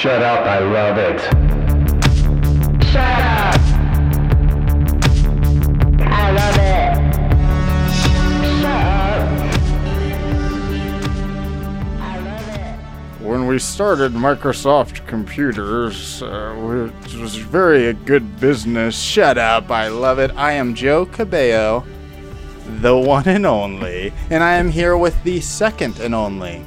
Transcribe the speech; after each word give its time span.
Shut 0.00 0.22
up, 0.22 0.46
I 0.46 0.60
love 0.60 0.96
it. 0.96 1.20
Shut 2.86 2.96
up! 2.96 3.60
I 6.00 6.30
love 6.32 6.56
it. 6.56 6.94
Shut 8.00 8.64
up. 8.64 9.20
I 12.00 12.18
love 12.18 12.48
it. 12.48 13.22
When 13.22 13.46
we 13.46 13.58
started 13.58 14.12
Microsoft 14.12 15.06
Computers, 15.06 16.22
uh, 16.22 16.54
which 16.54 17.16
was 17.16 17.36
very 17.36 17.88
a 17.88 17.92
good 17.92 18.40
business. 18.40 18.98
Shut 18.98 19.36
up, 19.36 19.70
I 19.70 19.88
love 19.88 20.18
it. 20.18 20.30
I 20.34 20.52
am 20.52 20.74
Joe 20.74 21.04
Cabello, 21.04 21.84
the 22.80 22.96
one 22.96 23.28
and 23.28 23.44
only, 23.44 24.14
and 24.30 24.42
I 24.42 24.54
am 24.54 24.70
here 24.70 24.96
with 24.96 25.22
the 25.24 25.42
second 25.42 26.00
and 26.00 26.14
only. 26.14 26.64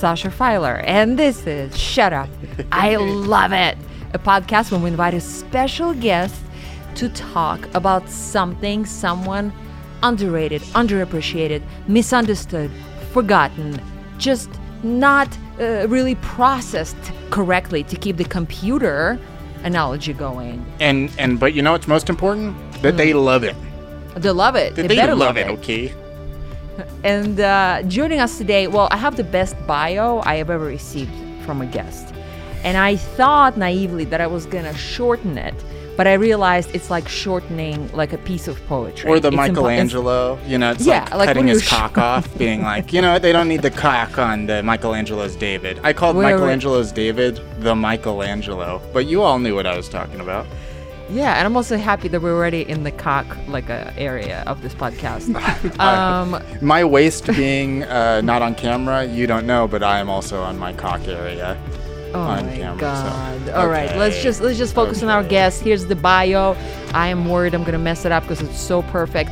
Sasha 0.00 0.30
Filer, 0.30 0.76
and 0.86 1.18
this 1.18 1.46
is 1.46 1.76
Shut 1.76 2.14
Up. 2.14 2.30
I 2.72 2.96
love 2.96 3.52
it. 3.52 3.76
A 4.14 4.18
podcast 4.18 4.72
when 4.72 4.80
we 4.80 4.88
invite 4.88 5.12
a 5.12 5.20
special 5.20 5.92
guest 5.92 6.42
to 6.94 7.10
talk 7.10 7.68
about 7.74 8.08
something 8.08 8.86
someone 8.86 9.52
underrated, 10.02 10.62
underappreciated, 10.72 11.62
misunderstood, 11.86 12.70
forgotten, 13.12 13.78
just 14.16 14.48
not 14.82 15.28
uh, 15.60 15.86
really 15.86 16.14
processed 16.14 16.96
correctly 17.28 17.84
to 17.84 17.94
keep 17.94 18.16
the 18.16 18.24
computer 18.24 19.18
analogy 19.64 20.14
going. 20.14 20.64
And 20.80 21.12
and 21.18 21.38
but 21.38 21.52
you 21.52 21.60
know 21.60 21.72
what's 21.72 21.86
most 21.86 22.08
important? 22.08 22.56
That 22.80 22.96
they 22.96 23.12
love 23.12 23.44
it. 23.44 23.54
They 24.16 24.30
love 24.30 24.56
it. 24.56 24.76
They, 24.76 24.86
they, 24.86 24.96
better 24.96 25.14
love 25.14 25.36
it, 25.36 25.46
okay? 25.48 25.92
And 27.04 27.40
uh, 27.40 27.82
joining 27.88 28.20
us 28.20 28.38
today, 28.38 28.66
well, 28.66 28.88
I 28.90 28.96
have 28.96 29.16
the 29.16 29.24
best 29.24 29.56
bio 29.66 30.20
I 30.24 30.36
have 30.36 30.50
ever 30.50 30.64
received 30.64 31.12
from 31.44 31.60
a 31.62 31.66
guest. 31.66 32.14
And 32.62 32.76
I 32.76 32.96
thought 32.96 33.56
naively 33.56 34.04
that 34.06 34.20
I 34.20 34.26
was 34.26 34.44
going 34.46 34.64
to 34.64 34.74
shorten 34.74 35.38
it, 35.38 35.54
but 35.96 36.06
I 36.06 36.12
realized 36.14 36.74
it's 36.74 36.90
like 36.90 37.08
shortening 37.08 37.90
like 37.92 38.12
a 38.12 38.18
piece 38.18 38.48
of 38.48 38.62
poetry. 38.66 39.08
Or 39.10 39.18
the 39.18 39.28
It's 39.28 39.36
impo- 39.36 39.48
Michelangelo, 39.48 40.38
you 40.46 40.58
know, 40.58 40.72
it's 40.72 40.84
Yeah, 40.84 41.00
like, 41.04 41.14
like 41.14 41.26
cutting 41.28 41.46
his 41.46 41.66
cock 41.66 41.96
off, 42.10 42.36
being 42.36 42.62
like, 42.62 42.92
you 42.92 43.00
know, 43.00 43.18
they 43.18 43.32
don't 43.32 43.48
need 43.48 43.62
the 43.62 43.70
cock 43.70 44.18
on 44.18 44.44
the 44.46 44.62
Michelangelo's 44.62 45.36
David. 45.36 45.80
I 45.82 45.92
called. 45.94 46.16
Michelangelo's 46.16 46.92
David 46.92 47.40
the 47.60 47.74
Michelangelo, 47.74 48.82
but 48.92 49.06
you 49.06 49.22
all 49.22 49.38
knew 49.38 49.54
what 49.54 49.66
I 49.66 49.76
was 49.76 49.88
talking 49.88 50.20
about. 50.20 50.46
Yeah, 51.10 51.34
and 51.36 51.46
I'm 51.46 51.56
also 51.56 51.76
happy 51.76 52.08
that 52.08 52.22
we're 52.22 52.34
already 52.34 52.62
in 52.68 52.84
the 52.84 52.90
cock 52.92 53.26
like 53.48 53.68
uh, 53.68 53.90
area 53.96 54.44
of 54.46 54.62
this 54.62 54.74
podcast. 54.74 55.34
um, 55.80 56.42
My 56.62 56.84
waist 56.84 57.26
being 57.26 57.82
uh, 57.84 58.20
not 58.20 58.42
on 58.42 58.54
camera, 58.54 59.04
you 59.04 59.26
don't 59.26 59.46
know, 59.46 59.66
but 59.66 59.82
I 59.82 59.98
am 59.98 60.08
also 60.08 60.40
on 60.42 60.58
my 60.58 60.72
cock 60.72 61.06
area. 61.08 61.60
Oh 62.12 62.20
on 62.20 62.46
my 62.46 62.56
camera, 62.56 62.80
god! 62.80 63.46
so- 63.46 63.54
All 63.54 63.68
right, 63.68 63.96
let's 63.96 64.20
just 64.20 64.40
let's 64.40 64.58
just 64.58 64.74
focus 64.74 65.00
on 65.02 65.08
our 65.08 65.22
guest. 65.22 65.62
Here's 65.62 65.86
the 65.86 65.94
bio. 65.94 66.56
I 66.92 67.06
am 67.08 67.28
worried 67.28 67.54
I'm 67.54 67.62
gonna 67.62 67.78
mess 67.78 68.04
it 68.04 68.10
up 68.10 68.24
because 68.24 68.40
it's 68.40 68.58
so 68.60 68.82
perfect. 68.82 69.30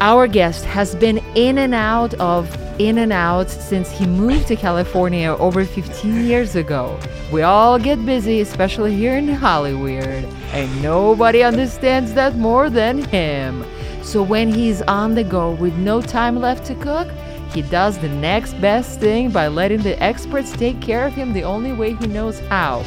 Our 0.00 0.26
guest 0.26 0.64
has 0.64 0.94
been 0.96 1.18
in 1.34 1.58
and 1.58 1.72
out 1.72 2.14
of 2.14 2.54
in 2.80 2.98
and 2.98 3.12
out 3.12 3.48
since 3.48 3.90
he 3.90 4.06
moved 4.06 4.48
to 4.48 4.56
California 4.56 5.28
over 5.38 5.64
15 5.64 6.24
years 6.26 6.56
ago. 6.56 6.98
We 7.30 7.42
all 7.42 7.78
get 7.78 8.04
busy, 8.04 8.40
especially 8.40 8.96
here 8.96 9.16
in 9.16 9.28
Hollywood, 9.28 10.24
and 10.52 10.82
nobody 10.82 11.44
understands 11.44 12.12
that 12.14 12.36
more 12.36 12.68
than 12.68 13.04
him. 13.04 13.64
So 14.02 14.22
when 14.22 14.52
he's 14.52 14.82
on 14.82 15.14
the 15.14 15.24
go 15.24 15.52
with 15.52 15.74
no 15.74 16.02
time 16.02 16.40
left 16.40 16.66
to 16.66 16.74
cook, 16.74 17.08
he 17.52 17.62
does 17.62 17.96
the 17.98 18.08
next 18.08 18.54
best 18.60 18.98
thing 18.98 19.30
by 19.30 19.46
letting 19.46 19.82
the 19.82 20.00
experts 20.02 20.50
take 20.52 20.80
care 20.80 21.06
of 21.06 21.14
him 21.14 21.32
the 21.32 21.44
only 21.44 21.72
way 21.72 21.94
he 21.94 22.08
knows 22.08 22.40
how. 22.40 22.84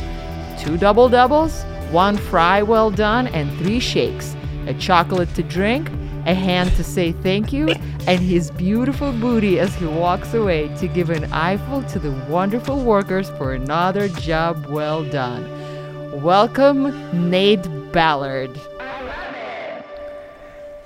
Two 0.59 0.77
double 0.77 1.07
doubles, 1.07 1.63
one 1.89 2.17
fry 2.17 2.61
well 2.61 2.91
done, 2.91 3.27
and 3.27 3.49
three 3.59 3.79
shakes. 3.79 4.35
A 4.67 4.73
chocolate 4.73 5.33
to 5.35 5.43
drink, 5.43 5.89
a 6.27 6.33
hand 6.33 6.69
to 6.75 6.83
say 6.83 7.13
thank 7.13 7.51
you, 7.51 7.69
and 8.05 8.19
his 8.19 8.51
beautiful 8.51 9.11
booty 9.13 9.59
as 9.59 9.73
he 9.75 9.85
walks 9.85 10.33
away 10.33 10.67
to 10.75 10.87
give 10.87 11.09
an 11.09 11.23
eyeful 11.31 11.81
to 11.83 11.99
the 11.99 12.11
wonderful 12.29 12.83
workers 12.83 13.29
for 13.31 13.53
another 13.53 14.09
job 14.09 14.65
well 14.67 15.03
done. 15.05 15.49
Welcome, 16.21 17.29
Nate 17.29 17.65
Ballard. 17.91 18.51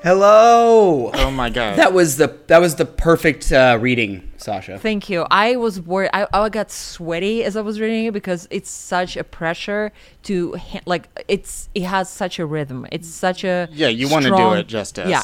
Hello. 0.04 1.12
Oh 1.14 1.30
my 1.30 1.52
god. 1.52 1.78
That 1.78 1.94
was 1.94 2.18
the 2.18 2.36
that 2.48 2.60
was 2.60 2.76
the 2.76 2.86
perfect 2.86 3.52
uh, 3.52 3.78
reading, 3.80 4.32
Sasha. 4.38 4.80
Thank 4.80 5.10
you. 5.10 5.28
I 5.30 5.58
was 5.58 5.80
worried. 5.80 6.10
I, 6.12 6.26
I 6.34 6.50
got 6.50 6.72
sweaty 6.72 7.44
as 7.44 7.56
I 7.56 7.62
was 7.62 7.80
reading 7.80 8.06
it 8.06 8.14
because 8.14 8.48
it's 8.50 8.72
such 8.72 9.16
a 9.16 9.24
pressure 9.24 9.92
to 10.24 10.56
ha- 10.56 10.82
like. 10.88 11.08
It's 11.28 11.70
it 11.76 11.84
has 11.84 12.10
such 12.10 12.40
a 12.40 12.48
rhythm. 12.48 12.88
It's 12.92 13.08
such 13.08 13.44
a 13.44 13.70
yeah, 13.72 13.90
you 13.90 14.10
want 14.10 14.26
to 14.26 14.32
do 14.32 14.54
it 14.54 14.68
justice. 14.68 15.08
Yeah. 15.08 15.22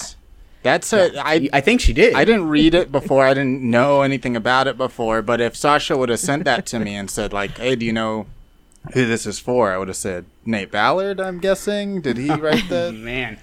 That's 0.61 0.93
a. 0.93 1.25
I 1.25 1.49
I 1.53 1.61
think 1.61 1.81
she 1.81 1.93
did. 1.93 2.13
I 2.13 2.23
didn't 2.23 2.47
read 2.47 2.75
it 2.75 2.91
before. 2.91 3.25
I 3.25 3.33
didn't 3.33 3.63
know 3.63 4.03
anything 4.03 4.35
about 4.35 4.67
it 4.67 4.77
before. 4.77 5.23
But 5.23 5.41
if 5.41 5.55
Sasha 5.55 5.97
would 5.97 6.09
have 6.09 6.19
sent 6.19 6.45
that 6.45 6.67
to 6.67 6.79
me 6.79 6.93
and 6.93 7.09
said 7.09 7.33
like, 7.33 7.57
"Hey, 7.57 7.75
do 7.75 7.85
you 7.85 7.93
know 7.93 8.27
who 8.93 9.05
this 9.05 9.25
is 9.25 9.39
for?" 9.39 9.71
I 9.71 9.77
would 9.77 9.87
have 9.87 9.97
said 9.97 10.25
Nate 10.45 10.71
Ballard. 10.71 11.19
I'm 11.19 11.39
guessing. 11.39 12.01
Did 12.01 12.17
he 12.17 12.29
write 12.31 12.67
that? 12.69 12.93
Man, 12.93 13.39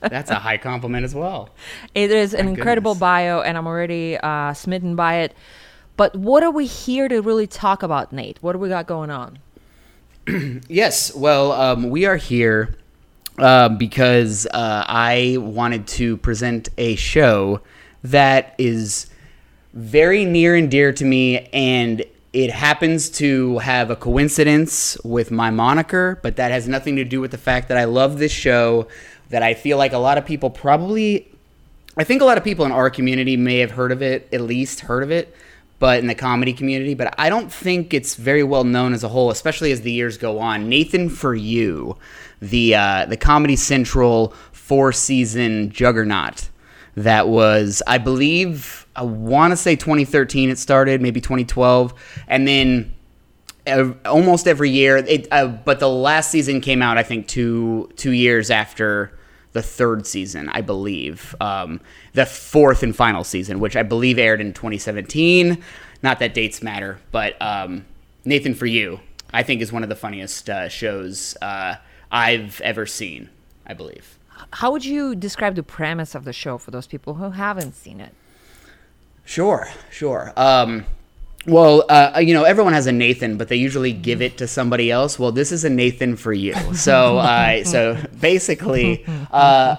that's 0.00 0.30
a 0.30 0.36
high 0.36 0.58
compliment 0.58 1.04
as 1.04 1.14
well. 1.14 1.50
It 1.94 2.10
is 2.10 2.34
an 2.34 2.48
incredible 2.48 2.92
goodness. 2.92 3.00
bio, 3.00 3.40
and 3.40 3.56
I'm 3.58 3.66
already 3.66 4.16
uh, 4.18 4.52
smitten 4.54 4.96
by 4.96 5.16
it. 5.16 5.36
But 5.96 6.16
what 6.16 6.42
are 6.42 6.50
we 6.50 6.66
here 6.66 7.08
to 7.08 7.20
really 7.20 7.46
talk 7.46 7.82
about, 7.82 8.12
Nate? 8.12 8.38
What 8.42 8.52
do 8.52 8.58
we 8.58 8.68
got 8.68 8.86
going 8.86 9.10
on? 9.10 9.38
Yes. 10.68 11.14
Well, 11.14 11.52
um, 11.52 11.90
we 11.90 12.06
are 12.06 12.16
here 12.16 12.76
uh, 13.38 13.68
because 13.68 14.46
uh, 14.46 14.84
I 14.88 15.36
wanted 15.38 15.86
to 15.88 16.16
present 16.16 16.70
a 16.78 16.96
show 16.96 17.60
that 18.02 18.54
is 18.58 19.06
very 19.74 20.24
near 20.24 20.54
and 20.56 20.70
dear 20.70 20.92
to 20.92 21.04
me, 21.04 21.40
and 21.52 22.04
it 22.34 22.50
happens 22.50 23.08
to 23.10 23.58
have 23.58 23.90
a 23.90 23.96
coincidence 23.96 24.98
with 25.04 25.30
my 25.30 25.50
moniker, 25.50 26.18
but 26.22 26.36
that 26.36 26.50
has 26.50 26.68
nothing 26.68 26.96
to 26.96 27.04
do 27.04 27.20
with 27.20 27.30
the 27.30 27.38
fact 27.38 27.68
that 27.68 27.78
I 27.78 27.84
love 27.84 28.18
this 28.18 28.32
show. 28.32 28.88
That 29.30 29.42
I 29.42 29.54
feel 29.54 29.78
like 29.78 29.92
a 29.92 29.98
lot 29.98 30.18
of 30.18 30.26
people 30.26 30.50
probably 30.50 31.34
I 31.96 32.02
think 32.02 32.22
a 32.22 32.24
lot 32.24 32.36
of 32.36 32.44
people 32.44 32.64
in 32.64 32.72
our 32.72 32.90
community 32.90 33.36
may 33.36 33.58
have 33.58 33.70
heard 33.70 33.92
of 33.92 34.02
it, 34.02 34.28
at 34.32 34.40
least 34.40 34.80
heard 34.80 35.04
of 35.04 35.12
it, 35.12 35.34
but 35.78 36.00
in 36.00 36.08
the 36.08 36.14
comedy 36.14 36.52
community, 36.52 36.94
but 36.94 37.14
I 37.18 37.28
don't 37.28 37.52
think 37.52 37.94
it's 37.94 38.16
very 38.16 38.42
well 38.42 38.64
known 38.64 38.94
as 38.94 39.04
a 39.04 39.08
whole, 39.08 39.30
especially 39.30 39.70
as 39.70 39.82
the 39.82 39.92
years 39.92 40.18
go 40.18 40.40
on. 40.40 40.68
Nathan 40.68 41.08
for 41.08 41.34
You, 41.34 41.96
the 42.42 42.74
uh, 42.74 43.06
the 43.06 43.16
Comedy 43.16 43.54
Central 43.54 44.34
four 44.50 44.92
season 44.92 45.70
juggernaut 45.70 46.48
that 46.96 47.28
was, 47.28 47.82
I 47.86 47.98
believe, 47.98 48.83
I 48.96 49.02
want 49.02 49.52
to 49.52 49.56
say 49.56 49.76
2013 49.76 50.50
it 50.50 50.58
started, 50.58 51.00
maybe 51.00 51.20
2012, 51.20 51.94
and 52.28 52.46
then 52.46 52.94
uh, 53.66 53.92
almost 54.04 54.46
every 54.46 54.70
year. 54.70 54.98
It, 54.98 55.28
uh, 55.30 55.48
but 55.48 55.80
the 55.80 55.88
last 55.88 56.30
season 56.30 56.60
came 56.60 56.82
out, 56.82 56.98
I 56.98 57.02
think, 57.02 57.26
two 57.28 57.90
two 57.96 58.12
years 58.12 58.50
after 58.50 59.18
the 59.52 59.62
third 59.62 60.06
season, 60.06 60.48
I 60.48 60.60
believe. 60.60 61.34
Um, 61.40 61.80
the 62.12 62.26
fourth 62.26 62.82
and 62.82 62.94
final 62.94 63.24
season, 63.24 63.60
which 63.60 63.76
I 63.76 63.82
believe 63.82 64.18
aired 64.18 64.40
in 64.40 64.52
2017. 64.52 65.62
Not 66.02 66.18
that 66.18 66.34
dates 66.34 66.62
matter, 66.62 66.98
but 67.12 67.40
um, 67.40 67.86
Nathan 68.24 68.54
for 68.54 68.66
You, 68.66 69.00
I 69.32 69.42
think, 69.42 69.62
is 69.62 69.72
one 69.72 69.82
of 69.82 69.88
the 69.88 69.96
funniest 69.96 70.50
uh, 70.50 70.68
shows 70.68 71.36
uh, 71.40 71.76
I've 72.10 72.60
ever 72.60 72.84
seen. 72.86 73.30
I 73.66 73.72
believe. 73.72 74.18
How 74.52 74.70
would 74.72 74.84
you 74.84 75.14
describe 75.14 75.54
the 75.54 75.62
premise 75.62 76.14
of 76.14 76.24
the 76.24 76.32
show 76.32 76.58
for 76.58 76.70
those 76.70 76.86
people 76.86 77.14
who 77.14 77.30
haven't 77.30 77.74
seen 77.74 78.00
it? 78.00 78.12
Sure, 79.24 79.68
sure. 79.90 80.32
Um, 80.36 80.84
well, 81.46 81.84
uh, 81.88 82.20
you 82.24 82.32
know, 82.32 82.44
everyone 82.44 82.72
has 82.72 82.86
a 82.86 82.92
Nathan, 82.92 83.36
but 83.36 83.48
they 83.48 83.56
usually 83.56 83.92
give 83.92 84.22
it 84.22 84.38
to 84.38 84.46
somebody 84.46 84.90
else. 84.90 85.18
Well, 85.18 85.32
this 85.32 85.52
is 85.52 85.64
a 85.64 85.70
Nathan 85.70 86.16
for 86.16 86.32
you. 86.32 86.54
So, 86.74 87.18
uh, 87.18 87.64
so 87.64 87.98
basically, 88.20 89.04
uh, 89.30 89.76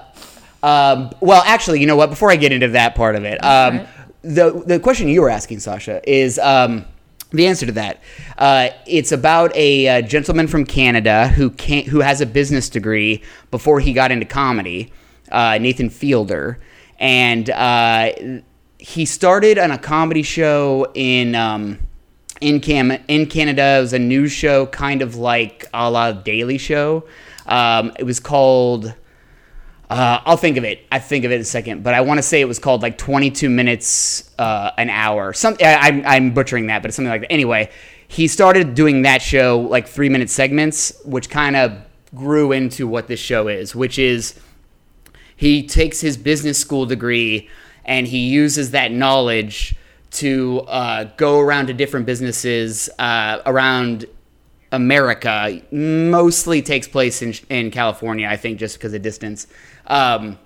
um, 0.62 1.12
well, 1.22 1.42
actually, 1.46 1.80
you 1.80 1.88
know 1.88 1.96
what? 1.96 2.10
Before 2.10 2.32
I 2.32 2.36
get 2.36 2.52
into 2.52 2.70
that 2.70 2.96
part 2.96 3.16
of 3.16 3.24
it, 3.24 3.44
um, 3.44 3.78
right. 3.78 3.88
the 4.22 4.64
the 4.66 4.80
question 4.80 5.08
you 5.08 5.22
were 5.22 5.30
asking, 5.30 5.60
Sasha, 5.60 6.02
is. 6.10 6.40
Um, 6.40 6.86
the 7.32 7.48
answer 7.48 7.66
to 7.66 7.74
that, 7.74 8.02
uh, 8.38 8.70
it's 8.88 9.12
about 9.12 9.54
a, 9.56 9.88
uh 9.90 10.02
gentleman 10.04 10.48
from 10.48 10.64
Canada 10.64 11.28
who 11.28 11.50
can 11.50 11.84
who 11.84 12.00
has 12.00 12.22
a 12.22 12.26
business 12.26 12.70
degree 12.70 13.24
before 13.52 13.82
he 13.82 13.92
got 13.92 14.12
into 14.12 14.26
comedy, 14.26 14.94
uh, 15.32 15.58
Nathan 15.58 15.90
Fielder, 15.90 16.60
and 16.98 17.50
uh, 17.50 18.12
he 18.86 19.04
started 19.04 19.58
on 19.58 19.72
a 19.72 19.80
comedy 19.80 20.22
show 20.22 20.92
in 20.94 21.34
um, 21.34 21.80
in 22.40 22.60
Cam 22.60 22.92
in 22.92 23.26
Canada. 23.26 23.78
It 23.80 23.82
was 23.82 23.94
a 23.94 24.00
news 24.00 24.32
show, 24.32 24.68
kind 24.68 25.02
of 25.02 25.16
like 25.16 25.66
a 25.74 25.90
la 25.90 26.12
Daily 26.12 26.60
Show. 26.60 27.04
Um, 27.48 27.94
it 27.98 28.04
was 28.04 28.20
called. 28.20 28.94
Uh, 29.90 30.20
I'll 30.26 30.38
think 30.38 30.58
of 30.58 30.64
it. 30.64 30.86
I 30.92 31.00
think 31.00 31.26
of 31.26 31.32
it 31.32 31.36
in 31.36 31.42
a 31.42 31.46
second, 31.46 31.82
but 31.82 31.96
I 31.96 32.02
want 32.02 32.20
to 32.20 32.22
say 32.22 32.42
it 32.42 32.48
was 32.48 32.60
called 32.60 32.84
like 32.84 33.00
22 33.00 33.50
minutes 33.50 34.30
uh, 34.38 34.70
an 34.78 34.92
hour. 34.92 35.34
Some 35.34 35.58
I, 35.60 35.76
I'm, 35.76 36.06
I'm 36.06 36.34
butchering 36.36 36.68
that, 36.68 36.84
but 36.84 36.90
it's 36.90 36.96
something 36.96 37.10
like 37.10 37.22
that. 37.22 37.32
Anyway, 37.32 37.72
he 38.08 38.28
started 38.28 38.76
doing 38.76 39.02
that 39.02 39.24
show 39.24 39.62
like 39.62 39.88
three 39.88 40.10
minute 40.10 40.30
segments, 40.30 40.94
which 41.06 41.32
kind 41.32 41.56
of 41.56 41.76
grew 42.14 42.52
into 42.52 42.88
what 42.88 43.08
this 43.08 43.20
show 43.20 43.48
is, 43.48 43.76
which 43.76 43.98
is 43.98 44.40
he 45.36 45.66
takes 45.66 46.02
his 46.02 46.18
business 46.18 46.60
school 46.60 46.86
degree 46.86 47.50
and 47.86 48.08
he 48.08 48.20
uses 48.30 48.72
that 48.72 48.92
knowledge 48.92 49.76
to 50.12 50.62
uh, 50.68 51.04
go 51.18 51.40
around 51.40 51.68
to 51.68 51.74
different 51.74 52.06
businesses 52.06 52.90
uh, 53.00 53.42
around 53.46 54.06
America. 54.72 55.62
Mostly 55.72 56.62
takes 56.62 56.88
place 56.88 57.22
in, 57.22 57.34
in 57.50 57.72
California, 57.72 58.28
I 58.28 58.38
think, 58.38 58.60
just 58.60 58.78
because 58.78 58.94
of 58.94 59.02
distance. 59.02 59.48
Um, 59.88 60.40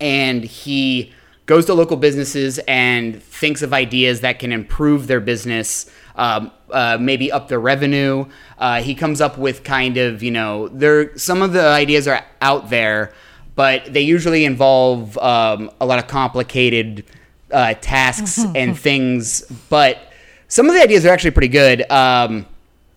and 0.00 0.42
he 0.44 1.12
goes 1.46 1.66
to 1.66 1.74
local 1.74 1.96
businesses 1.96 2.60
and 2.68 3.20
thinks 3.20 3.60
of 3.62 3.72
ideas 3.72 4.20
that 4.20 4.38
can 4.38 4.52
improve 4.52 5.08
their 5.08 5.18
business, 5.18 5.90
um, 6.14 6.52
uh, 6.70 6.96
maybe 7.00 7.32
up 7.32 7.48
their 7.48 7.58
revenue. 7.58 8.24
Uh, 8.56 8.80
he 8.80 8.94
comes 8.94 9.20
up 9.20 9.36
with 9.36 9.64
kind 9.64 9.96
of, 9.96 10.22
you 10.22 10.30
know, 10.30 10.68
there 10.68 11.16
some 11.18 11.42
of 11.42 11.52
the 11.52 11.66
ideas 11.66 12.06
are 12.06 12.24
out 12.40 12.70
there, 12.70 13.12
but 13.60 13.92
they 13.92 14.00
usually 14.00 14.46
involve 14.46 15.18
um, 15.18 15.70
a 15.82 15.84
lot 15.84 15.98
of 15.98 16.06
complicated 16.06 17.04
uh, 17.50 17.74
tasks 17.82 18.42
and 18.54 18.78
things. 18.78 19.42
But 19.68 19.98
some 20.48 20.66
of 20.70 20.74
the 20.74 20.80
ideas 20.80 21.04
are 21.04 21.10
actually 21.10 21.32
pretty 21.32 21.48
good. 21.48 21.82
Um, 21.92 22.46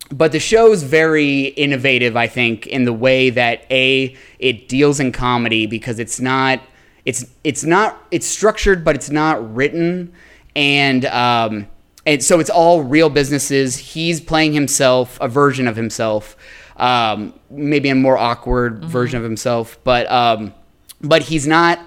but 0.10 0.32
the 0.32 0.40
show's 0.40 0.82
very 0.82 1.48
innovative, 1.48 2.16
I 2.16 2.28
think, 2.28 2.66
in 2.66 2.86
the 2.86 2.94
way 2.94 3.30
that 3.32 3.66
a 3.70 4.16
it 4.40 4.70
deals 4.70 5.02
in 5.02 5.12
comedy 5.12 5.66
because 5.66 6.00
it's 6.00 6.22
not 6.22 6.62
it's 7.04 7.26
it's 7.44 7.66
not 7.66 8.02
it's 8.10 8.26
structured, 8.26 8.86
but 8.86 8.96
it's 8.96 9.10
not 9.10 9.54
written, 9.54 10.14
and 10.56 11.04
um, 11.08 11.68
and 12.06 12.24
so 12.24 12.40
it's 12.40 12.50
all 12.50 12.84
real 12.84 13.10
businesses. 13.10 13.76
He's 13.76 14.22
playing 14.22 14.54
himself, 14.54 15.18
a 15.20 15.28
version 15.28 15.68
of 15.68 15.76
himself, 15.76 16.38
um, 16.78 17.34
maybe 17.50 17.90
a 17.90 17.96
more 17.96 18.18
awkward 18.18 18.86
version 18.86 19.18
of 19.18 19.24
himself, 19.24 19.78
but 19.84 20.10
um, 20.12 20.54
but 21.02 21.22
he's 21.24 21.46
not. 21.48 21.80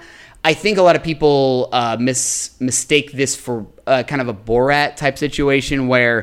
I 0.45 0.55
think 0.55 0.79
a 0.79 0.83
lot 0.83 0.95
of 0.95 1.03
people 1.03 1.69
uh, 1.73 1.97
mis- 1.99 2.55
mistake 2.61 3.11
this 3.11 3.35
for 3.35 3.67
uh, 3.89 4.05
kind 4.05 4.23
of 4.23 4.29
a 4.29 4.35
Borat 4.35 4.95
type 4.95 5.19
situation 5.19 5.89
where 5.89 6.23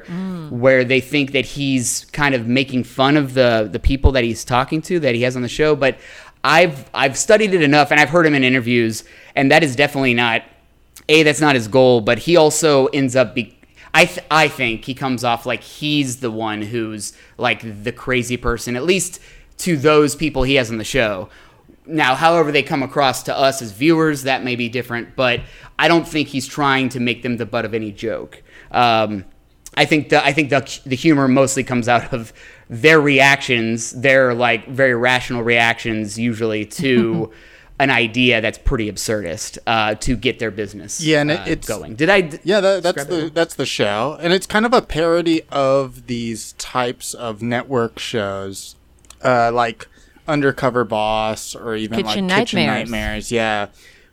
where 0.49 0.85
they 0.85 1.01
think 1.01 1.33
that 1.33 1.45
he's 1.45 2.05
kind 2.13 2.33
of 2.33 2.47
making 2.47 2.85
fun 2.85 3.17
of 3.17 3.33
the 3.33 3.67
the 3.69 3.79
people 3.79 4.13
that 4.13 4.23
he's 4.23 4.45
talking 4.45 4.81
to 4.83 4.99
that 5.01 5.13
he 5.13 5.23
has 5.23 5.35
on 5.35 5.41
the 5.41 5.49
show. 5.49 5.75
But 5.75 5.97
I've 6.43 6.89
I've 6.93 7.17
studied 7.17 7.53
it 7.53 7.61
enough 7.61 7.91
and 7.91 7.99
I've 7.99 8.09
heard 8.09 8.25
him 8.25 8.33
in 8.33 8.43
interviews, 8.45 9.03
and 9.35 9.51
that 9.51 9.61
is 9.61 9.75
definitely 9.75 10.13
not 10.13 10.43
a 11.09 11.23
that's 11.23 11.41
not 11.41 11.55
his 11.55 11.67
goal. 11.67 11.99
But 11.99 12.19
he 12.19 12.37
also 12.37 12.87
ends 12.87 13.15
up 13.17 13.35
be. 13.35 13.57
I, 13.93 14.05
th- 14.05 14.25
I 14.31 14.47
think 14.47 14.85
he 14.85 14.93
comes 14.95 15.23
off 15.23 15.45
like 15.45 15.61
he's 15.61 16.19
the 16.19 16.31
one 16.31 16.61
who's 16.61 17.13
like 17.37 17.83
the 17.83 17.91
crazy 17.91 18.37
person, 18.37 18.75
at 18.75 18.83
least 18.83 19.19
to 19.59 19.77
those 19.77 20.15
people 20.15 20.43
he 20.43 20.55
has 20.55 20.71
on 20.71 20.77
the 20.77 20.83
show. 20.83 21.29
Now, 21.85 22.15
however 22.15 22.51
they 22.51 22.63
come 22.63 22.81
across 22.81 23.23
to 23.23 23.37
us 23.37 23.61
as 23.61 23.71
viewers, 23.71 24.23
that 24.23 24.43
may 24.43 24.55
be 24.55 24.69
different, 24.69 25.15
but 25.15 25.41
I 25.77 25.87
don't 25.87 26.07
think 26.07 26.29
he's 26.29 26.47
trying 26.47 26.89
to 26.89 26.99
make 26.99 27.23
them 27.23 27.37
the 27.37 27.45
butt 27.45 27.65
of 27.65 27.73
any 27.73 27.91
joke. 27.91 28.41
Um, 28.71 29.25
I 29.75 29.85
think 29.85 30.09
the 30.09 30.23
I 30.23 30.33
think 30.33 30.49
the 30.49 30.79
the 30.85 30.95
humor 30.95 31.27
mostly 31.27 31.63
comes 31.63 31.87
out 31.89 32.13
of 32.13 32.31
their 32.69 33.01
reactions, 33.01 33.91
their 33.91 34.33
like 34.33 34.67
very 34.67 34.95
rational 34.95 35.43
reactions, 35.43 36.17
usually 36.17 36.65
to 36.65 37.31
an 37.83 37.89
idea 37.89 38.39
that's 38.41 38.57
pretty 38.57 38.91
absurdist 38.91 39.57
uh, 39.67 39.95
to 39.95 40.15
get 40.15 40.39
their 40.39 40.51
business 40.51 41.01
Yeah, 41.01 41.21
and 41.21 41.31
it- 41.31 41.39
uh, 41.39 41.43
it's- 41.53 41.67
going. 41.67 41.95
Did 41.95 42.09
I? 42.09 42.21
d- 42.21 42.39
Yeah, 42.43 42.59
that, 42.61 42.83
that's 42.83 43.05
the 43.05 43.25
it? 43.27 43.33
that's 43.35 43.55
the 43.55 43.65
show, 43.65 44.17
and 44.21 44.31
it's 44.33 44.47
kind 44.47 44.65
of 44.65 44.73
a 44.73 44.81
parody 44.81 45.41
of 45.51 46.07
these 46.07 46.53
types 46.53 47.13
of 47.13 47.41
network 47.41 47.99
shows, 47.99 48.75
uh, 49.23 49.51
like 49.51 49.87
Undercover 50.27 50.83
Boss 50.85 51.55
or 51.55 51.75
even 51.75 51.97
Kitchen 52.03 52.27
like 52.27 52.39
Kitchen 52.47 52.59
Nightmares. 52.65 52.89
Nightmares. 52.89 53.31
Yeah, 53.31 53.67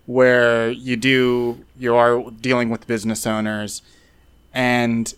where 0.06 0.70
you 0.70 0.96
do 0.96 1.64
you 1.78 1.94
are 1.94 2.24
dealing 2.40 2.68
with 2.70 2.86
business 2.88 3.26
owners, 3.26 3.82
and 4.52 5.14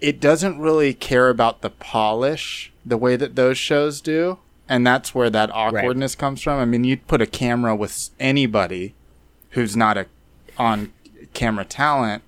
it 0.00 0.18
doesn't 0.20 0.58
really 0.58 0.94
care 0.94 1.28
about 1.28 1.60
the 1.60 1.68
polish 1.70 2.72
the 2.86 2.96
way 2.96 3.16
that 3.16 3.36
those 3.36 3.58
shows 3.58 4.00
do, 4.00 4.38
and 4.70 4.86
that's 4.86 5.14
where 5.14 5.28
that 5.28 5.50
awkwardness 5.52 6.14
comes 6.14 6.40
from. 6.40 6.58
I 6.58 6.64
mean, 6.64 6.84
you'd 6.84 7.06
put 7.06 7.20
a 7.20 7.26
camera 7.26 7.76
with 7.76 8.08
anybody 8.18 8.94
who's 9.50 9.76
not 9.76 9.98
a 9.98 10.06
on 10.56 10.92
camera 11.34 11.64
talent 11.64 12.22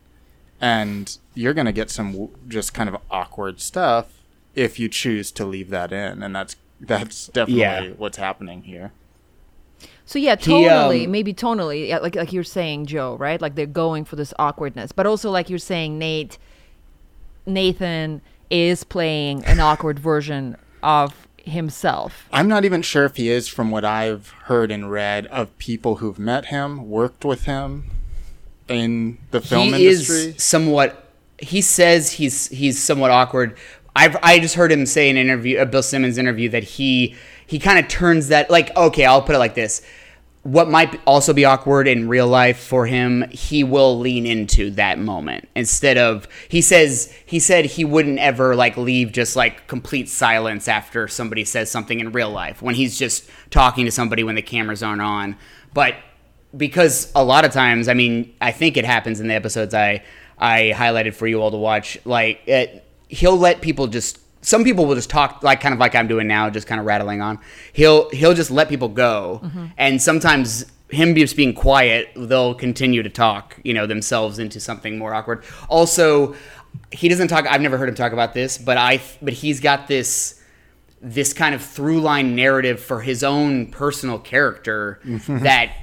and 0.61 1.19
you're 1.35 1.55
going 1.55 1.67
to 1.67 1.73
get 1.73 1.91
some 1.91 2.13
w- 2.13 2.31
just 2.49 2.73
kind 2.75 2.89
of 2.89 2.97
awkward 3.11 3.61
stuff 3.61 4.07
if 4.55 4.79
you 4.79 4.89
choose 4.89 5.31
to 5.33 5.45
leave 5.45 5.71
that 5.71 5.93
in 5.93 6.23
and 6.23 6.35
that's 6.37 6.57
that's 6.81 7.27
definitely 7.29 7.61
Yeah. 7.61 7.89
what's 7.97 8.17
happening 8.19 8.63
here 8.65 8.93
So 10.05 10.19
yeah, 10.19 10.37
He, 10.37 10.69
um, 10.69 11.11
maybe 11.11 11.33
tonally, 11.35 11.89
yeah, 11.89 11.99
like 11.99 12.15
like 12.17 12.33
you're 12.33 12.45
saying, 12.45 12.87
Joe, 12.87 13.17
right? 13.17 13.41
Like 13.41 13.55
they're 13.55 13.67
going 13.67 14.05
for 14.05 14.17
this 14.17 14.35
awkwardness, 14.39 14.93
but 14.93 15.07
also 15.07 15.31
like 15.31 15.49
you're 15.51 15.59
saying, 15.59 15.99
Nate, 15.99 16.39
Nathan 17.47 18.21
is 18.51 18.85
playing 18.85 19.45
an 19.47 19.61
awkward 19.61 19.99
version 19.99 20.57
of 20.83 21.27
himself. 21.45 22.29
i'm 22.33 22.49
not 22.49 22.65
even 22.65 22.83
sure 22.83 23.05
if 23.05 23.17
he 23.17 23.29
is 23.29 23.49
from 23.49 23.71
what 23.71 23.85
i've 23.85 24.31
heard 24.45 24.71
and 24.71 24.91
read 24.91 25.27
of 25.27 25.57
people 25.59 25.97
who've 25.97 26.19
met 26.19 26.47
him 26.47 26.89
worked 26.89 27.25
with 27.25 27.45
him 27.45 27.91
in 28.69 29.19
the 29.31 29.41
film 29.41 29.73
he 29.73 29.87
industry 29.87 30.17
is 30.17 30.43
somewhat. 30.43 30.99
He 31.39 31.61
says 31.61 32.13
he's 32.13 32.49
he's 32.49 32.83
somewhat 32.83 33.11
awkward. 33.11 33.57
I've 33.95 34.17
I 34.23 34.39
just 34.39 34.55
heard 34.55 34.73
him 34.73 34.87
say 34.87 35.11
in 35.11 35.17
an 35.17 35.27
interview, 35.27 35.59
a 35.59 35.67
Bill 35.67 35.83
Simmons 35.83 36.19
interview, 36.19 36.49
that 36.51 36.65
he 36.65 37.17
he 37.47 37.59
kind 37.59 37.79
of 37.79 37.89
turns 37.89 38.29
that 38.29 38.51
like 38.51 38.75
okay, 38.77 39.05
I'll 39.05 39.23
put 39.23 39.35
it 39.35 39.39
like 39.39 39.55
this. 39.55 39.83
What 40.43 40.69
might 40.69 41.01
also 41.07 41.33
be 41.33 41.45
awkward 41.45 41.87
in 41.87 42.09
real 42.09 42.27
life 42.27 42.59
for 42.59 42.87
him, 42.87 43.29
he 43.31 43.63
will 43.63 43.99
lean 43.99 44.27
into 44.27 44.71
that 44.73 44.99
moment 44.99 45.49
instead 45.55 45.97
of 45.97 46.27
he 46.49 46.61
says 46.61 47.15
he 47.25 47.39
said 47.39 47.65
he 47.65 47.85
wouldn't 47.85 48.19
ever 48.19 48.57
like 48.57 48.77
leave 48.77 49.13
just 49.13 49.37
like 49.37 49.69
complete 49.69 50.09
silence 50.09 50.67
after 50.67 51.07
somebody 51.07 51.45
says 51.45 51.71
something 51.71 52.01
in 52.01 52.11
real 52.11 52.31
life 52.31 52.61
when 52.61 52.75
he's 52.75 52.99
just 52.99 53.31
talking 53.51 53.85
to 53.85 53.93
somebody 53.93 54.25
when 54.25 54.35
the 54.35 54.43
cameras 54.43 54.83
aren't 54.83 55.01
on. 55.01 55.37
But 55.75 55.95
because 56.57 57.11
a 57.15 57.25
lot 57.25 57.45
of 57.45 57.53
times, 57.53 57.89
I 57.89 57.95
mean, 57.95 58.35
I 58.41 58.53
think 58.53 58.77
it 58.77 58.85
happens 58.85 59.21
in 59.21 59.29
the 59.29 59.35
episodes 59.35 59.75
I 59.75 60.03
I 60.39 60.73
highlighted 60.75 61.15
for 61.15 61.27
you 61.27 61.41
all 61.41 61.53
to 61.53 61.57
watch. 61.57 61.99
Like, 62.05 62.41
it, 62.47 62.85
he'll 63.09 63.39
let 63.39 63.61
people 63.61 63.87
just. 63.87 64.19
Some 64.43 64.65
people 64.65 64.87
will 64.87 64.95
just 64.95 65.11
talk 65.11 65.43
like 65.43 65.61
kind 65.61 65.73
of 65.73 65.81
like 65.81 65.95
I'm 65.95 66.09
doing 66.09 66.27
now, 66.27 66.51
just 66.51 66.67
kind 66.67 66.81
of 66.81 66.87
rattling 66.87 67.21
on. 67.21 67.39
He'll 67.73 68.11
he'll 68.11 68.35
just 68.35 68.51
let 68.51 68.69
people 68.69 68.89
go, 68.89 69.41
mm-hmm. 69.43 69.67
and 69.77 70.03
sometimes 70.03 70.67
him 70.91 71.15
just 71.15 71.37
being 71.37 71.55
quiet, 71.55 72.11
they'll 72.15 72.55
continue 72.55 73.03
to 73.03 73.09
talk, 73.09 73.59
you 73.65 73.73
know, 73.73 73.87
themselves 73.87 74.39
into 74.39 74.61
something 74.61 74.99
more 74.99 75.15
awkward. 75.15 75.43
Also, 75.71 76.35
he 76.91 77.09
doesn't 77.09 77.29
talk. 77.29 77.47
I've 77.47 77.63
never 77.63 77.79
heard 77.79 77.89
him 77.89 77.95
talk 77.95 78.13
about 78.13 78.35
this, 78.35 78.59
but 78.59 78.77
I 78.77 79.01
but 79.23 79.33
he's 79.33 79.61
got 79.61 79.89
this 79.89 80.41
this 81.03 81.33
kind 81.33 81.55
of 81.55 81.63
through 81.63 82.01
line 82.01 82.37
narrative 82.37 82.81
for 82.81 83.01
his 83.01 83.25
own 83.25 83.67
personal 83.67 84.19
character 84.19 85.01
mm-hmm. 85.05 85.41
that 85.41 85.75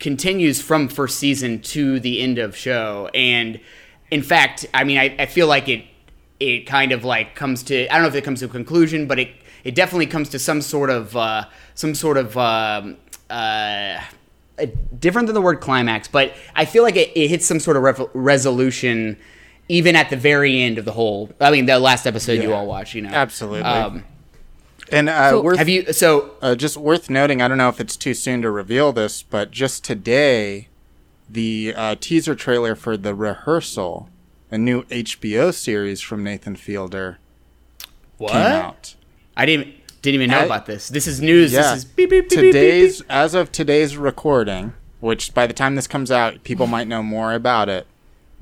continues 0.00 0.60
from 0.60 0.88
first 0.88 1.18
season 1.18 1.60
to 1.60 2.00
the 2.00 2.20
end 2.20 2.38
of 2.38 2.56
show 2.56 3.08
and 3.14 3.60
in 4.10 4.22
fact 4.22 4.66
i 4.74 4.82
mean 4.82 4.98
i, 4.98 5.14
I 5.18 5.26
feel 5.26 5.46
like 5.46 5.68
it 5.68 5.84
it 6.40 6.66
kind 6.66 6.92
of 6.92 7.04
like 7.04 7.34
comes 7.34 7.62
to 7.62 7.86
i 7.88 7.94
don't 7.94 8.02
know 8.02 8.08
if 8.08 8.14
it 8.14 8.24
comes 8.24 8.40
to 8.40 8.46
a 8.46 8.48
conclusion 8.48 9.06
but 9.06 9.18
it 9.18 9.30
it 9.62 9.74
definitely 9.74 10.06
comes 10.06 10.28
to 10.28 10.38
some 10.38 10.60
sort 10.60 10.90
of 10.90 11.16
uh, 11.16 11.44
some 11.74 11.94
sort 11.94 12.18
of 12.18 12.36
um, 12.36 12.96
uh, 13.30 13.98
uh, 14.58 14.66
different 14.98 15.26
than 15.26 15.34
the 15.34 15.40
word 15.40 15.60
climax 15.60 16.06
but 16.08 16.34
i 16.54 16.64
feel 16.64 16.82
like 16.82 16.96
it, 16.96 17.10
it 17.16 17.28
hits 17.28 17.46
some 17.46 17.58
sort 17.60 17.76
of 17.76 17.82
rev- 17.82 18.10
resolution 18.14 19.16
even 19.68 19.96
at 19.96 20.10
the 20.10 20.16
very 20.16 20.60
end 20.62 20.78
of 20.78 20.84
the 20.84 20.92
whole 20.92 21.30
i 21.40 21.50
mean 21.50 21.66
the 21.66 21.78
last 21.78 22.06
episode 22.06 22.42
you 22.42 22.52
all 22.52 22.66
watch 22.66 22.94
you 22.94 23.02
know 23.02 23.10
Absolutely. 23.10 23.62
um, 23.62 24.04
and 24.92 25.08
uh, 25.08 25.30
So 25.30 25.42
worth, 25.42 25.58
have 25.58 25.68
you 25.68 25.92
so 25.92 26.34
uh, 26.42 26.54
just 26.54 26.76
worth 26.76 27.08
noting 27.08 27.40
i 27.40 27.48
don't 27.48 27.58
know 27.58 27.68
if 27.70 27.80
it's 27.80 27.96
too 27.96 28.14
soon 28.14 28.42
to 28.42 28.50
reveal 28.50 28.92
this 28.92 29.22
but 29.22 29.50
just 29.50 29.82
today 29.82 30.68
the 31.28 31.72
uh, 31.74 31.94
teaser 31.98 32.34
trailer 32.34 32.74
for 32.74 32.96
the 32.96 33.14
rehearsal 33.14 34.10
a 34.54 34.58
new 34.58 34.84
hbo 34.84 35.52
series 35.52 36.00
from 36.00 36.22
nathan 36.22 36.54
fielder 36.54 37.18
what 38.18 38.30
came 38.32 38.40
out 38.40 38.94
I 39.36 39.46
didn't 39.46 39.74
didn't 40.00 40.14
even 40.16 40.30
know 40.30 40.40
I- 40.40 40.44
about 40.44 40.66
this. 40.66 40.88
This 40.88 41.06
is 41.06 41.20
news. 41.20 41.52
Yeah. 41.52 41.62
This 41.74 41.78
is 41.78 41.84
beep, 41.86 42.10
beep, 42.10 42.28
beep, 42.28 42.38
today's 42.38 43.00
beep. 43.00 43.10
as 43.10 43.34
of 43.34 43.50
today's 43.50 43.96
recording, 43.96 44.74
which 45.00 45.32
by 45.32 45.46
the 45.46 45.54
time 45.54 45.76
this 45.76 45.86
comes 45.86 46.10
out, 46.10 46.44
people 46.44 46.66
might 46.66 46.86
know 46.86 47.02
more 47.02 47.32
about 47.32 47.68
it. 47.70 47.86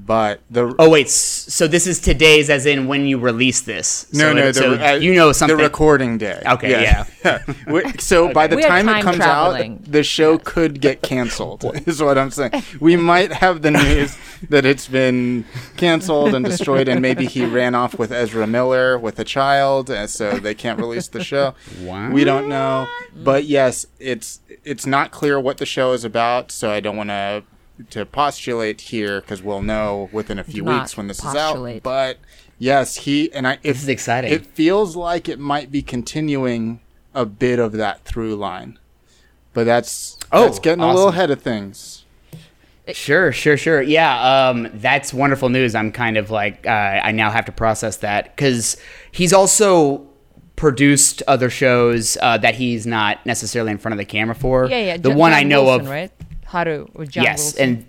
But 0.05 0.41
the 0.51 0.75
Oh 0.81 0.91
wait, 0.91 1.09
so 1.09 1.69
this 1.69 1.87
is 1.87 2.01
today's, 2.01 2.51
as 2.51 2.67
in 2.67 2.89
when 2.89 3.07
you 3.07 3.19
release 3.19 3.61
this. 3.61 4.13
no, 4.13 4.31
so 4.31 4.33
no, 4.33 4.43
it- 4.49 4.55
so 4.57 4.75
uh, 4.75 4.93
you 4.95 5.15
know 5.15 5.31
something. 5.33 5.57
The 5.57 5.63
recording 5.63 6.19
day. 6.19 6.43
Okay, 6.45 6.71
yeah. 6.83 7.05
We- 7.69 7.85
so 7.99 8.33
by 8.33 8.49
the 8.49 8.57
We 8.57 8.65
are 8.65 8.69
time 8.69 8.89
it 8.89 9.03
comes 9.03 9.17
traveling. 9.19 9.75
out, 9.75 9.93
the 9.93 10.03
show 10.03 10.39
could 10.39 10.81
get 10.81 11.03
canceled. 11.03 11.65
is 11.87 12.03
what 12.03 12.19
I'm 12.19 12.33
saying. 12.33 12.51
We 12.81 12.97
might 13.13 13.33
have 13.33 13.63
the 13.63 13.71
news 13.71 14.17
that 14.49 14.65
it's 14.65 14.89
been 14.89 15.45
canceled 15.77 16.35
and 16.35 16.45
destroyed, 16.45 16.89
and 16.89 17.01
maybe 17.01 17.27
he 17.27 17.45
ran 17.47 17.75
off 17.77 17.97
with 17.99 18.11
Ezra 18.11 18.47
Miller 18.49 18.99
with 18.99 19.21
a 19.21 19.25
child, 19.25 19.89
and 19.89 20.11
so 20.11 20.33
they 20.33 20.55
can't 20.55 20.81
release 20.81 21.07
the 21.09 21.23
show. 21.23 21.55
What? 21.81 22.11
We 22.13 22.25
don't 22.25 22.49
know, 22.49 22.89
but 23.15 23.45
yes, 23.45 23.87
it's 24.01 24.41
it's 24.65 24.85
not 24.87 25.13
clear 25.13 25.39
what 25.39 25.59
the 25.59 25.67
show 25.67 25.93
is 25.93 26.05
about, 26.05 26.51
so 26.51 26.71
I 26.73 26.81
don't 26.81 26.97
want 26.97 27.11
to 27.11 27.45
to 27.91 28.05
postulate 28.07 28.81
here 28.83 29.21
because 29.21 29.43
we'll 29.43 29.63
know 29.63 30.09
within 30.13 30.39
a 30.39 30.45
few 30.45 30.63
not 30.63 30.81
weeks 30.83 30.97
when 30.97 31.09
this 31.09 31.19
is 31.19 31.35
out. 31.35 31.83
But 31.83 32.19
yes, 32.59 32.97
he 32.97 33.33
and 33.33 33.47
I. 33.47 33.53
It, 33.55 33.63
This 33.65 33.83
is 33.83 33.89
exciting. 33.89 34.33
It 34.33 34.47
feels 34.47 34.97
like 34.97 35.29
it 35.29 35.39
might 35.39 35.71
be 35.71 35.83
continuing 35.83 36.81
a 37.15 37.27
bit 37.27 37.59
of 37.59 37.73
that 37.73 38.05
through 38.05 38.37
line, 38.37 38.79
but 39.53 39.65
that's 39.65 40.19
Oh, 40.33 40.45
that's 40.45 40.59
getting 40.59 40.83
a 40.83 40.87
little 40.87 41.03
awesome. 41.09 41.15
ahead 41.15 41.31
of 41.31 41.43
things. 41.43 42.05
Sure, 42.93 43.31
sure, 43.31 43.57
sure. 43.57 43.81
Yeah, 43.81 44.49
um, 44.49 44.69
that's 44.75 45.15
wonderful 45.15 45.49
news. 45.51 45.75
I'm 45.75 45.93
kind 45.93 46.17
of 46.17 46.31
like 46.31 46.67
uh, 46.67 46.71
I 46.71 47.13
now 47.13 47.31
have 47.31 47.45
to 47.45 47.53
process 47.53 47.99
that 47.99 48.35
because 48.35 48.77
he's 49.13 49.33
also 49.33 50.07
produced 50.57 51.23
other 51.29 51.49
shows 51.49 52.17
uh, 52.21 52.39
that 52.39 52.55
he's 52.57 52.87
not 52.87 53.25
necessarily 53.25 53.71
in 53.71 53.79
front 53.79 53.93
of 53.93 53.99
the 53.99 54.05
camera 54.05 54.35
for. 54.35 54.67
Yeah, 54.67 54.79
yeah. 54.79 54.97
The 54.97 55.11
Jo- 55.11 55.17
one 55.17 55.33
I 55.33 55.43
know 55.45 55.65
Wilson, 55.65 55.87
of, 55.87 55.91
right? 55.93 56.13
Haru 56.53 56.87
or 56.95 57.05
John 57.07 57.25
yes, 57.25 57.39
Wilson. 57.55 57.63
and 57.69 57.87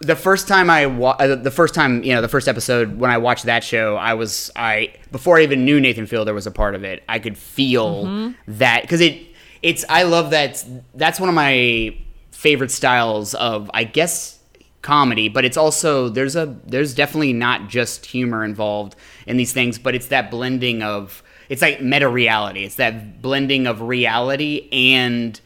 the 0.00 0.16
first 0.16 0.48
time 0.48 0.68
I 0.70 0.86
wa- 0.86 1.16
uh, 1.18 1.36
the 1.36 1.50
first 1.50 1.74
time 1.74 2.02
you 2.02 2.14
know 2.14 2.20
the 2.22 2.28
first 2.28 2.48
episode 2.48 2.98
when 2.98 3.10
I 3.10 3.18
watched 3.18 3.44
that 3.44 3.62
show, 3.62 3.96
I 3.96 4.14
was 4.14 4.50
I 4.56 4.94
before 5.12 5.38
I 5.38 5.42
even 5.42 5.64
knew 5.64 5.80
Nathan 5.80 6.06
Fielder 6.06 6.34
was 6.34 6.46
a 6.46 6.50
part 6.50 6.74
of 6.74 6.82
it. 6.84 7.02
I 7.08 7.18
could 7.18 7.36
feel 7.38 8.04
Mm-hmm. 8.06 8.32
that 8.58 8.82
because 8.82 9.00
it 9.00 9.22
it's 9.62 9.84
I 9.88 10.02
love 10.04 10.30
that 10.30 10.64
that's 10.94 11.20
one 11.20 11.28
of 11.28 11.34
my 11.34 11.96
favorite 12.30 12.70
styles 12.72 13.34
of 13.34 13.70
I 13.74 13.84
guess 13.84 14.38
comedy, 14.80 15.28
but 15.28 15.44
it's 15.44 15.56
also 15.56 16.08
there's 16.08 16.34
a 16.34 16.46
there's 16.66 16.94
definitely 16.94 17.32
not 17.32 17.68
just 17.68 18.06
humor 18.06 18.44
involved 18.44 18.96
in 19.28 19.36
these 19.36 19.52
things, 19.52 19.78
but 19.78 19.94
it's 19.94 20.08
that 20.08 20.30
blending 20.32 20.82
of 20.82 21.22
it's 21.48 21.62
like 21.62 21.80
meta 21.80 22.08
reality. 22.08 22.64
It's 22.64 22.74
that 22.76 23.22
blending 23.22 23.68
of 23.68 23.80
reality 23.82 24.68
and 24.72 25.40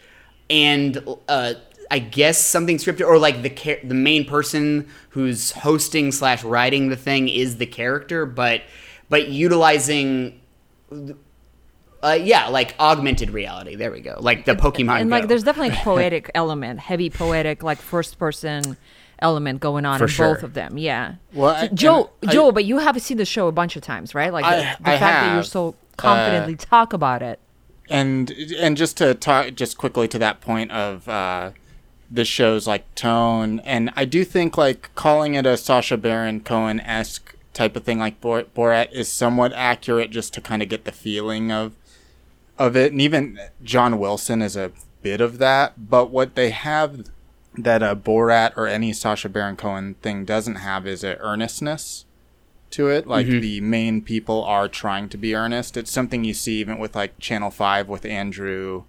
and 0.49 1.05
uh, 1.29 1.55
I 1.91 1.99
guess 2.01 2.39
something 2.45 2.79
scripted 2.79 3.07
or 3.07 3.19
like 3.19 3.43
the 3.43 3.51
char- 3.51 3.79
the 3.85 3.95
main 3.95 4.25
person 4.25 4.89
who's 5.11 5.53
hosting 5.53 6.11
slash 6.13 6.43
writing 6.45 6.89
the 6.89 6.97
thing 6.97 7.29
is 7.29 7.59
the 7.59 7.67
character, 7.67 8.27
but 8.27 8.63
but 9.09 9.29
utilizing. 9.29 10.41
Uh, 12.03 12.13
yeah, 12.21 12.49
like 12.49 12.75
augmented 12.79 13.31
reality. 13.31 13.75
There 13.75 13.91
we 13.91 14.01
go. 14.01 14.17
Like 14.21 14.45
the 14.45 14.55
Pokemon. 14.55 15.01
and 15.01 15.11
like 15.11 15.23
Go. 15.23 15.29
there's 15.29 15.43
definitely 15.43 15.75
a 15.77 15.81
poetic 15.83 16.31
element, 16.35 16.79
heavy 16.79 17.11
poetic, 17.11 17.63
like 17.63 17.79
first 17.79 18.19
person 18.19 18.77
element 19.19 19.61
going 19.61 19.85
on 19.87 19.99
For 19.99 20.05
in 20.05 20.11
sure. 20.11 20.35
both 20.35 20.43
of 20.45 20.55
them. 20.55 20.77
Yeah. 20.79 21.15
Well, 21.33 21.55
I- 21.57 21.69
Joe, 21.69 22.11
I- 22.27 22.33
Joe, 22.33 22.53
but 22.53 22.65
you 22.65 22.79
have 22.79 23.01
seen 23.01 23.17
the 23.17 23.25
show 23.25 23.49
a 23.49 23.53
bunch 23.53 23.75
of 23.77 23.83
times, 23.83 24.15
right? 24.15 24.33
Like 24.33 24.45
the, 24.45 24.49
I- 24.51 24.77
the 24.81 24.91
I 24.91 24.99
fact 24.99 25.25
that 25.25 25.31
you're. 25.33 25.41
Uh, 25.41 25.43
so 25.45 25.75
confidently 25.97 26.55
talk 26.57 26.93
about 26.93 27.23
it. 27.23 27.41
and 27.89 28.31
and 28.59 28.77
just 28.77 28.99
to 28.99 29.15
talk 29.15 29.55
just 29.55 29.79
quickly 29.79 30.07
to 30.09 30.19
that 30.19 30.41
point 30.43 30.71
of 30.71 31.09
uh 31.09 31.53
the 32.11 32.25
show's 32.25 32.67
like 32.67 32.95
tone 32.95 33.61
and 33.61 33.91
i 33.97 34.05
do 34.05 34.25
think 34.25 34.57
like 34.57 34.95
calling 34.95 35.35
it 35.35 35.47
a 35.47 35.57
sacha 35.57 35.97
baron 35.97 36.41
cohen-esque 36.41 37.37
type 37.53 37.77
of 37.77 37.85
thing 37.85 37.99
like 37.99 38.21
Bor- 38.21 38.45
borat 38.45 38.93
is 38.93 39.09
somewhat 39.09 39.53
accurate 39.55 40.11
just 40.11 40.35
to 40.35 40.41
kind 40.41 40.63
of 40.63 40.69
get 40.69 40.85
the 40.85 40.93
feeling 40.93 41.51
of 41.51 41.75
of 42.59 42.77
it 42.77 42.93
and 42.93 43.01
even 43.01 43.39
john 43.63 43.99
wilson 43.99 44.43
is 44.43 44.57
a 44.57 44.73
bit 45.03 45.21
of 45.21 45.39
that 45.39 45.89
but 45.89 46.11
what 46.11 46.35
they 46.35 46.51
have 46.51 47.07
that 47.57 47.83
a 47.83 47.97
borat 47.97 48.53
or 48.57 48.67
any 48.67 48.93
sacha 48.93 49.29
baron 49.29 49.57
cohen 49.57 49.95
thing 50.03 50.25
doesn't 50.25 50.57
have 50.57 50.87
is 50.87 51.03
a 51.03 51.17
earnestness 51.19 52.07
to 52.71 52.89
it. 52.89 53.07
Like 53.07 53.27
mm-hmm. 53.27 53.41
the 53.41 53.61
main 53.61 54.03
people 54.03 54.45
are 54.45 54.69
trying 54.69 55.09
to 55.11 55.17
be 55.17 55.35
earnest. 55.35 55.77
It's 55.77 55.91
something 55.91 56.25
you 56.25 56.35
see 56.35 56.59
even 56.61 56.79
with 56.79 56.95
like 56.95 57.19
Channel 57.19 57.51
5 57.51 57.89
with 57.89 58.05
Andrew, 58.05 58.85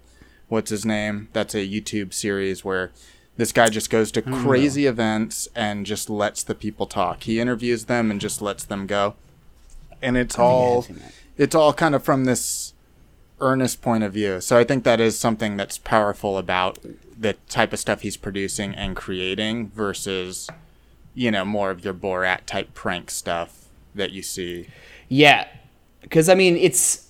what's 0.48 0.70
his 0.70 0.84
name? 0.84 1.28
That's 1.32 1.54
a 1.54 1.68
YouTube 1.68 2.12
series 2.12 2.64
where 2.64 2.90
this 3.36 3.52
guy 3.52 3.68
just 3.68 3.88
goes 3.88 4.10
to 4.12 4.22
crazy 4.22 4.86
events 4.86 5.48
and 5.54 5.86
just 5.86 6.10
lets 6.10 6.42
the 6.42 6.54
people 6.54 6.86
talk. 6.86 7.22
He 7.22 7.38
interviews 7.40 7.84
them 7.84 8.10
and 8.10 8.20
just 8.20 8.42
lets 8.42 8.64
them 8.64 8.86
go. 8.86 9.14
And 10.02 10.16
it's 10.16 10.38
all 10.38 10.86
it's 11.36 11.54
all 11.54 11.72
kind 11.72 11.94
of 11.94 12.02
from 12.02 12.24
this 12.24 12.74
earnest 13.40 13.80
point 13.80 14.02
of 14.02 14.12
view. 14.12 14.40
So 14.40 14.58
I 14.58 14.64
think 14.64 14.84
that 14.84 15.00
is 15.00 15.18
something 15.18 15.56
that's 15.56 15.78
powerful 15.78 16.36
about 16.36 16.78
the 17.18 17.34
type 17.48 17.72
of 17.72 17.78
stuff 17.78 18.02
he's 18.02 18.16
producing 18.16 18.74
and 18.74 18.96
creating 18.96 19.68
versus 19.70 20.48
you 21.14 21.30
know 21.30 21.44
more 21.44 21.70
of 21.70 21.84
your 21.84 21.94
Borat 21.94 22.46
type 22.46 22.74
prank 22.74 23.10
stuff 23.10 23.66
that 23.94 24.10
you 24.10 24.22
see. 24.22 24.68
Yeah, 25.08 25.46
because 26.02 26.28
I 26.28 26.34
mean, 26.34 26.56
it's 26.56 27.07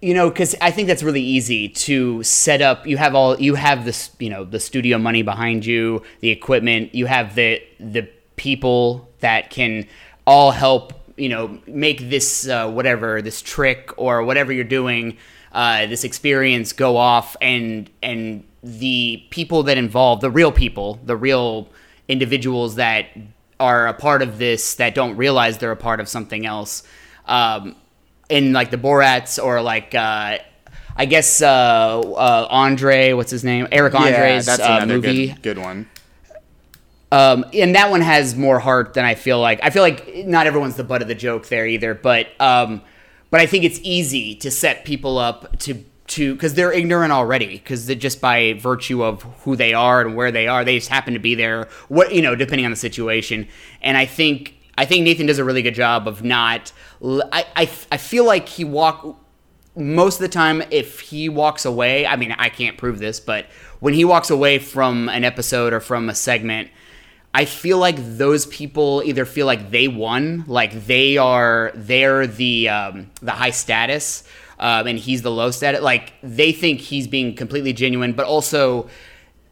you 0.00 0.14
know, 0.14 0.28
because 0.28 0.54
I 0.60 0.70
think 0.70 0.86
that's 0.86 1.02
really 1.02 1.22
easy 1.22 1.68
to 1.68 2.22
set 2.22 2.62
up. 2.62 2.86
You 2.86 2.96
have 2.96 3.14
all 3.14 3.38
you 3.40 3.56
have 3.56 3.84
this, 3.84 4.10
you 4.18 4.30
know, 4.30 4.44
the 4.44 4.60
studio 4.60 4.98
money 4.98 5.22
behind 5.22 5.66
you, 5.66 6.02
the 6.20 6.30
equipment. 6.30 6.94
You 6.94 7.06
have 7.06 7.34
the 7.34 7.62
the 7.80 8.08
people 8.36 9.08
that 9.20 9.50
can 9.50 9.86
all 10.26 10.52
help. 10.52 10.94
You 11.16 11.28
know, 11.28 11.58
make 11.66 12.10
this 12.10 12.48
uh, 12.48 12.70
whatever 12.70 13.20
this 13.20 13.42
trick 13.42 13.90
or 13.96 14.22
whatever 14.22 14.52
you're 14.52 14.62
doing, 14.62 15.16
uh, 15.50 15.86
this 15.86 16.04
experience 16.04 16.72
go 16.72 16.96
off, 16.96 17.36
and 17.40 17.90
and 18.00 18.44
the 18.62 19.24
people 19.30 19.64
that 19.64 19.78
involve 19.78 20.20
the 20.20 20.30
real 20.30 20.52
people, 20.52 21.00
the 21.04 21.16
real 21.16 21.68
individuals 22.06 22.76
that 22.76 23.06
are 23.58 23.88
a 23.88 23.94
part 23.94 24.22
of 24.22 24.38
this 24.38 24.76
that 24.76 24.94
don't 24.94 25.16
realize 25.16 25.58
they're 25.58 25.72
a 25.72 25.76
part 25.76 25.98
of 25.98 26.08
something 26.08 26.46
else. 26.46 26.84
Um, 27.26 27.74
in 28.28 28.52
like 28.52 28.70
the 28.70 28.76
Borats 28.76 29.42
or 29.42 29.62
like 29.62 29.94
uh, 29.94 30.38
I 30.96 31.06
guess 31.06 31.40
uh, 31.40 32.00
uh, 32.00 32.46
Andre, 32.50 33.12
what's 33.12 33.30
his 33.30 33.44
name? 33.44 33.68
Eric 33.70 33.94
Andre's 33.94 34.46
that's 34.46 34.60
uh, 34.60 34.78
another 34.82 34.94
movie. 34.94 35.28
good 35.28 35.42
good 35.42 35.58
one. 35.58 35.88
Um, 37.10 37.46
and 37.54 37.74
that 37.74 37.90
one 37.90 38.02
has 38.02 38.36
more 38.36 38.58
heart 38.58 38.94
than 38.94 39.04
I 39.04 39.14
feel 39.14 39.40
like. 39.40 39.60
I 39.62 39.70
feel 39.70 39.82
like 39.82 40.26
not 40.26 40.46
everyone's 40.46 40.76
the 40.76 40.84
butt 40.84 41.00
of 41.00 41.08
the 41.08 41.14
joke 41.14 41.48
there 41.48 41.66
either, 41.66 41.94
but 41.94 42.28
um, 42.38 42.82
but 43.30 43.40
I 43.40 43.46
think 43.46 43.64
it's 43.64 43.80
easy 43.82 44.34
to 44.36 44.50
set 44.50 44.84
people 44.84 45.18
up 45.18 45.58
to 45.60 45.84
to 46.08 46.34
because 46.34 46.54
they're 46.54 46.72
ignorant 46.72 47.12
already 47.12 47.46
because 47.46 47.86
just 47.86 48.20
by 48.20 48.54
virtue 48.54 49.04
of 49.04 49.22
who 49.44 49.56
they 49.56 49.72
are 49.72 50.00
and 50.00 50.16
where 50.16 50.32
they 50.32 50.48
are, 50.48 50.64
they 50.64 50.78
just 50.78 50.90
happen 50.90 51.14
to 51.14 51.20
be 51.20 51.34
there. 51.34 51.68
What 51.88 52.14
you 52.14 52.22
know, 52.22 52.34
depending 52.34 52.64
on 52.64 52.72
the 52.72 52.76
situation. 52.76 53.48
And 53.80 53.96
I 53.96 54.04
think 54.04 54.57
I 54.78 54.84
think 54.84 55.02
Nathan 55.04 55.26
does 55.26 55.40
a 55.40 55.44
really 55.44 55.62
good 55.62 55.74
job 55.74 56.06
of 56.06 56.22
not. 56.22 56.72
I, 57.02 57.44
I, 57.56 57.70
I 57.90 57.96
feel 57.96 58.24
like 58.24 58.48
he 58.48 58.64
walk 58.64 59.18
most 59.78 60.16
of 60.16 60.20
the 60.20 60.28
time 60.28 60.62
if 60.70 60.98
he 60.98 61.28
walks 61.28 61.64
away 61.64 62.04
i 62.04 62.16
mean 62.16 62.32
i 62.32 62.48
can't 62.48 62.76
prove 62.76 62.98
this 62.98 63.20
but 63.20 63.46
when 63.78 63.94
he 63.94 64.04
walks 64.04 64.28
away 64.28 64.58
from 64.58 65.08
an 65.08 65.22
episode 65.22 65.72
or 65.72 65.78
from 65.78 66.08
a 66.08 66.14
segment 66.16 66.68
i 67.32 67.44
feel 67.44 67.78
like 67.78 67.94
those 68.16 68.44
people 68.46 69.02
either 69.04 69.24
feel 69.24 69.46
like 69.46 69.70
they 69.70 69.86
won 69.86 70.42
like 70.48 70.72
they 70.86 71.16
are 71.16 71.70
they're 71.76 72.26
the 72.26 72.68
um, 72.68 73.08
the 73.22 73.30
high 73.30 73.50
status 73.50 74.24
um, 74.58 74.88
and 74.88 74.98
he's 74.98 75.22
the 75.22 75.30
low 75.30 75.52
status 75.52 75.80
like 75.80 76.12
they 76.24 76.50
think 76.50 76.80
he's 76.80 77.06
being 77.06 77.36
completely 77.36 77.72
genuine 77.72 78.12
but 78.12 78.26
also 78.26 78.88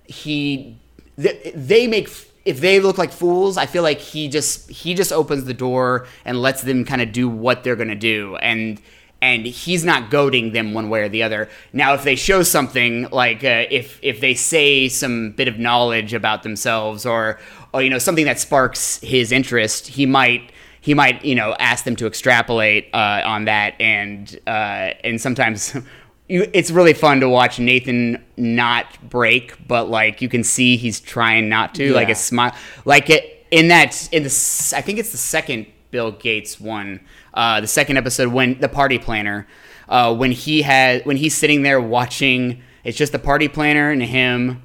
he 0.07 0.77
th- 1.21 1.53
they 1.55 1.87
make 1.87 2.09
if 2.47 2.61
they 2.61 2.81
look 2.81 2.97
like 2.97 3.13
fools 3.13 3.57
i 3.57 3.67
feel 3.67 3.83
like 3.83 3.99
he 3.99 4.29
just 4.29 4.71
he 4.71 4.95
just 4.95 5.13
opens 5.13 5.45
the 5.45 5.55
door 5.55 6.07
and 6.25 6.41
lets 6.41 6.63
them 6.63 6.85
kind 6.85 7.03
of 7.03 7.13
do 7.13 7.29
what 7.29 7.65
they're 7.65 7.77
gonna 7.77 7.95
do 7.95 8.37
and 8.37 8.81
and 9.23 9.47
he's 9.47 9.85
not 9.85 10.11
goading 10.11 10.53
them 10.53 10.75
one 10.75 10.89
way 10.89 11.01
or 11.01 11.09
the 11.09 11.23
other. 11.23 11.49
Now 11.73 11.95
if 11.95 12.05
they 12.05 12.17
show 12.17 12.43
something 12.43 13.09
like 13.11 13.43
uh, 13.43 13.65
if 13.71 13.99
if 14.03 14.21
they 14.21 14.35
say 14.35 14.89
some 14.89 15.33
bit 15.33 15.49
of 15.49 15.59
knowledge 15.59 16.13
about 16.13 16.43
themselves 16.43 17.07
or 17.07 17.39
or 17.73 17.83
you 17.83 17.91
know 17.91 17.99
something 17.99 18.27
that 18.27 18.39
sparks 18.39 18.99
his 19.01 19.33
interest 19.33 19.89
he 19.89 20.07
might 20.07 20.53
he 20.81 20.95
might 20.95 21.25
you 21.25 21.35
know 21.35 21.57
ask 21.59 21.85
them 21.85 21.97
to 21.97 22.07
extrapolate 22.07 22.89
uh, 22.95 23.23
on 23.25 23.47
that 23.47 23.75
and 23.81 24.39
uh, 24.47 24.93
and 25.03 25.21
sometimes 25.21 25.77
you, 26.29 26.51
it's 26.53 26.71
really 26.71 26.93
fun 26.93 27.21
to 27.21 27.29
watch 27.29 27.59
Nathan 27.59 28.25
not 28.37 28.87
break, 29.09 29.55
but 29.69 29.89
like 29.89 30.21
you 30.23 30.29
can 30.29 30.43
see 30.45 30.77
he's 30.77 31.01
trying 31.01 31.49
not 31.49 31.75
to. 31.77 31.93
Like 31.95 32.09
a 32.09 32.15
smile, 32.15 32.55
like 32.85 33.11
it 33.11 33.47
in 33.51 33.69
that 33.69 34.09
in 34.13 34.23
the 34.25 34.73
I 34.77 34.81
think 34.81 34.99
it's 34.99 35.13
the 35.13 35.19
second 35.19 35.67
Bill 35.91 36.11
Gates 36.13 36.61
one, 36.61 37.01
uh, 37.35 37.61
the 37.61 37.67
second 37.69 37.97
episode 37.97 38.33
when 38.33 38.59
the 38.59 38.69
party 38.69 38.99
planner, 38.99 39.47
uh, 39.89 40.15
when 40.15 40.33
he 40.33 40.63
has 40.63 41.03
when 41.05 41.17
he's 41.17 41.35
sitting 41.37 41.63
there 41.63 41.81
watching, 41.81 42.63
it's 42.83 42.99
just 42.99 43.13
the 43.13 43.21
party 43.21 43.49
planner 43.49 43.91
and 43.91 44.03
him. 44.03 44.63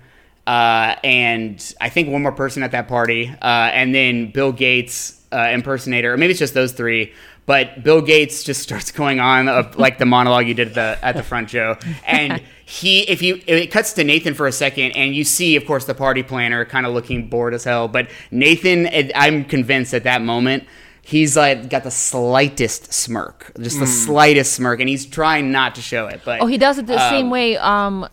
uh, 0.48 0.96
and 1.04 1.76
I 1.80 1.90
think 1.90 2.10
one 2.10 2.24
more 2.24 2.32
person 2.32 2.64
at 2.64 2.72
that 2.72 2.88
party, 2.88 3.30
uh, 3.42 3.70
and 3.72 3.94
then 3.94 4.32
Bill 4.32 4.52
Gates 4.52 5.22
uh, 5.32 5.50
impersonator, 5.52 6.14
or 6.14 6.18
maybe 6.18 6.32
it's 6.32 6.40
just 6.40 6.54
those 6.54 6.72
three. 6.74 7.14
But 7.52 7.84
Bill 7.84 8.02
Gates 8.02 8.44
just 8.44 8.64
starts 8.64 8.92
going 8.94 9.20
on 9.20 9.50
uh, 9.50 9.70
like 9.76 9.98
the 9.98 10.06
monologue 10.06 10.48
you 10.48 10.54
did 10.54 10.70
at 10.70 10.74
the 10.74 11.06
at 11.06 11.18
the 11.18 11.22
front, 11.22 11.50
Joe, 11.50 11.76
and 12.08 12.42
he 12.66 13.02
if 13.02 13.22
you 13.22 13.42
it 13.46 13.68
cuts 13.72 13.92
to 13.96 14.06
Nathan 14.06 14.36
for 14.36 14.48
a 14.48 14.54
second, 14.54 14.94
and 14.94 15.14
you 15.14 15.26
see, 15.26 15.58
of 15.58 15.66
course, 15.66 15.84
the 15.84 15.94
party 15.94 16.24
planner 16.24 16.64
kind 16.64 16.86
of 16.86 16.94
looking 16.94 17.28
bored 17.28 17.54
as 17.54 17.66
hell. 17.66 17.90
But 17.90 18.10
Nathan, 18.32 18.88
I'm 19.16 19.44
convinced 19.44 19.94
at 19.94 20.04
that 20.06 20.22
moment 20.22 20.64
he's 21.02 21.36
like 21.36 21.70
got 21.70 21.84
the 21.84 21.92
slightest 21.92 22.94
smirk, 22.94 23.52
just 23.60 23.80
the 23.80 23.86
slightest 23.86 24.54
smirk, 24.54 24.80
and 24.80 24.88
he's 24.88 25.06
trying 25.06 25.52
not 25.52 25.76
to 25.76 25.82
show 25.82 26.08
it. 26.08 26.22
But 26.24 26.40
Oh, 26.40 26.46
he 26.46 26.58
does 26.58 26.78
it 26.78 26.88
the 26.88 27.10
same 27.10 27.26
um, 27.26 27.32
way 27.32 27.58
um, 27.58 28.08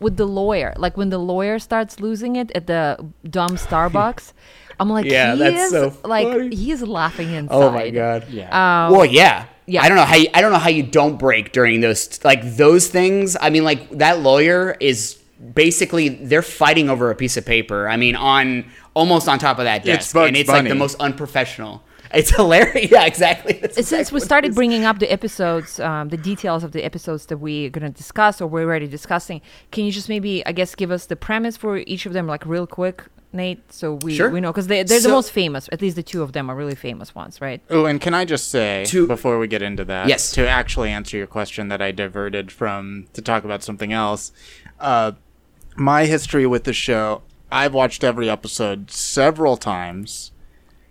with 0.00 0.18
the 0.18 0.26
lawyer. 0.26 0.74
Like 0.76 0.98
when 0.98 1.08
the 1.08 1.18
lawyer 1.18 1.58
starts 1.58 1.98
losing 1.98 2.36
it 2.36 2.50
at 2.54 2.66
the 2.66 2.98
dumb 3.24 3.56
Starbucks. 3.56 4.34
I'm 4.78 4.90
like, 4.90 5.06
Yeah, 5.06 5.32
he 5.34 5.38
that's 5.38 5.56
is 5.62 5.70
so 5.70 5.96
like 6.04 6.26
funny. 6.28 6.54
he's 6.54 6.82
laughing 6.82 7.30
inside. 7.32 7.54
Oh 7.54 7.70
my 7.70 7.90
god. 7.90 8.28
Yeah. 8.28 8.86
Um, 8.86 8.92
well, 8.92 9.04
yeah. 9.06 9.46
yeah. 9.66 9.82
I 9.82 9.88
don't 9.88 9.96
know 9.96 10.04
how 10.04 10.16
you, 10.16 10.28
I 10.34 10.40
don't 10.40 10.52
know 10.52 10.58
how 10.58 10.68
you 10.70 10.82
don't 10.82 11.18
break 11.18 11.52
during 11.52 11.80
those 11.80 12.22
like 12.24 12.42
those 12.56 12.88
things. 12.88 13.36
I 13.40 13.50
mean, 13.50 13.64
like 13.64 13.88
that 13.98 14.20
lawyer 14.20 14.76
is 14.80 15.18
basically 15.54 16.08
they're 16.10 16.42
fighting 16.42 16.88
over 16.90 17.10
a 17.10 17.14
piece 17.14 17.36
of 17.36 17.44
paper. 17.46 17.88
I 17.88 17.96
mean, 17.96 18.16
on 18.16 18.64
almost 18.94 19.28
on 19.28 19.38
top 19.38 19.58
of 19.58 19.64
that 19.64 19.78
It's 19.78 19.86
desk, 19.86 20.14
Bugs 20.14 20.28
and 20.28 20.36
it's 20.36 20.48
like 20.48 20.68
the 20.68 20.74
most 20.74 20.96
unprofessional. 21.00 21.82
It's 22.14 22.30
hilarious. 22.36 22.90
Yeah, 22.90 23.04
exactly. 23.04 23.54
That's 23.54 23.74
Since 23.74 23.92
exactly 23.92 24.14
we 24.16 24.20
started 24.20 24.54
bringing 24.54 24.84
up 24.84 25.00
the 25.00 25.10
episodes, 25.12 25.80
um, 25.80 26.08
the 26.08 26.16
details 26.16 26.62
of 26.64 26.72
the 26.72 26.84
episodes 26.84 27.26
that 27.26 27.38
we're 27.38 27.68
going 27.68 27.82
to 27.92 27.96
discuss 27.96 28.40
or 28.40 28.46
we're 28.46 28.62
already 28.62 28.86
discussing, 28.86 29.40
can 29.72 29.84
you 29.84 29.90
just 29.92 30.08
maybe, 30.08 30.46
I 30.46 30.52
guess, 30.52 30.74
give 30.74 30.90
us 30.90 31.06
the 31.06 31.16
premise 31.16 31.56
for 31.56 31.78
each 31.78 32.06
of 32.06 32.12
them, 32.12 32.26
like 32.26 32.46
real 32.46 32.66
quick, 32.66 33.04
Nate, 33.32 33.72
so 33.72 33.94
we 34.02 34.16
Sure. 34.16 34.30
we 34.30 34.40
know 34.40 34.50
because 34.52 34.66
they 34.66 34.82
they're 34.82 35.00
the 35.00 35.08
most 35.08 35.30
famous. 35.30 35.68
At 35.72 35.82
least 35.82 35.96
the 35.96 36.02
two 36.02 36.22
of 36.22 36.32
them 36.32 36.48
are 36.50 36.54
really 36.56 36.74
famous 36.74 37.14
ones, 37.14 37.40
right? 37.40 37.60
Oh, 37.68 37.84
and 37.84 38.00
can 38.00 38.14
I 38.14 38.24
just 38.24 38.48
say 38.48 38.84
To- 38.88 39.06
before 39.06 39.38
we 39.38 39.46
get 39.46 39.62
into 39.62 39.84
that, 39.84 40.08
Yes. 40.08 40.30
to 40.32 40.48
actually 40.48 40.90
answer 40.90 41.16
your 41.16 41.26
question 41.26 41.68
that 41.68 41.82
I 41.82 41.90
diverted 41.90 42.50
from 42.50 43.06
to 43.12 43.20
talk 43.22 43.44
about 43.44 43.62
something 43.62 43.92
else, 43.92 44.32
uh, 44.80 45.12
my 45.76 46.06
history 46.06 46.46
with 46.46 46.64
the 46.64 46.72
show, 46.72 47.22
I've 47.52 47.74
watched 47.74 48.02
every 48.02 48.30
episode 48.30 48.90
several 48.90 49.56
times. 49.56 50.32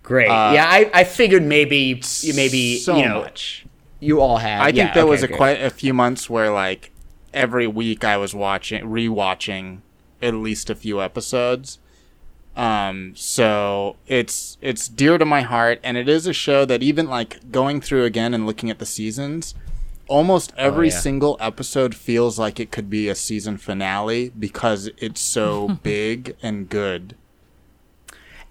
Great. 0.04 0.28
Uh, 0.28 0.52
yeah, 0.54 0.66
I, 0.70 0.90
I 0.94 1.04
figured 1.04 1.42
maybe 1.44 2.00
you 2.22 2.34
maybe 2.36 2.78
so 2.78 2.96
you 2.96 3.06
know 3.08 3.22
much. 3.22 3.66
you 4.00 4.22
all 4.22 4.38
have. 4.38 4.62
I 4.62 4.66
think 4.66 4.78
yeah, 4.78 4.94
there 4.94 5.04
okay, 5.04 5.10
was 5.10 5.24
a 5.24 5.26
okay. 5.26 5.36
quite 5.36 5.62
a 5.62 5.72
few 5.72 5.94
months 5.96 6.30
where 6.30 6.52
like 6.52 6.92
every 7.34 7.66
week 7.66 8.04
I 8.04 8.18
was 8.18 8.36
watching 8.36 8.84
rewatching 8.84 9.80
at 10.22 10.36
least 10.36 10.70
a 10.70 10.76
few 10.76 11.02
episodes. 11.02 11.80
Um 12.56 13.14
so 13.16 13.98
it's 14.08 14.58
it's 14.62 14.88
dear 14.88 15.18
to 15.18 15.26
my 15.26 15.42
heart 15.42 15.80
and 15.84 15.98
it 15.98 16.08
is 16.08 16.26
a 16.26 16.34
show 16.34 16.64
that 16.66 16.82
even 16.82 17.08
like 17.08 17.52
going 17.52 17.82
through 17.82 18.06
again 18.06 18.34
and 18.34 18.46
looking 18.46 18.70
at 18.70 18.80
the 18.80 18.86
seasons 18.86 19.54
almost 20.08 20.54
every 20.56 20.88
Oh, 20.90 20.94
yeah. 20.94 21.00
single 21.00 21.38
episode 21.40 21.96
feels 21.96 22.38
like 22.40 22.60
it 22.60 22.72
could 22.72 22.90
be 22.90 23.10
a 23.10 23.16
season 23.16 23.58
finale 23.58 24.30
because 24.38 24.90
it's 25.00 25.20
so 25.20 25.80
big 25.84 26.36
and 26.44 26.70
good. 26.70 27.16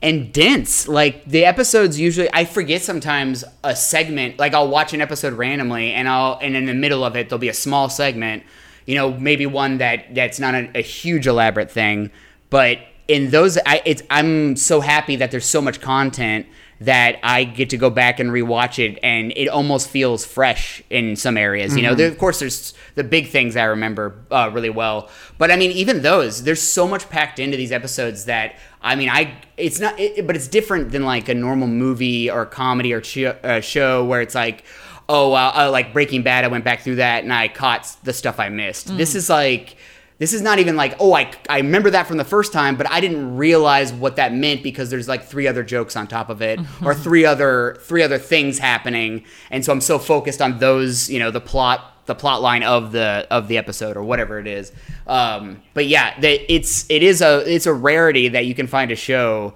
and 0.02 0.32
dense. 0.32 0.86
Like 0.88 1.24
the 1.24 1.44
episodes 1.44 1.98
usually, 1.98 2.28
I 2.32 2.44
forget 2.44 2.82
sometimes 2.82 3.44
a 3.62 3.74
segment. 3.76 4.38
Like 4.38 4.52
I'll 4.52 4.68
watch 4.68 4.92
an 4.92 5.00
episode 5.00 5.32
randomly, 5.34 5.92
and 5.92 6.08
I'll 6.08 6.38
and 6.42 6.56
in 6.56 6.66
the 6.66 6.74
middle 6.74 7.04
of 7.04 7.16
it 7.16 7.28
there'll 7.28 7.38
be 7.38 7.48
a 7.48 7.54
small 7.54 7.88
segment. 7.88 8.42
You 8.84 8.96
know, 8.96 9.12
maybe 9.12 9.46
one 9.46 9.78
that 9.78 10.14
that's 10.14 10.38
not 10.40 10.54
a, 10.54 10.70
a 10.78 10.82
huge 10.82 11.26
elaborate 11.26 11.70
thing, 11.70 12.10
but 12.50 12.78
in 13.08 13.30
those, 13.30 13.58
I 13.66 13.82
it's 13.84 14.02
I'm 14.10 14.56
so 14.56 14.80
happy 14.80 15.16
that 15.16 15.30
there's 15.30 15.46
so 15.46 15.60
much 15.60 15.80
content 15.80 16.46
that 16.80 17.18
I 17.22 17.44
get 17.44 17.70
to 17.70 17.76
go 17.76 17.88
back 17.88 18.18
and 18.18 18.30
rewatch 18.30 18.78
it, 18.84 18.98
and 19.02 19.32
it 19.36 19.48
almost 19.48 19.88
feels 19.88 20.24
fresh 20.24 20.82
in 20.90 21.16
some 21.16 21.36
areas. 21.36 21.76
You 21.76 21.82
know, 21.82 21.94
there, 21.94 22.08
of 22.08 22.18
course, 22.18 22.40
there's 22.40 22.74
the 22.96 23.04
big 23.04 23.28
things 23.28 23.56
I 23.56 23.64
remember 23.64 24.14
uh, 24.30 24.50
really 24.52 24.70
well, 24.70 25.08
but 25.38 25.50
I 25.50 25.56
mean, 25.56 25.70
even 25.70 26.02
those, 26.02 26.42
there's 26.42 26.60
so 26.60 26.88
much 26.88 27.08
packed 27.08 27.38
into 27.38 27.56
these 27.56 27.72
episodes 27.72 28.24
that 28.24 28.56
I 28.82 28.96
mean, 28.96 29.08
I 29.08 29.34
it's 29.56 29.80
not, 29.80 29.98
it, 29.98 30.26
but 30.26 30.36
it's 30.36 30.48
different 30.48 30.90
than 30.90 31.04
like 31.04 31.28
a 31.28 31.34
normal 31.34 31.68
movie 31.68 32.30
or 32.30 32.44
comedy 32.44 32.92
or 32.92 33.00
ch- 33.00 33.18
uh, 33.18 33.60
show 33.60 34.04
where 34.04 34.20
it's 34.20 34.34
like, 34.34 34.64
oh, 35.08 35.32
uh, 35.32 35.52
uh, 35.54 35.70
like 35.70 35.92
Breaking 35.92 36.22
Bad, 36.22 36.44
I 36.44 36.48
went 36.48 36.64
back 36.64 36.80
through 36.80 36.96
that 36.96 37.22
and 37.22 37.32
I 37.32 37.48
caught 37.48 37.96
the 38.02 38.12
stuff 38.12 38.40
I 38.40 38.48
missed. 38.48 38.94
This 38.96 39.14
is 39.14 39.30
like. 39.30 39.76
This 40.24 40.32
is 40.32 40.40
not 40.40 40.58
even 40.58 40.74
like, 40.74 40.96
oh, 41.00 41.12
I, 41.12 41.30
I 41.50 41.58
remember 41.58 41.90
that 41.90 42.06
from 42.06 42.16
the 42.16 42.24
first 42.24 42.50
time, 42.50 42.76
but 42.76 42.90
I 42.90 43.02
didn't 43.02 43.36
realize 43.36 43.92
what 43.92 44.16
that 44.16 44.32
meant 44.32 44.62
because 44.62 44.88
there's 44.88 45.06
like 45.06 45.22
three 45.22 45.46
other 45.46 45.62
jokes 45.62 45.96
on 45.96 46.06
top 46.06 46.30
of 46.30 46.40
it 46.40 46.58
or 46.82 46.94
three 47.06 47.26
other 47.26 47.76
three 47.82 48.02
other 48.02 48.16
things 48.16 48.58
happening. 48.58 49.24
And 49.50 49.62
so 49.62 49.70
I'm 49.70 49.82
so 49.82 49.98
focused 49.98 50.40
on 50.40 50.60
those, 50.60 51.10
you 51.10 51.18
know, 51.18 51.30
the 51.30 51.42
plot 51.42 51.90
the 52.06 52.14
plot 52.14 52.40
line 52.40 52.62
of 52.62 52.90
the 52.92 53.26
of 53.30 53.48
the 53.48 53.58
episode 53.58 53.98
or 53.98 54.02
whatever 54.02 54.38
it 54.38 54.46
is. 54.46 54.72
Um, 55.06 55.62
but 55.74 55.88
yeah, 55.88 56.18
that 56.20 56.50
it's 56.50 56.90
it 56.90 57.02
is 57.02 57.20
a 57.20 57.44
it's 57.46 57.66
a 57.66 57.74
rarity 57.74 58.28
that 58.28 58.46
you 58.46 58.54
can 58.54 58.66
find 58.66 58.90
a 58.90 58.96
show 58.96 59.52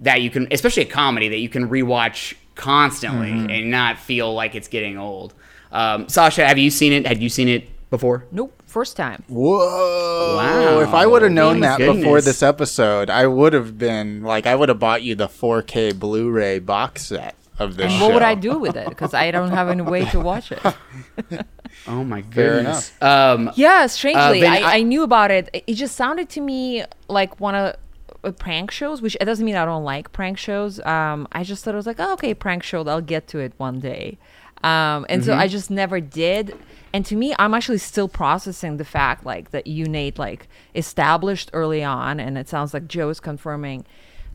that 0.00 0.22
you 0.22 0.30
can, 0.30 0.48
especially 0.50 0.84
a 0.84 0.86
comedy 0.86 1.28
that 1.28 1.40
you 1.40 1.50
can 1.50 1.68
rewatch 1.68 2.36
constantly 2.54 3.32
and 3.54 3.70
not 3.70 3.98
feel 3.98 4.32
like 4.32 4.54
it's 4.54 4.68
getting 4.68 4.96
old. 4.96 5.34
Um, 5.72 6.08
Sasha, 6.08 6.48
have 6.48 6.56
you 6.56 6.70
seen 6.70 6.94
it? 6.94 7.06
Had 7.06 7.22
you 7.22 7.28
seen 7.28 7.48
it 7.48 7.68
before? 7.90 8.24
Nope, 8.32 8.62
first 8.78 8.94
time. 8.96 9.22
Whoa! 9.28 10.36
Wow. 10.36 10.80
If 10.80 10.92
I 10.92 11.06
would 11.06 11.22
have 11.22 11.32
known 11.32 11.60
My 11.60 11.66
that 11.68 11.78
before 11.78 12.20
this 12.20 12.42
episode, 12.42 13.08
I 13.08 13.26
would 13.26 13.52
have 13.54 13.78
been 13.78 14.22
like, 14.22 14.46
I 14.46 14.54
would 14.54 14.68
have 14.68 14.78
bought 14.78 15.02
you 15.02 15.14
the 15.14 15.28
4K 15.28 15.98
Blu-ray 15.98 16.58
box 16.58 17.06
set 17.06 17.34
of 17.58 17.76
this 17.76 17.86
And 17.86 17.94
show. 17.94 18.04
what 18.04 18.12
would 18.14 18.22
I 18.22 18.34
do 18.34 18.58
with 18.58 18.76
it? 18.76 18.88
Because 18.88 19.14
I 19.14 19.30
don't 19.30 19.50
have 19.50 19.68
any 19.70 19.80
way 19.82 20.04
to 20.06 20.20
watch 20.20 20.52
it. 20.52 20.60
Oh 21.88 22.02
my 22.02 22.20
goodness. 22.22 22.90
Um, 23.00 23.50
Yeah, 23.54 23.86
strangely, 23.86 24.40
then 24.40 24.52
I, 24.52 24.60
I- 24.60 24.74
I 24.78 24.82
knew 24.82 25.02
about 25.02 25.30
it. 25.30 25.48
It- 25.52 25.64
It 25.68 25.74
just 25.74 25.94
sounded 25.94 26.28
to 26.30 26.40
me 26.40 26.84
like 27.08 27.38
one 27.38 27.54
of 27.54 27.76
uh, 28.24 28.32
prank 28.32 28.70
shows, 28.72 29.00
which 29.02 29.16
it 29.20 29.24
doesn't 29.24 29.44
mean 29.44 29.54
I 29.56 29.64
don't 29.64 29.84
like 29.84 30.10
prank 30.10 30.36
shows. 30.38 30.80
Um, 30.84 31.28
I 31.32 31.44
just 31.44 31.62
thought 31.62 31.74
it 31.74 31.76
was 31.76 31.86
like, 31.86 32.00
oh, 32.00 32.12
okay, 32.14 32.34
prank 32.34 32.62
show. 32.64 32.82
I'll 32.84 33.00
get 33.00 33.28
to 33.28 33.38
it 33.38 33.52
one 33.58 33.78
day. 33.78 34.18
Um, 34.64 35.06
and 35.08 35.24
so 35.24 35.32
Mm-hmm. 35.32 35.40
I 35.40 35.48
just 35.48 35.70
never 35.70 36.00
did. 36.00 36.56
And 36.92 37.04
to 37.06 37.16
me, 37.16 37.34
I'm 37.38 37.52
actually 37.54 37.78
still 37.78 38.08
processing 38.08 38.78
the 38.78 38.84
fact 38.84 39.24
like 39.26 39.50
that 39.50 39.66
you 39.66 39.86
Nate 39.86 40.18
like 40.18 40.48
established 40.74 41.50
early 41.52 41.84
on, 41.84 42.18
and 42.20 42.38
it 42.38 42.48
sounds 42.48 42.72
like 42.72 42.88
Joe 42.88 43.10
is 43.10 43.20
confirming 43.20 43.84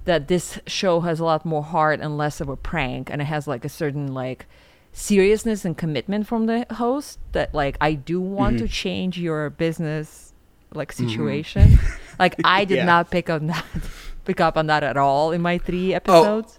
that 0.06 0.28
this 0.28 0.60
show 0.68 1.00
has 1.02 1.20
a 1.20 1.24
lot 1.26 1.46
more 1.46 1.64
heart 1.64 2.00
and 2.02 2.18
less 2.18 2.40
of 2.42 2.50
a 2.50 2.56
prank, 2.56 3.10
and 3.10 3.22
it 3.22 3.26
has 3.26 3.48
like 3.48 3.66
a 3.66 3.70
certain 3.70 4.14
like 4.14 4.46
seriousness 4.94 5.64
and 5.66 5.78
commitment 5.78 6.28
from 6.28 6.46
the 6.48 6.66
host 6.72 7.18
that 7.32 7.54
like 7.54 7.78
I 7.82 7.94
do 7.94 8.20
want 8.22 8.58
Mm-hmm. 8.58 8.66
to 8.66 8.72
change 8.72 9.18
your 9.18 9.50
business 9.50 10.34
like 10.74 10.92
situation. 10.92 11.80
like 12.20 12.36
I 12.44 12.66
did 12.66 12.76
Yeah. 12.78 12.86
not 12.86 13.10
pick 13.10 13.30
on 13.30 13.48
that 13.48 13.66
pick 14.26 14.40
up 14.40 14.56
on 14.58 14.68
that 14.68 14.84
at 14.84 14.98
all 14.98 15.32
in 15.32 15.42
my 15.42 15.58
three 15.58 15.94
episodes. 15.96 16.58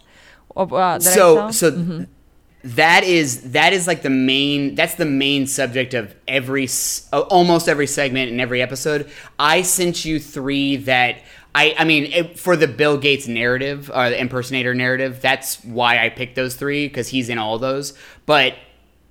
Of, 0.56 0.72
uh, 0.72 0.98
that 0.98 1.06
I 1.06 1.14
so 1.14 1.50
saw. 1.50 2.04
That 2.64 3.02
is 3.02 3.52
that 3.52 3.72
is 3.72 3.86
like 3.86 4.02
the 4.02 4.10
main 4.10 4.74
that's 4.74 4.94
the 4.94 5.04
main 5.04 5.46
subject 5.46 5.94
of 5.94 6.14
every 6.28 6.68
uh, 7.12 7.20
almost 7.22 7.68
every 7.68 7.86
segment 7.86 8.30
in 8.30 8.38
every 8.38 8.62
episode. 8.62 9.10
I 9.38 9.62
sent 9.62 10.04
you 10.04 10.20
three 10.20 10.76
that 10.76 11.18
i 11.54 11.74
i 11.78 11.84
mean 11.84 12.04
it, 12.04 12.38
for 12.38 12.56
the 12.56 12.68
bill 12.68 12.96
gates 12.96 13.26
narrative 13.26 13.90
or 13.92 14.08
the 14.08 14.18
impersonator 14.18 14.74
narrative 14.74 15.20
that's 15.20 15.62
why 15.64 16.02
i 16.02 16.08
picked 16.08 16.34
those 16.34 16.54
three 16.54 16.88
because 16.88 17.08
he's 17.08 17.28
in 17.28 17.38
all 17.38 17.58
those. 17.58 17.94
But 18.26 18.54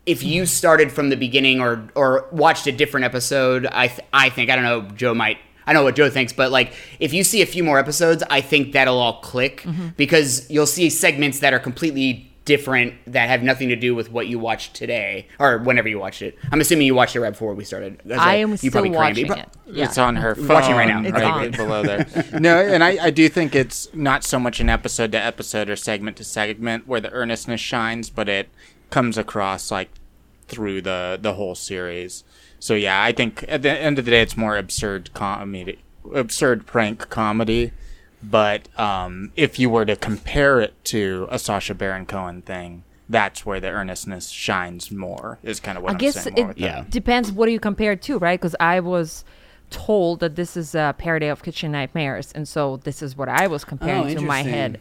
if 0.06 0.24
you 0.24 0.46
started 0.48 0.92
from 0.92 1.10
the 1.10 1.18
beginning 1.18 1.60
or 1.60 1.90
or 1.94 2.28
watched 2.32 2.68
a 2.68 2.72
different 2.72 3.06
episode 3.06 3.68
i 3.68 3.88
th- 3.88 4.08
i 4.14 4.30
think 4.30 4.50
i 4.50 4.56
don't 4.56 4.66
know 4.66 4.82
joe 4.96 5.14
might 5.14 5.38
I 5.68 5.74
know 5.74 5.84
what 5.84 5.96
Joe 5.96 6.10
thinks, 6.10 6.34
but 6.34 6.52
like 6.52 6.74
if 7.00 7.14
you 7.14 7.24
see 7.24 7.44
a 7.44 7.46
few 7.46 7.64
more 7.64 7.78
episodes, 7.78 8.24
I 8.32 8.42
think 8.42 8.74
that'll 8.74 8.98
all 8.98 9.22
click. 9.22 9.64
Because 9.96 10.50
you'll 10.50 10.66
see 10.66 10.90
segments 10.90 11.40
that 11.42 11.54
are 11.54 11.60
completely 11.60 12.31
different 12.46 12.96
that 13.06 13.30
have 13.30 13.44
nothing 13.44 13.70
to 13.70 13.76
do 13.76 13.94
with 13.94 14.12
what 14.12 14.28
you 14.28 14.40
watched 14.40 14.74
today 14.74 15.28
or 15.40 15.60
whenever 15.60 15.88
you 15.88 16.00
watched 16.00 16.22
it. 16.22 16.38
I'm 16.52 16.60
assuming 16.60 16.88
you 16.88 16.96
watched 16.96 17.16
it 17.16 17.22
right 17.22 17.32
before 17.32 17.54
we 17.54 17.64
started. 17.64 18.02
That's 18.04 18.22
I 18.22 18.36
am 18.36 18.52
You 18.52 18.58
still 18.58 18.72
probably 18.72 18.90
crammed 18.90 19.18
watching 19.18 19.28
You 19.28 19.34
it. 19.34 19.50
Yeah. 19.68 19.86
It's 19.86 19.98
on 19.98 20.16
her 20.16 20.36
phone. 20.36 20.48
Watching 20.48 20.76
right 20.76 20.88
now. 20.88 21.04
It's 21.04 21.12
right, 21.12 21.24
on. 21.24 21.40
right 21.40 21.56
below 21.56 21.84
there. 21.84 22.08
no, 22.40 22.58
and 22.58 22.84
I, 22.84 23.06
I 23.06 23.10
do 23.12 23.30
think 23.30 23.56
it's 23.56 23.94
not 23.94 24.24
so 24.24 24.40
much 24.40 24.60
an 24.60 24.70
episode 24.70 25.12
to 25.12 25.20
episode 25.20 25.70
or 25.70 25.76
segment 25.76 26.18
to 26.18 26.24
segment 26.24 26.88
where 26.88 27.00
the 27.00 27.12
earnestness 27.12 27.62
shines, 27.62 28.10
but 28.10 28.28
it 28.28 28.50
comes 28.90 29.18
across 29.18 29.72
like 29.72 29.90
through 30.48 30.82
the 30.82 31.20
the 31.22 31.34
whole 31.34 31.56
series. 31.56 32.24
So 32.60 32.74
yeah, 32.74 33.02
I 33.02 33.12
think 33.12 33.46
at 33.48 33.62
the 33.62 33.72
end 33.72 34.00
of 34.00 34.06
the 34.06 34.12
day, 34.12 34.22
it's 34.22 34.38
more 34.38 34.58
absurd 34.58 35.14
comedy, 35.14 35.80
absurd 36.14 36.66
prank 36.66 37.10
comedy. 37.10 37.72
But 38.24 38.68
um, 38.80 39.32
if 39.36 39.58
you 39.60 39.70
were 39.70 39.86
to 39.86 39.96
compare 39.96 40.62
it 40.62 40.74
to 40.86 41.28
a 41.32 41.40
Sacha 41.40 41.74
Baron 41.74 42.06
Cohen 42.06 42.42
thing, 42.42 42.84
that's 43.10 43.46
where 43.46 43.60
the 43.60 43.68
earnestness 43.70 44.30
shines 44.30 44.92
more. 44.92 45.40
Is 45.44 45.60
kind 45.60 45.78
of 45.78 45.84
what 45.84 45.90
I 45.90 45.94
am 45.94 45.98
guess 45.98 46.24
saying. 46.24 46.38
it 46.38 46.40
more 46.40 46.48
with 46.50 46.58
that. 46.58 46.62
Yeah. 46.62 46.86
depends 46.90 47.32
what 47.32 47.48
do 47.48 47.52
you 47.52 47.60
compare 47.60 47.94
it 47.94 48.02
to, 48.04 48.18
right? 48.20 48.40
Because 48.40 48.56
I 48.60 48.80
was 48.80 49.26
told 49.70 50.20
that 50.20 50.36
this 50.36 50.56
is 50.56 50.76
a 50.76 50.94
parody 50.98 51.28
of 51.28 51.44
Kitchen 51.44 51.72
Nightmares, 51.72 52.32
and 52.34 52.48
so 52.48 52.78
this 52.78 53.02
is 53.02 53.18
what 53.18 53.28
I 53.30 53.48
was 53.48 53.64
comparing 53.66 54.12
Oh, 54.12 54.14
to 54.16 54.22
my 54.22 54.44
head, 54.44 54.80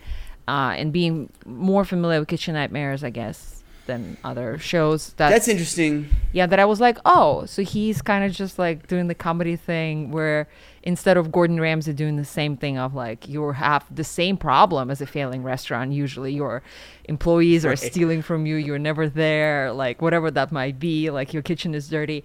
uh, 0.49 0.75
and 0.77 0.93
being 0.93 1.31
more 1.47 1.85
familiar 1.85 2.19
with 2.21 2.29
Kitchen 2.29 2.55
Nightmares, 2.55 3.03
I 3.05 3.11
guess, 3.11 3.60
than 3.87 4.17
other 4.25 4.59
shows. 4.59 5.13
That 5.15 5.31
That's 5.31 5.49
interesting. 5.49 6.09
yeah, 6.33 6.47
that 6.47 6.59
I 6.59 6.65
was 6.65 6.81
like, 6.81 6.99
oh, 7.05 7.45
so 7.47 7.63
he's 7.63 8.03
kind 8.03 8.25
of 8.25 8.33
just 8.33 8.59
like 8.59 8.87
doing 8.87 9.09
the 9.09 9.15
comedy 9.15 9.57
thing 9.57 10.11
where 10.11 10.49
instead 10.83 11.17
of 11.17 11.31
Gordon 11.31 11.61
Ramsay 11.61 11.93
doing 11.93 12.17
the 12.17 12.25
same 12.25 12.57
thing 12.57 12.79
of 12.79 12.95
like 12.95 13.29
you 13.29 13.53
have 13.53 13.85
the 13.95 14.05
same 14.05 14.37
problem 14.37 14.91
as 14.91 15.01
a 15.01 15.07
failing 15.07 15.43
restaurant. 15.43 15.93
Usually 15.93 16.33
your 16.33 16.63
employees 17.05 17.65
are 17.65 17.77
stealing 17.77 18.23
from 18.23 18.47
you, 18.47 18.57
you're 18.57 18.79
never 18.79 19.09
there, 19.09 19.73
like 19.73 20.01
whatever 20.01 20.31
that 20.31 20.53
might 20.53 20.79
be, 20.79 21.11
like 21.11 21.33
your 21.33 21.43
kitchen 21.43 21.75
is 21.75 21.89
dirty. 21.89 22.25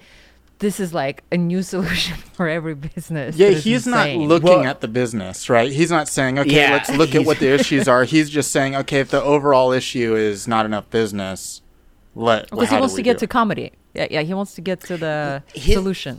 This 0.65 0.79
is 0.79 0.95
like 0.95 1.23
a 1.31 1.37
new 1.37 1.61
solution 1.73 2.17
for 2.33 2.49
every 2.49 2.73
business. 2.73 3.37
Yeah, 3.37 3.49
that 3.49 3.57
is 3.57 3.63
he's 3.63 3.85
not 3.85 4.09
looking 4.09 4.49
Well- 4.49 4.63
at 4.65 4.81
the 4.81 4.87
business, 4.87 5.47
right? 5.47 5.71
He's 5.71 5.91
not 5.91 6.07
saying, 6.07 6.39
okay, 6.39 6.55
Yeah, 6.55 6.71
let's 6.73 6.89
look 6.89 7.13
at 7.13 7.23
what 7.23 7.37
the 7.37 7.53
issues 7.59 7.87
are. 7.87 8.03
He's 8.03 8.31
just 8.31 8.49
saying, 8.51 8.75
okay, 8.75 8.99
if 8.99 9.11
the 9.11 9.21
overall 9.21 9.71
issue 9.71 10.15
is 10.15 10.47
not 10.47 10.65
enough 10.65 10.89
business, 10.89 11.61
let 12.15 12.49
because 12.49 12.69
how 12.69 12.77
he 12.77 12.79
wants 12.79 12.95
to 12.95 13.03
get 13.03 13.19
to 13.19 13.25
it? 13.25 13.29
comedy. 13.29 13.73
Yeah, 13.93 14.07
yeah, 14.09 14.21
he 14.21 14.33
wants 14.33 14.55
to 14.55 14.61
get 14.61 14.79
to 14.89 14.97
the 14.97 15.43
His- 15.53 15.75
solution. 15.75 16.17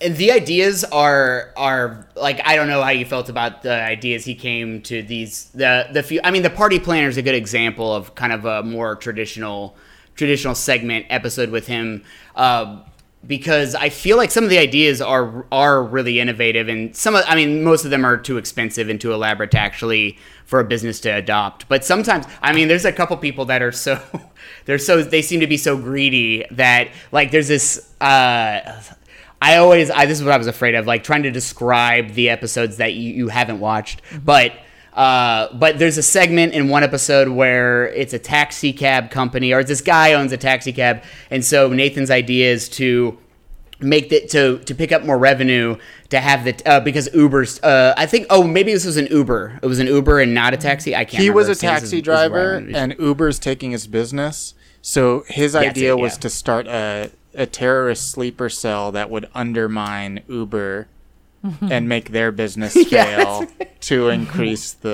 and 0.00 0.16
the 0.16 0.30
ideas 0.30 0.84
are 0.84 1.50
are 1.56 2.06
like 2.14 2.40
I 2.46 2.54
don't 2.56 2.68
know 2.68 2.80
how 2.82 2.90
you 2.90 3.04
felt 3.04 3.28
about 3.28 3.62
the 3.62 3.74
ideas 3.96 4.24
he 4.24 4.36
came 4.36 4.82
to 4.82 5.02
these 5.02 5.46
the 5.62 5.88
the 5.92 6.02
few 6.04 6.20
I 6.22 6.30
mean 6.30 6.42
the 6.44 6.50
party 6.62 6.78
planner 6.78 7.08
is 7.08 7.16
a 7.16 7.22
good 7.22 7.34
example 7.44 7.92
of 7.92 8.14
kind 8.14 8.32
of 8.32 8.44
a 8.44 8.62
more 8.62 8.94
traditional 8.94 9.74
traditional 10.14 10.54
segment 10.54 11.06
episode 11.10 11.50
with 11.50 11.66
him 11.66 12.04
uh, 12.36 12.82
because 13.26 13.74
I 13.74 13.88
feel 13.88 14.16
like 14.16 14.30
some 14.30 14.44
of 14.44 14.50
the 14.50 14.58
ideas 14.58 15.00
are 15.00 15.46
are 15.52 15.82
really 15.82 16.18
innovative 16.18 16.68
and 16.68 16.94
some 16.96 17.14
of 17.14 17.24
I 17.26 17.36
mean 17.36 17.62
most 17.62 17.84
of 17.84 17.90
them 17.90 18.04
are 18.04 18.16
too 18.16 18.36
expensive 18.36 18.88
and 18.88 19.00
too 19.00 19.12
elaborate 19.12 19.52
to 19.52 19.58
actually 19.58 20.18
for 20.44 20.60
a 20.60 20.64
business 20.64 21.00
to 21.00 21.08
adopt 21.10 21.68
but 21.68 21.84
sometimes 21.84 22.26
I 22.42 22.52
mean 22.52 22.68
there's 22.68 22.84
a 22.84 22.92
couple 22.92 23.16
people 23.16 23.44
that 23.46 23.62
are 23.62 23.72
so 23.72 24.02
they're 24.64 24.78
so 24.78 25.02
they 25.02 25.22
seem 25.22 25.40
to 25.40 25.46
be 25.46 25.56
so 25.56 25.76
greedy 25.76 26.44
that 26.50 26.88
like 27.12 27.30
there's 27.30 27.48
this 27.48 27.92
uh 28.00 28.82
I 29.44 29.56
always, 29.56 29.90
I, 29.90 30.06
this 30.06 30.20
is 30.20 30.24
what 30.24 30.32
I 30.32 30.36
was 30.36 30.46
afraid 30.46 30.76
of, 30.76 30.86
like 30.86 31.02
trying 31.02 31.24
to 31.24 31.30
describe 31.32 32.10
the 32.12 32.30
episodes 32.30 32.76
that 32.76 32.94
you, 32.94 33.12
you 33.12 33.28
haven't 33.28 33.58
watched. 33.58 34.00
But, 34.24 34.52
uh, 34.94 35.48
but 35.54 35.78
there's 35.78 35.98
a 35.98 36.02
segment 36.02 36.52
in 36.52 36.68
one 36.68 36.82
episode 36.82 37.28
where 37.28 37.88
it's 37.88 38.12
a 38.12 38.18
taxi 38.18 38.72
cab 38.72 39.10
company, 39.10 39.52
or 39.52 39.64
this 39.64 39.80
guy 39.80 40.12
owns 40.14 40.32
a 40.32 40.36
taxi 40.36 40.72
cab, 40.72 41.02
and 41.30 41.44
so 41.44 41.68
Nathan's 41.68 42.10
idea 42.10 42.52
is 42.52 42.68
to 42.70 43.18
make 43.80 44.10
the 44.10 44.20
to 44.28 44.58
to 44.60 44.74
pick 44.74 44.92
up 44.92 45.04
more 45.04 45.18
revenue 45.18 45.76
to 46.10 46.20
have 46.20 46.44
the 46.44 46.54
uh, 46.66 46.78
because 46.80 47.08
Uber's 47.14 47.60
uh, 47.62 47.94
I 47.96 48.06
think 48.06 48.26
oh 48.30 48.44
maybe 48.44 48.72
this 48.72 48.84
was 48.84 48.96
an 48.96 49.06
Uber. 49.06 49.58
It 49.62 49.66
was 49.66 49.78
an 49.80 49.86
Uber 49.86 50.20
and 50.20 50.34
not 50.34 50.54
a 50.54 50.56
taxi? 50.56 50.94
I 50.94 51.04
can't 51.04 51.22
He 51.22 51.30
was 51.30 51.48
a 51.48 51.52
is- 51.52 51.58
taxi 51.60 51.96
is 51.98 52.02
driver, 52.02 52.60
gonna 52.60 52.78
and 52.78 52.94
Uber's 52.98 53.38
taking 53.38 53.70
his 53.72 53.86
business. 53.86 54.54
So 54.82 55.24
his 55.28 55.52
That's 55.52 55.68
idea 55.68 55.92
it, 55.92 56.00
was 56.00 56.14
yeah. 56.14 56.20
to 56.20 56.30
start 56.30 56.66
a, 56.66 57.10
a 57.34 57.46
terrorist 57.46 58.10
sleeper 58.10 58.48
cell 58.48 58.90
that 58.92 59.10
would 59.10 59.28
undermine 59.32 60.22
Uber 60.28 60.88
and 61.60 61.88
make 61.88 62.10
their 62.10 62.30
business 62.32 62.72
fail 62.88 63.46
to 63.80 64.08
increase 64.08 64.72
the 64.74 64.88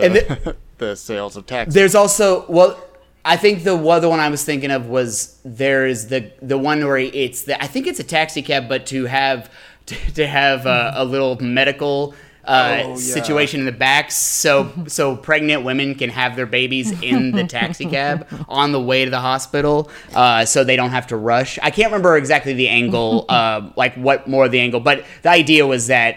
the- 0.44 0.56
the 0.78 0.96
sales 0.96 1.36
of 1.36 1.46
taxis. 1.46 1.74
There's 1.74 1.94
also 1.94 2.46
well, 2.48 2.78
I 3.24 3.36
think 3.36 3.64
the 3.64 3.76
other 3.76 4.08
one 4.08 4.20
I 4.20 4.28
was 4.28 4.44
thinking 4.44 4.70
of 4.70 4.86
was 4.86 5.38
there 5.44 5.86
is 5.86 6.08
the 6.08 6.30
the 6.40 6.56
one 6.58 6.84
where 6.86 6.96
it's 6.98 7.42
the 7.42 7.62
I 7.62 7.66
think 7.66 7.86
it's 7.86 8.00
a 8.00 8.04
taxi 8.04 8.42
cab, 8.42 8.68
but 8.68 8.86
to 8.86 9.04
have 9.06 9.50
to, 9.86 9.94
to 10.14 10.26
have 10.26 10.66
a, 10.66 10.92
a 10.96 11.04
little 11.04 11.36
medical. 11.42 12.14
Uh, 12.44 12.80
Oh, 12.82 12.88
yeah. 12.90 12.94
situation 12.96 13.60
in 13.60 13.66
the 13.66 13.72
back 13.72 14.10
so 14.10 14.72
so 14.86 15.14
pregnant 15.14 15.64
women 15.64 15.94
can 15.94 16.08
have 16.08 16.34
their 16.34 16.46
babies 16.46 16.92
in 17.02 17.32
the 17.32 17.44
taxi 17.44 17.84
cab 17.84 18.26
on 18.48 18.72
the 18.72 18.80
way 18.80 19.04
to 19.04 19.10
the 19.10 19.20
hospital 19.20 19.90
uh, 20.14 20.46
so 20.46 20.64
they 20.64 20.74
don't 20.76 20.88
have 20.92 21.06
to 21.08 21.16
rush 21.16 21.58
i 21.62 21.70
can't 21.70 21.92
remember 21.92 22.16
exactly 22.16 22.54
the 22.54 22.68
angle 22.70 23.26
uh, 23.28 23.68
like 23.76 23.94
what 23.96 24.26
more 24.28 24.46
of 24.46 24.50
the 24.50 24.60
angle 24.60 24.80
but 24.80 25.04
the 25.20 25.28
idea 25.28 25.66
was 25.66 25.88
that 25.88 26.16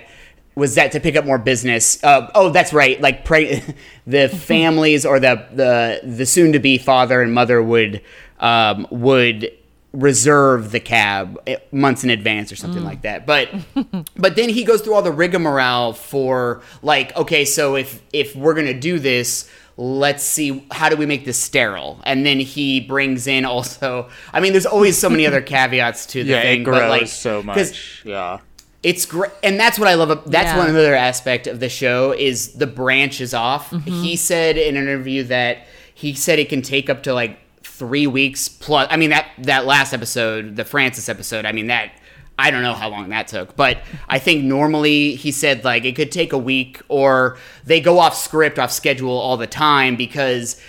was 0.55 0.75
that 0.75 0.91
to 0.91 0.99
pick 0.99 1.15
up 1.15 1.25
more 1.25 1.37
business. 1.37 2.03
Uh, 2.03 2.29
oh, 2.35 2.49
that's 2.49 2.73
right. 2.73 2.99
Like 2.99 3.25
pre- 3.25 3.61
the 4.07 4.29
families 4.47 5.05
or 5.05 5.19
the 5.19 5.45
the 5.53 6.01
the 6.03 6.25
soon 6.25 6.53
to 6.53 6.59
be 6.59 6.77
father 6.77 7.21
and 7.21 7.33
mother 7.33 7.61
would 7.61 8.01
um, 8.39 8.87
would 8.89 9.51
reserve 9.93 10.71
the 10.71 10.79
cab 10.79 11.37
eh, 11.47 11.57
months 11.73 12.03
in 12.03 12.09
advance 12.09 12.51
or 12.51 12.55
something 12.55 12.83
like 12.83 13.01
that. 13.01 13.25
But 13.25 13.49
but 14.15 14.35
then 14.35 14.49
he 14.49 14.63
goes 14.63 14.81
through 14.81 14.93
all 14.93 15.01
the 15.01 15.11
rigmarole 15.11 15.93
for 15.93 16.61
like 16.81 17.15
okay, 17.15 17.45
so 17.45 17.75
if 17.75 18.01
if 18.13 18.35
we're 18.35 18.53
gonna 18.53 18.79
do 18.79 18.99
this. 18.99 19.49
Let's 19.77 20.21
see 20.21 20.67
how 20.69 20.89
do 20.89 20.97
we 20.97 21.07
make 21.07 21.25
this 21.25 21.39
sterile, 21.39 22.01
and 22.03 22.23
then 22.23 22.39
he 22.39 22.81
brings 22.81 23.25
in 23.25 23.45
also. 23.45 24.09
I 24.31 24.39
mean, 24.39 24.51
there's 24.51 24.65
always 24.65 24.99
so 24.99 25.09
many 25.09 25.25
other 25.25 25.41
caveats 25.41 26.05
to 26.07 26.23
the 26.23 26.31
yeah, 26.31 26.41
thing, 26.41 26.61
it 26.61 26.65
but 26.65 26.71
grows 26.71 26.89
like 26.89 27.07
so 27.07 27.41
much. 27.41 28.03
Yeah. 28.05 28.39
It's 28.83 29.05
great, 29.05 29.31
and 29.43 29.59
that's 29.59 29.77
what 29.77 29.87
I 29.87 29.93
love. 29.93 30.09
That's 30.29 30.47
Yeah. 30.47 30.57
one 30.57 30.69
other 30.69 30.95
aspect 30.95 31.47
of 31.47 31.59
the 31.59 31.69
show 31.69 32.13
is 32.13 32.53
the 32.53 32.67
branch 32.67 33.21
is 33.21 33.33
off. 33.33 33.69
Mm-hmm. 33.71 34.01
He 34.03 34.15
said 34.15 34.57
in 34.57 34.75
an 34.75 34.83
interview 34.83 35.23
that 35.25 35.67
he 35.93 36.13
said 36.13 36.39
it 36.39 36.49
can 36.49 36.61
take 36.61 36.89
up 36.89 37.03
to 37.03 37.13
like 37.13 37.37
three 37.63 38.07
weeks 38.07 38.47
plus. 38.49 38.87
I 38.89 38.97
mean 38.97 39.11
that 39.11 39.27
that 39.39 39.65
last 39.65 39.93
episode, 39.93 40.55
the 40.55 40.65
Francis 40.65 41.09
episode. 41.09 41.45
I 41.45 41.51
mean 41.51 41.67
that. 41.67 41.91
I 42.39 42.49
don't 42.49 42.63
know 42.63 42.73
how 42.73 42.89
long 42.89 43.09
that 43.09 43.27
took, 43.27 43.55
but 43.55 43.77
I 44.09 44.17
think 44.17 44.43
normally 44.43 45.13
he 45.13 45.31
said 45.31 45.63
like 45.63 45.85
it 45.85 45.95
could 45.95 46.11
take 46.11 46.33
a 46.33 46.39
week 46.39 46.81
or 46.87 47.37
they 47.65 47.79
go 47.81 47.99
off 47.99 48.15
script, 48.15 48.57
off 48.57 48.71
schedule 48.71 49.11
all 49.15 49.37
the 49.37 49.45
time 49.45 49.95
because 49.95 50.59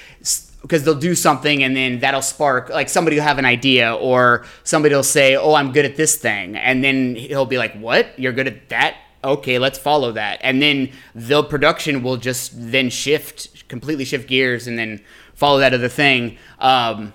because 0.62 0.84
they'll 0.84 0.94
do 0.94 1.14
something 1.14 1.62
and 1.62 1.76
then 1.76 1.98
that'll 1.98 2.22
spark 2.22 2.70
like 2.70 2.88
somebody 2.88 3.16
will 3.16 3.24
have 3.24 3.38
an 3.38 3.44
idea 3.44 3.94
or 3.94 4.44
somebody 4.64 4.94
will 4.94 5.02
say 5.02 5.36
oh 5.36 5.54
i'm 5.54 5.72
good 5.72 5.84
at 5.84 5.96
this 5.96 6.16
thing. 6.16 6.56
And 6.56 6.82
then 6.82 7.16
he'll 7.16 7.46
be 7.46 7.58
like 7.58 7.74
what? 7.74 8.18
You're 8.18 8.32
good 8.32 8.46
at 8.46 8.68
that? 8.70 8.96
Okay 9.24 9.58
let's 9.58 9.78
follow 9.78 10.12
that. 10.12 10.38
And 10.42 10.62
then 10.62 10.92
the 11.14 11.42
production 11.42 12.02
will 12.02 12.16
just 12.16 12.52
then 12.54 12.90
shift 12.90 13.68
completely 13.68 14.04
shift 14.04 14.28
gears 14.28 14.66
and 14.66 14.78
then 14.78 15.02
follow 15.34 15.58
that 15.58 15.74
other 15.74 15.88
thing. 15.88 16.38
Um, 16.58 17.12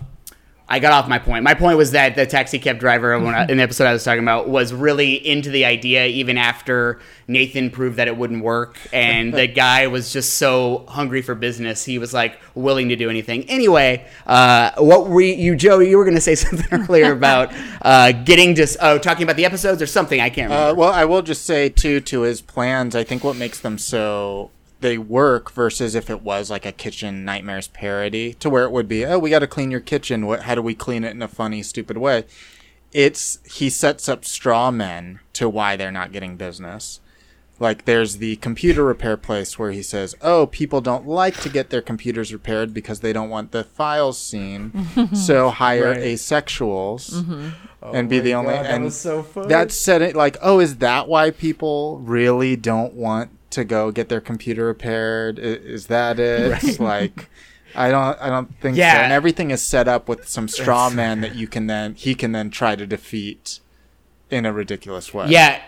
I 0.70 0.80
got 0.80 0.92
off 0.92 1.08
my 1.08 1.18
point. 1.18 1.44
My 1.44 1.54
point 1.54 1.78
was 1.78 1.92
that 1.92 2.16
the 2.16 2.26
taxi 2.26 2.60
cab 2.60 2.78
driver 2.78 3.18
when 3.20 3.34
I, 3.34 3.46
in 3.48 3.58
the 3.58 3.64
episode 3.64 3.86
I 3.86 3.94
was 3.94 4.04
talking 4.04 4.22
about 4.22 4.50
was 4.50 4.74
really 4.74 5.16
into 5.16 5.50
the 5.50 5.64
idea 5.64 6.06
even 6.08 6.38
after 6.38 7.00
Nathan 7.28 7.70
proved 7.72 7.98
that 7.98 8.10
it 8.10 8.18
wouldn't 8.18 8.44
work, 8.44 8.78
and 8.92 9.34
the 9.34 9.48
guy 9.66 9.88
was 9.88 10.12
just 10.12 10.34
so 10.34 10.86
hungry 10.90 11.22
for 11.22 11.36
business. 11.36 11.86
He 11.86 11.98
was 12.00 12.14
like 12.14 12.40
willing 12.54 12.90
to 12.90 12.98
do 12.98 13.10
anything. 13.10 13.50
Anyway, 13.50 14.06
uh, 14.26 14.72
what 14.78 15.08
were 15.08 15.22
you, 15.22 15.36
you, 15.36 15.56
Joe? 15.56 15.80
You 15.80 15.98
were 15.98 16.04
going 16.04 16.16
to 16.16 16.22
say 16.22 16.36
something 16.36 16.68
earlier 16.72 17.14
about 17.14 17.54
uh, 17.82 18.12
getting 18.12 18.56
to 18.56 18.68
oh 18.82 18.98
talking 18.98 19.24
about 19.24 19.38
the 19.38 19.46
episodes 19.46 19.82
or 19.82 19.88
something. 19.88 20.20
I 20.20 20.30
can't 20.30 20.50
remember. 20.52 20.72
Uh, 20.72 20.74
well, 20.74 20.92
I 20.92 21.06
will 21.06 21.22
just 21.22 21.46
say 21.46 21.70
too 21.70 22.02
to 22.02 22.22
his 22.22 22.42
plans. 22.42 22.94
I 22.94 23.06
think 23.06 23.24
what 23.24 23.38
makes 23.38 23.60
them 23.60 23.78
so 23.78 24.52
they 24.80 24.98
work 24.98 25.52
versus 25.52 25.96
if 25.96 26.10
it 26.10 26.22
was 26.22 26.50
like 26.50 26.66
a 26.66 26.72
kitchen 26.72 27.26
nightmares 27.26 27.68
parody, 27.68 28.34
to 28.36 28.50
where 28.50 28.64
it 28.64 28.72
would 28.72 28.88
be, 28.88 29.06
oh, 29.06 29.20
we 29.20 29.30
got 29.30 29.40
to 29.40 29.48
clean 29.48 29.72
your 29.72 29.80
kitchen. 29.80 30.26
What? 30.26 30.44
How 30.44 30.56
do 30.56 30.62
we 30.62 30.76
clean 30.76 31.04
it 31.04 31.12
in 31.12 31.22
a 31.22 31.28
funny, 31.28 31.64
stupid 31.64 31.98
way? 31.98 32.26
It's 32.94 33.40
he 33.44 33.70
sets 33.70 34.08
up 34.08 34.24
straw 34.24 34.72
men 34.72 35.20
to 35.34 35.50
why 35.50 35.76
they're 35.76 35.92
not 35.92 36.12
getting 36.12 36.38
business. 36.38 37.00
Like 37.60 37.86
there's 37.86 38.18
the 38.18 38.36
computer 38.38 38.84
repair 38.84 39.18
place 39.18 39.58
where 39.58 39.72
he 39.72 39.82
says, 39.82 40.16
"Oh, 40.22 40.46
people 40.46 40.80
don't 40.80 41.08
like 41.08 41.40
to 41.42 41.50
get 41.50 41.72
their 41.72 41.82
computers 41.82 42.32
repaired 42.32 42.72
because 42.74 43.00
they 43.00 43.14
don't 43.14 43.30
want 43.30 43.52
the 43.52 43.64
files 43.64 44.20
seen, 44.20 44.88
so 45.14 45.50
hire 45.50 45.92
Right. 45.92 46.02
asexuals 46.02 47.12
mm-hmm. 47.12 47.96
and 47.96 48.08
be 48.08 48.20
oh 48.20 48.22
the 48.22 48.34
only." 48.36 48.54
God, 48.54 48.66
that 48.66 48.72
and 48.76 48.84
was 48.86 49.00
so 49.00 49.24
funny. 49.24 49.48
That's 49.48 49.76
said 49.76 50.04
it 50.04 50.16
like, 50.16 50.38
"Oh, 50.42 50.60
is 50.60 50.78
that 50.78 51.08
why 51.08 51.32
people 51.32 51.98
really 52.00 52.56
don't 52.56 52.94
want 52.94 53.32
to 53.52 53.64
go 53.64 53.92
get 53.92 54.10
their 54.10 54.22
computer 54.22 54.66
repaired? 54.66 55.40
Is 55.40 55.88
that 55.88 56.20
it?" 56.20 56.80
Like. 56.88 57.30
I 57.76 57.92
don't. 57.92 58.20
I 58.20 58.30
don't 58.30 58.60
think 58.60 58.78
so. 58.78 58.82
And 58.82 59.14
everything 59.14 59.52
is 59.52 59.62
set 59.62 59.88
up 59.88 60.10
with 60.10 60.28
some 60.28 60.48
straw 60.48 60.90
man 60.90 61.22
that 61.22 61.36
you 61.36 61.48
can 61.48 61.68
then 61.68 61.94
he 61.94 62.16
can 62.16 62.32
then 62.32 62.50
try 62.50 62.76
to 62.76 62.88
defeat 62.88 63.60
in 64.30 64.46
a 64.46 64.54
ridiculous 64.54 65.14
way. 65.14 65.28
Yeah. 65.30 65.62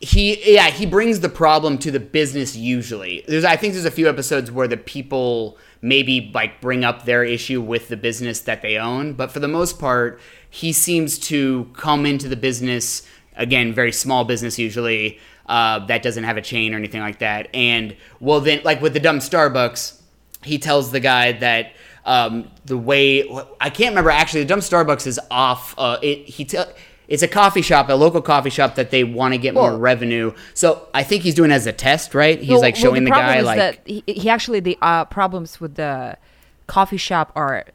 He 0.00 0.54
yeah, 0.54 0.68
he 0.68 0.84
brings 0.84 1.20
the 1.20 1.28
problem 1.28 1.78
to 1.78 1.90
the 1.90 2.00
business 2.00 2.56
usually. 2.56 3.24
There's 3.28 3.44
I 3.44 3.56
think 3.56 3.74
there's 3.74 3.84
a 3.84 3.90
few 3.90 4.08
episodes 4.08 4.50
where 4.50 4.66
the 4.66 4.76
people 4.76 5.58
maybe 5.80 6.30
like 6.34 6.60
bring 6.60 6.84
up 6.84 7.04
their 7.04 7.22
issue 7.24 7.60
with 7.60 7.88
the 7.88 7.96
business 7.96 8.40
that 8.40 8.62
they 8.62 8.76
own, 8.76 9.12
but 9.12 9.30
for 9.30 9.38
the 9.38 9.48
most 9.48 9.78
part, 9.78 10.20
he 10.50 10.72
seems 10.72 11.18
to 11.20 11.70
come 11.74 12.04
into 12.04 12.28
the 12.28 12.36
business 12.36 13.06
again, 13.36 13.72
very 13.72 13.92
small 13.92 14.24
business 14.24 14.58
usually, 14.58 15.20
uh, 15.52 15.80
that 15.84 16.02
doesn't 16.02 16.24
have 16.24 16.38
a 16.38 16.40
chain 16.40 16.72
or 16.72 16.78
anything 16.78 17.02
like 17.02 17.18
that. 17.18 17.48
And 17.52 17.94
well 18.20 18.40
then 18.40 18.62
like 18.64 18.80
with 18.80 18.94
the 18.94 19.00
dumb 19.00 19.18
Starbucks, 19.18 20.00
he 20.42 20.58
tells 20.58 20.90
the 20.92 21.00
guy 21.00 21.32
that 21.32 21.74
um, 22.06 22.50
the 22.64 22.78
way 22.78 23.28
I 23.60 23.68
can't 23.68 23.90
remember 23.90 24.08
actually 24.08 24.44
the 24.44 24.48
dumb 24.48 24.60
Starbucks 24.60 25.06
is 25.06 25.20
off. 25.30 25.74
Uh, 25.76 25.98
it, 26.00 26.26
he 26.26 26.46
tell 26.46 26.72
it's 27.06 27.22
a 27.22 27.28
coffee 27.28 27.60
shop, 27.60 27.90
a 27.90 27.92
local 27.92 28.22
coffee 28.22 28.48
shop 28.48 28.76
that 28.76 28.90
they 28.90 29.04
want 29.04 29.34
to 29.34 29.38
get 29.38 29.52
more 29.52 29.76
revenue. 29.76 30.32
So 30.54 30.88
I 30.94 31.02
think 31.02 31.22
he's 31.22 31.34
doing 31.34 31.50
it 31.50 31.54
as 31.54 31.66
a 31.66 31.72
test, 31.72 32.14
right? 32.14 32.40
He's 32.40 32.48
Well- 32.48 32.62
like 32.62 32.74
well, 32.76 32.84
showing 32.84 33.04
the, 33.04 33.10
guy 33.10 33.36
is 33.36 33.44
like 33.44 33.58
that 33.58 33.78
he, 33.84 34.02
he 34.06 34.30
actually 34.30 34.60
the 34.60 34.78
uh, 34.80 35.04
problems 35.04 35.60
with 35.60 35.74
the 35.74 36.16
coffee 36.66 36.96
shop 36.96 37.30
are 37.36 37.66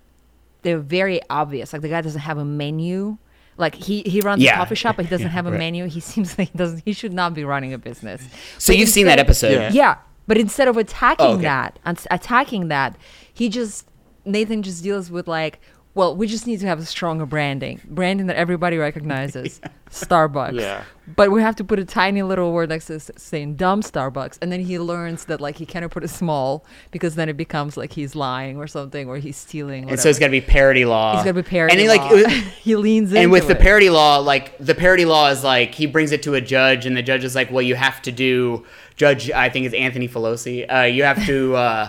they're 0.64 0.80
very 0.80 1.22
obvious. 1.30 1.74
Like 1.74 1.84
the 1.84 1.90
guy 1.90 2.02
doesn't 2.02 2.22
have 2.22 2.40
a 2.40 2.46
menu. 2.46 3.20
Like 3.58 3.76
he 3.76 4.02
he 4.04 4.22
runs 4.22 4.42
Yeah. 4.42 4.54
a 4.54 4.58
coffee 4.58 4.76
shop, 4.76 4.96
but 4.98 5.06
he 5.06 5.10
doesn't 5.10 5.28
Yeah, 5.28 5.32
have 5.34 5.48
a 5.48 5.52
right. 5.52 5.58
menu. 5.60 5.86
He 5.88 6.00
seems 6.00 6.38
like 6.38 6.52
he 6.52 6.58
doesn't. 6.58 6.84
He 6.86 6.94
should 6.94 7.14
not 7.14 7.34
be 7.34 7.44
running 7.44 7.74
a 7.74 7.78
business. 7.78 8.22
So 8.58 8.72
But 8.72 8.78
you've 8.80 8.90
seen 8.90 9.06
that 9.08 9.20
episode. 9.20 9.52
Yeah. 9.54 9.72
Yeah, 9.72 9.96
but 10.28 10.38
instead 10.38 10.68
of 10.68 10.78
attacking 10.78 11.26
Oh, 11.26 11.32
okay. 11.34 11.44
that, 11.44 11.80
and 11.86 12.00
attacking 12.12 12.68
that, 12.68 12.96
he 13.34 13.50
just 13.50 13.88
Nathan 14.26 14.62
just 14.62 14.84
deals 14.84 15.10
with 15.10 15.28
like, 15.28 15.60
well, 15.98 16.16
we 16.16 16.28
just 16.28 16.46
need 16.46 16.60
to 16.60 16.68
have 16.68 16.78
a 16.78 16.86
stronger 16.86 17.26
branding, 17.26 17.82
branding 17.84 18.28
that 18.28 18.36
everybody 18.36 18.78
recognizes, 18.78 19.60
Starbucks. 19.90 20.60
Yeah. 20.60 20.84
But 21.08 21.32
we 21.32 21.42
have 21.42 21.56
to 21.56 21.64
put 21.64 21.80
a 21.80 21.86
tiny 21.86 22.22
little 22.22 22.54
word 22.54 22.70
next 22.70 22.86
to 22.86 23.00
saying 23.00 23.56
dumb 23.56 23.82
Starbucks, 23.82 24.38
and 24.42 24.52
then 24.52 24.60
he 24.60 24.78
learns 24.78 25.26
that 25.26 25.42
like 25.42 25.56
he 25.56 25.66
cannot 25.66 25.90
put 25.90 26.04
a 26.04 26.08
small 26.08 26.64
because 26.92 27.16
then 27.16 27.30
it 27.30 27.36
becomes 27.36 27.78
like 27.78 27.94
he's 27.94 28.16
lying 28.16 28.58
or 28.58 28.68
something 28.68 29.10
or 29.10 29.18
he's 29.18 29.38
stealing. 29.38 29.90
and 29.90 30.00
so 30.00 30.08
it's 30.08 30.20
got 30.20 30.28
to 30.28 30.32
be 30.32 30.40
parody 30.42 30.86
law. 30.86 31.16
He's 31.16 31.24
got 31.26 31.32
to 31.32 31.42
be 31.42 31.50
parody. 31.50 31.72
And 31.74 31.82
he 31.82 31.88
like 31.88 32.12
was- 32.12 32.26
he 32.62 32.76
leans 32.76 33.12
in. 33.12 33.18
and 33.18 33.32
with 33.32 33.48
the 33.48 33.56
parody 33.56 33.90
law, 33.90 34.20
like 34.20 34.56
the 34.60 34.76
parody 34.76 35.06
law 35.06 35.30
is 35.30 35.44
like 35.44 35.74
he 35.74 35.88
brings 35.88 36.12
it 36.12 36.22
to 36.24 36.36
a 36.36 36.42
judge, 36.42 36.86
and 36.86 36.96
the 36.96 37.02
judge 37.02 37.24
is 37.24 37.34
like, 37.34 37.50
"Well, 37.52 37.64
you 37.64 37.74
have 37.76 38.02
to 38.04 38.12
do." 38.12 38.66
Judge, 38.98 39.32
I 39.32 39.50
think 39.50 39.66
it's 39.66 39.76
Anthony 39.76 40.08
Pelosi. 40.08 40.72
Uh, 40.72 40.84
you 40.84 41.04
have 41.04 41.26
to. 41.26 41.56
Uh, 41.56 41.88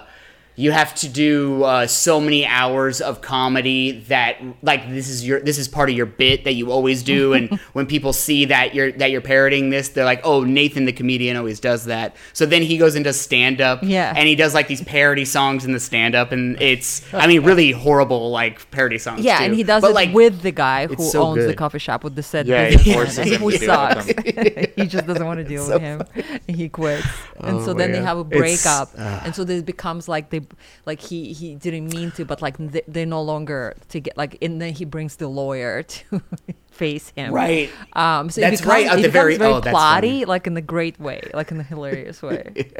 you 0.59 0.73
have 0.73 0.92
to 0.97 1.09
do 1.09 1.62
uh, 1.62 1.87
so 1.87 2.21
many 2.21 2.44
hours 2.44 3.01
of 3.01 3.21
comedy 3.21 4.01
that 4.09 4.37
like 4.62 4.88
this 4.90 5.09
is 5.09 5.25
your 5.27 5.38
this 5.40 5.57
is 5.57 5.68
part 5.68 5.88
of 5.88 5.97
your 5.97 6.05
bit 6.07 6.42
that 6.44 6.55
you 6.55 6.73
always 6.73 7.03
do. 7.05 7.33
And 7.33 7.59
when 7.75 7.87
people 7.87 8.12
see 8.12 8.44
that 8.47 8.75
you're 8.75 8.90
that 8.92 9.11
you're 9.12 9.21
parodying 9.21 9.71
this 9.71 9.90
they're 9.90 10.05
like 10.05 10.21
oh 10.25 10.42
nathan 10.42 10.85
the 10.85 10.92
comedian 10.92 11.37
always 11.37 11.61
does 11.61 11.85
that. 11.85 12.16
So 12.33 12.44
then 12.44 12.62
he 12.62 12.77
goes 12.77 12.97
into 12.97 13.12
stand 13.12 13.61
up 13.61 13.81
Yeah. 13.83 14.12
and 14.16 14.27
he 14.29 14.35
does 14.35 14.53
like 14.53 14.66
these 14.66 14.83
parody 14.83 15.25
songs 15.25 15.64
in 15.64 15.73
the 15.73 15.81
stand 15.81 16.14
up 16.16 16.33
and 16.33 16.61
it's 16.61 17.03
i 17.14 17.27
mean 17.31 17.44
really 17.44 17.71
horrible 17.71 18.31
like 18.33 18.68
parody 18.73 18.99
songs 18.99 19.21
yeah, 19.25 19.38
too. 19.38 19.44
and 19.44 19.55
he 19.55 19.62
does 19.62 19.83
But, 19.83 19.90
it 19.92 19.94
like, 19.94 20.12
with 20.12 20.42
the 20.42 20.51
guy 20.53 20.87
who 20.88 20.97
so 21.03 21.23
owns 21.23 21.47
the 21.47 21.55
coffee 21.55 21.79
shop 21.79 22.03
with 22.03 22.16
the 22.16 22.23
said 22.25 22.49
Yeah, 22.49 22.66
he 22.71 22.77
businessman, 22.77 22.94
forces 22.94 23.18
him 23.18 23.25
to 23.25 23.38
do 23.38 23.49
it 23.49 23.61
sucks. 23.62 24.73
he 24.77 24.87
just 24.87 25.07
doesn't 25.07 25.25
want 25.25 25.38
to 25.38 25.44
deal 25.44 25.68
with 25.68 25.81
him. 25.81 26.03
He 26.49 26.68
quits, 26.68 27.07
and 27.38 27.59
Oh, 27.59 27.64
so 27.64 27.75
then 27.75 27.92
they 27.92 28.03
have 28.03 28.16
a 28.18 28.23
It's- 28.23 28.38
breakup, 28.38 28.90
and 28.99 29.35
so 29.35 29.44
this 29.44 29.62
becomes 29.62 30.09
like 30.09 30.31
they, 30.31 30.40
like 30.87 31.00
he 31.00 31.32
he 31.32 31.54
didn't 31.54 31.88
mean 31.94 32.11
to, 32.12 32.24
but 32.24 32.40
like 32.42 32.56
they, 32.58 32.82
they're 32.88 33.06
no 33.06 33.22
longer 33.22 33.74
to 33.88 34.00
get 34.00 34.16
like, 34.16 34.38
and 34.42 34.61
then 34.61 34.72
he 34.74 34.84
brings 34.84 35.16
the 35.16 35.28
lawyer 35.28 35.82
to 35.94 36.22
face 36.70 37.11
him. 37.16 37.32
Right. 37.32 37.70
Um. 37.94 38.30
So 38.30 38.40
That's 38.40 38.61
becomes, 38.61 38.72
right, 38.72 38.87
at 38.87 39.02
the 39.02 39.08
very- 39.08 39.37
very 39.37 39.52
oh, 39.52 39.61
that's 39.61 39.76
plotty, 39.76 40.26
like 40.26 40.46
in 40.46 40.54
the 40.54 40.62
great 40.62 40.98
way, 41.00 41.22
like 41.34 41.50
in 41.50 41.58
the 41.58 41.64
hilarious 41.64 42.22
way. 42.22 42.52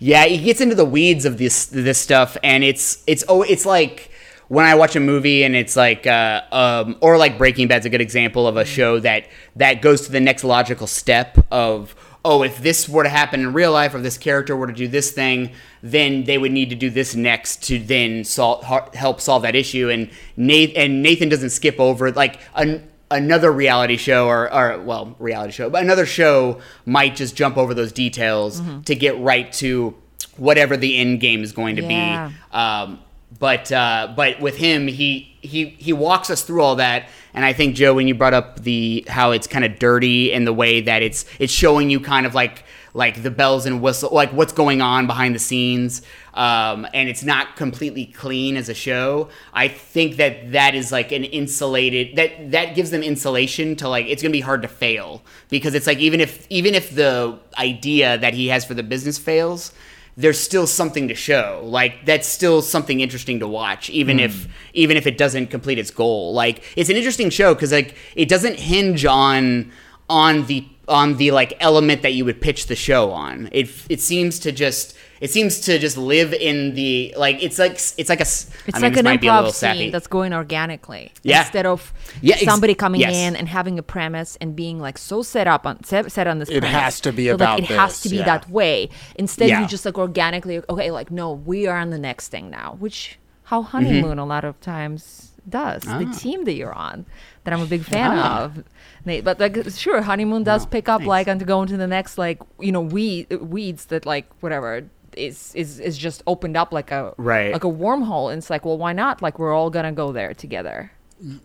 Yeah, 0.00 0.24
he 0.26 0.38
gets 0.38 0.60
into 0.60 0.74
the 0.74 0.84
weeds 0.84 1.24
of 1.24 1.38
this 1.38 1.66
this 1.66 1.98
stuff, 1.98 2.36
and 2.42 2.62
it's 2.62 3.02
it's 3.06 3.24
oh, 3.28 3.42
it's 3.42 3.64
like 3.64 4.10
when 4.48 4.66
I 4.66 4.74
watch 4.74 4.94
a 4.94 5.00
movie 5.00 5.42
and 5.42 5.56
it's 5.56 5.74
like 5.76 6.06
uh, 6.06 6.42
um, 6.52 6.96
or 7.00 7.16
like 7.16 7.38
Breaking 7.38 7.66
Bad's 7.68 7.86
a 7.86 7.90
good 7.90 8.00
example 8.02 8.46
of 8.46 8.56
a 8.56 8.64
show 8.64 9.00
that 9.00 9.28
that 9.56 9.80
goes 9.82 10.02
to 10.02 10.12
the 10.12 10.20
next 10.20 10.44
logical 10.44 10.86
step 10.86 11.38
of 11.50 11.94
oh, 12.24 12.42
if 12.42 12.58
this 12.62 12.88
were 12.88 13.02
to 13.02 13.08
happen 13.10 13.40
in 13.40 13.52
real 13.52 13.72
life, 13.72 13.94
or 13.94 14.00
this 14.00 14.16
character 14.16 14.56
were 14.56 14.66
to 14.66 14.72
do 14.72 14.88
this 14.88 15.10
thing, 15.12 15.52
then 15.82 16.24
they 16.24 16.38
would 16.38 16.52
need 16.52 16.70
to 16.70 16.76
do 16.76 16.88
this 16.88 17.14
next 17.14 17.62
to 17.64 17.78
then 17.78 18.24
sol- 18.24 18.62
help 18.94 19.20
solve 19.20 19.42
that 19.42 19.54
issue. 19.54 19.90
And 19.90 20.10
Nathan 20.36 20.76
and 20.76 21.02
Nathan 21.02 21.28
doesn't 21.28 21.50
skip 21.50 21.78
over 21.78 22.10
like 22.12 22.40
an 22.54 22.88
another 23.10 23.52
reality 23.52 23.96
show 23.98 24.26
or, 24.26 24.52
or 24.52 24.80
well 24.80 25.14
reality 25.20 25.52
show 25.52 25.68
but 25.68 25.82
another 25.82 26.06
show 26.06 26.58
might 26.86 27.14
just 27.14 27.36
jump 27.36 27.56
over 27.58 27.74
those 27.74 27.92
details 27.92 28.60
to 28.86 28.94
get 28.96 29.16
right 29.20 29.52
to 29.52 29.94
whatever 30.38 30.76
the 30.76 30.96
end 30.96 31.20
game 31.20 31.42
is 31.44 31.52
going 31.52 31.76
to 31.76 31.82
Yeah. 31.82 32.28
be 32.28 32.34
um, 32.56 32.98
but 33.38 33.70
uh, 33.70 34.12
but 34.16 34.40
with 34.40 34.56
him 34.56 34.88
he 34.88 35.33
he 35.44 35.66
he 35.78 35.92
walks 35.92 36.30
us 36.30 36.42
through 36.42 36.62
all 36.62 36.76
that. 36.76 37.08
And 37.32 37.44
I 37.44 37.52
think 37.52 37.74
Joe 37.74 37.94
when 37.94 38.08
you 38.08 38.14
brought 38.14 38.34
up 38.34 38.60
the 38.60 39.04
how 39.08 39.32
it's 39.32 39.46
kind 39.46 39.64
of 39.64 39.78
dirty 39.78 40.32
and 40.32 40.46
the 40.46 40.52
way 40.52 40.80
that 40.82 41.02
it's 41.02 41.24
it's 41.38 41.52
showing 41.52 41.90
you 41.90 42.00
kind 42.00 42.26
of 42.26 42.34
like 42.34 42.64
like 42.96 43.24
the 43.24 43.30
bells 43.30 43.66
and 43.66 43.82
whistle 43.82 44.10
like 44.12 44.32
what's 44.32 44.52
going 44.52 44.80
on 44.80 45.08
behind 45.08 45.34
the 45.34 45.38
scenes 45.40 46.02
um, 46.34 46.86
and 46.94 47.08
it's 47.08 47.24
not 47.24 47.56
completely 47.56 48.06
clean 48.06 48.56
as 48.56 48.68
a 48.68 48.74
show 48.74 49.28
i 49.52 49.66
think 49.66 50.14
that 50.14 50.52
that 50.52 50.76
is 50.76 50.92
like 50.92 51.10
an 51.10 51.24
insulated 51.24 52.14
that 52.14 52.52
that 52.52 52.76
gives 52.76 52.92
them 52.92 53.02
insulation 53.02 53.74
to 53.74 53.88
like 53.88 54.06
it's 54.06 54.22
gonna 54.22 54.32
be 54.32 54.40
hard 54.40 54.62
to 54.62 54.68
fail. 54.68 55.22
Because 55.48 55.74
it's 55.74 55.86
like 55.86 55.98
even 55.98 56.20
if 56.20 56.46
even 56.50 56.74
if 56.74 56.94
the 56.94 57.38
idea 57.58 58.18
that 58.18 58.34
he 58.34 58.48
has 58.48 58.64
for 58.64 58.74
the 58.74 58.82
business 58.82 59.18
fails 59.18 59.72
there's 60.16 60.38
still 60.38 60.66
something 60.66 61.08
to 61.08 61.14
show. 61.14 61.62
Like 61.64 62.06
that's 62.06 62.28
still 62.28 62.62
something 62.62 63.00
interesting 63.00 63.40
to 63.40 63.48
watch 63.48 63.90
even 63.90 64.20
if 64.20 64.44
hmm. 64.44 64.50
even 64.72 64.96
if 64.96 65.06
it 65.06 65.18
doesn't 65.18 65.48
complete 65.48 65.78
its 65.78 65.90
goal. 65.90 66.32
Like 66.32 66.62
it's 66.76 66.90
an 66.90 66.96
interesting 66.96 67.30
show 67.30 67.54
because 67.54 67.72
like 67.72 67.96
it 68.14 68.28
doesn't 68.28 68.56
hinge 68.56 69.04
on 69.04 69.72
on 70.08 70.46
the 70.46 70.66
on 70.88 71.16
the 71.16 71.30
like 71.30 71.56
element 71.60 72.02
that 72.02 72.12
you 72.14 72.24
would 72.24 72.40
pitch 72.40 72.66
the 72.66 72.76
show 72.76 73.10
on. 73.10 73.48
It 73.52 73.68
it 73.88 74.00
seems 74.00 74.38
to 74.40 74.52
just 74.52 74.94
it 75.20 75.30
seems 75.30 75.60
to 75.60 75.78
just 75.78 75.96
live 75.96 76.34
in 76.34 76.74
the 76.74 77.14
like 77.16 77.42
it's 77.42 77.58
like 77.58 77.72
it's 77.72 78.08
like 78.08 78.18
a 78.20 78.28
s- 78.28 78.50
It's 78.66 78.76
I 78.76 78.80
mean, 78.80 78.90
like 78.92 78.98
an 78.98 79.04
might 79.04 79.20
be 79.20 79.28
a 79.28 79.34
little 79.34 79.50
improv 79.50 79.54
scene 79.54 79.70
sappy. 79.76 79.90
that's 79.90 80.06
going 80.06 80.34
organically 80.34 81.12
Yeah. 81.22 81.40
instead 81.42 81.64
of 81.66 81.92
Yeah, 82.20 82.34
ex- 82.34 82.44
somebody 82.44 82.74
coming 82.74 83.00
yes. 83.00 83.14
in 83.14 83.34
and 83.36 83.48
having 83.48 83.78
a 83.78 83.82
premise 83.82 84.36
and 84.40 84.54
being 84.54 84.78
like 84.78 84.98
so 84.98 85.22
set 85.22 85.46
up 85.46 85.66
on 85.66 85.82
set, 85.84 86.12
set 86.12 86.26
on 86.26 86.38
this. 86.40 86.48
It 86.50 86.60
premise. 86.60 86.80
has 86.80 87.00
to 87.00 87.12
be 87.12 87.26
So, 87.26 87.32
like, 87.32 87.40
about 87.40 87.60
it 87.60 87.66
has 87.66 88.00
to 88.02 88.08
be 88.10 88.16
yeah. 88.16 88.24
that 88.24 88.50
way. 88.50 88.90
Instead, 89.16 89.48
Yeah. 89.48 89.60
you 89.62 89.66
just 89.66 89.84
like 89.86 89.96
organically 89.98 90.60
okay, 90.68 90.90
like 90.90 91.10
no, 91.10 91.32
we 91.32 91.66
are 91.66 91.78
on 91.78 91.90
the 91.90 91.98
next 91.98 92.28
thing 92.28 92.50
now, 92.50 92.76
which 92.78 93.18
how 93.44 93.62
Mm-hmm. 93.62 93.70
honeymoon 93.70 94.18
a 94.18 94.26
lot 94.26 94.44
of 94.44 94.60
times 94.60 95.30
does. 95.48 95.82
The 95.82 96.06
team 96.18 96.44
that 96.44 96.54
you're 96.54 96.72
on 96.72 97.04
that 97.44 97.54
I'm 97.54 97.60
a 97.60 97.66
big 97.66 97.82
fan 97.82 98.10
Ah. 98.12 98.44
of. 98.44 98.64
Nate, 99.04 99.22
But 99.24 99.38
like 99.38 99.56
sure, 99.70 100.00
honeymoon 100.02 100.44
does 100.44 100.62
Wow, 100.64 100.70
pick 100.70 100.88
up 100.88 101.00
nice. 101.02 101.08
like 101.08 101.26
and 101.28 101.38
to 101.40 101.46
go 101.46 101.60
into 101.62 101.76
the 101.76 101.86
next 101.86 102.16
like 102.18 102.40
you 102.58 102.72
know 102.72 102.80
weed 102.80 103.28
weeds 103.40 103.86
that 103.86 104.06
like 104.06 104.26
whatever 104.40 104.82
is 105.16 105.52
is 105.54 105.78
is 105.78 105.96
just 105.98 106.22
opened 106.26 106.56
up 106.56 106.72
like 106.72 106.90
a 106.90 107.12
Right. 107.18 107.52
like 107.52 107.64
a 107.64 107.68
wormhole 107.70 108.30
and 108.32 108.38
it's 108.38 108.50
like 108.50 108.64
well 108.64 108.78
why 108.78 108.92
not 108.92 109.22
like 109.22 109.38
we're 109.38 109.54
all 109.54 109.70
gonna 109.70 109.92
go 109.92 110.10
there 110.10 110.34
together 110.34 110.90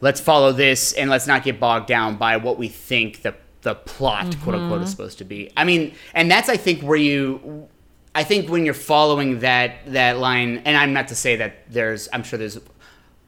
let's 0.02 0.20
follow 0.20 0.52
this 0.52 0.94
and 0.94 1.10
let's 1.10 1.28
not 1.28 1.44
get 1.44 1.60
bogged 1.60 1.88
down 1.88 2.16
by 2.16 2.38
what 2.38 2.58
we 2.58 2.68
think 2.68 3.22
the 3.22 3.36
the 3.62 3.76
plot 3.76 4.36
quote 4.42 4.56
unquote 4.56 4.82
is 4.82 4.90
supposed 4.90 5.18
to 5.18 5.26
be. 5.26 5.52
I 5.58 5.66
mean, 5.66 5.94
and 6.14 6.32
that's 6.32 6.48
I 6.48 6.56
think 6.56 6.82
where 6.82 6.98
you 6.98 7.68
I 8.16 8.24
think 8.24 8.50
when 8.50 8.64
you're 8.64 8.74
following 8.74 9.40
that 9.42 9.72
that 9.88 10.18
line 10.18 10.62
and 10.66 10.78
I'm 10.78 10.94
not 10.94 11.10
to 11.10 11.16
say 11.16 11.36
that 11.36 11.70
there's 11.70 12.08
I'm 12.14 12.24
sure 12.24 12.40
there's 12.40 12.58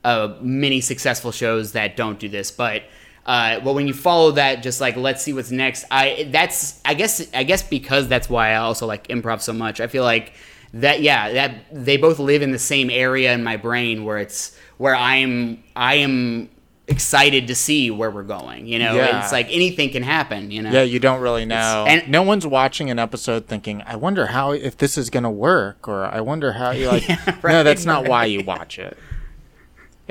uh, 0.03 0.35
many 0.41 0.81
successful 0.81 1.31
shows 1.31 1.73
that 1.73 1.95
don't 1.95 2.19
do 2.19 2.27
this, 2.29 2.51
but 2.51 2.83
uh, 3.25 3.59
well, 3.63 3.75
when 3.75 3.85
you 3.87 3.93
follow 3.93 4.31
that, 4.31 4.63
just 4.63 4.81
like 4.81 4.95
let's 4.95 5.21
see 5.21 5.31
what's 5.33 5.51
next. 5.51 5.85
I 5.91 6.27
that's 6.31 6.81
I 6.83 6.95
guess 6.95 7.29
I 7.33 7.43
guess 7.43 7.61
because 7.61 8.07
that's 8.07 8.29
why 8.29 8.49
I 8.51 8.55
also 8.55 8.87
like 8.87 9.07
improv 9.09 9.41
so 9.41 9.53
much. 9.53 9.79
I 9.79 9.87
feel 9.87 10.03
like 10.03 10.33
that 10.73 11.01
yeah 11.01 11.33
that 11.33 11.55
they 11.71 11.97
both 11.97 12.17
live 12.17 12.41
in 12.41 12.51
the 12.51 12.57
same 12.59 12.89
area 12.89 13.33
in 13.33 13.43
my 13.43 13.57
brain 13.57 14.05
where 14.05 14.17
it's 14.17 14.57
where 14.77 14.95
I'm 14.95 15.63
I 15.75 15.95
am 15.95 16.49
excited 16.87 17.47
to 17.47 17.55
see 17.55 17.91
where 17.91 18.09
we're 18.09 18.23
going. 18.23 18.65
You 18.65 18.79
know, 18.79 18.95
Yeah. 18.95 19.21
it's 19.23 19.31
like 19.31 19.47
anything 19.51 19.91
can 19.91 20.03
happen. 20.03 20.49
You 20.51 20.63
know, 20.63 20.71
Yeah, 20.71 20.81
you 20.81 20.99
don't 20.99 21.21
really 21.21 21.45
know. 21.45 21.85
and- 21.87 22.07
no 22.09 22.23
one's 22.23 22.45
watching 22.47 22.89
an 22.89 22.97
episode 22.99 23.45
thinking, 23.47 23.83
"I 23.85 23.95
wonder 23.95 24.27
how 24.27 24.51
if 24.51 24.77
this 24.77 24.97
is 24.97 25.09
going 25.09 25.23
to 25.23 25.29
work," 25.29 25.87
or 25.87 26.05
"I 26.05 26.21
wonder 26.21 26.53
how." 26.53 26.71
You 26.71 26.87
like, 26.89 27.07
no, 27.27 27.33
right, 27.43 27.63
that's 27.63 27.85
not 27.85 28.07
why 28.07 28.25
you 28.25 28.43
watch 28.43 28.79
it. 28.79 28.97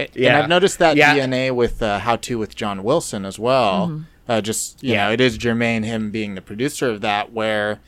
It- 0.01 0.11
And 0.15 0.25
Yeah. 0.25 0.39
I've 0.39 0.49
noticed 0.49 0.79
that 0.79 0.97
Yeah. 0.97 1.15
DNA 1.15 1.51
with 1.51 1.83
uh, 1.83 1.99
How 2.01 2.17
to 2.17 2.39
with 2.39 2.55
John 2.55 2.83
Wilson 2.83 3.25
as 3.25 3.39
well. 3.39 4.03
Uh, 4.29 4.41
just 4.41 4.83
you 4.83 4.93
Yeah. 4.93 5.07
know, 5.07 5.13
it 5.13 5.21
is 5.21 5.39
Jermaine 5.39 5.85
him 5.85 6.11
being 6.11 6.35
the 6.35 6.41
producer 6.43 6.89
of 6.89 7.01
that, 7.01 7.33
where 7.33 7.81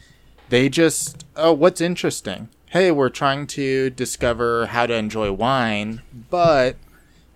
they 0.48 0.68
just, 0.68 1.24
oh, 1.36 1.52
what's 1.52 1.80
interesting? 1.80 2.48
Hey, 2.70 2.90
we're 2.90 3.10
trying 3.10 3.46
to 3.48 3.90
discover 3.90 4.66
how 4.66 4.86
to 4.86 4.94
enjoy 4.94 5.30
wine, 5.32 6.02
but 6.30 6.76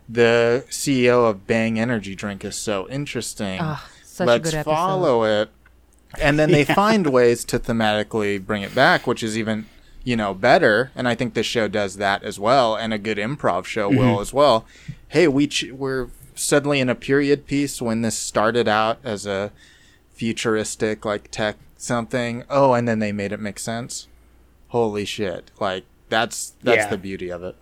the 0.09 0.65
CEO 0.71 1.29
of 1.29 1.47
Bang 1.47 1.79
Energy 1.79 2.15
Drink 2.15 2.45
is 2.45 2.57
so 2.57 2.89
interesting. 2.89 3.61
Such 4.05 4.25
a 4.25 4.31
Let's 4.31 4.51
good 4.53 4.65
follow 4.65 5.25
it. 5.25 5.51
And 6.21 6.39
then 6.39 6.51
they 6.51 6.65
find 6.83 7.09
ways 7.09 7.45
to 7.47 7.59
thematically 7.59 8.45
bring 8.45 8.63
it 8.63 8.75
back, 8.75 9.07
which 9.07 9.23
is 9.23 9.37
even, 9.37 9.67
you 10.07 10.15
know, 10.17 10.33
better. 10.33 10.93
And 10.95 11.09
I 11.09 11.15
think 11.17 11.35
this 11.35 11.47
show 11.47 11.67
does 11.67 11.97
that 11.97 12.23
as 12.23 12.39
well. 12.39 12.77
And 12.77 12.95
a 12.95 12.99
good 12.99 13.19
improv 13.19 13.65
show 13.65 13.91
Mm-hmm. 13.91 13.99
will 13.99 14.21
as 14.21 14.33
well. 14.33 14.65
Hey, 15.09 15.27
we 15.27 15.49
ch- 15.49 15.73
we're 15.73 16.09
suddenly 16.37 16.79
in 16.81 16.89
a 16.89 16.95
period 16.95 17.47
piece 17.47 17.83
when 17.83 18.03
this 18.03 18.17
started 18.17 18.69
out 18.69 18.99
as 19.03 19.27
a 19.27 19.51
futuristic, 20.15 21.05
like 21.05 21.31
tech 21.33 21.57
something. 21.77 22.45
Oh, 22.49 22.73
and 22.73 22.87
then 22.87 23.01
they 23.01 23.11
made 23.13 23.33
it 23.33 23.41
make 23.41 23.59
sense. 23.59 24.07
Holy 24.69 25.05
shit. 25.05 25.51
Like, 25.59 25.85
that's, 26.09 26.53
that's 26.63 26.85
Yeah. 26.85 26.89
the 26.91 26.99
beauty 26.99 27.29
of 27.31 27.43
it. 27.43 27.57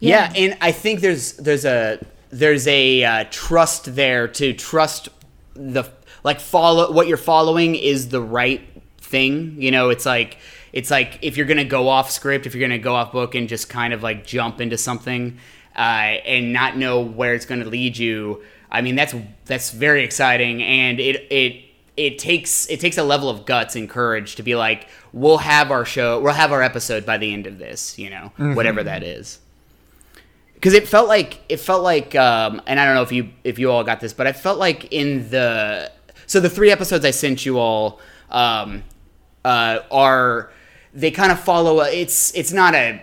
Yeah. 0.00 0.32
and 0.36 0.56
I 0.60 0.72
think 0.72 1.00
there's 1.00 1.34
there's 1.34 1.64
a 1.64 2.04
there's 2.30 2.66
a 2.66 3.04
uh, 3.04 3.24
trust 3.30 3.94
there 3.94 4.28
to 4.28 4.52
trust 4.52 5.08
the 5.54 5.84
like 6.24 6.40
follow 6.40 6.92
what 6.92 7.06
you're 7.06 7.16
following 7.16 7.74
is 7.76 8.08
the 8.08 8.20
right 8.20 8.60
thing. 8.98 9.56
You 9.60 9.70
know, 9.70 9.88
it's 9.90 10.04
like 10.04 10.36
it's 10.76 10.90
like 10.90 11.18
if 11.22 11.38
you're 11.38 11.46
gonna 11.46 11.64
go 11.64 11.88
off 11.88 12.10
script, 12.10 12.44
if 12.44 12.54
you're 12.54 12.60
gonna 12.68 12.78
go 12.78 12.94
off 12.94 13.10
book 13.10 13.34
and 13.34 13.48
just 13.48 13.70
kind 13.70 13.94
of 13.94 14.02
like 14.02 14.26
jump 14.26 14.60
into 14.60 14.76
something 14.76 15.38
uh, 15.74 16.20
and 16.26 16.52
not 16.52 16.76
know 16.76 17.00
where 17.00 17.32
it's 17.32 17.46
gonna 17.46 17.64
lead 17.64 17.96
you. 17.96 18.42
I 18.70 18.82
mean, 18.82 18.94
that's 18.94 19.14
that's 19.46 19.70
very 19.70 20.04
exciting, 20.04 20.62
and 20.62 21.00
it 21.00 21.26
it 21.32 21.64
it 21.96 22.18
takes 22.18 22.68
it 22.68 22.78
takes 22.78 22.98
a 22.98 23.02
level 23.02 23.30
of 23.30 23.46
guts 23.46 23.74
and 23.74 23.88
courage 23.88 24.36
to 24.36 24.42
be 24.42 24.54
like, 24.54 24.88
we'll 25.14 25.38
have 25.38 25.70
our 25.70 25.86
show, 25.86 26.20
we'll 26.20 26.34
have 26.34 26.52
our 26.52 26.62
episode 26.62 27.06
by 27.06 27.16
the 27.16 27.32
end 27.32 27.46
of 27.46 27.56
this, 27.56 27.98
you 27.98 28.10
know, 28.10 28.30
whatever 28.36 28.82
that 28.82 29.02
is 29.02 29.38
because 30.56 30.74
it 30.74 30.86
felt 30.88 31.08
like 31.08 31.40
it 31.48 31.58
felt 31.58 31.82
like 31.82 32.14
um, 32.14 32.60
and 32.66 32.80
i 32.80 32.84
don't 32.86 32.94
know 32.94 33.02
if 33.02 33.12
you 33.12 33.28
if 33.44 33.58
you 33.58 33.70
all 33.70 33.84
got 33.84 34.00
this 34.00 34.14
but 34.14 34.26
i 34.26 34.32
felt 34.32 34.58
like 34.58 34.90
in 34.90 35.28
the 35.28 35.92
so 36.26 36.40
the 36.40 36.48
three 36.48 36.70
episodes 36.70 37.04
i 37.04 37.10
sent 37.10 37.44
you 37.44 37.58
all 37.58 38.00
um, 38.30 38.82
uh, 39.44 39.80
are 39.90 40.50
they 40.96 41.10
kind 41.10 41.30
of 41.30 41.38
follow 41.38 41.80
a, 41.80 41.90
it's 41.92 42.34
it's 42.34 42.52
not 42.52 42.74
a 42.74 43.00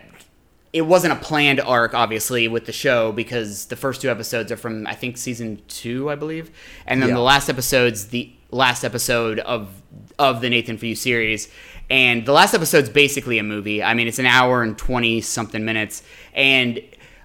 it 0.74 0.82
wasn't 0.82 1.14
a 1.14 1.16
planned 1.18 1.60
arc 1.62 1.94
obviously 1.94 2.48
with 2.48 2.66
the 2.66 2.72
show 2.72 3.12
because 3.12 3.68
the 3.68 3.76
first 3.76 4.02
two 4.02 4.10
episodes 4.10 4.52
are 4.52 4.58
from 4.58 4.88
i 4.88 4.96
think 4.96 5.18
season 5.18 5.62
two 5.68 6.10
i 6.10 6.16
believe. 6.16 6.50
And 6.88 7.02
then 7.02 7.10
Yeah. 7.10 7.16
the 7.16 7.22
last 7.22 7.48
episode's 7.50 8.08
the 8.08 8.32
last 8.50 8.84
episode 8.84 9.40
of 9.40 9.70
of 10.20 10.42
the 10.42 10.50
nathan 10.50 10.78
for 10.78 10.86
you 10.88 10.96
series. 10.96 11.50
And 11.90 12.26
the 12.26 12.32
last 12.34 12.54
episode's 12.56 12.90
basically 12.90 13.38
a 13.40 13.44
movie. 13.44 13.84
I 13.84 13.94
mean 13.94 14.08
it's 14.08 14.20
an 14.20 14.26
hour 14.26 14.64
and 14.64 14.78
20 14.78 15.22
something 15.22 15.64
minutes. 15.64 16.02
And 16.34 16.80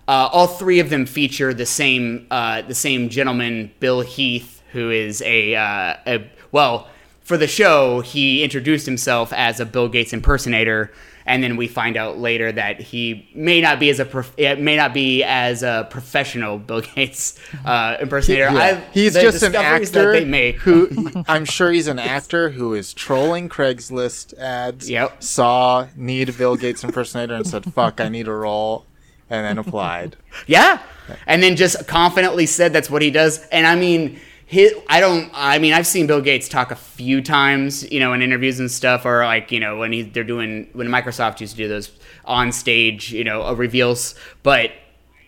uh, 0.07 0.29
all 0.33 0.47
three 0.47 0.81
of 0.81 0.89
them 0.91 1.05
feature 1.07 1.53
the 1.55 1.67
same 1.67 2.27
uh, 2.31 2.63
the 2.63 2.75
same 2.75 3.09
gentleman, 3.09 3.71
Bill 3.81 4.01
Heath, 4.01 4.63
who 4.73 4.91
is 4.91 5.21
a, 5.23 5.55
uh, 5.55 5.97
a 6.07 6.31
well 6.53 6.89
for 7.29 7.37
the 7.37 7.47
show. 7.47 8.01
He 8.01 8.43
introduced 8.43 8.87
himself 8.87 9.33
as 9.35 9.61
a 9.61 9.67
Bill 9.67 9.89
Gates 9.89 10.13
impersonator, 10.15 10.91
and 11.27 11.43
then 11.43 11.59
we 11.59 11.69
find 11.69 11.99
out 11.99 12.19
later 12.19 12.51
that 12.51 12.81
he 12.81 13.29
may 13.35 13.61
not 13.61 13.79
be 13.79 13.91
as 13.91 14.01
a 14.01 14.07
prof- 14.07 14.37
may 14.39 14.77
not 14.77 14.95
be 14.95 15.23
as 15.23 15.63
a 15.63 15.87
professional 15.91 16.59
Bill 16.59 16.81
Gates 16.95 17.39
uh, 17.67 17.99
impersonator. 18.01 18.45
Yeah. 18.51 18.81
He's 18.93 19.13
just 19.13 19.43
an 19.43 19.55
actor 19.55 20.13
that 20.13 20.19
they 20.21 20.25
make. 20.25 20.57
who 20.57 20.89
I'm 21.29 21.45
sure 21.45 21.71
he's 21.71 21.87
an 21.87 21.99
actor 21.99 22.49
who 22.49 22.73
is 22.73 22.95
trolling 22.95 23.51
Craigslist 23.51 24.37
ads. 24.39 24.89
Yep. 24.89 25.23
Saw 25.23 25.87
need 25.95 26.37
Bill 26.39 26.57
Gates 26.57 26.83
impersonator 26.83 27.35
and 27.35 27.47
said, 27.47 27.73
"Fuck, 27.75 28.01
I 28.01 28.09
need 28.09 28.27
a 28.27 28.33
role," 28.33 28.87
and 29.29 29.45
then 29.45 29.59
applied. 29.59 30.17
Yeah. 30.47 30.81
And 31.27 31.43
then 31.43 31.57
just 31.57 31.87
confidently 31.89 32.45
said 32.47 32.73
that's 32.75 32.91
what 32.91 33.01
he 33.01 33.11
does. 33.11 33.45
And 33.49 33.67
I 33.67 33.75
mean, 33.77 34.21
his, 34.49 34.75
I 34.89 35.01
don't, 35.01 35.31
I 35.35 35.59
mean, 35.59 35.75
I've 35.75 35.87
seen 35.87 36.07
Bill 36.07 36.23
Gates 36.23 36.49
talk 36.49 36.71
a 36.71 36.75
few 36.75 37.21
times, 37.21 37.89
you 37.93 38.01
know, 38.01 38.15
in 38.15 38.23
interviews 38.23 38.59
and 38.59 38.71
stuff, 38.71 39.05
or 39.05 39.23
like, 39.23 39.53
you 39.53 39.61
know, 39.61 39.77
when 39.77 39.93
he, 39.93 40.01
they're 40.01 40.25
doing, 40.25 40.71
when 40.73 40.89
Microsoft 40.89 41.43
used 41.43 41.53
to 41.57 41.59
do 41.59 41.69
those 41.69 41.91
on 42.25 42.51
stage, 42.51 43.13
you 43.13 43.25
know, 43.25 43.43
uh, 43.43 43.53
reveals. 43.53 44.15
But 44.43 44.71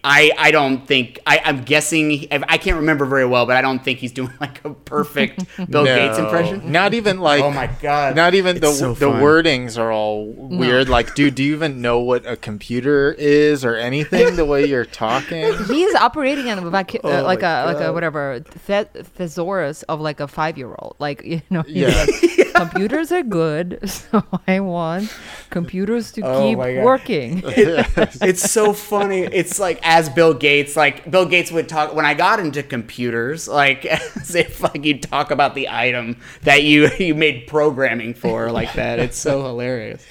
I, 0.03 0.31
I 0.39 0.51
don't 0.51 0.87
think, 0.87 1.19
I, 1.27 1.41
I'm 1.45 1.63
guessing, 1.63 2.27
I 2.31 2.57
can't 2.59 2.77
remember 2.79 3.05
very 3.05 3.27
well, 3.27 3.45
but 3.45 3.57
I 3.57 3.61
don't 3.61 3.85
think 3.85 3.99
he's 3.99 4.13
doing 4.13 4.33
like 4.41 4.65
a 4.65 4.71
perfect 4.73 5.45
Bill 5.71 5.85
Gates 5.85 6.19
impression. 6.19 6.73
Not 6.73 6.95
even 6.95 7.21
like. 7.21 7.43
Oh 7.43 7.51
my 7.51 7.67
God. 7.83 8.17
Not 8.17 8.35
even 8.35 8.61
the 8.61 8.73
so 8.73 8.95
the 8.95 9.07
wordings 9.07 9.77
are 9.79 9.93
all 9.93 10.27
weird. 10.27 10.89
Like, 10.89 11.15
dude, 11.15 11.35
do 11.35 11.43
you 11.45 11.55
even 11.55 11.81
know 11.83 11.99
what 12.01 12.25
a 12.27 12.37
computer 12.37 13.13
is 13.19 13.65
or 13.65 13.77
anything? 13.77 14.37
The 14.37 14.45
way 14.45 14.65
you're 14.67 14.85
talking. 14.87 15.53
He's 15.67 15.95
operating 15.97 16.49
on 16.51 16.59
a 16.59 16.63
vacu- 16.63 17.05
uh, 17.05 17.21
Oh 17.21 17.23
like 17.25 17.43
my 17.43 17.61
a 17.63 17.67
like 17.67 17.81
a 17.81 17.93
whatever 17.93 18.41
the- 18.67 18.85
thesaurus 19.17 19.83
of 19.85 20.01
like 20.01 20.21
a 20.21 20.29
five 20.29 20.57
year 20.57 20.75
old. 20.79 20.97
Like 20.99 21.23
you 21.25 21.43
know, 21.51 21.63
Yeah. 21.67 21.89
like, 21.89 22.50
computers 22.55 23.13
are 23.13 23.23
good, 23.23 23.81
so 23.89 24.25
I 24.47 24.61
want 24.61 25.13
computers 25.51 26.13
to 26.13 26.23
Oh 26.23 26.41
keep 26.41 26.59
working. 26.59 27.43
it's 27.47 28.51
so 28.51 28.73
funny. 28.73 29.21
It's 29.21 29.59
like 29.59 29.81
as 29.83 30.09
Bill 30.09 30.35
Gates, 30.35 30.77
like 30.77 31.11
Bill 31.11 31.27
Gates 31.27 31.51
would 31.51 31.69
talk 31.69 31.95
when 31.95 32.05
I 32.05 32.15
got 32.15 32.41
into 32.41 32.63
computers, 32.63 33.49
like 33.49 33.85
as 33.87 34.35
if 34.35 34.61
like 34.63 34.85
you'd 34.85 35.03
talk 35.03 35.31
about 35.31 35.55
the 35.55 35.69
item 35.69 36.17
that 36.43 36.63
you 36.63 36.91
you 36.99 37.15
made 37.15 37.47
programming 37.47 38.15
for, 38.15 38.51
like 38.51 38.73
that. 38.75 38.99
It's 38.99 39.19
so 39.19 39.43
hilarious. 39.43 40.05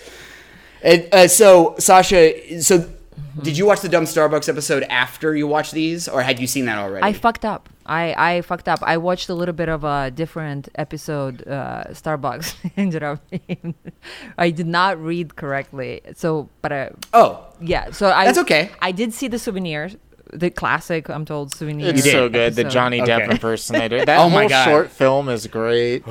And, 0.82 1.08
uh, 1.12 1.28
so 1.28 1.76
Sasha, 1.78 2.62
so 2.62 2.90
did 3.42 3.58
you 3.58 3.66
watch 3.66 3.82
the 3.82 3.90
Dumb 3.90 4.06
Starbucks 4.06 4.50
episode 4.50 4.84
after 4.84 5.36
you 5.36 5.48
watched 5.48 5.74
these, 5.74 6.08
or 6.08 6.22
had 6.22 6.40
you 6.40 6.48
seen 6.48 6.66
that 6.66 6.78
already? 6.78 7.06
I 7.06 7.14
fucked 7.14 7.46
up. 7.46 7.70
I, 7.90 8.36
I 8.36 8.42
fucked 8.42 8.68
up. 8.70 8.80
I 8.84 8.98
watched 8.98 9.30
a 9.30 9.34
little 9.34 9.54
bit 9.56 9.68
of 9.68 9.84
a 9.84 10.12
different 10.12 10.70
episode. 10.76 11.48
Uh, 11.48 11.86
Starbucks 11.90 12.54
ended 12.78 13.02
up. 13.04 13.20
being- 13.32 13.74
I 14.38 14.52
did 14.52 14.68
not 14.68 15.02
read 15.04 15.36
correctly. 15.36 16.02
So, 16.16 16.50
but 16.62 16.72
I 16.72 16.92
oh, 17.14 17.48
yeah. 17.60 17.90
So 17.92 18.12
I 18.12 18.26
That's 18.26 18.38
okay. 18.40 18.70
I 18.82 18.92
did 18.92 19.14
see 19.14 19.28
the 19.28 19.40
souvenirs, 19.40 19.98
the 20.32 20.52
classic. 20.52 21.10
I'm 21.10 21.26
told 21.26 21.54
souvenir. 21.56 21.90
It's 21.90 22.04
so 22.10 22.30
good. 22.30 22.54
The. 22.56 22.64
Johnny 22.66 23.02
Depp 23.02 23.24
Okay. 23.24 23.32
impersonator. 23.32 24.06
That 24.06 24.20
Oh 24.24 24.30
my 24.30 24.42
whole 24.42 24.50
God. 24.50 24.66
short 24.66 24.90
film 24.92 25.28
is 25.30 25.48
great. 25.48 26.04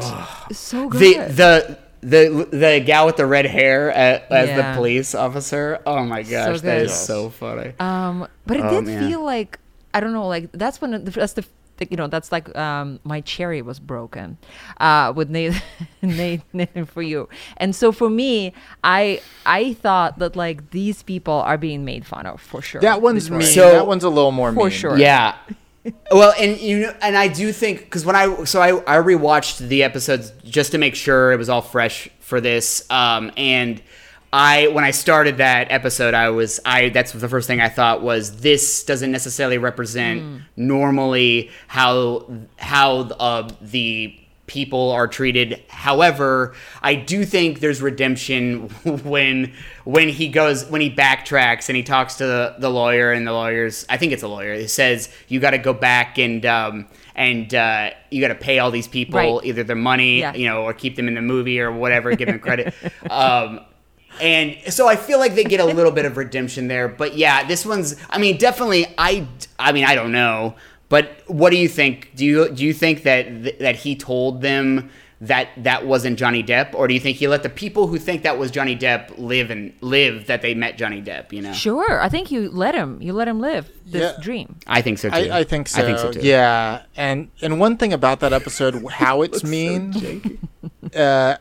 so 0.53 0.88
good. 0.88 1.31
the 1.31 1.37
the. 1.37 1.79
The, 2.01 2.47
the 2.53 2.81
gal 2.87 3.07
with 3.07 3.17
the 3.17 3.27
red 3.27 3.45
hair 3.45 3.91
uh, 3.91 4.21
as 4.33 4.49
the 4.57 4.73
police 4.77 5.17
officer. 5.17 5.81
Oh 5.85 6.05
my 6.05 6.23
gosh, 6.23 6.61
that 6.61 6.79
good. 6.79 6.83
is 6.87 6.95
so 6.95 7.29
funny. 7.29 7.73
Um, 7.81 8.29
but 8.47 8.57
it 8.59 8.64
Oh, 8.64 8.71
did 8.71 8.85
man. 8.85 9.09
feel 9.11 9.25
like 9.25 9.59
I 9.93 9.99
don't 9.99 10.12
know, 10.12 10.29
like 10.29 10.49
that's 10.53 10.81
when 10.81 10.93
the, 10.93 10.99
that's 11.11 11.33
the 11.33 11.45
you 11.91 11.97
know 11.97 12.07
that's 12.09 12.31
like 12.33 12.55
um 12.57 12.99
my 13.05 13.21
cherry 13.21 13.62
was 13.62 13.79
broken, 13.79 14.38
uh 14.79 15.12
with 15.14 15.31
Nathan, 15.31 15.62
Nathan, 16.03 16.45
Nathan 16.53 16.85
for 16.87 17.03
you, 17.03 17.29
and 17.57 17.75
so 17.75 17.93
for 17.93 18.11
me, 18.11 18.53
I 18.85 19.21
I 19.47 19.75
thought 19.75 20.19
that 20.19 20.37
like 20.37 20.71
these 20.71 21.03
people 21.03 21.35
are 21.35 21.59
being 21.59 21.85
made 21.85 22.05
fun 22.07 22.27
of 22.27 22.41
for 22.41 22.61
sure. 22.62 22.81
That 22.81 23.03
one's 23.03 23.25
These 23.25 23.31
mean. 23.31 23.43
So- 23.43 23.73
that 23.73 23.87
one's 23.87 24.05
a 24.05 24.09
little 24.09 24.33
more 24.33 24.53
For 24.53 24.64
mean. 24.64 24.71
sure. 24.71 24.99
Yeah. 24.99 25.35
well, 26.11 26.35
and 26.38 26.59
you 26.61 26.81
know, 26.81 26.95
and 27.01 27.17
I 27.17 27.29
do 27.29 27.53
think 27.53 27.81
because 27.81 28.05
when 28.05 28.17
I 28.17 28.45
so 28.45 28.61
I 28.61 28.99
I 28.99 29.01
rewatched 29.03 29.59
the 29.69 29.83
episodes 29.85 30.33
just 30.45 30.73
to 30.73 30.79
make 30.79 30.95
sure 30.95 31.33
it 31.33 31.37
was 31.37 31.49
all 31.49 31.62
fresh 31.62 32.09
for 32.21 32.41
this, 32.41 32.85
um, 32.91 33.31
and 33.37 33.81
I 34.33 34.69
when 34.69 34.85
I 34.85 34.91
started 34.91 35.38
that 35.38 35.73
episode, 35.73 36.12
I 36.14 36.31
was 36.31 36.61
I 36.64 36.91
that's 36.91 37.12
the 37.12 37.29
first 37.29 37.47
thing 37.47 37.61
I 37.61 37.69
thought 37.69 38.03
was 38.03 38.41
this 38.41 38.85
doesn't 38.85 39.11
necessarily 39.11 39.59
represent 39.59 40.43
normally 40.57 41.51
how 41.67 42.31
how 42.59 42.97
uh, 43.19 43.49
the 43.62 44.14
people 44.47 44.91
are 44.93 45.07
treated. 45.07 45.62
However, 45.69 46.55
I 46.83 46.95
do 46.95 47.25
think 47.27 47.61
there's 47.61 47.81
redemption 47.83 48.69
when 49.05 49.53
when 49.85 50.09
he 50.09 50.29
goes 50.29 50.64
when 50.67 50.81
he 50.81 50.91
backtracks 50.91 51.69
and 51.69 51.77
he 51.77 51.83
talks 51.83 52.17
to 52.17 52.27
the, 52.27 52.57
the 52.59 52.71
lawyer 52.71 53.12
and 53.12 53.27
the 53.27 53.33
lawyer's 53.33 53.87
I 53.88 53.97
think 53.97 54.12
it's 54.12 54.23
a 54.23 54.29
lawyer. 54.29 54.55
He 54.55 54.67
says 54.69 55.09
you 55.29 55.41
got 55.41 55.51
to 55.51 55.59
go 55.59 55.73
back 55.73 56.19
and 56.19 56.45
um, 56.45 56.87
and 57.14 57.55
uh, 57.55 57.91
you 58.11 58.21
got 58.21 58.29
to 58.29 58.35
pay 58.35 58.59
all 58.59 58.71
these 58.71 58.88
people 58.88 59.19
Right. 59.38 59.45
either 59.45 59.64
their 59.64 59.75
money, 59.77 60.21
Yeah. 60.21 60.35
you 60.35 60.47
know, 60.47 60.64
or 60.64 60.73
keep 60.75 60.97
them 60.97 61.09
in 61.09 61.14
the 61.14 61.23
movie 61.23 61.61
or 61.61 61.73
whatever, 61.73 62.14
give 62.14 62.29
them 62.29 62.38
credit. 62.41 62.75
um, 63.11 63.61
and 64.21 64.57
so 64.68 64.88
I 64.88 64.97
feel 64.97 65.18
like 65.18 65.35
they 65.35 65.44
get 65.44 65.61
a 65.61 65.64
little 65.79 65.92
bit 65.92 66.05
of 66.05 66.16
redemption 66.16 66.68
there. 66.68 66.88
But 66.88 67.16
yeah, 67.16 67.44
this 67.47 67.64
one's. 67.66 67.97
I 68.11 68.18
mean, 68.18 68.37
definitely. 68.38 68.87
I. 68.99 69.27
I 69.59 69.73
mean, 69.73 69.85
I 69.85 69.94
don't 69.94 70.12
know. 70.12 70.55
But 70.88 71.23
what 71.27 71.51
do 71.51 71.57
you 71.59 71.68
think? 71.68 72.12
Do 72.16 72.25
you 72.25 72.49
do 72.51 72.64
you 72.64 72.73
think 72.73 73.03
that 73.03 73.59
that 73.59 73.77
he 73.77 73.94
told 73.94 74.40
them 74.40 74.90
that 75.21 75.49
that 75.57 75.85
wasn't 75.85 76.16
Johnny 76.16 76.42
Depp, 76.44 76.75
or 76.75 76.87
do 76.87 76.94
you 76.94 77.01
think 77.01 77.16
he 77.16 77.27
let 77.29 77.42
the 77.42 77.49
people 77.51 77.88
who 77.88 77.99
think 77.99 78.23
that 78.23 78.38
was 78.38 78.51
Johnny 78.53 78.77
Depp 78.77 79.18
live 79.18 79.51
and 79.51 79.73
live 79.81 80.29
that 80.29 80.42
they 80.42 80.55
met 80.55 80.79
Johnny 80.79 81.03
Depp? 81.03 81.33
You 81.33 81.42
know, 81.42 81.53
Sure, 81.53 82.01
I 82.01 82.09
think 82.09 82.31
you 82.31 82.49
let 82.51 82.75
him. 82.75 83.03
You 83.03 83.12
let 83.12 83.27
him 83.29 83.40
live 83.40 83.68
this 83.85 84.14
Yeah. 84.16 84.23
dream. 84.23 84.57
I 84.68 84.81
think 84.81 84.99
so 84.99 85.11
too. 85.11 85.16
I, 85.16 85.40
I 85.40 85.44
think 85.44 85.66
so. 85.68 85.83
I 85.83 85.85
think 85.85 85.99
so 85.99 86.12
too. 86.12 86.21
Yeah, 86.21 86.83
and 86.97 87.29
and 87.42 87.59
one 87.61 87.77
thing 87.77 87.92
about 87.92 88.21
that 88.21 88.33
episode, 88.33 88.83
how 88.90 89.23
it's 89.23 89.42
mean, 89.57 90.38
uh, 90.97 91.37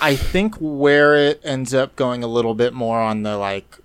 I 0.00 0.16
think 0.16 0.56
where 0.56 1.14
it 1.14 1.40
ends 1.44 1.72
up 1.74 1.94
going 1.96 2.24
a 2.24 2.26
little 2.26 2.54
bit 2.54 2.72
more 2.74 3.00
on 3.00 3.22
the 3.22 3.36
like 3.36 3.78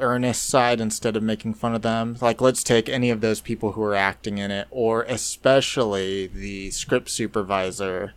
earnest 0.00 0.46
side 0.48 0.80
instead 0.80 1.16
of 1.16 1.22
making 1.22 1.54
fun 1.54 1.74
of 1.74 1.82
them. 1.82 2.16
Like, 2.20 2.40
let's 2.40 2.62
take 2.62 2.88
any 2.88 3.10
of 3.10 3.20
those 3.20 3.40
people 3.40 3.72
who 3.72 3.82
are 3.82 3.94
acting 3.94 4.38
in 4.38 4.50
it, 4.50 4.68
or 4.70 5.02
especially 5.04 6.26
the 6.28 6.70
script 6.70 7.10
supervisor, 7.10 8.12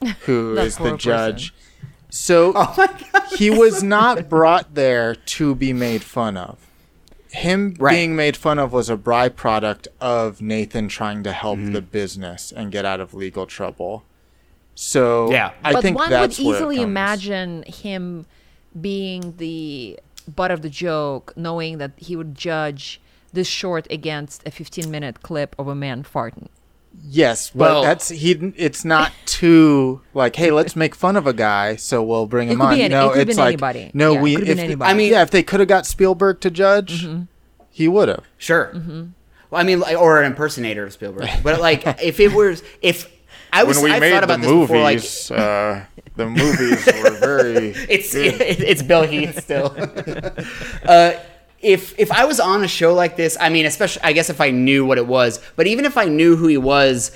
who 0.26 0.52
is 0.52 0.56
That 0.56 0.66
is 0.66 0.76
poor 0.76 0.86
the 0.86 0.92
person. 0.94 1.00
judge. 1.10 1.54
So 2.08 2.52
Oh 2.56 2.74
god. 2.76 3.22
he 3.36 3.50
was 3.50 3.82
not 3.82 4.28
brought 4.28 4.74
there 4.74 5.14
to 5.14 5.54
be 5.54 5.72
made 5.72 6.02
fun 6.02 6.36
of. 6.36 6.58
Him 7.32 7.76
Right. 7.78 7.92
being 7.92 8.16
made 8.16 8.36
fun 8.36 8.58
of 8.58 8.72
was 8.72 8.90
a 8.90 8.96
byproduct 8.96 9.86
of 10.00 10.42
Nathan 10.42 10.88
trying 10.88 11.22
to 11.22 11.32
help 11.32 11.58
Mm-hmm. 11.60 11.72
the 11.74 11.82
business 11.82 12.50
and 12.52 12.72
get 12.72 12.84
out 12.84 12.98
of 12.98 13.14
legal 13.14 13.46
trouble. 13.46 14.02
So 14.74 15.30
Yeah. 15.30 15.50
I 15.64 15.72
but 15.72 15.82
think 15.82 15.96
one 15.98 16.10
would 16.10 16.16
that's 16.16 16.38
where 16.40 16.56
easily 16.56 16.80
imagine 16.80 17.64
him 17.66 18.26
being 18.80 19.34
the 19.38 19.98
butt 20.34 20.50
of 20.50 20.62
the 20.62 20.70
joke, 20.70 21.32
knowing 21.36 21.78
that 21.78 21.92
he 21.96 22.16
would 22.16 22.34
judge 22.34 23.00
this 23.32 23.46
short 23.48 23.86
against 23.90 24.46
a 24.46 24.50
15 24.50 24.90
minute 24.90 25.22
clip 25.22 25.54
of 25.58 25.68
a 25.68 25.74
man 25.74 26.02
farting. 26.02 26.48
Yes, 27.08 27.50
but 27.50 27.58
Well- 27.70 27.82
that's 27.82 28.08
he. 28.08 28.52
It's 28.56 28.84
not 28.84 29.12
too 29.24 30.00
like, 30.12 30.34
hey, 30.36 30.50
let's 30.50 30.74
make 30.74 30.94
fun 30.94 31.16
of 31.16 31.26
a 31.26 31.32
guy, 31.32 31.76
so 31.76 32.02
we'll 32.02 32.26
bring 32.26 32.48
him 32.48 32.60
on. 32.60 32.72
any- 32.74 32.88
no, 32.88 33.10
it 33.12 33.26
could 33.28 33.36
like 33.36 33.46
anybody. 33.48 33.90
no, 33.94 34.14
Yeah, 34.14 34.20
we. 34.20 34.34
could 34.36 34.48
if- 34.48 34.80
I 34.82 34.94
mean- 34.94 35.12
yeah, 35.12 35.22
if 35.22 35.30
they 35.30 35.42
could 35.44 35.60
have 35.60 35.68
got 35.68 35.86
Spielberg 35.86 36.40
to 36.40 36.50
judge, 36.50 37.04
Mm-hmm. 37.04 37.22
he 37.70 37.86
would 37.86 38.08
have. 38.08 38.24
Sure. 38.38 38.72
Mm-hmm. 38.74 39.02
Well, 39.50 39.60
I 39.60 39.64
mean, 39.64 39.78
like, 39.80 39.96
or 39.96 40.20
an 40.20 40.26
impersonator 40.26 40.84
of 40.84 40.92
Spielberg. 40.92 41.28
But 41.44 41.60
like, 41.60 41.84
if 42.02 42.18
it 42.20 42.32
was, 42.32 42.62
if 42.82 43.08
I 43.52 43.64
was, 43.64 43.78
When 43.78 43.84
we 43.84 43.92
I 43.92 44.00
made 44.00 44.12
thought 44.12 44.20
the 44.20 44.24
about 44.24 44.40
this 44.40 44.50
before, 44.50 44.80
like, 44.80 44.96
movies, 44.96 45.30
uh, 45.30 45.84
the 46.16 46.26
movies 46.40 46.86
were 46.86 47.10
very. 47.18 47.68
it's 47.88 48.14
it's 48.14 48.82
Bill 48.82 49.02
Heath 49.02 49.42
still. 49.42 49.74
uh, 50.86 51.12
if 51.60 51.98
if 51.98 52.10
I 52.12 52.24
was 52.24 52.40
on 52.40 52.62
a 52.64 52.68
show 52.68 52.94
like 52.94 53.16
this, 53.16 53.36
I 53.40 53.48
mean, 53.48 53.66
especially 53.66 54.02
I 54.02 54.12
guess 54.12 54.30
if 54.30 54.40
I 54.40 54.50
knew 54.50 54.84
what 54.86 54.98
it 54.98 55.06
was, 55.06 55.40
but 55.56 55.66
even 55.66 55.84
if 55.84 55.96
I 55.96 56.06
knew 56.06 56.36
who 56.36 56.46
he 56.46 56.56
was, 56.56 57.12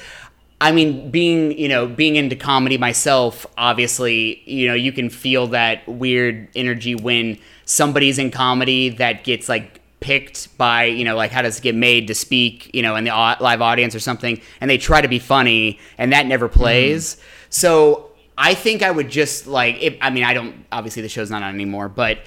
I 0.61 0.73
mean, 0.73 1.11
being 1.11 1.57
you 1.59 1.69
know 1.69 1.87
being 1.87 2.17
into 2.17 2.37
comedy 2.37 2.79
myself, 2.79 3.47
obviously, 3.57 4.43
you 4.45 4.67
know, 4.67 4.75
you 4.75 4.93
can 4.93 5.11
feel 5.11 5.47
that 5.49 5.87
weird 5.89 6.49
energy 6.55 6.95
when 6.95 7.39
somebody's 7.65 8.19
in 8.19 8.31
comedy 8.31 8.91
that 8.91 9.25
gets 9.25 9.49
like 9.49 9.81
picked 10.05 10.55
by 10.59 10.85
you 10.85 11.03
know 11.03 11.17
like 11.17 11.31
how 11.31 11.41
does 11.41 11.59
it 11.59 11.63
get 11.63 11.75
made 11.75 12.09
to 12.09 12.15
speak 12.15 12.71
you 12.75 12.83
know 12.83 12.95
in 12.95 13.05
the 13.05 13.11
live 13.11 13.63
audience 13.63 13.95
or 13.95 14.01
something 14.01 14.39
and 14.61 14.71
they 14.71 14.77
try 14.77 15.01
to 15.01 15.09
be 15.09 15.19
funny 15.19 15.81
and 15.97 16.13
that 16.13 16.27
never 16.27 16.47
mm-hmm. 16.47 16.61
plays. 16.61 17.17
So 17.49 18.11
i 18.37 18.53
think 18.53 18.83
i 18.83 18.91
would 18.91 19.09
just 19.09 19.47
like 19.47 19.81
if, 19.81 19.97
i 20.03 20.11
mean 20.11 20.25
i 20.25 20.35
don't 20.35 20.67
obviously 20.71 21.01
the 21.01 21.09
show's 21.09 21.31
not 21.31 21.43
on 21.43 21.55
anymore 21.55 21.89
but 21.89 22.19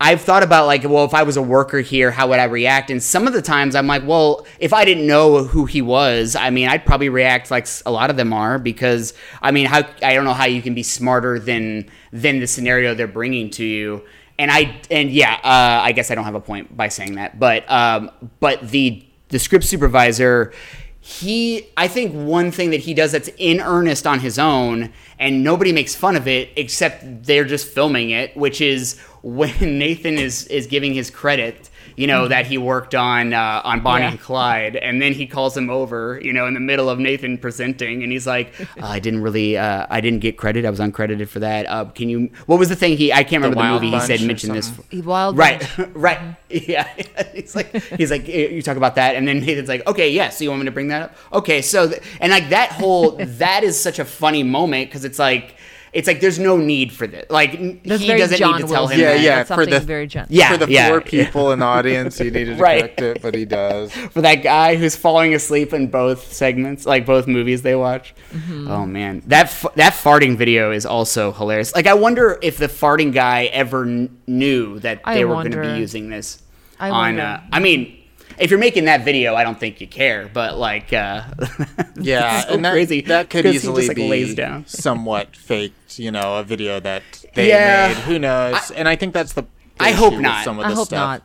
i've 0.00 0.20
thought 0.20 0.42
about 0.42 0.66
like 0.66 0.82
well 0.82 1.04
if 1.06 1.14
i 1.14 1.22
was 1.22 1.38
a 1.38 1.42
worker 1.42 1.80
here 1.80 2.10
how 2.10 2.28
would 2.28 2.40
i 2.40 2.44
react? 2.44 2.90
And 2.90 3.02
some 3.02 3.26
of 3.26 3.32
the 3.32 3.40
times 3.40 3.74
i'm 3.74 3.86
like 3.86 4.06
well 4.06 4.44
if 4.58 4.74
i 4.74 4.84
didn't 4.84 5.06
know 5.06 5.44
who 5.44 5.64
he 5.64 5.80
was 5.80 6.36
i 6.36 6.50
mean 6.50 6.68
i'd 6.68 6.84
probably 6.84 7.08
react 7.08 7.50
like 7.50 7.66
a 7.86 7.90
lot 7.90 8.10
of 8.10 8.16
them 8.16 8.32
are 8.32 8.58
because 8.58 9.14
i 9.40 9.52
mean 9.52 9.66
how 9.66 9.88
i 10.02 10.12
don't 10.12 10.24
know 10.24 10.34
how 10.34 10.46
you 10.46 10.60
can 10.60 10.74
be 10.74 10.82
smarter 10.82 11.38
than 11.38 11.88
than 12.12 12.40
the 12.40 12.46
scenario 12.46 12.92
they're 12.92 13.06
bringing 13.06 13.48
to 13.50 13.64
you 13.64 14.04
and 14.42 14.50
I 14.50 14.80
and 14.90 15.08
yeah, 15.08 15.34
uh, 15.34 15.84
I 15.84 15.92
guess 15.92 16.10
I 16.10 16.16
don't 16.16 16.24
have 16.24 16.34
a 16.34 16.40
point 16.40 16.76
by 16.76 16.88
saying 16.88 17.14
that, 17.14 17.38
but 17.38 17.70
um, 17.70 18.10
but 18.40 18.60
the 18.60 19.06
the 19.28 19.38
script 19.38 19.64
supervisor, 19.64 20.52
he 21.00 21.68
I 21.76 21.86
think 21.86 22.12
one 22.12 22.50
thing 22.50 22.70
that 22.70 22.80
he 22.80 22.92
does 22.92 23.12
that's 23.12 23.30
in 23.38 23.60
earnest 23.60 24.04
on 24.04 24.18
his 24.18 24.40
own, 24.40 24.92
and 25.20 25.44
nobody 25.44 25.70
makes 25.70 25.94
fun 25.94 26.16
of 26.16 26.26
it 26.26 26.50
except 26.56 27.22
they're 27.22 27.44
just 27.44 27.68
filming 27.68 28.10
it, 28.10 28.36
which 28.36 28.60
is 28.60 28.98
when 29.22 29.52
Nathan 29.78 30.18
is 30.18 30.48
is 30.48 30.66
giving 30.66 30.92
his 30.92 31.08
credit. 31.08 31.70
You 31.96 32.06
know 32.06 32.28
that 32.28 32.46
he 32.46 32.58
worked 32.58 32.94
on 32.94 33.32
uh, 33.34 33.60
on 33.64 33.80
Bonnie 33.80 34.04
Yeah. 34.04 34.10
and 34.12 34.20
Clyde, 34.20 34.76
and 34.76 35.00
then 35.00 35.12
he 35.12 35.26
calls 35.26 35.56
him 35.56 35.70
over. 35.70 36.20
You 36.22 36.32
know, 36.32 36.46
in 36.46 36.54
the 36.54 36.60
middle 36.60 36.88
of 36.88 36.98
Nathan 36.98 37.38
presenting, 37.38 38.02
and 38.02 38.10
he's 38.10 38.26
like, 38.26 38.52
uh, 38.60 38.64
"I 38.86 38.98
didn't 38.98 39.22
really, 39.22 39.56
uh, 39.56 39.86
I 39.90 40.00
didn't 40.00 40.20
get 40.20 40.36
credit. 40.36 40.64
I 40.64 40.70
was 40.70 40.80
uncredited 40.80 41.28
for 41.28 41.40
that. 41.40 41.66
Uh, 41.68 41.84
can 41.86 42.08
you? 42.08 42.30
What 42.46 42.58
was 42.58 42.68
the 42.68 42.76
thing 42.76 42.96
he? 42.96 43.12
I 43.12 43.22
can't 43.24 43.42
remember 43.42 43.54
the, 43.56 43.60
Wild 43.60 43.82
movie 43.82 43.94
he 43.94 44.00
said 44.00 44.20
mention 44.22 44.52
this. 44.52 44.72
Wild 45.04 45.36
Right, 45.36 45.60
Bunch. 45.76 45.90
right, 45.94 46.20
yeah. 46.48 46.88
he's 47.34 47.54
like, 47.54 47.74
he's 47.96 48.10
like, 48.10 48.28
"Eh, 48.28 48.48
you 48.48 48.62
talk 48.62 48.76
about 48.76 48.94
that, 48.96 49.14
and 49.16 49.26
then 49.28 49.40
Nathan's 49.40 49.68
like, 49.68 49.86
okay, 49.86 50.10
yeah. 50.10 50.30
So 50.30 50.44
you 50.44 50.50
want 50.50 50.60
me 50.60 50.66
to 50.66 50.72
bring 50.72 50.88
that 50.88 51.02
up? 51.02 51.16
Okay, 51.32 51.62
so 51.62 51.88
th- 51.88 52.02
and 52.20 52.30
like 52.32 52.48
that 52.50 52.70
whole 52.72 53.12
that 53.20 53.64
is 53.64 53.78
such 53.78 53.98
a 53.98 54.04
funny 54.04 54.42
moment 54.42 54.88
because 54.90 55.04
it's 55.04 55.18
like. 55.18 55.56
It's 55.92 56.08
like 56.08 56.20
there's 56.20 56.38
no 56.38 56.56
need 56.56 56.90
for 56.90 57.06
this. 57.06 57.26
Like 57.28 57.52
That's 57.84 58.00
he 58.00 58.08
doesn't 58.08 58.38
John 58.38 58.52
need 58.56 58.62
to 58.62 58.72
tell 58.72 58.82
Wilson. 58.84 58.96
him. 58.96 59.00
Yeah, 59.00 59.12
that. 59.12 59.20
yeah, 59.20 59.36
That's 59.42 59.54
for 59.54 59.66
the- 59.66 59.80
very 59.80 60.06
John. 60.06 60.26
Yeah, 60.30 60.52
for 60.52 60.56
the 60.64 60.72
yeah, 60.72 60.88
four 60.88 60.98
yeah. 60.98 61.24
people 61.24 61.52
in 61.52 61.58
the 61.58 61.66
audience, 61.66 62.16
he 62.16 62.24
needed 62.30 62.56
to 62.56 62.62
Right. 62.62 62.96
correct 62.96 63.00
it, 63.02 63.20
but 63.22 63.34
he 63.34 63.44
does. 63.44 63.92
for 63.92 64.22
that 64.22 64.36
guy 64.36 64.76
who's 64.76 64.96
falling 64.96 65.34
asleep 65.34 65.74
in 65.74 65.88
both 65.88 66.32
segments, 66.32 66.86
like 66.86 67.04
both 67.04 67.26
movies 67.26 67.60
they 67.60 67.74
watch. 67.74 68.14
Mm-hmm. 68.32 68.68
Oh 68.70 68.86
man, 68.86 69.22
that 69.26 69.46
f- 69.46 69.74
that 69.76 69.92
farting 69.92 70.36
video 70.38 70.72
is 70.72 70.86
also 70.86 71.30
hilarious. 71.32 71.74
Like 71.74 71.86
I 71.86 71.94
wonder 71.94 72.38
if 72.42 72.56
the 72.56 72.68
farting 72.68 73.12
guy 73.12 73.44
ever 73.52 73.84
kn- 73.84 74.18
knew 74.26 74.78
that 74.78 75.02
I 75.04 75.14
they 75.16 75.24
were 75.26 75.34
going 75.34 75.50
to 75.52 75.60
be 75.60 75.78
using 75.78 76.08
this 76.08 76.42
I 76.80 76.88
on. 76.88 76.92
wonder. 77.16 77.22
Uh, 77.22 77.40
I 77.52 77.60
mean, 77.60 77.98
if 78.38 78.50
you're 78.50 78.58
making 78.58 78.84
that 78.86 79.04
video, 79.04 79.34
I 79.34 79.44
don't 79.44 79.58
think 79.58 79.80
you 79.80 79.86
care, 79.86 80.28
but 80.32 80.56
like, 80.58 80.92
uh, 80.92 81.24
Yeah, 82.00 82.40
so 82.42 82.54
and 82.54 82.64
that, 82.64 82.72
crazy 82.72 83.00
that 83.02 83.30
could 83.30 83.44
'cause 83.44 83.52
he 83.52 83.56
easily 83.56 83.82
just, 83.82 83.88
like, 83.88 83.96
be 83.96 84.08
lays 84.08 84.34
down. 84.34 84.66
somewhat 84.66 85.36
faked. 85.36 85.98
You 85.98 86.10
know, 86.10 86.36
a 86.38 86.42
video 86.44 86.80
that 86.80 87.02
they 87.34 87.48
Yeah. 87.48 87.88
made. 87.88 87.96
Who 88.04 88.18
knows? 88.18 88.70
and 88.70 88.88
I 88.88 88.96
think 88.96 89.12
that's 89.14 89.32
the. 89.34 89.42
the 89.42 89.48
I 89.84 89.90
hope 89.92 90.12
issue 90.12 90.16
with 90.16 90.22
not. 90.22 90.44
Some 90.44 90.58
of 90.58 90.64
I 90.64 90.68
this 90.70 90.78
hope 90.78 90.86
stuff. 90.88 90.98
not. 90.98 91.22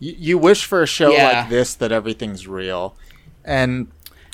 You, 0.00 0.14
you 0.18 0.38
wish 0.38 0.64
for 0.64 0.82
a 0.82 0.86
show 0.86 1.10
Yeah. 1.12 1.40
like 1.40 1.48
this 1.50 1.74
that 1.74 1.92
everything's 1.92 2.46
real, 2.48 2.96
and 3.44 3.88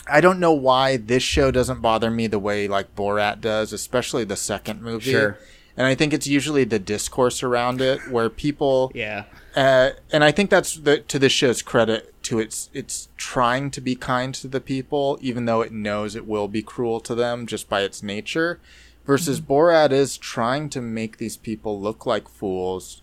I 0.06 0.20
don't 0.20 0.38
know 0.40 0.52
why 0.52 0.96
this 0.98 1.22
show 1.22 1.50
doesn't 1.50 1.80
bother 1.80 2.10
me 2.10 2.26
the 2.26 2.38
way 2.38 2.68
like 2.68 2.94
Borat 2.94 3.40
does, 3.40 3.72
especially 3.72 4.24
the 4.24 4.36
second 4.36 4.82
movie. 4.82 5.10
Sure. 5.12 5.38
And 5.76 5.86
I 5.86 5.94
think 5.94 6.12
it's 6.12 6.26
usually 6.26 6.64
the 6.64 6.78
discourse 6.78 7.42
around 7.42 7.80
it 7.80 8.08
where 8.08 8.30
people 8.30 8.92
yeah, 8.94 9.24
uh, 9.56 9.90
and 10.12 10.24
I 10.24 10.32
think 10.32 10.50
that's 10.50 10.76
the, 10.76 10.98
to 10.98 11.18
this 11.18 11.32
show's 11.32 11.62
credit 11.62 12.14
to 12.24 12.38
its 12.38 12.70
it's 12.72 13.08
trying 13.16 13.70
to 13.72 13.80
be 13.80 13.94
kind 13.94 14.34
to 14.34 14.48
the 14.48 14.60
people, 14.60 15.18
even 15.20 15.44
though 15.44 15.60
it 15.60 15.72
knows 15.72 16.16
it 16.16 16.26
will 16.26 16.48
be 16.48 16.62
cruel 16.62 17.00
to 17.00 17.14
them 17.14 17.46
just 17.46 17.68
by 17.68 17.82
its 17.82 18.02
nature. 18.02 18.60
Versus 19.04 19.40
Borat 19.40 19.92
is 19.92 20.16
trying 20.16 20.70
to 20.70 20.80
make 20.80 21.18
these 21.18 21.36
people 21.36 21.78
look 21.78 22.06
like 22.06 22.26
fools, 22.26 23.02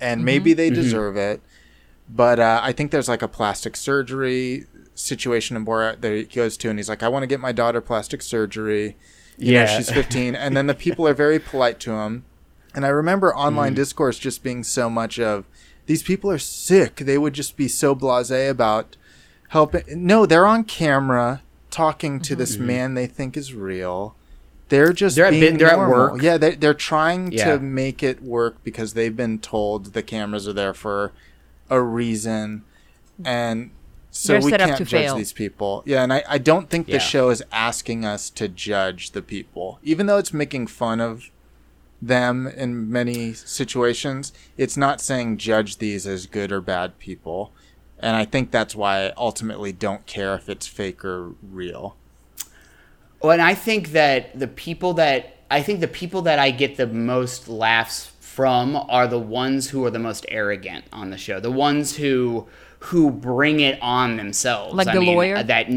and 0.00 0.24
maybe 0.24 0.54
they 0.54 0.70
deserve 0.70 1.16
it. 1.16 1.42
But 2.08 2.40
uh, 2.40 2.60
I 2.62 2.72
think 2.72 2.90
there's 2.90 3.08
like 3.08 3.22
a 3.22 3.28
plastic 3.28 3.76
surgery 3.76 4.66
situation 4.94 5.56
in 5.56 5.66
Borat 5.66 6.00
that 6.00 6.12
he 6.12 6.24
goes 6.24 6.56
to, 6.58 6.70
and 6.70 6.78
he's 6.78 6.88
like, 6.88 7.02
"I 7.02 7.08
want 7.08 7.22
to 7.22 7.26
get 7.26 7.38
my 7.38 7.52
daughter 7.52 7.80
plastic 7.80 8.22
surgery." 8.22 8.96
You 9.38 9.54
know, 9.54 9.60
Yeah. 9.60 9.76
she's 9.78 9.90
15, 9.90 10.34
and 10.34 10.56
then 10.56 10.66
the 10.66 10.74
people 10.74 11.06
are 11.08 11.14
very 11.14 11.38
polite 11.38 11.80
to 11.80 11.92
him. 11.92 12.24
And 12.74 12.84
I 12.84 12.88
remember 12.88 13.32
Mm. 13.32 13.36
online 13.36 13.74
discourse 13.74 14.18
just 14.18 14.42
being 14.42 14.62
so 14.64 14.88
much 14.88 15.18
of 15.18 15.44
these 15.86 16.02
people 16.02 16.30
are 16.30 16.38
sick. 16.38 16.96
They 16.96 17.18
would 17.18 17.32
just 17.34 17.56
be 17.56 17.68
so 17.68 17.94
blasé 17.94 18.48
about 18.48 18.96
helping. 19.48 19.82
No, 20.06 20.26
they're 20.26 20.46
on 20.46 20.64
camera 20.64 21.42
talking 21.70 22.20
to 22.20 22.36
this 22.36 22.56
man 22.58 22.94
they 22.94 23.06
think 23.06 23.36
is 23.36 23.52
real. 23.54 24.14
They're 24.68 24.92
just 24.92 25.16
Mm-hmm. 25.16 25.20
They're 25.20 25.26
at 25.26 25.30
being 25.32 25.52
bit- 25.54 25.58
they're 25.58 25.68
at 25.70 25.88
work. 25.90 26.22
Yeah, 26.22 26.36
they 26.38 26.54
they're 26.54 26.72
trying 26.74 27.32
Yeah. 27.32 27.52
to 27.52 27.58
make 27.60 28.02
it 28.02 28.22
work 28.22 28.56
because 28.64 28.94
they've 28.94 29.14
been 29.16 29.38
told 29.38 29.92
the 29.92 30.02
cameras 30.02 30.46
are 30.48 30.52
there 30.54 30.72
for 30.74 31.12
a 31.68 31.80
reason, 31.80 32.62
and 33.24 33.70
so 34.14 34.34
They're 34.34 34.42
we 34.42 34.50
can't 34.52 34.76
judge 34.78 34.90
fail. 34.90 35.16
these 35.16 35.32
people. 35.32 35.82
Yeah, 35.86 36.02
and 36.02 36.12
I, 36.12 36.22
I 36.28 36.38
don't 36.38 36.68
think 36.68 36.86
Yeah. 36.86 36.96
the 36.96 37.00
show 37.00 37.30
is 37.30 37.42
asking 37.50 38.04
us 38.04 38.28
to 38.30 38.46
judge 38.46 39.12
the 39.12 39.22
people, 39.22 39.80
even 39.82 40.06
though 40.06 40.18
it's 40.18 40.34
making 40.34 40.66
fun 40.66 41.00
of 41.00 41.30
them 42.00 42.46
in 42.46 42.90
many 42.90 43.32
situations. 43.32 44.32
It's 44.58 44.76
not 44.76 45.00
saying 45.00 45.38
judge 45.38 45.78
these 45.78 46.06
as 46.06 46.26
good 46.26 46.52
or 46.52 46.60
bad 46.60 46.98
people. 46.98 47.52
And 47.98 48.14
I 48.14 48.24
think 48.26 48.50
that's 48.50 48.74
why 48.74 49.06
I 49.06 49.12
ultimately 49.16 49.72
don't 49.72 50.04
care 50.06 50.34
if 50.34 50.48
it's 50.48 50.66
fake 50.66 51.04
or 51.04 51.30
real. 51.42 51.96
Well, 53.22 53.30
and 53.32 53.40
I 53.40 53.54
think 53.54 53.92
that 53.92 54.38
the 54.38 54.48
people 54.48 54.92
that 54.94 55.36
I 55.50 55.62
think 55.62 55.80
the 55.80 55.88
people 55.88 56.22
that 56.22 56.38
I 56.38 56.50
get 56.50 56.76
the 56.76 56.86
most 56.86 57.46
laughs 57.48 58.10
from 58.20 58.74
are 58.74 59.06
the 59.06 59.18
ones 59.18 59.70
who 59.70 59.84
are 59.84 59.90
the 59.90 59.98
most 59.98 60.26
arrogant 60.28 60.84
on 60.92 61.10
the 61.10 61.18
show. 61.18 61.38
The 61.40 61.50
ones 61.50 61.96
who 61.96 62.48
who 62.82 63.10
bring 63.10 63.60
it 63.60 63.80
on 63.80 64.16
themselves. 64.16 64.74
Like 64.74 64.88
I 64.88 64.94
the 64.94 65.00
mean, 65.00 65.14
lawyer? 65.14 65.36
uh, 65.36 65.42
that 65.44 65.68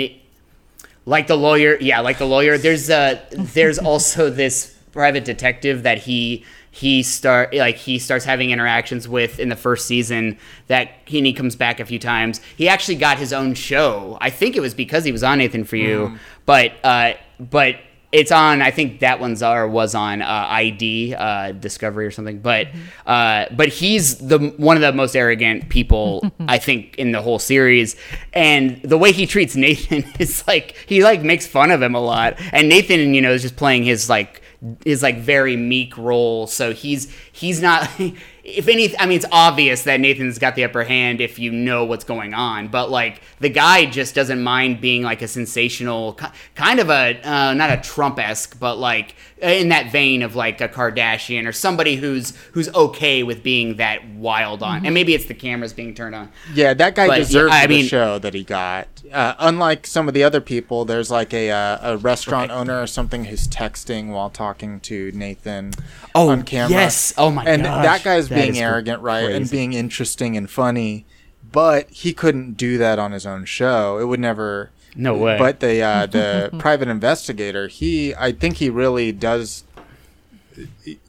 like 1.06 1.28
the 1.28 1.38
lawyer, 1.38 1.78
yeah, 1.80 2.00
like 2.00 2.18
the 2.18 2.26
lawyer. 2.26 2.58
There's 2.58 2.90
uh 2.90 3.22
there's 3.32 3.78
also 3.92 4.30
this 4.30 4.76
private 4.92 5.24
detective 5.24 5.84
that 5.84 6.00
he 6.00 6.44
he 6.72 7.04
start 7.04 7.54
like 7.54 7.76
he 7.76 8.00
starts 8.00 8.26
having 8.26 8.50
interactions 8.50 9.08
with 9.08 9.40
in 9.40 9.50
the 9.50 9.56
first 9.56 9.86
season 9.86 10.38
that 10.68 10.90
he, 11.06 11.22
he 11.22 11.32
comes 11.34 11.56
back 11.56 11.80
a 11.80 11.86
few 11.86 12.00
times. 12.00 12.42
He 12.58 12.68
actually 12.68 12.96
got 12.96 13.18
his 13.20 13.32
own 13.32 13.54
show. 13.54 14.18
I 14.20 14.30
think 14.32 14.56
it 14.56 14.62
was 14.62 14.74
because 14.74 15.04
he 15.04 15.12
was 15.12 15.24
on 15.24 15.38
Nathan 15.38 15.64
for 15.64 15.76
you, 15.76 16.18
but 16.46 16.74
uh 16.84 17.14
but 17.40 17.76
it's 18.16 18.32
on. 18.32 18.62
I 18.62 18.72
think 18.72 19.02
that 19.02 19.20
one's 19.20 19.44
or 19.44 19.68
was 19.68 19.94
on 19.94 20.22
uh, 20.22 20.48
ID 20.50 21.14
uh, 21.14 21.52
Discovery 21.52 22.06
or 22.06 22.12
something. 22.12 22.40
But 22.40 22.70
uh, 23.06 23.48
but 23.52 23.68
he's 23.68 24.18
the 24.20 24.40
one 24.58 24.78
of 24.78 24.82
the 24.82 24.94
most 24.94 25.16
arrogant 25.16 25.68
people 25.68 26.32
I 26.48 26.58
think 26.58 26.96
in 26.96 27.12
the 27.12 27.22
whole 27.22 27.40
series, 27.40 27.98
and 28.32 28.82
the 28.84 28.98
way 28.98 29.12
he 29.12 29.26
treats 29.26 29.58
Nathan 29.58 30.06
is 30.20 30.48
like 30.48 30.78
he 30.88 31.04
like 31.04 31.24
makes 31.24 31.46
fun 31.46 31.72
of 31.72 31.82
him 31.82 31.94
a 31.94 32.00
lot, 32.00 32.40
and 32.54 32.70
Nathan 32.70 33.14
you 33.14 33.22
know 33.22 33.34
is 33.34 33.42
just 33.42 33.58
playing 33.58 33.84
his 33.84 34.10
like 34.10 34.42
his 34.86 35.04
like 35.04 35.20
very 35.20 35.58
meek 35.58 35.98
role. 35.98 36.48
So 36.48 36.74
he's 36.74 37.14
he's 37.32 37.62
not. 37.62 37.90
if 38.48 38.68
any, 38.68 38.96
I 39.00 39.08
mean, 39.08 39.16
it's 39.18 39.26
obvious 39.32 39.84
that 39.84 40.00
Nathan's 40.00 40.38
got 40.38 40.54
the 40.56 40.64
upper 40.66 40.84
hand 40.84 41.20
if 41.20 41.40
you 41.40 41.52
know 41.52 41.84
what's 41.84 42.04
going 42.04 42.36
on. 42.36 42.68
But 42.68 42.92
like 42.92 43.22
the 43.40 43.50
guy 43.50 43.86
just 43.88 44.14
doesn't 44.14 44.42
mind 44.44 44.80
being 44.82 45.02
like 45.02 45.24
a 45.24 45.28
sensational, 45.28 46.20
kind 46.54 46.80
of 46.80 46.90
a 46.92 47.20
uh, 47.28 47.54
not 47.56 47.72
a 47.72 47.78
Trump 47.78 48.20
esque, 48.20 48.60
but 48.60 48.76
like 48.78 49.16
in 49.42 49.70
that 49.70 49.92
vein 49.92 50.22
of 50.22 50.36
like 50.36 50.62
a 50.62 50.68
Kardashian 50.70 51.48
or 51.48 51.52
somebody 51.52 51.96
who's 51.96 52.36
who's 52.54 52.72
okay 52.76 53.24
with 53.24 53.42
being 53.42 53.78
that 53.78 54.08
wild 54.10 54.62
on. 54.62 54.86
And 54.86 54.94
maybe 54.94 55.16
it's 55.16 55.26
the 55.26 55.34
cameras 55.34 55.74
being 55.74 55.96
turned 55.96 56.14
on. 56.14 56.32
Yeah, 56.54 56.76
that 56.76 56.94
guy 56.94 57.08
But, 57.08 57.18
deserves 57.18 57.52
yeah, 57.52 57.58
I 57.62 57.66
the 57.68 57.74
mean- 57.78 57.86
show 57.86 58.20
that 58.20 58.36
he 58.36 58.44
got. 58.44 58.88
Uh, 59.12 59.34
unlike 59.40 59.88
some 59.88 60.08
of 60.08 60.14
the 60.14 60.24
other 60.24 60.42
people, 60.42 60.86
there's 60.86 61.10
like 61.10 61.34
a 61.34 61.50
uh, 61.50 61.94
a 61.94 61.98
restaurant 61.98 62.52
Right. 62.52 62.58
owner 62.60 62.80
or 62.82 62.86
something 62.88 63.26
who's 63.26 63.48
texting 63.48 64.12
while 64.12 64.30
talking 64.30 64.80
to 64.82 65.12
Nathan 65.16 65.72
Oh, 66.16 66.30
on 66.30 66.44
camera. 66.44 66.70
yes. 66.72 67.14
Oh 67.18 67.30
my 67.32 67.44
god. 67.46 67.52
and 67.54 67.64
gosh. 67.64 67.84
that 67.86 68.04
guy's 68.04 68.30
That 68.30 68.36
being 68.36 68.56
is 68.56 68.62
arrogant, 68.62 69.02
right, 69.02 69.32
and 69.32 69.50
being 69.50 69.74
interesting 69.74 70.36
and 70.38 70.50
funny, 70.50 71.06
but 71.52 71.90
he 71.90 72.14
couldn't 72.14 72.54
do 72.58 72.78
that 72.78 72.98
on 73.00 73.12
his 73.12 73.26
own 73.26 73.46
show. 73.46 73.98
It 74.00 74.06
would 74.06 74.20
never. 74.20 74.72
No 74.96 75.16
way. 75.18 75.38
But 75.38 75.60
the 75.60 75.82
uh, 75.82 76.06
the 76.06 76.50
private 76.60 76.88
investigator, 76.88 77.68
he 77.68 78.16
I 78.16 78.32
think 78.32 78.58
he 78.58 78.70
really 78.70 79.12
does. 79.12 79.64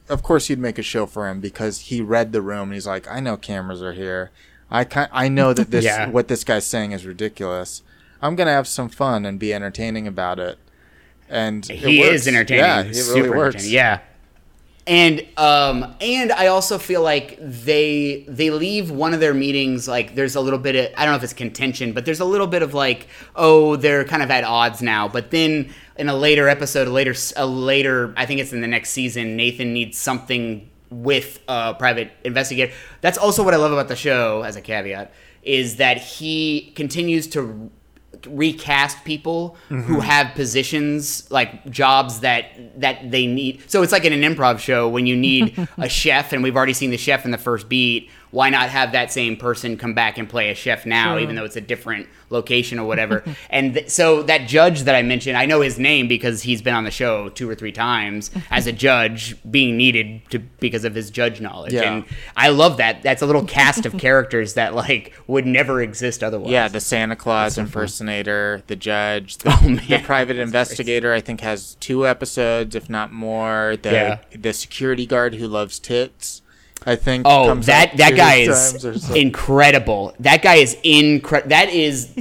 Of 0.09 0.23
course, 0.23 0.49
you'd 0.49 0.59
make 0.59 0.77
a 0.77 0.83
show 0.83 1.05
for 1.05 1.27
him 1.29 1.39
because 1.39 1.79
he 1.81 2.01
read 2.01 2.31
the 2.33 2.41
room 2.41 2.63
and 2.63 2.73
he's 2.73 2.87
like, 2.87 3.09
I 3.09 3.19
know 3.21 3.37
cameras 3.37 3.81
are 3.81 3.93
here. 3.93 4.31
I 4.69 4.83
ki- 4.83 5.05
I 5.11 5.29
know 5.29 5.53
that 5.53 5.71
this 5.71 5.85
Yeah. 5.85 6.09
what 6.09 6.27
this 6.27 6.43
guy's 6.43 6.65
saying 6.65 6.91
is 6.91 7.05
ridiculous. 7.05 7.81
I'm 8.21 8.35
gonna 8.35 8.51
have 8.51 8.67
some 8.67 8.89
fun 8.89 9.25
and 9.25 9.39
be 9.39 9.53
entertaining 9.53 10.05
about 10.07 10.39
it. 10.39 10.57
And 11.29 11.69
it 11.69 11.77
he 11.79 11.99
works. 11.99 12.13
is 12.15 12.27
entertaining. 12.27 12.63
Yeah, 12.65 12.81
it 12.81 12.93
super 12.95 13.15
really 13.23 13.29
works. 13.37 13.55
entertaining. 13.55 13.73
Yeah. 13.75 13.99
And 14.87 15.27
um 15.35 15.95
and 15.99 16.31
I 16.31 16.47
also 16.47 16.77
feel 16.77 17.01
like 17.01 17.37
they 17.41 18.23
they 18.27 18.49
leave 18.49 18.89
one 18.89 19.13
of 19.13 19.19
their 19.19 19.33
meetings 19.33 19.85
like 19.85 20.15
there's 20.15 20.35
a 20.35 20.41
little 20.41 20.57
bit 20.59 20.75
of 20.75 20.97
I 20.97 21.03
don't 21.03 21.11
know 21.11 21.17
if 21.17 21.23
it's 21.23 21.33
contention, 21.33 21.91
but 21.91 22.05
there's 22.05 22.21
a 22.21 22.25
little 22.25 22.47
bit 22.47 22.61
of 22.61 22.73
like 22.73 23.07
oh 23.35 23.75
they're 23.75 24.05
kind 24.05 24.23
of 24.23 24.31
at 24.31 24.45
odds 24.45 24.81
now. 24.81 25.09
But 25.09 25.31
then 25.31 25.73
in 25.97 26.07
a 26.07 26.15
later 26.15 26.47
episode, 26.47 26.87
a 26.87 26.91
later 26.91 27.13
a 27.35 27.45
later 27.45 28.13
I 28.15 28.25
think 28.25 28.39
it's 28.39 28.53
in 28.53 28.61
the 28.61 28.67
next 28.67 28.91
season, 28.91 29.35
Nathan 29.35 29.73
needs 29.73 29.97
something 29.97 30.69
with 30.89 31.41
a 31.49 31.73
private 31.73 32.11
investigator. 32.23 32.71
That's 33.01 33.17
also 33.17 33.43
what 33.43 33.53
I 33.53 33.57
love 33.57 33.73
about 33.73 33.89
the 33.89 33.95
show 33.97 34.43
as 34.43 34.55
a 34.55 34.61
caveat 34.61 35.11
is 35.43 35.77
that 35.77 35.97
he 35.97 36.71
continues 36.75 37.27
to 37.27 37.71
recast 38.25 39.03
people 39.03 39.55
who 39.69 39.75
mm-hmm. 39.75 39.99
have 39.99 40.33
positions 40.33 41.29
like 41.29 41.69
jobs 41.69 42.21
that 42.21 42.45
that 42.79 43.11
they 43.11 43.27
need. 43.27 43.61
So 43.69 43.83
it's 43.83 43.91
like 43.91 44.05
in 44.05 44.13
an 44.13 44.21
improv 44.21 44.59
show 44.59 44.89
when 44.89 45.05
you 45.05 45.15
need 45.15 45.67
a 45.77 45.89
chef 45.89 46.33
and 46.33 46.41
we've 46.41 46.55
already 46.55 46.73
seen 46.73 46.91
the 46.91 46.97
chef 46.97 47.25
in 47.25 47.31
the 47.31 47.37
first 47.37 47.69
beat 47.69 48.09
why 48.37 48.49
not 48.49 48.69
have 48.69 48.91
that 48.91 49.11
same 49.11 49.35
person 49.35 49.77
come 49.77 49.93
back 49.93 50.17
and 50.19 50.29
play 50.29 50.49
a 50.51 50.55
chef 50.55 50.85
now 50.85 51.13
True. 51.13 51.23
even 51.23 51.35
though 51.35 51.43
it's 51.45 51.55
a 51.55 51.61
different 51.73 52.07
location 52.29 52.77
or 52.77 52.85
whatever 52.85 53.23
and 53.49 53.73
th- 53.73 53.89
so 53.89 54.21
that 54.23 54.47
judge 54.47 54.81
that 54.83 54.93
i 54.95 55.01
mentioned 55.01 55.35
i 55.37 55.45
know 55.45 55.61
his 55.61 55.79
name 55.79 56.07
because 56.07 56.43
he's 56.43 56.61
been 56.61 56.75
on 56.75 56.83
the 56.83 56.91
show 56.91 57.29
two 57.29 57.49
or 57.49 57.55
three 57.55 57.71
times 57.71 58.29
as 58.51 58.67
a 58.67 58.71
judge 58.71 59.35
being 59.49 59.75
needed 59.77 60.21
to 60.29 60.39
because 60.59 60.83
of 60.85 60.93
his 60.93 61.09
judge 61.09 61.41
knowledge 61.41 61.73
Yeah. 61.73 61.91
and 61.91 62.05
i 62.35 62.49
love 62.49 62.77
that 62.77 63.01
that's 63.01 63.21
a 63.21 63.25
little 63.25 63.45
cast 63.45 63.85
of 63.85 63.97
characters 64.07 64.53
that 64.53 64.75
like 64.75 65.13
would 65.27 65.45
never 65.47 65.81
exist 65.81 66.23
otherwise 66.23 66.51
Yeah, 66.51 66.67
the 66.67 66.79
Santa 66.81 67.15
Claus 67.15 67.57
impersonator, 67.57 68.61
the 68.67 68.75
judge, 68.75 69.37
the, 69.37 69.49
Oh, 69.49 69.75
the 69.87 69.99
private 70.03 70.37
investigator. 70.37 71.13
I 71.13 71.21
think 71.21 71.41
has 71.41 71.75
two 71.79 72.05
episodes, 72.07 72.75
if 72.75 72.89
not 72.89 73.11
more. 73.11 73.77
The 73.81 73.91
Yeah. 73.91 74.19
the 74.37 74.53
security 74.53 75.05
guard 75.05 75.35
who 75.35 75.47
loves 75.47 75.79
tits. 75.79 76.41
I 76.87 76.95
think. 76.95 77.25
Oh, 77.27 77.47
comes 77.47 77.65
that 77.65 77.97
that 77.97 78.15
guy 78.15 78.35
is 78.35 79.03
so. 79.05 79.13
incredible. 79.13 80.15
That 80.21 80.41
guy 80.41 80.55
is 80.55 80.77
incredible. 80.83 81.49
That 81.49 81.69
is, 81.69 82.13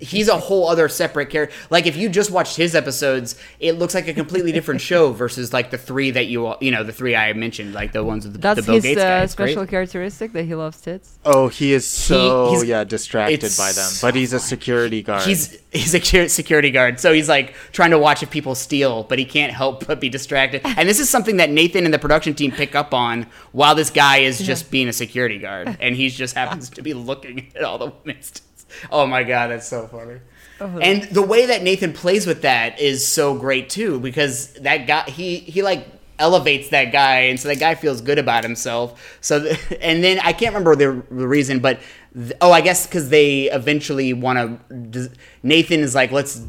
he's 0.00 0.28
a 0.28 0.38
whole 0.38 0.68
other 0.68 0.88
separate 0.88 1.28
character. 1.28 1.54
Like 1.70 1.86
if 1.86 1.96
you 1.96 2.08
just 2.08 2.30
watched 2.30 2.56
his 2.56 2.76
episodes, 2.76 3.38
it 3.58 3.72
looks 3.72 3.94
like 3.94 4.06
a 4.06 4.14
completely 4.14 4.52
different 4.52 4.80
show 4.90 5.12
versus 5.12 5.52
like 5.52 5.70
the 5.70 5.78
three 5.78 6.12
that 6.12 6.26
you 6.26 6.54
you 6.60 6.70
know 6.70 6.84
the 6.84 6.92
three 6.92 7.16
I 7.16 7.32
mentioned, 7.32 7.74
like 7.74 7.90
the 7.92 8.04
ones 8.04 8.24
with 8.24 8.34
the, 8.34 8.38
That's 8.38 8.60
the 8.60 8.66
Bill 8.66 8.74
his 8.76 8.84
Gates 8.84 9.00
uh, 9.00 9.04
guy. 9.04 9.22
It's 9.24 9.34
great. 9.34 9.48
special 9.52 9.66
characteristic 9.66 10.32
that 10.32 10.44
he 10.44 10.54
loves 10.54 10.80
tits. 10.80 11.18
Oh, 11.24 11.48
he 11.48 11.72
is 11.72 11.86
so 11.86 12.50
he's- 12.50 12.64
yeah 12.64 12.84
distracted 12.84 13.52
by 13.58 13.72
them, 13.72 13.90
so 13.90 14.06
but 14.06 14.14
he's 14.14 14.32
a 14.32 14.38
security 14.40 15.02
guard. 15.02 15.22
He's 15.24 15.58
he's 15.72 15.94
a 15.94 16.28
security 16.28 16.70
guard, 16.70 17.00
so 17.00 17.12
he's 17.12 17.28
like 17.28 17.54
trying 17.72 17.90
to 17.90 17.98
watch 17.98 18.22
if 18.22 18.30
people 18.30 18.54
steal, 18.54 19.02
but 19.02 19.18
he 19.18 19.24
can't 19.24 19.52
help 19.52 19.86
but 19.86 20.00
be 20.00 20.08
distracted. 20.08 20.62
And 20.64 20.88
this 20.88 21.00
is 21.00 21.10
something 21.10 21.38
that 21.38 21.50
Nathan 21.50 21.84
and 21.84 21.92
the 21.92 21.98
production 21.98 22.34
team 22.34 22.52
pick 22.52 22.74
up 22.74 22.94
on 22.94 23.26
while 23.52 23.74
this 23.74 23.90
guy 23.90 24.11
is 24.18 24.38
just 24.38 24.70
being 24.70 24.88
a 24.88 24.92
security 24.92 25.38
guard, 25.38 25.76
and 25.80 25.94
he 25.94 26.08
just 26.08 26.34
happens 26.34 26.70
to 26.70 26.82
be 26.82 26.94
looking 26.94 27.52
at 27.56 27.64
all 27.64 27.78
the 27.78 27.92
women's. 28.04 28.42
Oh 28.90 29.06
my 29.06 29.22
god, 29.22 29.50
that's 29.50 29.68
so 29.68 29.86
funny. 29.86 30.20
And 30.60 31.02
the 31.04 31.22
way 31.22 31.46
that 31.46 31.62
Nathan 31.62 31.92
plays 31.92 32.24
with 32.24 32.42
that 32.42 32.78
is 32.80 33.06
so 33.06 33.34
great 33.34 33.68
too, 33.68 33.98
because 33.98 34.52
that 34.54 34.86
guy 34.86 35.10
he 35.10 35.38
he 35.38 35.62
like 35.62 35.88
elevates 36.18 36.68
that 36.68 36.92
guy, 36.92 37.22
and 37.22 37.38
so 37.38 37.48
that 37.48 37.58
guy 37.58 37.74
feels 37.74 38.00
good 38.00 38.18
about 38.18 38.44
himself. 38.44 39.18
So 39.20 39.42
th- 39.42 39.58
and 39.80 40.02
then 40.02 40.20
I 40.20 40.32
can't 40.32 40.54
remember 40.54 40.76
the, 40.76 41.02
the 41.14 41.28
reason, 41.28 41.58
but 41.58 41.80
th- 42.14 42.32
oh, 42.40 42.52
I 42.52 42.60
guess 42.60 42.86
because 42.86 43.08
they 43.10 43.50
eventually 43.50 44.12
want 44.12 44.38
to. 44.68 44.74
Des- 44.74 45.14
Nathan 45.42 45.80
is 45.80 45.94
like, 45.94 46.12
let's 46.12 46.42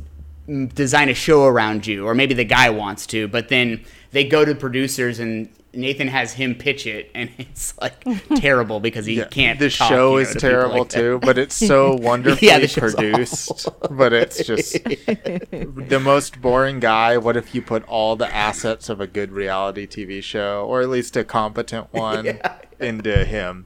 mm, 0.47 0.74
design 0.74 1.09
a 1.09 1.14
show 1.14 1.45
around 1.45 1.88
you, 1.88 2.05
or 2.05 2.14
maybe 2.14 2.34
the 2.34 2.45
guy 2.45 2.70
wants 2.70 3.07
to, 3.07 3.28
but 3.28 3.49
then 3.49 3.84
they 4.14 4.24
go 4.26 4.45
to 4.45 4.55
producers 4.55 5.20
and. 5.20 5.49
Nathan 5.76 6.07
has 6.07 6.34
him 6.34 6.53
pitch 6.53 6.86
it, 6.86 7.09
and 7.16 7.32
it's 7.39 7.76
like 7.82 8.05
terrible 8.36 8.80
because 8.80 9.07
he 9.07 9.16
Yeah, 9.18 9.26
can't. 9.26 9.57
The 9.57 9.72
talk, 9.72 9.89
show 9.89 10.20
you 10.20 10.24
know, 10.26 10.30
is 10.30 10.36
to 10.36 10.39
terrible 10.41 10.80
like 10.82 10.89
too, 10.89 11.20
but 11.24 11.39
it's 11.39 11.55
so 11.55 11.95
wonderfully 11.99 12.47
Yeah, 12.47 12.59
the 12.59 12.68
produced. 12.68 13.70
But 13.89 14.14
it's 14.14 14.45
just 14.45 14.74
the 14.84 15.99
most 15.99 16.41
boring 16.41 16.80
guy. 16.80 17.18
What 17.18 17.36
if 17.38 17.55
you 17.55 17.64
put 17.64 17.84
all 17.86 18.16
the 18.16 18.32
assets 18.34 18.88
of 18.88 19.01
a 19.01 19.07
good 19.07 19.32
reality 19.32 19.88
TV 19.88 20.22
show, 20.24 20.66
or 20.68 20.82
at 20.82 20.89
least 20.89 21.18
a 21.18 21.24
competent 21.24 21.91
one, 21.91 22.39
into 22.80 23.26
him? 23.26 23.66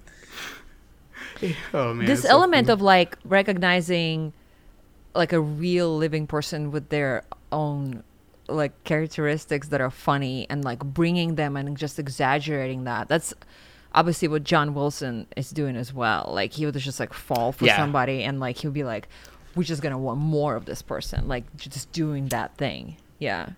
Oh 1.74 1.94
man, 1.94 2.06
this 2.06 2.20
it's 2.20 2.30
so 2.30 2.30
element 2.30 2.70
of 2.70 2.82
like 2.82 3.18
recognizing 3.24 4.34
like 5.16 5.34
a 5.34 5.40
real 5.42 5.96
living 5.98 6.28
person 6.28 6.72
with 6.72 6.90
their 6.90 7.24
own 7.52 8.04
like 8.48 8.84
characteristics 8.84 9.68
that 9.70 9.82
are 9.82 9.90
funny 9.92 10.48
and 10.50 10.64
like 10.64 10.80
bringing 10.80 11.36
them 11.36 11.56
and 11.58 11.78
just 11.78 12.00
exaggerating 12.00 12.86
that 12.86 13.08
that's 13.08 13.34
obviously 13.94 14.28
what 14.28 14.44
john 14.44 14.74
wilson 14.74 15.28
is 15.36 15.50
doing 15.50 15.76
as 15.76 15.94
well 15.94 16.30
like 16.34 16.54
he 16.54 16.66
would 16.66 16.76
just 16.76 17.00
like 17.00 17.14
fall 17.14 17.52
for 17.52 17.66
Yeah. 17.66 17.76
somebody 17.78 18.24
and 18.24 18.40
like 18.40 18.58
he'll 18.58 18.72
be 18.72 18.84
like 18.84 19.08
we're 19.56 19.64
just 19.64 19.82
gonna 19.82 19.98
want 19.98 20.20
more 20.20 20.56
of 20.56 20.66
this 20.66 20.82
person 20.82 21.28
like 21.28 21.44
just 21.58 21.92
doing 21.92 22.28
that 22.30 22.56
thing 22.58 22.98
yeah 23.20 23.50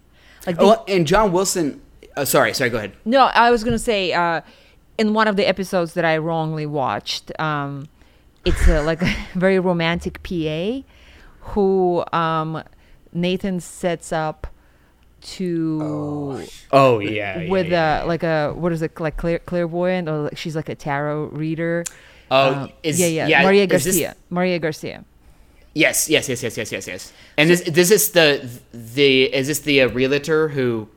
like 0.47 0.55
the- 0.57 0.63
Oh, 0.63 0.83
and 0.87 1.05
John 1.05 1.31
Wilson. 1.33 1.81
Uh, 2.15 2.23
sorry, 2.25 2.53
sorry. 2.53 2.69
Go 2.69 2.77
ahead. 2.77 2.93
no, 3.05 3.23
I 3.25 3.51
was 3.51 3.63
gonna 3.63 3.77
say 3.77 4.13
uh, 4.13 4.41
in 4.97 5.13
one 5.13 5.27
of 5.27 5.35
the 5.35 5.45
episodes 5.47 5.93
that 5.95 6.05
I 6.05 6.17
wrongly 6.17 6.65
watched, 6.65 7.31
um, 7.39 7.87
it's 8.45 8.67
a, 8.67 8.81
like 8.81 9.01
a 9.01 9.13
very 9.35 9.59
romantic 9.59 10.23
PA 10.23 10.81
who 11.51 12.03
um, 12.13 12.63
Nathan 13.13 13.59
sets 13.59 14.11
up 14.13 14.47
to 15.21 16.43
Oh 16.71 16.99
yeah. 16.99 17.49
with 17.49 17.71
a 17.71 18.03
like 18.05 18.23
a 18.23 18.53
what 18.53 18.71
is 18.71 18.81
it 18.81 18.99
like 18.99 19.17
clair- 19.17 19.39
clairvoyant 19.39 20.07
or 20.09 20.17
like 20.29 20.37
she's 20.37 20.55
like 20.55 20.69
a 20.69 20.75
tarot 20.75 21.25
reader. 21.27 21.83
Oh, 22.31 22.53
Um, 22.53 22.71
is 22.83 22.99
yeah, 22.99 23.25
yeah, 23.27 23.43
Maria 23.43 23.63
is 23.63 23.69
this- 23.83 23.85
Garcia. 23.85 24.15
Maria 24.29 24.59
Garcia. 24.59 25.03
yes, 25.73 26.09
yes, 26.09 26.29
yes, 26.29 26.43
yes, 26.43 26.57
yes, 26.57 26.71
yes, 26.71 26.87
yes. 26.87 27.13
And 27.37 27.49
this, 27.49 27.61
this 27.61 27.89
is 27.91 28.11
the 28.11 28.47
the 28.73 29.33
is 29.33 29.47
this 29.47 29.59
the 29.59 29.81
uh, 29.81 29.89
realtor 29.89 30.49
who, 30.49 30.87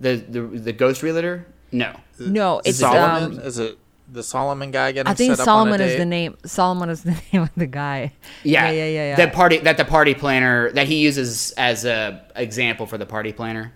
the 0.00 0.16
the 0.16 0.40
the 0.40 0.72
ghost 0.72 1.02
realtor? 1.02 1.46
No. 1.72 1.92
No, 2.18 2.60
it's 2.64 2.78
Solomon 2.78 3.40
um, 3.40 3.44
is 3.44 3.58
it 3.58 3.76
the 4.10 4.22
Solomon 4.22 4.70
guy 4.70 4.92
getting 4.92 5.10
I 5.10 5.14
think 5.14 5.36
set 5.36 5.40
on 5.40 5.42
a 5.42 5.44
Solomon 5.44 5.80
is 5.80 5.96
the 5.96 6.04
name. 6.04 6.36
Solomon 6.44 6.90
is 6.90 7.02
the 7.02 7.10
name 7.32 7.42
of 7.42 7.50
the 7.56 7.66
guy. 7.66 8.12
Yeah, 8.42 8.70
yeah, 8.70 8.70
yeah, 8.70 8.84
yeah. 8.86 9.08
yeah. 9.10 9.16
That 9.16 9.32
party 9.32 9.58
that 9.58 9.76
the 9.76 9.84
party 9.84 10.14
planner 10.14 10.70
that 10.72 10.86
he 10.86 10.96
uses 10.96 11.52
as 11.52 11.84
a 11.84 12.24
example 12.36 12.86
for 12.86 12.98
the 12.98 13.06
party 13.06 13.32
planner. 13.32 13.72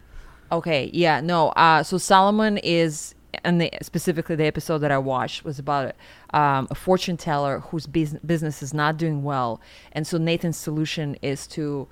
Okay, 0.51 0.91
yeah, 0.95 1.21
no. 1.21 1.49
Uh, 1.51 1.83
so 1.83 1.99
Solomon 1.99 2.57
is, 2.59 3.15
and 3.45 3.61
the, 3.61 3.71
specifically 3.83 4.35
the 4.35 4.47
episode 4.47 4.79
that 4.79 4.91
I 4.91 4.97
watched 4.97 5.45
was 5.45 5.59
about 5.59 5.95
um, 6.33 6.69
a 6.71 6.75
fortune 6.75 7.19
teller 7.19 7.61
whose 7.61 7.87
bus- 7.87 8.17
business 8.25 8.63
is 8.63 8.73
not 8.73 8.97
doing 8.97 9.23
well, 9.23 9.61
and 9.93 10.07
so 10.07 10.17
Nathan's 10.17 10.57
solution 10.57 11.17
is 11.21 11.47
to, 11.49 11.87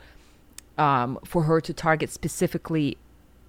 um, 0.78 1.18
for 1.24 1.42
her 1.42 1.60
to 1.60 1.74
target 1.74 2.10
specifically, 2.10 2.96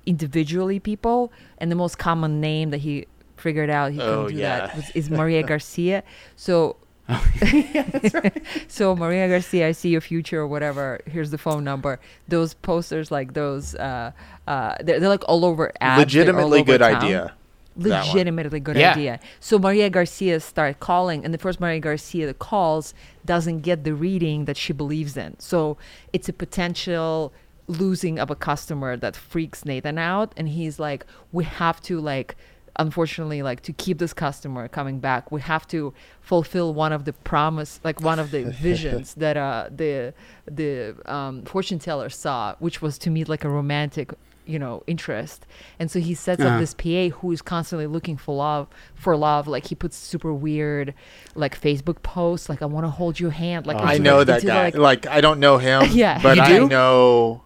individually 0.05 0.79
people, 0.79 1.31
and 1.57 1.71
the 1.71 1.75
most 1.75 1.97
common 1.97 2.41
name 2.41 2.71
that 2.71 2.79
he 2.79 3.07
figured 3.37 3.69
out 3.69 3.91
he 3.91 3.97
couldn't 3.97 4.13
Oh, 4.13 4.27
do 4.29 4.35
yeah. 4.35 4.67
that 4.67 4.75
was, 4.75 4.89
is 4.95 5.09
Maria 5.09 5.43
Garcia. 5.51 6.03
So. 6.35 6.77
so 8.67 8.95
Maria 8.95 9.27
Garcia, 9.29 9.69
I 9.69 9.71
see 9.71 9.89
your 9.89 10.01
future 10.01 10.39
or 10.41 10.47
whatever. 10.47 10.99
Here's 11.05 11.31
the 11.31 11.37
phone 11.37 11.63
number. 11.63 11.99
Those 12.27 12.53
posters, 12.53 13.11
like 13.11 13.33
those, 13.33 13.75
uh, 13.75 14.11
uh, 14.47 14.75
they're, 14.81 14.99
they're 14.99 15.09
like 15.09 15.23
all 15.27 15.45
over 15.45 15.71
ads. 15.79 15.79
they're 15.81 15.91
all 15.93 15.99
Legitimately 15.99 16.59
over 16.59 16.71
good 16.71 16.79
town. 16.81 16.95
idea. 16.95 17.33
legitimately 17.77 18.59
good 18.59 18.75
Yeah. 18.75 18.91
idea. 18.91 19.19
So 19.39 19.59
Maria 19.59 19.89
Garcia 19.89 20.39
start 20.39 20.79
calling, 20.79 21.23
and 21.23 21.33
the 21.33 21.37
first 21.37 21.59
Maria 21.59 21.79
Garcia 21.79 22.25
that 22.25 22.39
calls 22.39 22.93
doesn't 23.25 23.59
get 23.61 23.83
the 23.83 23.93
reading 23.93 24.45
that 24.45 24.57
she 24.57 24.73
believes 24.73 25.15
in. 25.15 25.39
So 25.39 25.77
it's 26.11 26.27
a 26.27 26.33
potential 26.33 27.31
losing 27.67 28.17
of 28.19 28.29
a 28.31 28.35
customer 28.35 28.97
that 28.97 29.15
freaks 29.15 29.63
Nathan 29.65 29.97
out, 29.97 30.33
and 30.37 30.49
he's 30.49 30.79
like, 30.79 31.05
"We 31.31 31.43
have 31.45 31.81
to 31.83 31.99
like." 31.99 32.35
Unfortunately 32.79 33.41
like 33.41 33.61
to 33.61 33.73
keep 33.73 33.97
this 33.97 34.13
customer 34.13 34.67
coming 34.67 34.99
back 34.99 35.31
we 35.31 35.41
have 35.41 35.67
to 35.67 35.93
fulfill 36.21 36.73
one 36.73 36.93
of 36.93 37.05
the 37.05 37.13
promise 37.13 37.79
like 37.83 37.99
one 38.01 38.19
of 38.19 38.31
the 38.31 38.43
visions 38.61 39.13
that 39.15 39.35
uh 39.37 39.67
the 39.75 40.13
the 40.45 40.95
um, 41.05 41.43
fortune 41.43 41.79
teller 41.79 42.09
saw 42.09 42.55
which 42.59 42.81
was 42.81 42.97
to 42.97 43.09
meet 43.09 43.27
like 43.27 43.43
a 43.43 43.49
romantic 43.49 44.13
you 44.45 44.57
know 44.57 44.81
interest 44.87 45.45
and 45.79 45.91
so 45.91 45.99
he 45.99 46.13
sets 46.13 46.41
Uh-huh. 46.41 46.53
up 46.55 46.59
this 46.59 46.73
pa 46.73 47.09
who 47.17 47.31
is 47.33 47.41
constantly 47.41 47.85
looking 47.87 48.15
for 48.15 48.33
love 48.35 48.67
for 48.95 49.17
love 49.17 49.45
like 49.47 49.65
he 49.67 49.75
puts 49.75 49.97
super 49.97 50.31
weird 50.31 50.93
like 51.35 51.59
facebook 51.59 52.01
posts 52.01 52.47
like 52.47 52.61
i 52.61 52.65
want 52.65 52.85
to 52.85 52.89
hold 52.89 53.19
your 53.19 53.31
hand 53.31 53.65
like 53.67 53.77
I 53.81 53.97
know 53.97 54.19
like, 54.19 54.27
that 54.27 54.43
guy. 54.45 54.63
like, 54.65 54.75
Like, 54.77 55.07
I 55.07 55.19
don't 55.19 55.39
know 55.41 55.57
him. 55.57 55.83
Yeah. 55.91 56.19
but 56.23 56.37
You 56.37 56.43
I 56.43 56.47
do? 56.59 56.67
know. 56.69 57.43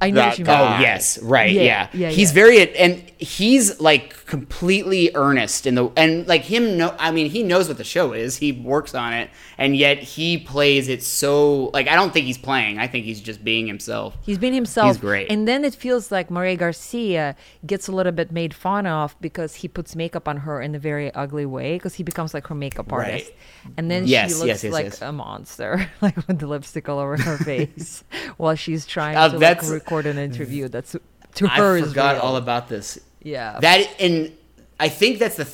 I 0.00 0.10
know 0.10 0.16
that 0.20 0.28
what 0.30 0.38
you 0.38 0.44
guy. 0.44 0.58
mean 0.70 0.78
Oh 0.78 0.80
yes, 0.80 1.18
right, 1.22 1.50
Yeah, 1.52 1.62
yeah. 1.62 1.88
yeah, 1.94 2.08
he's 2.10 2.30
yeah. 2.30 2.34
very 2.34 2.76
and 2.76 3.02
he's 3.18 3.80
like 3.80 4.26
completely 4.26 5.10
earnest 5.14 5.66
in 5.66 5.74
the 5.74 5.88
and 5.96 6.26
like 6.26 6.42
him 6.42 6.76
no 6.76 6.94
I 6.98 7.10
mean 7.12 7.30
he 7.30 7.42
knows 7.42 7.68
what 7.68 7.78
the 7.78 7.84
show 7.84 8.12
is. 8.12 8.36
He 8.36 8.52
works 8.52 8.94
on 8.94 9.12
it 9.14 9.30
and 9.56 9.74
yet 9.76 9.98
he 9.98 10.36
plays 10.38 10.88
it 10.88 11.02
so 11.02 11.70
like 11.72 11.88
I 11.88 11.94
don't 11.94 12.12
think 12.12 12.26
he's 12.26 12.36
playing. 12.38 12.78
I 12.78 12.86
think 12.88 13.04
he's 13.06 13.20
just 13.20 13.42
being 13.44 13.66
himself. 13.66 14.14
He's 14.22 14.38
being 14.38 14.52
himself. 14.52 14.88
He's 14.88 14.98
great. 14.98 15.30
And 15.30 15.46
then 15.48 15.64
it 15.64 15.74
feels 15.74 16.10
like 16.12 16.30
Maria 16.30 16.56
Garcia 16.56 17.36
gets 17.64 17.88
a 17.88 17.92
little 17.92 18.12
bit 18.12 18.30
made 18.32 18.52
fun 18.54 18.86
of 18.86 19.16
because 19.20 19.54
he 19.56 19.68
puts 19.68 19.96
makeup 19.96 20.28
on 20.28 20.38
her 20.38 20.60
in 20.60 20.74
a 20.74 20.78
very 20.78 21.12
ugly 21.14 21.46
way 21.46 21.74
because 21.76 21.94
he 21.94 22.02
becomes 22.02 22.34
like 22.34 22.46
her 22.48 22.54
makeup 22.54 22.90
Right. 22.92 23.12
artist. 23.12 23.32
And 23.76 23.90
then 23.90 24.06
Yes, 24.06 24.28
she 24.30 24.34
looks 24.34 24.46
yes, 24.48 24.64
yes, 24.64 24.72
like 24.72 24.84
yes. 24.84 25.02
a 25.02 25.12
monster, 25.12 25.90
like 26.02 26.16
with 26.28 26.38
the 26.38 26.46
lipstick 26.46 26.88
all 26.88 26.98
over 26.98 27.16
her 27.16 27.36
face 27.44 28.04
while 28.36 28.54
she's 28.54 28.84
trying 28.86 29.16
Uh, 29.16 29.28
to 29.28 29.32
like, 29.38 29.40
that's- 29.40 29.70
record 29.86 30.06
an 30.06 30.18
interview 30.18 30.68
mm. 30.68 30.72
that's 30.72 30.96
to 31.34 31.48
her 31.48 31.76
I 31.76 31.78
is 31.78 31.88
forgot 31.88 32.14
real. 32.14 32.22
all 32.22 32.36
about 32.36 32.68
this. 32.68 32.98
Yeah. 33.22 33.58
That 33.60 33.88
and 34.00 34.32
I 34.80 34.88
think 34.88 35.18
that's 35.18 35.36
the 35.36 35.48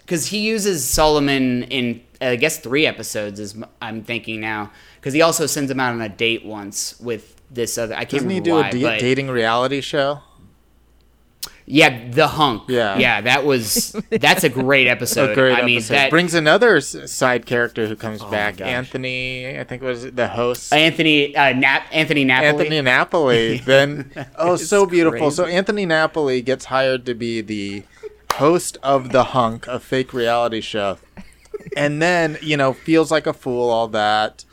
because 0.00 0.26
he 0.26 0.38
uses 0.38 0.88
Solomon 0.88 1.64
in 1.64 2.02
I 2.20 2.36
guess 2.36 2.58
three 2.58 2.86
episodes 2.86 3.40
is 3.40 3.56
I'm 3.80 4.02
thinking 4.02 4.40
now 4.40 4.70
because 4.96 5.14
he 5.14 5.22
also 5.22 5.46
sends 5.46 5.70
him 5.70 5.80
out 5.80 5.94
on 5.94 6.00
a 6.00 6.08
date 6.08 6.44
once 6.44 6.98
with 7.00 7.40
this 7.50 7.78
other 7.78 7.94
I 7.94 7.98
can't 8.04 8.10
Doesn't 8.10 8.30
he 8.30 8.40
do 8.40 8.52
why, 8.52 8.68
a 8.68 8.72
da- 8.72 8.98
dating 8.98 9.28
reality 9.28 9.80
show? 9.80 10.20
Yeah 11.70 12.08
the 12.10 12.26
hunk 12.26 12.64
Yeah. 12.68 12.98
yeah 12.98 13.20
that 13.20 13.44
was 13.44 13.94
that's 14.10 14.44
a 14.44 14.48
great 14.48 14.86
episode 14.96 15.30
a 15.30 15.34
great 15.34 15.54
I 15.56 15.62
mean 15.64 15.76
episode. 15.78 15.94
that 15.94 16.10
Brings 16.10 16.34
another 16.34 16.76
s- 16.76 17.10
side 17.12 17.46
character 17.46 17.86
who 17.86 17.94
comes 17.96 18.22
back. 18.24 18.60
Anthony, 18.60 19.58
I 19.58 19.64
think 19.64 19.82
it 19.82 19.86
was 19.86 20.10
the 20.10 20.28
host. 20.28 20.72
Anthony 20.72 21.36
uh, 21.36 21.52
Nap 21.52 21.84
Anthony 21.92 22.24
Napoli 22.24 22.48
Anthony 22.48 22.80
Napoli. 22.82 23.58
then 23.64 24.10
oh, 24.36 24.56
so 24.56 24.82
It's 24.82 24.90
beautiful. 24.90 25.30
So. 25.30 25.44
Anthony 25.44 25.86
Napoli 25.86 26.42
gets 26.42 26.66
hired 26.66 27.06
to 27.06 27.14
be 27.14 27.40
the 27.40 27.84
host 28.34 28.76
of 28.82 29.12
the 29.12 29.24
Hunk, 29.24 29.66
a 29.66 29.78
fake 29.80 30.12
reality 30.12 30.60
show, 30.60 30.98
and 31.76 32.00
then 32.02 32.38
you 32.42 32.56
know 32.56 32.72
feels 32.72 33.10
like 33.10 33.26
a 33.26 33.32
fool. 33.32 33.70
All 33.70 33.88
that. 33.88 34.44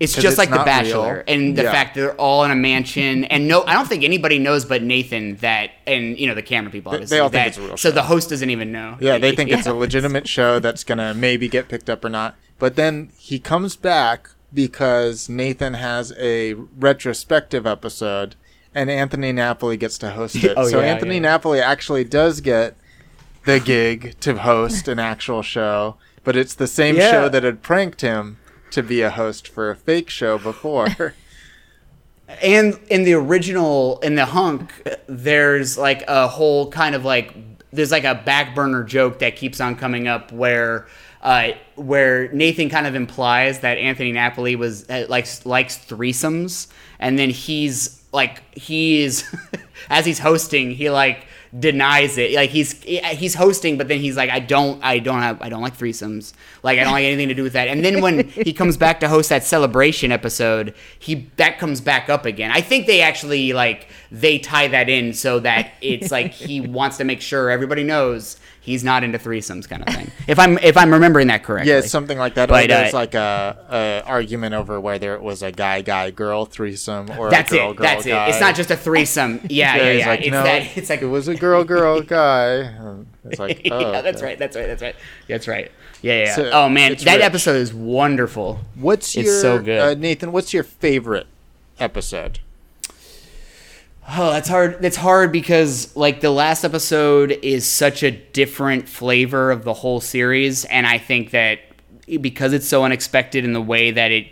It's 0.00 0.14
just 0.14 0.26
it's 0.26 0.38
like 0.38 0.50
The 0.50 0.56
Bachelor, 0.64 1.14
real. 1.14 1.22
and 1.28 1.56
the 1.56 1.62
Yeah. 1.62 1.72
fact 1.72 1.94
that 1.94 2.00
they're 2.00 2.14
all 2.16 2.42
in 2.44 2.50
a 2.50 2.56
mansion, 2.56 3.24
and 3.26 3.46
no, 3.46 3.62
I 3.64 3.74
don't 3.74 3.86
think 3.88 4.02
anybody 4.02 4.38
knows 4.40 4.64
but 4.64 4.82
Nathan 4.82 5.36
that, 5.36 5.70
and 5.86 6.18
you 6.18 6.26
know 6.26 6.34
the 6.34 6.42
camera 6.42 6.70
people. 6.72 6.90
They- 6.90 6.96
Obviously, 6.96 7.16
they 7.16 7.20
all 7.20 7.28
think 7.28 7.42
that- 7.44 7.48
it's 7.48 7.58
a 7.58 7.60
real 7.62 7.76
So 7.76 7.88
show. 7.90 7.94
the 7.94 8.02
host 8.02 8.28
doesn't 8.30 8.50
even 8.50 8.72
know. 8.72 8.96
Yeah, 9.00 9.18
they 9.18 9.34
think 9.36 9.50
it's 9.52 9.66
a 9.68 9.72
legitimate 9.72 10.26
show 10.28 10.58
that's 10.58 10.82
gonna 10.82 11.14
maybe 11.14 11.48
get 11.48 11.68
picked 11.68 11.88
up 11.88 12.04
or 12.04 12.08
not. 12.08 12.34
But 12.58 12.74
then 12.76 13.10
he 13.16 13.38
comes 13.38 13.76
back 13.76 14.28
because 14.52 15.28
Nathan 15.28 15.74
has 15.74 16.12
a 16.18 16.54
retrospective 16.78 17.64
episode, 17.66 18.34
and 18.74 18.90
Anthony 18.90 19.30
Napoli 19.32 19.76
gets 19.76 19.96
to 19.98 20.10
host 20.10 20.36
it. 20.36 20.54
Oh, 20.56 20.68
so 20.68 20.80
yeah, 20.80 20.86
Anthony. 20.86 21.20
Napoli 21.20 21.60
actually 21.60 22.02
does 22.04 22.40
get 22.40 22.76
the 23.44 23.60
gig 23.60 24.14
to 24.20 24.34
host 24.38 24.88
an 24.88 24.98
actual 24.98 25.42
show, 25.42 25.96
but 26.24 26.34
it's 26.36 26.54
the 26.54 26.66
same 26.66 26.96
show 26.96 27.28
that 27.28 27.44
had 27.44 27.62
pranked 27.62 28.00
him 28.00 28.38
to 28.74 28.82
be 28.82 29.02
a 29.02 29.10
host 29.10 29.48
for 29.48 29.70
a 29.70 29.76
fake 29.76 30.10
show 30.10 30.38
before. 30.38 31.14
And 32.42 32.80
in 32.88 33.04
the 33.04 33.12
original, 33.12 34.00
in 34.00 34.14
the 34.14 34.24
hunk, 34.24 34.72
there's 35.06 35.76
like 35.76 36.02
a 36.08 36.26
whole 36.26 36.70
kind 36.70 36.94
of 36.94 37.04
like 37.04 37.34
there's 37.70 37.90
like 37.90 38.04
a 38.04 38.14
back 38.14 38.54
burner 38.54 38.82
joke 38.82 39.18
that 39.18 39.36
keeps 39.36 39.60
on 39.60 39.76
coming 39.76 40.08
up 40.08 40.32
where. 40.32 40.86
Uh, 41.22 41.52
where 41.76 42.30
Nathan 42.32 42.68
kind 42.68 42.86
of 42.86 42.94
implies 42.94 43.60
that 43.60 43.78
Anthony 43.78 44.12
Napoli 44.12 44.56
was 44.56 44.88
uh, 44.90 45.06
likes 45.08 45.46
likes 45.46 45.78
threesomes, 45.78 46.66
and 46.98 47.18
then 47.18 47.30
he's 47.30 48.02
like 48.12 48.42
he's 48.54 49.24
as 49.88 50.04
he's 50.04 50.18
hosting, 50.18 50.72
he 50.72 50.90
like 50.90 51.26
denies 51.58 52.18
it. 52.18 52.32
Like 52.32 52.50
he's 52.50 52.82
he's 52.82 53.34
hosting, 53.34 53.78
but 53.78 53.88
then 53.88 54.00
he's 54.00 54.16
like, 54.16 54.30
I 54.30 54.40
don't, 54.40 54.82
I 54.82 54.98
don't 54.98 55.20
have, 55.20 55.40
I 55.40 55.48
don't 55.48 55.62
like 55.62 55.76
threesomes. 55.76 56.32
Like 56.62 56.78
I 56.78 56.84
don't 56.84 56.92
like 56.92 57.04
anything 57.04 57.28
to 57.28 57.34
do 57.34 57.42
with 57.42 57.52
that. 57.52 57.68
And 57.68 57.84
then 57.84 58.00
when 58.00 58.28
he 58.28 58.52
comes 58.54 58.76
back 58.76 59.00
to 59.00 59.08
host 59.08 59.28
that 59.28 59.44
celebration 59.44 60.10
episode, 60.10 60.74
he 60.98 61.30
that 61.36 61.58
comes 61.58 61.80
back 61.80 62.08
up 62.08 62.26
again. 62.26 62.50
I 62.50 62.60
think 62.60 62.86
they 62.86 63.00
actually 63.00 63.52
like 63.52 63.88
they 64.10 64.38
tie 64.38 64.68
that 64.68 64.88
in 64.88 65.12
so 65.12 65.40
that 65.40 65.74
it's 65.80 66.10
like 66.10 66.32
he 66.32 66.60
wants 66.60 66.96
to 66.96 67.04
make 67.04 67.20
sure 67.20 67.50
everybody 67.50 67.84
knows 67.84 68.36
he's 68.64 68.82
not 68.82 69.04
into 69.04 69.18
threesomes 69.18 69.68
kind 69.68 69.86
of 69.86 69.94
thing. 69.94 70.10
If 70.26 70.38
I'm 70.38 70.56
if 70.58 70.76
I'm 70.76 70.90
remembering 70.92 71.28
that 71.28 71.42
correctly. 71.44 71.70
yeah, 71.70 71.82
something 71.82 72.16
like 72.18 72.34
that. 72.34 72.48
Or 72.48 72.54
But, 72.54 72.70
uh, 72.70 72.80
there's 72.80 72.94
like 72.94 73.14
a, 73.14 74.02
a 74.04 74.08
argument 74.08 74.54
over 74.54 74.80
whether 74.80 75.14
it 75.14 75.22
was 75.22 75.42
a 75.42 75.52
guy 75.52 75.82
guy 75.82 76.10
girl 76.10 76.46
threesome 76.46 77.10
or 77.18 77.30
That's 77.30 77.52
a 77.52 77.56
girl 77.56 77.70
it. 77.70 77.76
girl 77.76 77.84
That's 77.86 78.06
guy. 78.06 78.26
it. 78.26 78.30
It's 78.30 78.40
not 78.40 78.54
just 78.56 78.70
a 78.70 78.76
threesome. 78.76 79.40
Yeah, 79.54 79.76
yeah, 79.76 79.92
he's 79.92 80.00
yeah. 80.00 80.08
like, 80.08 80.20
it's 80.20 80.30
no, 80.30 80.42
that. 80.42 80.76
It's 80.76 80.90
like 80.90 81.02
it 81.02 81.06
was 81.06 81.28
a 81.28 81.34
girl, 81.34 81.64
girl, 81.64 82.00
guy. 82.18 82.72
It's 83.26 83.38
like, 83.38 83.68
oh, 83.70 83.78
yeah, 83.92 84.00
that's 84.00 84.16
okay. 84.16 84.26
right. 84.26 84.38
That's 84.38 84.56
right. 84.56 84.66
That's 84.66 84.82
right. 84.82 84.96
That's 85.28 85.46
right. 85.46 85.70
Yeah, 86.02 86.24
yeah. 86.24 86.34
So, 86.34 86.50
oh 86.50 86.68
man, 86.68 86.92
that 86.92 87.16
rich. 87.16 87.22
episode 87.22 87.56
is 87.56 87.72
wonderful. 87.74 88.60
What's 88.74 89.14
It's 89.16 89.26
your 89.26 89.40
so 89.40 89.58
good. 89.60 89.80
Uh, 89.80 89.94
Nathan? 89.94 90.32
What's 90.32 90.52
your 90.52 90.64
favorite 90.64 91.26
episode? 91.78 92.40
Oh, 94.08 94.30
that's 94.32 94.48
hard. 94.48 94.82
That's 94.82 94.96
hard 94.96 95.32
because 95.32 95.94
like 95.96 96.20
the 96.20 96.30
last 96.30 96.62
episode 96.64 97.32
is 97.42 97.66
such 97.66 98.02
a 98.02 98.10
different 98.10 98.88
flavor 98.88 99.50
of 99.50 99.64
the 99.64 99.72
whole 99.72 100.00
series, 100.00 100.64
and 100.66 100.86
I 100.86 100.98
think 100.98 101.30
that 101.30 101.60
because 102.20 102.52
it's 102.52 102.68
so 102.68 102.84
unexpected 102.84 103.44
in 103.44 103.54
the 103.54 103.62
way 103.62 103.90
that 103.92 104.10
it 104.12 104.26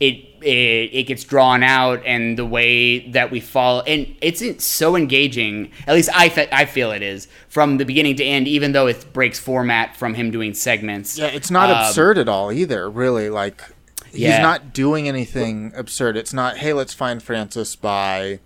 it 0.00 0.14
it, 0.42 0.90
it 0.92 1.02
gets 1.04 1.22
drawn 1.22 1.62
out 1.62 2.02
and 2.04 2.36
the 2.36 2.44
way 2.44 3.08
that 3.10 3.30
we 3.30 3.38
follow, 3.38 3.82
and 3.82 4.12
it's, 4.20 4.64
so 4.64 4.96
engaging. 4.96 5.70
At 5.86 5.94
least 5.94 6.10
I 6.12 6.28
fe- 6.28 6.48
I 6.50 6.64
feel 6.64 6.90
it 6.90 7.02
is 7.02 7.28
from 7.48 7.76
the 7.78 7.84
beginning 7.84 8.16
to 8.16 8.24
end, 8.24 8.48
even 8.48 8.72
though 8.72 8.88
it 8.88 9.12
breaks 9.12 9.38
format 9.38 9.96
from 9.96 10.14
him 10.14 10.32
doing 10.32 10.52
segments. 10.52 11.16
Yeah, 11.16 11.26
it's 11.26 11.50
not 11.50 11.70
Um, 11.70 11.76
absurd 11.76 12.18
at 12.18 12.28
all 12.28 12.50
either. 12.50 12.90
Really, 12.90 13.30
like 13.30 13.62
he's 14.10 14.22
Yeah. 14.22 14.42
not 14.42 14.74
doing 14.74 15.06
anything 15.06 15.72
absurd. 15.76 16.16
It's 16.16 16.32
not, 16.32 16.56
hey, 16.56 16.72
let's 16.72 16.92
find 16.92 17.22
Frances 17.22 17.76
by, 17.76 18.40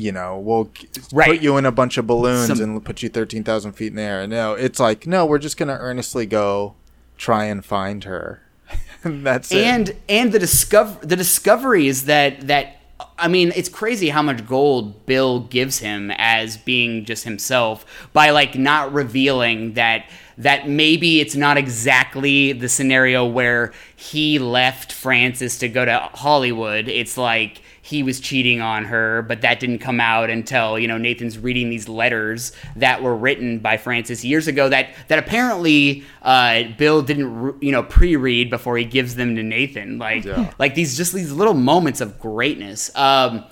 you 0.00 0.12
know, 0.12 0.38
we'll 0.38 0.70
Right. 1.12 1.28
put 1.30 1.40
you 1.42 1.56
in 1.56 1.66
a 1.66 1.72
bunch 1.72 1.98
of 1.98 2.06
balloons 2.06 2.48
Some- 2.48 2.60
and 2.60 2.84
put 2.84 3.02
you 3.02 3.08
thirteen 3.08 3.44
thousand 3.44 3.72
feet 3.72 3.88
in 3.88 3.96
the 3.96 4.02
air. 4.02 4.26
No, 4.26 4.54
it's 4.54 4.80
like, 4.80 5.06
no, 5.06 5.26
we're 5.26 5.38
just 5.38 5.56
gonna 5.56 5.76
earnestly 5.80 6.26
go 6.26 6.74
try 7.18 7.44
and 7.44 7.64
find 7.64 8.04
her. 8.04 8.42
And 9.04 9.24
That's 9.26 9.50
it. 9.50 9.64
and 9.64 9.94
and 10.10 10.30
the 10.32 10.38
discover 10.38 10.98
the 11.06 11.16
discoveries 11.16 12.04
that 12.04 12.46
that 12.48 12.76
I 13.18 13.28
mean, 13.28 13.50
it's 13.56 13.70
crazy 13.70 14.10
how 14.10 14.20
much 14.20 14.46
gold 14.46 15.06
Bill 15.06 15.40
gives 15.40 15.78
him 15.78 16.10
as 16.18 16.58
being 16.58 17.06
just 17.06 17.24
himself 17.24 17.86
by 18.12 18.28
like 18.28 18.58
not 18.58 18.92
revealing 18.92 19.72
that 19.74 20.04
that 20.36 20.68
maybe 20.68 21.20
it's 21.20 21.34
not 21.34 21.56
exactly 21.56 22.52
the 22.52 22.68
scenario 22.68 23.24
where 23.26 23.72
he 23.96 24.38
left 24.38 24.92
Frances 24.92 25.56
to 25.58 25.68
go 25.68 25.84
to 25.86 25.98
Hollywood. 26.14 26.86
It's 26.88 27.16
like 27.16 27.62
he 27.90 28.04
was 28.04 28.20
cheating 28.20 28.60
on 28.60 28.84
her, 28.84 29.22
but 29.22 29.40
that 29.40 29.58
didn't 29.58 29.80
come 29.80 29.98
out 29.98 30.30
until 30.30 30.78
you 30.78 30.86
know 30.86 30.96
Nathan's 30.96 31.36
reading 31.36 31.70
these 31.70 31.88
letters 31.88 32.52
that 32.76 33.02
were 33.02 33.16
written 33.16 33.58
by 33.58 33.76
Frances 33.76 34.24
years 34.24 34.46
ago 34.46 34.68
that 34.68 34.94
that 35.08 35.18
apparently 35.18 36.04
uh, 36.22 36.62
Bill 36.78 37.02
didn't 37.02 37.60
you 37.60 37.72
know 37.72 37.82
pre-read 37.82 38.48
before 38.48 38.78
he 38.78 38.84
gives 38.84 39.16
them 39.16 39.34
to 39.34 39.42
Nathan. 39.42 39.98
Like 39.98 40.24
Yeah. 40.24 40.52
like 40.58 40.76
these 40.76 40.96
just 40.96 41.12
these 41.12 41.32
little 41.32 41.54
moments 41.54 42.00
of 42.00 42.18
greatness. 42.20 42.94
Um, 42.96 43.44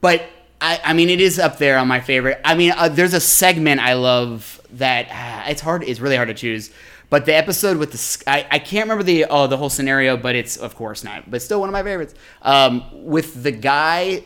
but 0.00 0.22
I, 0.60 0.80
I 0.84 0.92
mean, 0.92 1.08
it 1.08 1.20
is 1.20 1.38
up 1.38 1.58
there 1.58 1.78
on 1.78 1.86
my 1.86 2.00
favorite. 2.00 2.40
I 2.44 2.56
mean, 2.56 2.72
uh, 2.76 2.88
there's 2.88 3.14
a 3.14 3.20
segment 3.20 3.80
I 3.80 3.92
love 3.92 4.60
that 4.72 5.06
ah, 5.12 5.46
it's 5.50 5.60
hard. 5.60 5.84
It's 5.84 6.00
really 6.00 6.16
hard 6.16 6.28
to 6.28 6.34
choose. 6.34 6.70
But 7.10 7.24
the 7.24 7.34
episode 7.34 7.78
with 7.78 7.92
the 7.92 8.30
I, 8.30 8.46
I 8.50 8.58
can't 8.58 8.84
remember 8.84 9.02
the 9.02 9.24
oh 9.30 9.46
the 9.46 9.56
whole 9.56 9.70
scenario, 9.70 10.16
but 10.16 10.34
it's 10.34 10.56
of 10.56 10.74
course 10.76 11.02
not. 11.04 11.30
But 11.30 11.40
still 11.42 11.60
one 11.60 11.68
of 11.68 11.72
my 11.72 11.82
favorites. 11.82 12.14
Um, 12.42 12.84
with 12.92 13.42
the 13.42 13.52
guy 13.52 14.24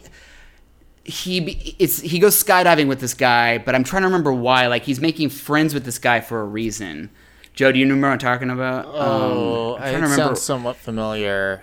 he 1.04 1.74
it's 1.78 2.00
he 2.00 2.18
goes 2.18 2.42
skydiving 2.42 2.86
with 2.88 3.00
this 3.00 3.14
guy, 3.14 3.58
but 3.58 3.74
I'm 3.74 3.84
trying 3.84 4.02
to 4.02 4.08
remember 4.08 4.32
why. 4.32 4.66
Like 4.68 4.82
he's 4.84 5.00
making 5.00 5.28
friends 5.30 5.74
with 5.74 5.84
this 5.84 5.98
guy 5.98 6.20
for 6.20 6.40
a 6.40 6.44
reason. 6.44 7.10
Joe, 7.54 7.70
do 7.70 7.78
you 7.78 7.84
remember 7.84 8.06
what 8.08 8.12
I'm 8.14 8.18
talking 8.18 8.50
about? 8.50 8.86
Oh, 8.88 9.74
Um, 9.76 9.82
I'm 9.82 9.88
it 9.88 9.90
trying 9.90 10.02
remember. 10.02 10.16
sounds 10.16 10.42
somewhat 10.42 10.76
familiar. 10.76 11.62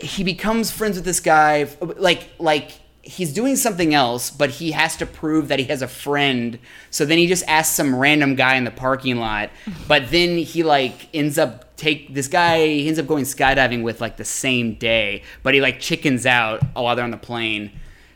he 0.00 0.24
becomes 0.24 0.70
friends 0.70 0.96
with 0.96 1.04
this 1.04 1.20
guy 1.20 1.66
like 1.98 2.30
like 2.38 2.72
he's 3.10 3.32
doing 3.32 3.56
something 3.56 3.92
else 3.94 4.30
but 4.30 4.50
he 4.50 4.70
has 4.72 4.96
to 4.96 5.04
prove 5.06 5.48
that 5.48 5.58
he 5.58 5.64
has 5.66 5.82
a 5.82 5.88
friend 5.88 6.58
so 6.90 7.04
then 7.04 7.18
he 7.18 7.26
just 7.26 7.44
asks 7.48 7.74
some 7.74 7.94
random 7.94 8.34
guy 8.36 8.54
in 8.56 8.64
the 8.64 8.70
parking 8.70 9.16
lot 9.16 9.50
but 9.88 10.10
then 10.10 10.38
he 10.38 10.62
like 10.62 11.08
ends 11.14 11.36
up 11.38 11.76
take 11.76 12.14
this 12.14 12.28
guy 12.28 12.66
he 12.66 12.86
ends 12.86 12.98
up 12.98 13.06
going 13.06 13.24
skydiving 13.24 13.82
with 13.82 14.00
like 14.00 14.16
the 14.16 14.24
same 14.24 14.74
day 14.74 15.22
but 15.42 15.54
he 15.54 15.60
like 15.60 15.80
chickens 15.80 16.24
out 16.26 16.62
while 16.74 16.94
they're 16.94 17.04
on 17.04 17.10
the 17.10 17.16
plane 17.16 17.70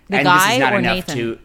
The 0.09 0.19
and 0.19 0.27
this 0.27 0.33
guy 0.33 0.53
is 0.55 0.61
not 0.61 0.73
or 0.75 0.79
enough 0.79 0.97
Nathan? 1.09 1.17
to 1.17 1.39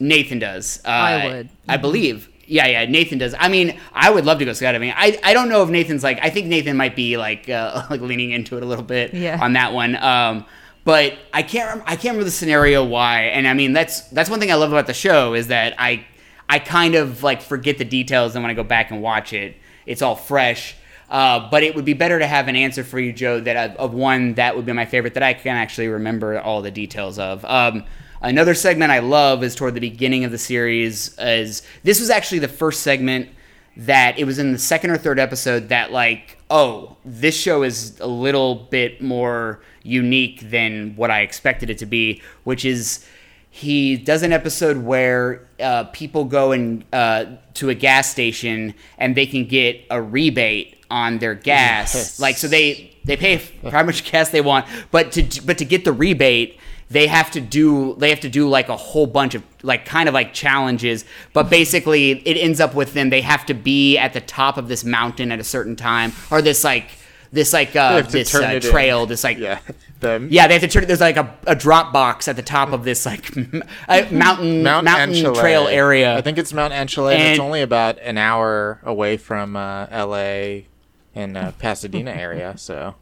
nathan 0.00 0.38
does 0.38 0.80
uh, 0.84 0.88
I 0.88 1.26
would. 1.26 1.48
i 1.68 1.76
believe 1.76 2.28
yeah, 2.46 2.66
yeah, 2.66 2.84
Nathan 2.84 3.16
does. 3.16 3.34
I 3.38 3.48
mean, 3.48 3.80
I 3.94 4.10
would 4.10 4.26
love 4.26 4.38
to 4.40 4.44
go 4.44 4.50
skydiving. 4.50 4.92
I, 4.94 5.18
I 5.24 5.32
don't 5.32 5.48
know 5.48 5.62
if 5.62 5.70
Nathan's 5.70 6.02
like. 6.02 6.18
I 6.20 6.28
think 6.28 6.46
Nathan 6.48 6.76
might 6.76 6.94
be 6.94 7.16
like 7.16 7.48
uh, 7.48 7.84
like 7.90 8.02
leaning 8.02 8.32
into 8.32 8.58
it 8.58 8.62
a 8.62 8.66
little 8.66 8.84
bit 8.84 9.14
Yeah. 9.14 9.38
on 9.42 9.54
that 9.54 9.72
one. 9.72 9.96
Um, 9.96 10.44
but 10.84 11.18
I 11.32 11.42
can't 11.42 11.74
rem- 11.74 11.84
I 11.86 11.96
can't 11.96 12.12
remember 12.12 12.24
the 12.24 12.30
scenario 12.30 12.84
why. 12.84 13.22
And 13.22 13.48
I 13.48 13.54
mean, 13.54 13.72
that's 13.72 14.02
that's 14.08 14.30
one 14.30 14.40
thing 14.40 14.52
I 14.52 14.54
love 14.54 14.70
about 14.70 14.86
the 14.86 14.94
show 14.94 15.34
is 15.34 15.48
that 15.48 15.74
I 15.78 16.06
I 16.48 16.58
kind 16.58 16.94
of 16.94 17.22
like 17.22 17.42
forget 17.42 17.78
the 17.78 17.84
details, 17.84 18.34
and 18.34 18.44
when 18.44 18.50
I 18.50 18.54
go 18.54 18.64
back 18.64 18.90
and 18.90 19.02
watch 19.02 19.32
it, 19.32 19.56
it's 19.86 20.02
all 20.02 20.16
fresh. 20.16 20.76
Uh, 21.08 21.48
but 21.50 21.62
it 21.62 21.74
would 21.74 21.84
be 21.84 21.92
better 21.92 22.18
to 22.18 22.26
have 22.26 22.48
an 22.48 22.56
answer 22.56 22.82
for 22.82 22.98
you, 22.98 23.12
Joe, 23.12 23.38
that 23.40 23.76
of, 23.76 23.94
one 23.94 24.34
that 24.34 24.56
would 24.56 24.66
be 24.66 24.72
my 24.72 24.86
favorite 24.86 25.14
that 25.14 25.22
I 25.22 25.34
can 25.34 25.54
actually 25.56 25.88
remember 25.88 26.40
all 26.40 26.62
the 26.62 26.70
details 26.70 27.18
of. 27.18 27.44
Um, 27.44 27.84
another 28.20 28.54
segment 28.54 28.90
I 28.90 28.98
love 29.00 29.44
is 29.44 29.54
toward 29.54 29.74
the 29.74 29.80
beginning 29.80 30.24
of 30.24 30.32
the 30.32 30.38
series. 30.38 31.16
Is 31.18 31.62
this 31.82 32.00
was 32.00 32.10
actually 32.10 32.40
the 32.40 32.48
first 32.48 32.82
segment 32.82 33.28
that 33.76 34.18
it 34.18 34.24
was 34.24 34.38
in 34.38 34.52
the 34.52 34.58
second 34.58 34.90
or 34.90 34.98
third 34.98 35.18
episode 35.18 35.68
that 35.68 35.92
like 35.92 36.38
oh 36.54 36.96
this 37.04 37.36
show 37.36 37.62
is 37.64 37.98
a 38.00 38.06
little 38.06 38.54
bit 38.70 39.02
more 39.02 39.60
unique 39.82 40.38
than 40.50 40.94
what 40.96 41.10
i 41.10 41.20
expected 41.20 41.68
it 41.68 41.78
to 41.78 41.86
be 41.86 42.22
which 42.44 42.64
is 42.64 43.04
he 43.50 43.96
does 43.96 44.22
an 44.22 44.32
episode 44.32 44.78
where 44.78 45.46
uh, 45.60 45.84
people 45.92 46.24
go 46.24 46.50
and 46.52 46.84
uh, 46.92 47.24
to 47.54 47.68
a 47.70 47.74
gas 47.74 48.10
station 48.10 48.74
and 48.98 49.16
they 49.16 49.26
can 49.26 49.44
get 49.44 49.80
a 49.90 50.00
rebate 50.02 50.68
on 50.90 51.18
their 51.18 51.34
gas 51.34 51.94
Yes. 51.94 52.20
like 52.20 52.36
so 52.36 52.46
they 52.48 52.90
they 53.04 53.16
pay 53.16 53.36
for 53.38 53.70
how 53.76 53.82
much 53.82 54.10
gas 54.10 54.30
they 54.30 54.40
want 54.40 54.66
but 54.90 55.12
to 55.12 55.22
but 55.46 55.58
to 55.58 55.64
get 55.64 55.84
the 55.84 55.92
rebate 55.92 56.58
they 56.90 57.06
have 57.06 57.30
to 57.30 57.40
do 57.40 57.94
they 57.96 58.10
have 58.10 58.20
to 58.20 58.28
do 58.28 58.48
like 58.48 58.68
a 58.68 58.76
whole 58.76 59.06
bunch 59.06 59.34
of 59.34 59.42
like 59.62 59.84
kind 59.84 60.08
of 60.08 60.14
like 60.14 60.32
challenges 60.34 61.04
but 61.32 61.48
basically 61.50 62.12
it 62.26 62.36
ends 62.36 62.60
up 62.60 62.74
with 62.74 62.94
them 62.94 63.10
they 63.10 63.22
have 63.22 63.44
to 63.46 63.54
be 63.54 63.96
at 63.98 64.12
the 64.12 64.20
top 64.20 64.56
of 64.56 64.68
this 64.68 64.84
mountain 64.84 65.32
at 65.32 65.38
a 65.40 65.44
certain 65.44 65.76
time 65.76 66.12
or 66.30 66.42
this 66.42 66.62
like 66.64 66.90
this 67.32 67.52
like 67.52 67.74
uh 67.74 68.00
this 68.02 68.34
uh, 68.34 68.40
it 68.40 68.64
in. 68.64 68.70
trail 68.70 69.06
this 69.06 69.24
like 69.24 69.38
Yeah, 69.38 69.58
the 70.00 70.26
yeah, 70.30 70.46
they 70.46 70.54
have 70.54 70.62
to 70.62 70.68
turn. 70.68 70.86
There's 70.86 71.00
like 71.00 71.16
a, 71.16 71.34
a 71.46 71.56
drop 71.56 71.92
box 71.92 72.28
at 72.28 72.36
the 72.36 72.42
top 72.42 72.72
of 72.72 72.84
this 72.84 73.04
like 73.04 73.34
mountain 74.12 74.62
Mount 74.62 74.84
mountain 74.84 75.34
trail 75.34 75.66
area. 75.66 76.16
I 76.16 76.20
think 76.20 76.38
it's 76.38 76.52
Mount 76.52 76.72
Anchele. 76.72 77.12
and 77.12 77.22
it's 77.22 77.40
only 77.40 77.62
about 77.62 77.98
an 77.98 78.16
hour 78.18 78.80
away 78.84 79.16
from 79.16 79.56
uh, 79.56 79.86
L.A. 79.90 80.68
and 81.14 81.36
uh, 81.36 81.52
Pasadena 81.52 82.12
area. 82.12 82.56
So, 82.56 82.94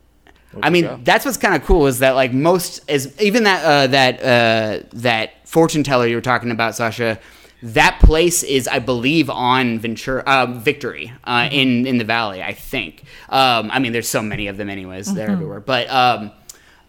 I 0.63 0.71
mean, 0.71 0.85
go. 0.85 1.01
that's 1.03 1.25
what's 1.25 1.37
kind 1.37 1.55
of 1.55 1.65
cool 1.65 1.87
is 1.87 2.01
that 2.01 2.11
like 2.13 2.33
most 2.33 2.83
is 2.89 3.15
even 3.21 3.45
that 3.45 3.65
uh, 3.65 3.87
that 3.89 4.23
uh, 4.23 4.87
that 4.95 5.49
fortune 5.49 5.83
teller 5.83 6.07
you 6.07 6.17
were 6.17 6.21
talking 6.23 6.51
about, 6.51 6.75
Sasha. 6.75 7.19
That 7.65 8.01
place 8.03 8.43
is, 8.43 8.67
I 8.67 8.81
believe, 8.81 9.31
on 9.31 9.79
Ventura 9.79 10.25
uh, 10.27 10.47
Victory 10.47 11.13
uh, 11.23 11.49
in 11.53 11.87
in 11.87 11.99
the 11.99 12.05
valley. 12.05 12.43
I 12.43 12.55
think. 12.55 13.05
Um, 13.29 13.71
I 13.71 13.79
mean, 13.79 13.93
there's 13.93 14.09
so 14.09 14.21
many 14.21 14.49
of 14.49 14.57
them, 14.57 14.69
anyways. 14.69 15.15
They're 15.15 15.31
everywhere. 15.31 15.61
But 15.61 15.89
um, 15.89 16.33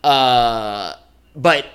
uh, 0.03 0.95
but 1.35 1.65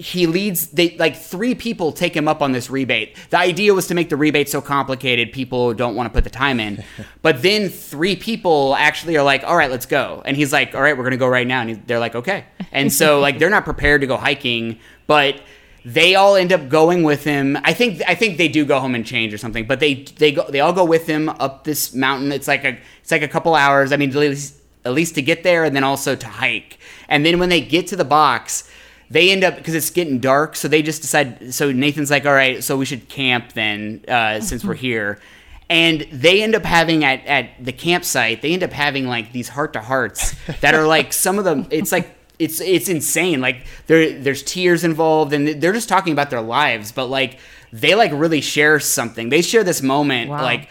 he 0.00 0.26
leads 0.26 0.68
they 0.68 0.96
like 0.96 1.16
three 1.16 1.54
people 1.54 1.92
take 1.92 2.16
him 2.16 2.26
up 2.26 2.40
on 2.42 2.52
this 2.52 2.70
rebate. 2.70 3.16
The 3.28 3.38
idea 3.38 3.74
was 3.74 3.86
to 3.88 3.94
make 3.94 4.08
the 4.08 4.16
rebate 4.16 4.48
so 4.48 4.60
complicated 4.60 5.32
people 5.32 5.74
don't 5.74 5.94
want 5.94 6.08
to 6.08 6.12
put 6.12 6.24
the 6.24 6.30
time 6.30 6.58
in. 6.60 6.84
But 7.22 7.42
then 7.42 7.68
three 7.68 8.16
people 8.16 8.74
actually 8.76 9.16
are 9.18 9.22
like 9.22 9.44
all 9.44 9.56
right 9.56 9.70
let's 9.70 9.86
go. 9.86 10.22
And 10.24 10.36
he's 10.36 10.52
like 10.52 10.74
all 10.74 10.80
right 10.80 10.96
we're 10.96 11.04
gonna 11.04 11.18
go 11.18 11.28
right 11.28 11.46
now. 11.46 11.60
And 11.60 11.70
he, 11.70 11.76
they're 11.76 11.98
like 11.98 12.14
okay. 12.14 12.46
And 12.72 12.92
so 12.92 13.20
like 13.26 13.38
they're 13.38 13.50
not 13.50 13.64
prepared 13.64 14.00
to 14.00 14.06
go 14.06 14.16
hiking 14.16 14.78
but 15.06 15.40
they 15.84 16.14
all 16.14 16.36
end 16.36 16.52
up 16.52 16.68
going 16.68 17.02
with 17.02 17.24
him. 17.24 17.58
I 17.62 17.72
think 17.74 18.02
i 18.06 18.14
think 18.14 18.38
they 18.38 18.48
do 18.48 18.64
go 18.64 18.80
home 18.80 18.94
and 18.94 19.04
change 19.04 19.34
or 19.34 19.38
something 19.38 19.66
but 19.66 19.80
they 19.80 20.04
they 20.16 20.32
go 20.32 20.50
they 20.50 20.60
all 20.60 20.72
go 20.72 20.84
with 20.84 21.06
him 21.06 21.28
up 21.28 21.64
this 21.64 21.94
mountain. 21.94 22.32
It's 22.32 22.48
like 22.48 22.64
a 22.64 22.78
it's 23.02 23.10
like 23.10 23.22
a 23.22 23.28
couple 23.28 23.54
hours. 23.54 23.92
I 23.92 23.96
mean 23.96 24.10
at 24.10 24.16
least 24.16 24.56
at 24.84 24.92
least 24.92 25.14
to 25.16 25.22
get 25.22 25.42
there 25.42 25.64
and 25.64 25.76
then 25.76 25.84
also 25.84 26.16
to 26.16 26.26
hike. 26.26 26.78
And 27.08 27.24
then 27.26 27.38
when 27.38 27.50
they 27.50 27.60
get 27.60 27.86
to 27.88 27.96
the 27.96 28.04
box 28.04 28.70
they 29.10 29.30
end 29.30 29.42
up 29.44 29.56
because 29.56 29.74
it's 29.74 29.90
getting 29.90 30.18
dark 30.20 30.54
so 30.54 30.68
they 30.68 30.82
just 30.82 31.02
decide 31.02 31.52
so 31.52 31.72
nathan's 31.72 32.10
like 32.10 32.24
all 32.26 32.32
right 32.32 32.62
so 32.62 32.76
we 32.76 32.84
should 32.84 33.08
camp 33.08 33.52
then 33.54 34.04
uh, 34.08 34.40
since 34.40 34.64
we're 34.64 34.74
here. 34.88 35.20
And 35.68 36.00
they 36.10 36.42
end 36.42 36.56
up 36.56 36.64
having 36.64 37.04
at, 37.04 37.24
at 37.26 37.64
the 37.64 37.72
campsite 37.72 38.42
they 38.42 38.52
end 38.52 38.62
up 38.62 38.72
having 38.72 39.06
like 39.06 39.32
these 39.32 39.48
heart 39.48 39.72
to 39.74 39.80
hearts 39.80 40.34
that 40.60 40.74
are 40.74 40.86
like 40.86 41.12
some 41.12 41.38
of 41.38 41.44
them 41.44 41.66
it's 41.70 41.92
like 41.92 42.16
it's 42.38 42.60
it's 42.60 42.88
insane. 42.88 43.40
Like 43.40 43.66
there 43.86 44.18
there's 44.18 44.42
tears 44.42 44.82
involved 44.82 45.32
and 45.32 45.46
they're 45.60 45.72
just 45.74 45.88
talking 45.88 46.12
about 46.12 46.30
their 46.30 46.40
lives 46.40 46.90
but 46.90 47.06
like 47.06 47.38
they 47.72 47.94
like 47.94 48.10
really 48.12 48.40
share 48.40 48.80
something. 48.80 49.28
They 49.28 49.42
share 49.42 49.62
this 49.62 49.80
moment 49.82 50.30
Wow. 50.30 50.42
like 50.42 50.68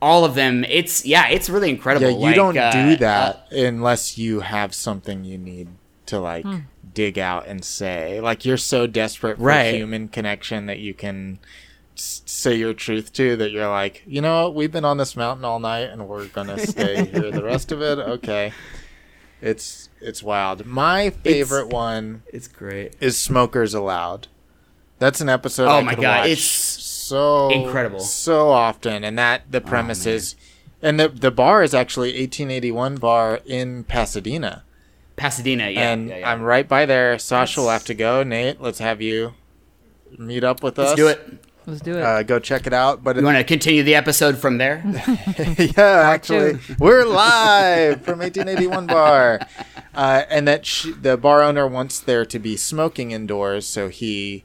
all 0.00 0.24
of 0.24 0.34
them. 0.34 0.64
It's 0.64 1.04
yeah 1.06 1.28
it's 1.28 1.48
really 1.50 1.70
incredible. 1.70 2.10
Yeah, 2.10 2.16
you 2.16 2.22
Like, 2.26 2.34
don't 2.36 2.58
uh, 2.58 2.70
do 2.72 2.92
uh, 2.92 2.96
that 2.98 3.46
unless 3.52 4.18
you 4.18 4.40
have 4.40 4.74
something 4.74 5.24
you 5.24 5.38
need 5.38 5.68
to 6.06 6.18
like 6.20 6.44
Hmm. 6.44 6.58
dig 6.94 7.18
out 7.18 7.46
and 7.46 7.64
say. 7.64 8.20
Like 8.20 8.44
you're 8.44 8.56
so 8.56 8.86
desperate 8.86 9.36
for 9.38 9.42
Right. 9.44 9.74
human 9.74 10.08
connection 10.08 10.66
that 10.66 10.78
you 10.78 10.94
can 10.94 11.38
s- 11.96 12.22
say 12.26 12.54
your 12.54 12.72
truth 12.74 13.12
to 13.14 13.36
that 13.36 13.50
you're 13.50 13.68
like, 13.68 14.02
you 14.06 14.20
know 14.20 14.44
what, 14.44 14.54
we've 14.54 14.72
been 14.72 14.84
on 14.84 14.96
this 14.98 15.16
mountain 15.16 15.44
all 15.44 15.58
night 15.60 15.90
and 15.90 16.06
we're 16.08 16.26
gonna 16.26 16.58
stay 16.66 17.04
here 17.06 17.30
the 17.30 17.42
rest 17.44 17.72
of 17.72 17.80
it. 17.82 17.98
Okay, 17.98 18.52
it's 19.40 19.88
it's 20.00 20.22
wild. 20.22 20.64
My 20.66 21.10
favorite 21.10 21.68
one 21.68 22.22
it's 22.32 22.48
great 22.48 22.94
is 23.00 23.18
Smokers 23.18 23.74
Allowed. 23.74 24.28
That's 24.98 25.20
an 25.20 25.28
episode. 25.28 25.66
Oh 25.68 25.76
I 25.78 25.82
my 25.82 25.94
God, 25.94 26.26
it's 26.28 26.42
so 26.42 27.50
incredible. 27.50 28.00
Oh, 28.00 28.04
so 28.04 28.48
often, 28.50 29.04
and 29.04 29.18
that 29.18 29.42
the 29.50 29.60
premise 29.60 30.06
is, 30.06 30.36
and 30.80 30.98
the 30.98 31.08
the 31.08 31.30
bar 31.30 31.62
is 31.62 31.74
actually 31.74 32.10
1881 32.18 32.96
bar 32.96 33.40
in 33.44 33.84
Pasadena, 33.84 34.64
pasadena 35.16 35.68
yeah, 35.68 35.92
and 35.92 36.08
yeah, 36.08 36.18
yeah. 36.18 36.30
I'm 36.30 36.42
right 36.42 36.68
by 36.68 36.86
there. 36.86 37.18
Sasha 37.18 37.60
will 37.60 37.70
have 37.70 37.84
to 37.86 37.94
go. 37.94 38.22
Nate, 38.22 38.60
let's 38.60 38.78
have 38.78 39.00
you 39.02 39.34
meet 40.18 40.44
up 40.44 40.62
with 40.62 40.78
us. 40.78 40.88
let's 40.90 40.96
do 40.96 41.08
it 41.08 41.46
Let's 41.66 41.80
do 41.80 41.96
it. 41.96 42.02
Uh, 42.02 42.22
go 42.22 42.38
check 42.38 42.68
it 42.68 42.72
out. 42.72 43.02
But 43.02 43.16
You 43.16 43.24
want 43.24 43.38
to 43.38 43.44
continue 43.44 43.82
the 43.82 43.96
episode 43.96 44.38
from 44.38 44.58
there? 44.58 44.82
yeah, 45.58 46.02
actually, 46.04 46.60
we're 46.78 47.04
live 47.04 48.02
from 48.02 48.20
1881 48.20 48.86
bar, 48.86 49.40
uh, 49.92 50.22
and 50.30 50.46
that 50.46 50.64
sh- 50.64 50.88
the 51.00 51.16
bar 51.16 51.42
owner 51.42 51.66
wants 51.66 51.98
there 51.98 52.24
to 52.24 52.38
be 52.38 52.56
smoking 52.56 53.10
indoors, 53.10 53.66
so 53.66 53.88
he 53.88 54.44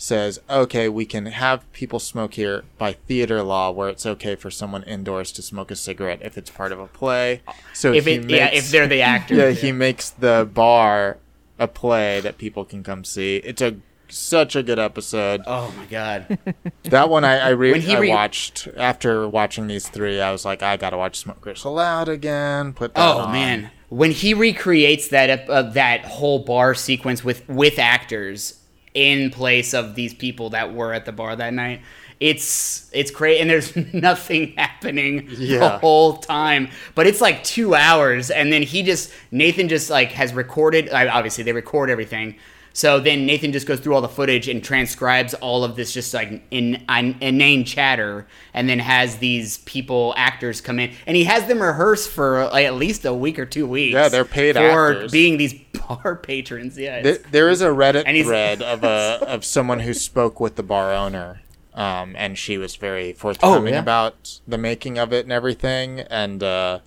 says, 0.00 0.40
"Okay, 0.48 0.88
we 0.88 1.04
can 1.04 1.26
have 1.26 1.70
people 1.72 1.98
smoke 1.98 2.34
here 2.34 2.64
by 2.78 2.92
theater 2.92 3.42
law, 3.42 3.70
where 3.70 3.88
it's 3.88 4.06
okay 4.06 4.34
for 4.34 4.50
someone 4.50 4.82
indoors 4.84 5.30
to 5.32 5.42
smoke 5.42 5.70
a 5.70 5.76
cigarette 5.76 6.20
if 6.22 6.38
it's 6.38 6.50
part 6.50 6.72
of 6.72 6.78
a 6.80 6.86
play." 6.86 7.42
So 7.74 7.92
if 7.92 8.06
he 8.06 8.14
it, 8.14 8.30
yeah, 8.30 8.50
if 8.52 8.70
they're 8.70 8.86
the 8.88 9.02
actors. 9.02 9.36
yeah, 9.38 9.50
he 9.50 9.72
makes 9.72 10.10
the 10.10 10.48
bar 10.52 11.18
a 11.58 11.68
play 11.68 12.20
that 12.20 12.38
people 12.38 12.64
can 12.64 12.82
come 12.82 13.04
see. 13.04 13.36
It's 13.38 13.60
a 13.60 13.76
such 14.08 14.56
a 14.56 14.62
good 14.62 14.78
episode. 14.78 15.42
Oh 15.46 15.72
my 15.76 15.84
god. 15.84 16.38
That 16.84 17.08
one 17.10 17.24
I 17.24 17.38
I, 17.38 17.48
re- 17.50 17.70
When 17.72 17.80
he 17.82 17.94
I 17.94 18.08
watched 18.08 18.66
after 18.76 19.28
watching 19.28 19.68
these 19.68 19.86
three. 19.88 20.20
I 20.20 20.32
was 20.32 20.44
like, 20.44 20.62
I 20.62 20.76
gotta 20.76 20.96
watch 20.96 21.16
Smokers 21.18 21.62
Allowed 21.62 22.08
again. 22.08 22.72
Put 22.72 22.94
that 22.94 23.00
Oh 23.06 23.18
on. 23.20 23.32
man, 23.32 23.70
when 23.90 24.10
he 24.10 24.34
recreates 24.34 25.08
that 25.08 25.30
ep- 25.30 25.48
uh, 25.48 25.62
that 25.62 26.04
whole 26.06 26.40
bar 26.40 26.74
sequence 26.74 27.22
with 27.22 27.46
with 27.48 27.78
actors 27.78 28.54
in 28.94 29.30
place 29.30 29.74
of 29.74 29.94
these 29.94 30.14
people 30.14 30.50
that 30.50 30.74
were 30.74 30.92
at 30.92 31.04
the 31.04 31.12
bar 31.12 31.36
that 31.36 31.54
night, 31.54 31.80
it's 32.18 32.90
it's 32.92 33.10
great. 33.10 33.40
And 33.40 33.48
there's 33.48 33.74
nothing 33.94 34.54
happening 34.56 35.26
the 35.28 35.78
whole 35.78 36.18
time, 36.18 36.68
but 36.94 37.06
it's 37.06 37.20
like 37.20 37.42
two 37.44 37.74
hours, 37.74 38.30
and 38.30 38.52
then 38.52 38.62
he 38.62 38.82
just 38.82 39.12
Nathan 39.30 39.68
just 39.68 39.90
like 39.90 40.12
has 40.12 40.32
recorded. 40.34 40.90
Obviously, 40.92 41.44
they 41.44 41.52
record 41.52 41.90
everything. 41.90 42.36
So 42.80 42.98
then 42.98 43.26
Nathan 43.26 43.52
just 43.52 43.66
goes 43.66 43.78
through 43.78 43.94
all 43.94 44.00
the 44.00 44.08
footage 44.08 44.48
and 44.48 44.64
transcribes 44.64 45.34
all 45.34 45.64
of 45.64 45.76
this 45.76 45.92
just 45.92 46.14
like 46.14 46.42
in, 46.50 46.82
in 46.88 47.14
inane 47.20 47.66
chatter, 47.66 48.26
and 48.54 48.70
then 48.70 48.78
has 48.78 49.18
these 49.18 49.58
people 49.58 50.14
actors 50.16 50.62
come 50.62 50.78
in, 50.78 50.94
and 51.06 51.14
he 51.14 51.24
has 51.24 51.46
them 51.46 51.60
rehearse 51.60 52.06
for 52.06 52.46
like 52.46 52.64
at 52.64 52.76
least 52.76 53.04
a 53.04 53.12
week 53.12 53.38
or 53.38 53.44
two 53.44 53.66
weeks. 53.66 53.92
Yeah, 53.92 54.08
they're 54.08 54.24
paid 54.24 54.56
for 54.56 54.92
actors. 54.92 55.12
being 55.12 55.36
these 55.36 55.52
bar 55.88 56.16
patrons. 56.16 56.78
Yeah, 56.78 57.02
Th- 57.02 57.16
it's- 57.16 57.30
there 57.30 57.50
is 57.50 57.60
a 57.60 57.68
Reddit 57.68 58.04
thread 58.24 58.62
of 58.72 58.82
a 58.82 59.26
of 59.28 59.44
someone 59.44 59.80
who 59.80 59.92
spoke 59.92 60.40
with 60.40 60.56
the 60.56 60.62
bar 60.62 60.94
owner, 60.94 61.42
um, 61.74 62.14
and 62.16 62.38
she 62.38 62.56
was 62.56 62.76
very 62.76 63.12
forthcoming 63.12 63.74
yeah. 63.74 63.80
about 63.80 64.40
the 64.48 64.56
making 64.56 64.96
of 64.96 65.12
it 65.12 65.26
and 65.26 65.32
everything. 65.32 66.00
And 66.00 66.42
uh, 66.42 66.78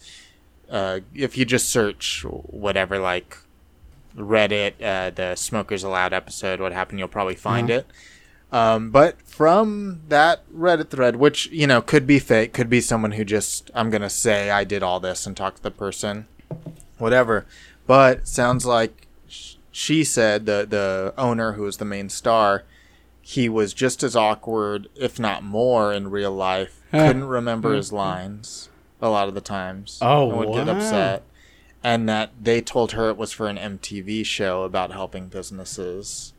uh, 0.72 1.02
if 1.14 1.38
you 1.38 1.46
just 1.46 1.70
search 1.70 2.26
whatever 2.26 2.98
like 2.98 3.38
Reddit, 4.18 4.74
uh, 4.82 5.10
the 5.10 5.36
Smokers 5.36 5.84
Allowed 5.84 6.14
episode, 6.14 6.60
what 6.60 6.72
happened, 6.72 7.00
you'll 7.00 7.08
probably 7.08 7.36
find 7.36 7.70
it. 7.70 7.88
Um, 8.52 8.92
but 8.92 9.20
from 9.24 10.02
that 10.10 10.42
Reddit 10.56 10.90
thread, 10.90 11.16
which 11.16 11.48
you 11.48 11.66
know 11.66 11.82
could 11.82 12.06
be 12.06 12.20
fake, 12.20 12.54
could 12.54 12.70
be 12.70 12.82
someone 12.82 13.14
who 13.14 13.26
just 13.26 13.72
I'm 13.74 13.90
gonna 13.90 14.12
say 14.12 14.52
I 14.52 14.64
did 14.64 14.84
all 14.84 15.00
this 15.00 15.26
and 15.26 15.36
talk 15.36 15.56
to 15.56 15.64
the 15.64 15.72
person, 15.72 16.28
whatever. 17.00 17.46
But 17.88 18.28
sounds 18.28 18.66
like 18.66 19.08
sh- 19.28 19.56
she 19.72 20.04
said 20.04 20.46
the 20.46 20.68
the 20.70 21.14
owner 21.18 21.54
who 21.54 21.64
was 21.64 21.78
the 21.78 21.86
main 21.86 22.10
star, 22.10 22.64
he 23.22 23.50
was 23.50 23.74
just 23.74 24.04
as 24.04 24.16
awkward, 24.16 24.88
if 24.96 25.20
not 25.20 25.44
more, 25.44 25.92
in 25.92 26.12
real 26.12 26.32
life. 26.32 26.80
Couldn't 26.92 27.24
remember 27.26 27.74
his 27.74 27.92
lines 27.92 28.70
a 29.02 29.10
lot 29.10 29.28
of 29.28 29.34
the 29.34 29.42
times. 29.42 29.98
Oh, 30.00 30.30
and 30.30 30.38
would 30.40 30.54
get 30.54 30.70
upset. 30.70 31.24
And 31.84 32.08
that 32.08 32.32
they 32.42 32.62
told 32.62 32.94
her 32.94 33.10
it 33.10 33.18
was 33.18 33.32
for 33.34 33.48
an 33.48 33.58
MTV 33.58 34.26
show 34.26 34.64
about 34.64 34.92
helping 34.92 35.28
businesses 35.28 36.34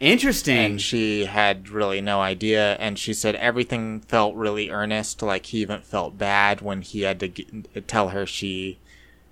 interesting. 0.00 0.58
and 0.58 0.80
she 0.80 1.26
had 1.26 1.68
really 1.68 2.00
no 2.00 2.20
idea 2.20 2.74
and 2.80 2.98
she 2.98 3.14
said 3.14 3.36
everything 3.36 4.00
felt 4.00 4.34
really 4.34 4.68
earnest 4.68 5.22
like 5.22 5.46
he 5.46 5.58
even 5.58 5.80
felt 5.80 6.18
bad 6.18 6.60
when 6.60 6.82
he 6.82 7.02
had 7.02 7.20
to 7.20 7.28
get, 7.28 7.86
tell 7.86 8.08
her 8.08 8.26
she 8.26 8.78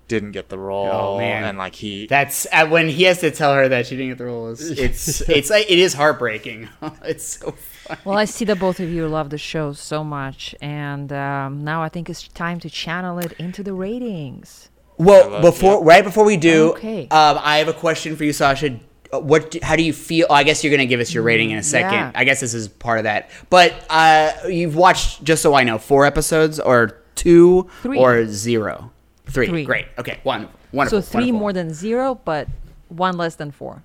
didn't 0.07 0.31
get 0.31 0.47
the 0.49 0.57
role 0.57 0.89
Oh, 0.91 1.17
man. 1.17 1.43
and 1.43 1.57
like 1.57 1.75
he 1.75 2.07
That's 2.07 2.47
uh, 2.53 2.67
when 2.67 2.87
he 2.89 3.03
has 3.03 3.19
to 3.19 3.31
tell 3.31 3.53
her 3.53 3.67
that 3.67 3.87
she 3.87 3.95
didn't 3.97 4.11
get 4.11 4.17
the 4.17 4.25
role. 4.25 4.49
It's 4.51 4.61
it's, 4.69 5.21
it's 5.29 5.49
like 5.49 5.69
it 5.69 5.79
is 5.79 5.93
heartbreaking. 5.93 6.69
it's 7.03 7.25
so 7.39 7.51
fun. 7.51 7.97
Well, 8.05 8.17
I 8.17 8.25
see 8.25 8.45
that 8.45 8.59
both 8.59 8.79
of 8.79 8.89
you 8.89 9.07
love 9.07 9.29
the 9.29 9.37
show 9.37 9.73
so 9.73 10.03
much, 10.03 10.53
and 10.61 11.11
um, 11.13 11.63
now 11.63 11.81
I 11.81 11.89
think 11.89 12.09
it's 12.09 12.27
time 12.29 12.59
to 12.61 12.69
channel 12.69 13.19
it 13.19 13.33
into 13.33 13.63
the 13.63 13.73
ratings. 13.73 14.69
Well, 15.05 15.41
before 15.41 15.79
yeah. 15.79 15.87
right 15.95 16.03
before 16.03 16.23
we 16.25 16.37
do, 16.37 16.71
Okay. 16.71 17.03
um, 17.09 17.39
I 17.41 17.57
have 17.57 17.67
a 17.67 17.73
question 17.73 18.15
for 18.15 18.23
you, 18.23 18.33
Sasha. 18.33 18.79
Uh, 19.13 19.19
What? 19.19 19.51
do- 19.51 19.59
How 19.63 19.75
do 19.75 19.83
you 19.83 19.93
feel? 19.93 20.27
oh, 20.29 20.33
I 20.33 20.43
guess 20.43 20.63
you're 20.63 20.71
gonna 20.71 20.85
give 20.85 20.99
us 20.99 21.13
your 21.13 21.23
rating 21.23 21.51
in 21.51 21.57
a 21.57 21.63
second. 21.63 21.93
Yeah. 21.93 22.11
I 22.15 22.23
guess 22.23 22.39
this 22.39 22.53
is 22.53 22.67
part 22.67 22.97
of 22.99 23.03
that. 23.05 23.29
But 23.49 23.73
uh, 23.89 24.31
you've 24.47 24.75
watched, 24.75 25.23
just 25.23 25.41
so 25.41 25.53
I 25.53 25.63
know, 25.63 25.77
four 25.77 26.05
episodes 26.05 26.59
or 26.59 27.01
two 27.15 27.69
Three. 27.81 27.97
or 27.99 28.25
zero? 28.27 28.91
Three. 29.25 29.47
Three. 29.47 29.63
Great. 29.65 29.87
Okay. 29.97 30.19
One. 30.23 30.47
Wonderful. 30.71 31.01
so 31.01 31.11
three 31.11 31.19
wonderful. 31.31 31.39
more 31.39 31.53
than 31.53 31.73
zero, 31.73 32.19
but 32.23 32.47
one 32.89 33.17
less 33.17 33.35
than 33.35 33.51
four. 33.51 33.83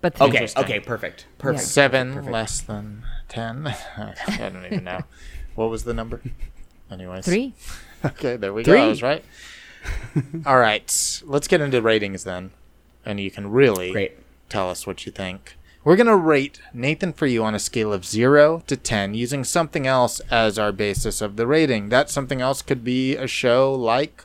But 0.00 0.14
three. 0.16 0.26
Okay. 0.28 0.48
Okay. 0.56 0.80
Perfect. 0.80 1.26
Perfect. 1.38 1.64
seven 1.64 2.30
less 2.30 2.60
than 2.60 3.02
ten 3.28 3.66
i 3.96 4.14
don't 4.38 4.64
even 4.66 4.84
know 4.84 5.00
what 5.56 5.68
was 5.68 5.82
the 5.82 5.92
number 5.92 6.20
anyways 6.92 7.24
Three. 7.24 7.54
okay 8.04 8.36
there 8.36 8.52
we 8.52 8.62
Three. 8.62 8.78
go 8.78 8.84
I 8.84 8.88
was 8.88 9.02
right 9.02 9.24
all 10.46 10.58
right 10.58 11.22
let's 11.26 11.48
get 11.48 11.60
into 11.60 11.80
ratings 11.80 12.24
then 12.24 12.50
and 13.06 13.20
you 13.20 13.30
can 13.30 13.50
really 13.50 13.92
Great. 13.92 14.18
tell 14.48 14.68
us 14.68 14.86
what 14.86 15.06
you 15.06 15.12
think. 15.12 15.56
We're 15.84 15.94
going 15.94 16.08
to 16.08 16.16
rate 16.16 16.60
Nathan 16.74 17.12
for 17.12 17.26
You 17.26 17.44
on 17.44 17.54
a 17.54 17.60
scale 17.60 17.92
of 17.92 18.04
0 18.04 18.64
to 18.66 18.76
10 18.76 19.14
using 19.14 19.44
something 19.44 19.86
else 19.86 20.18
as 20.28 20.58
our 20.58 20.72
basis 20.72 21.20
of 21.20 21.36
the 21.36 21.46
rating. 21.46 21.90
That 21.90 22.10
something 22.10 22.40
else 22.40 22.60
could 22.60 22.82
be 22.82 23.14
a 23.14 23.28
show 23.28 23.72
like 23.72 24.24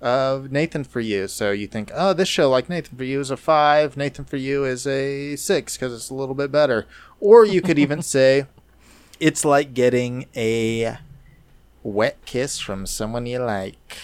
uh, 0.00 0.42
Nathan 0.48 0.84
for 0.84 1.00
You. 1.00 1.26
So 1.26 1.50
you 1.50 1.66
think, 1.66 1.90
oh, 1.92 2.12
this 2.12 2.28
show 2.28 2.48
like 2.48 2.68
Nathan 2.68 2.96
for 2.96 3.02
You 3.02 3.18
is 3.18 3.32
a 3.32 3.36
5, 3.36 3.96
Nathan 3.96 4.24
for 4.24 4.36
You 4.36 4.64
is 4.64 4.86
a 4.86 5.34
6 5.34 5.76
because 5.76 5.92
it's 5.92 6.10
a 6.10 6.14
little 6.14 6.36
bit 6.36 6.52
better. 6.52 6.86
Or 7.18 7.44
you 7.44 7.60
could 7.60 7.80
even 7.80 8.00
say 8.14 8.46
it's 9.18 9.44
like 9.44 9.74
getting 9.74 10.26
a 10.36 10.98
wet 11.82 12.24
kiss 12.26 12.60
from 12.60 12.86
someone 12.86 13.26
you 13.26 13.40
like. 13.40 13.98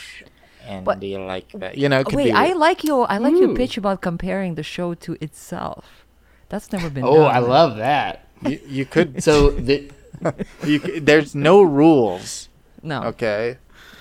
And 0.67 0.85
But- 0.85 1.03
you 1.03 1.19
like 1.19 1.51
that. 1.53 1.77
You 1.77 1.89
know, 1.89 2.03
Wait, 2.13 2.27
be 2.27 2.33
I 2.33 2.53
like 2.53 2.85
your 2.85 3.11
I 3.11 3.19
like 3.19 3.35
Ooh. 3.35 3.41
your 3.41 3.49
hmm. 3.49 3.57
pitch 3.57 3.77
about 3.77 4.01
comparing 4.01 4.55
the 4.55 4.63
show 4.63 4.95
to 4.95 5.17
itself. 5.21 6.07
That's 6.49 6.71
never 6.73 6.91
been 6.91 7.05
Oh, 7.05 7.23
done. 7.25 7.35
I 7.35 7.39
love 7.39 7.77
that. 7.79 8.27
you, 8.47 8.61
you 8.67 8.85
could 8.85 9.23
So 9.23 9.51
the 9.51 9.91
you, 10.65 10.79
there's 11.01 11.35
no 11.35 11.63
rules. 11.63 12.49
No. 12.83 13.03
Okay. 13.05 13.59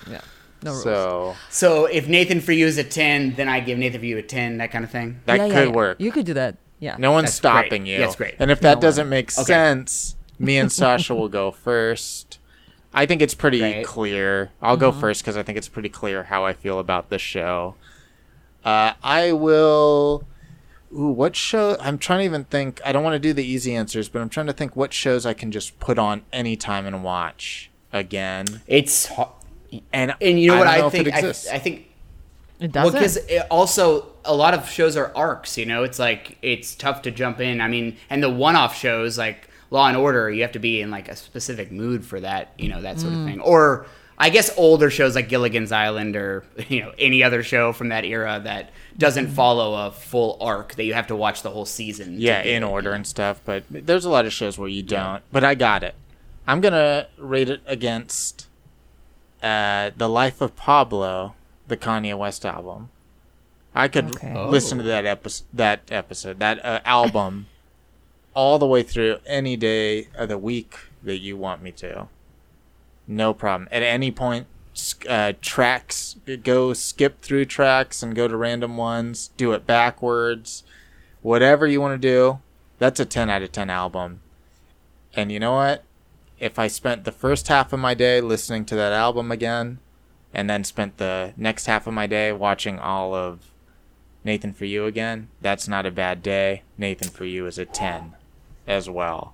Yeah. 0.09 0.21
No 0.63 0.71
rules. 0.71 0.83
So 0.83 1.35
so 1.49 1.85
if 1.85 2.07
Nathan 2.07 2.41
for 2.41 2.51
you 2.51 2.67
is 2.67 2.77
a 2.77 2.83
ten, 2.83 3.33
then 3.35 3.47
I 3.49 3.59
give 3.59 3.77
Nathan 3.77 3.99
for 3.99 4.05
you 4.05 4.17
a 4.17 4.23
ten. 4.23 4.57
That 4.57 4.71
kind 4.71 4.83
of 4.83 4.91
thing. 4.91 5.19
that 5.25 5.37
Yeah, 5.37 5.45
yeah, 5.45 5.53
could 5.53 5.69
yeah. 5.69 5.75
work. 5.75 5.99
You 5.99 6.11
could 6.11 6.25
do 6.25 6.33
that. 6.35 6.57
Yeah. 6.79 6.95
no 6.97 7.11
one's 7.11 7.25
That's 7.25 7.39
great. 7.39 7.51
stopping 7.65 7.85
you. 7.85 7.99
That's 7.99 8.15
great. 8.15 8.35
And 8.39 8.49
if 8.49 8.59
that 8.61 8.75
No 8.77 8.81
doesn't 8.81 9.07
make 9.07 9.31
Okay. 9.37 9.43
sense, 9.45 10.15
me 10.39 10.57
and 10.57 10.71
Sasha 10.71 11.13
will 11.19 11.29
go 11.29 11.51
first. 11.51 12.39
I 12.93 13.05
think 13.05 13.21
it's 13.21 13.33
pretty 13.33 13.59
Great. 13.59 13.85
clear. 13.85 14.51
I'll 14.61 14.75
Mm-hmm. 14.75 14.81
go 14.81 14.91
first 14.91 15.21
because 15.23 15.37
I 15.37 15.43
think 15.43 15.57
it's 15.57 15.69
pretty 15.69 15.89
clear 15.89 16.23
how 16.23 16.45
I 16.45 16.53
feel 16.53 16.79
about 16.79 17.09
this 17.09 17.21
show. 17.21 17.75
Uh, 18.65 18.93
I 19.03 19.31
will. 19.31 20.23
Ooh, 20.93 21.05
what 21.07 21.35
show? 21.37 21.77
I'm 21.79 21.97
trying 21.97 22.19
to 22.19 22.25
even 22.25 22.43
think. 22.43 22.81
I 22.85 22.91
don't 22.91 23.03
want 23.03 23.13
to 23.13 23.19
do 23.19 23.31
the 23.33 23.45
easy 23.45 23.73
answers, 23.75 24.09
but 24.09 24.21
I'm 24.21 24.27
trying 24.29 24.47
to 24.47 24.53
think 24.53 24.75
what 24.75 24.91
shows 24.93 25.25
I 25.25 25.33
can 25.33 25.51
just 25.51 25.79
put 25.79 25.97
on 25.97 26.23
anytime 26.33 26.85
and 26.85 27.01
watch 27.03 27.71
again. 27.93 28.61
It's 28.67 29.07
ho- 29.07 29.31
And 29.93 30.13
and 30.21 30.39
you 30.39 30.49
know 30.51 30.59
what 30.59 30.67
I, 30.67 30.79
know 30.79 30.87
if 30.87 30.91
think. 30.91 31.07
it 31.07 31.13
I. 31.13 31.29
I 31.29 31.59
think 31.59 31.87
It 32.59 32.73
doesn't. 32.73 32.93
because 32.93 33.17
also 33.49 34.07
a 34.25 34.35
lot 34.35 34.53
of 34.53 34.69
shows 34.69 34.97
are 34.97 35.13
arcs. 35.15 35.57
You 35.57 35.65
know, 35.65 35.83
it's 35.83 35.97
like 35.97 36.37
it's 36.41 36.75
tough 36.75 37.01
to 37.03 37.11
jump 37.11 37.39
in. 37.39 37.61
I 37.61 37.69
mean, 37.69 37.95
and 38.09 38.21
the 38.21 38.29
one-off 38.29 38.77
shows 38.77 39.17
like 39.17 39.47
Law 39.71 39.87
and 39.87 39.97
Order, 39.97 40.29
you 40.29 40.43
have 40.43 40.51
to 40.51 40.59
be 40.59 40.81
in 40.81 40.91
like 40.91 41.07
a 41.09 41.15
specific 41.15 41.71
mood 41.71 42.05
for 42.05 42.19
that. 42.19 42.53
You 42.59 42.69
know, 42.69 42.81
that 42.81 42.99
sort 42.99 43.13
of 43.13 43.23
thing. 43.25 43.39
Or 43.41 43.87
I 44.17 44.29
guess 44.29 44.55
older 44.57 44.89
shows 44.91 45.15
like 45.15 45.29
Gilligan's 45.29 45.71
Island 45.71 46.15
or 46.15 46.43
you 46.69 46.81
know 46.81 46.93
any 46.99 47.23
other 47.23 47.41
show 47.41 47.73
from 47.73 47.89
that 47.89 48.05
era 48.05 48.39
that 48.43 48.69
doesn't 48.97 49.29
follow 49.29 49.87
a 49.87 49.91
full 49.91 50.37
arc 50.41 50.75
that 50.75 50.83
you 50.83 50.93
have 50.93 51.07
to 51.07 51.15
watch 51.15 51.41
the 51.41 51.49
whole 51.49 51.65
season. 51.65 52.15
yeah, 52.19 52.41
in 52.43 52.63
order 52.63 52.89
you 52.89 52.91
know. 52.91 52.95
and 52.97 53.07
stuff. 53.07 53.41
But 53.45 53.63
there's 53.69 54.05
a 54.05 54.09
lot 54.09 54.25
of 54.25 54.33
shows 54.33 54.57
where 54.59 54.69
you 54.69 54.83
don't. 54.83 55.23
But 55.31 55.43
I 55.43 55.55
got 55.55 55.83
it. 55.83 55.95
I'm 56.45 56.59
gonna 56.61 57.07
rate 57.17 57.49
it 57.49 57.61
against 57.65 58.47
uh, 59.41 59.91
the 59.95 60.09
Life 60.09 60.41
of 60.41 60.55
Pablo, 60.55 61.33
the 61.67 61.77
Kanye 61.77 62.17
West 62.17 62.45
album. 62.45 62.89
I 63.73 63.87
could 63.87 64.15
Okay. 64.17 64.35
listen 64.47 64.77
to 64.79 64.83
that 64.83 65.05
episode, 65.05 65.45
that 65.53 65.81
episode, 65.89 66.39
that 66.39 66.63
uh, 66.65 66.81
album, 66.83 67.47
all 68.33 68.59
the 68.59 68.67
way 68.67 68.83
through 68.83 69.17
any 69.25 69.57
day 69.57 70.07
of 70.15 70.29
the 70.29 70.37
week 70.37 70.77
that 71.03 71.19
you 71.19 71.35
want 71.35 71.61
me 71.61 71.71
to. 71.71 72.07
No 73.07 73.33
problem. 73.33 73.67
At 73.71 73.83
any 73.83 74.11
point, 74.11 74.47
uh, 75.09 75.33
tracks 75.41 76.15
go 76.43 76.73
skip 76.73 77.21
through 77.21 77.45
tracks 77.45 78.01
and 78.01 78.15
go 78.15 78.27
to 78.27 78.37
random 78.37 78.77
ones. 78.77 79.31
Do 79.37 79.51
it 79.51 79.67
backwards. 79.67 80.63
Whatever 81.21 81.67
you 81.67 81.81
want 81.81 82.01
to 82.01 82.07
do. 82.07 82.39
That's 82.79 82.99
a 82.99 83.05
10 83.05 83.29
out 83.29 83.43
of 83.43 83.51
10 83.51 83.69
album. 83.69 84.21
And 85.13 85.31
you 85.31 85.39
know 85.39 85.53
what? 85.53 85.83
If 86.39 86.57
I 86.57 86.67
spent 86.67 87.03
the 87.03 87.11
first 87.11 87.47
half 87.49 87.73
of 87.73 87.79
my 87.79 87.93
day 87.93 88.21
listening 88.21 88.65
to 88.65 88.75
that 88.75 88.93
album 88.93 89.31
again, 89.31 89.79
and 90.33 90.49
then 90.49 90.63
spent 90.63 90.97
the 90.97 91.33
next 91.35 91.65
half 91.65 91.85
of 91.85 91.93
my 91.93 92.07
day 92.07 92.31
watching 92.31 92.79
all 92.79 93.13
of 93.13 93.51
Nathan 94.23 94.53
for 94.53 94.65
You 94.65 94.85
again, 94.85 95.27
that's 95.41 95.67
not 95.67 95.85
a 95.85 95.91
bad 95.91 96.23
day. 96.23 96.63
Nathan 96.77 97.09
for 97.09 97.25
You 97.25 97.45
is 97.45 97.57
a 97.57 97.65
10 97.65 98.15
as 98.71 98.89
well. 98.89 99.33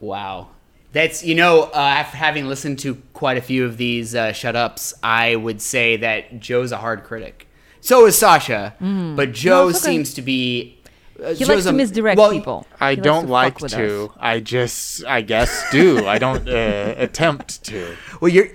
Wow. 0.00 0.48
That's 0.92 1.24
you 1.24 1.34
know, 1.34 1.64
uh, 1.64 1.76
after 1.78 2.16
having 2.18 2.46
listened 2.48 2.78
to 2.80 2.96
quite 3.14 3.36
a 3.38 3.40
few 3.42 3.64
of 3.64 3.76
these 3.78 4.14
uh, 4.14 4.32
shut 4.32 4.56
ups, 4.56 4.92
I 5.02 5.36
would 5.36 5.62
say 5.62 5.96
that 5.98 6.38
Joe's 6.40 6.70
a 6.72 6.76
hard 6.78 7.04
critic. 7.04 7.48
So 7.80 8.06
is 8.06 8.16
Sasha, 8.18 8.74
but 8.80 9.32
Joe 9.32 9.64
No, 9.64 9.68
okay. 9.68 9.78
seems 9.78 10.14
to 10.14 10.22
be. 10.22 10.78
Uh, 11.22 11.28
he 11.34 11.44
Joe's 11.44 11.48
likes 11.48 11.64
to 11.64 11.72
misdirect 11.72 12.18
well, 12.18 12.30
people. 12.30 12.66
I 12.80 12.90
He 12.90 12.96
likes 12.96 13.04
don't 13.04 13.22
fuck 13.22 13.30
like 13.30 13.56
to. 13.72 14.04
us. 14.06 14.10
I 14.20 14.40
just, 14.40 15.04
I 15.06 15.20
guess, 15.22 15.70
do. 15.70 16.06
I 16.06 16.18
don't 16.18 16.48
uh, 16.48 16.94
attempt 17.08 17.64
to. 17.64 17.96
Well, 18.20 18.30
you're 18.30 18.48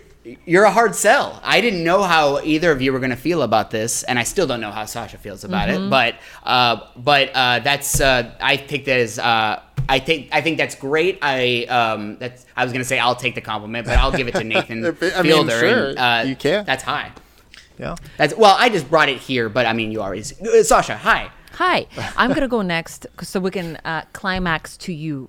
you're 0.46 0.66
a 0.66 0.72
hard 0.72 0.94
sell. 0.94 1.40
I 1.44 1.60
didn't 1.62 1.84
know 1.84 2.04
how 2.04 2.40
either 2.44 2.72
of 2.72 2.82
you 2.82 2.92
were 2.94 3.00
going 3.00 3.12
to 3.12 3.16
feel 3.30 3.42
about 3.42 3.72
this, 3.72 4.04
and 4.04 4.20
I 4.20 4.24
still 4.24 4.46
don't 4.48 4.62
know 4.62 4.72
how 4.72 4.86
Sasha 4.86 5.18
feels 5.18 5.44
about 5.44 5.70
Mm-hmm. 5.70 5.86
it. 5.86 5.90
But 5.90 6.16
uh, 6.44 6.76
but 6.98 7.30
uh, 7.34 7.60
that's 7.60 8.00
uh, 8.00 8.32
I 8.42 8.58
think 8.58 8.86
that 8.86 9.00
is 9.00 9.18
uh, 9.20 9.62
I 9.90 10.00
think 10.00 10.30
I 10.32 10.42
think 10.42 10.58
that's 10.58 10.76
great. 10.76 11.20
I 11.22 11.64
um, 11.66 12.18
that's 12.18 12.46
I 12.56 12.64
was 12.64 12.74
going 12.74 12.82
to 12.82 12.88
say 12.88 13.00
I'll 13.00 13.16
take 13.16 13.36
the 13.36 13.42
compliment, 13.42 13.88
but 13.88 13.98
I'll 13.98 14.12
give 14.12 14.28
it 14.28 14.36
to 14.36 14.44
Nathan 14.54 14.84
If 14.86 15.02
it- 15.02 15.14
I 15.18 15.22
mean, 15.22 15.32
Fielder. 15.32 15.60
sure, 15.60 15.90
and, 15.90 16.00
uh, 16.00 16.24
you 16.26 16.36
can. 16.36 16.66
That's 16.66 16.84
high. 16.84 17.12
Yeah. 17.80 17.96
That's 18.18 18.36
well, 18.36 18.56
I 18.58 18.70
just 18.70 18.90
brought 18.90 19.10
it 19.10 19.18
here, 19.18 19.50
but 19.50 19.66
I 19.66 19.74
mean, 19.74 19.92
you 19.92 20.02
already 20.02 20.22
uh, 20.22 20.64
Sasha. 20.64 20.98
Hi. 20.98 21.32
Hi, 21.54 21.88
I'm 22.16 22.34
gonna 22.34 22.48
go 22.48 22.62
next, 22.62 23.08
so 23.22 23.40
we 23.40 23.50
can 23.50 23.78
uh, 23.84 24.04
climax 24.14 24.78
to 24.78 24.94
you. 24.94 25.28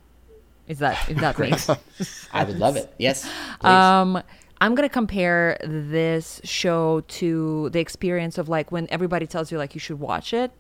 Is 0.66 0.78
that 0.80 1.09
if 1.09 1.16
that 1.18 1.38
makes? 1.38 1.70
I 2.32 2.44
would 2.44 2.59
love 2.59 2.76
it. 2.76 2.92
Yes. 2.98 3.22
please. 3.61 3.68
Um, 3.70 4.22
I'm 4.61 4.74
gonna 4.74 4.88
compare 4.90 5.56
this 5.64 6.40
show 6.44 7.00
to 7.09 7.70
the 7.70 7.80
experience 7.80 8.36
of 8.36 8.48
like 8.48 8.70
when 8.72 8.88
everybody 8.90 9.26
tells 9.26 9.50
you 9.50 9.56
like 9.56 9.74
you 9.74 9.80
should 9.80 10.00
watch 10.00 10.34
it. 10.34 10.50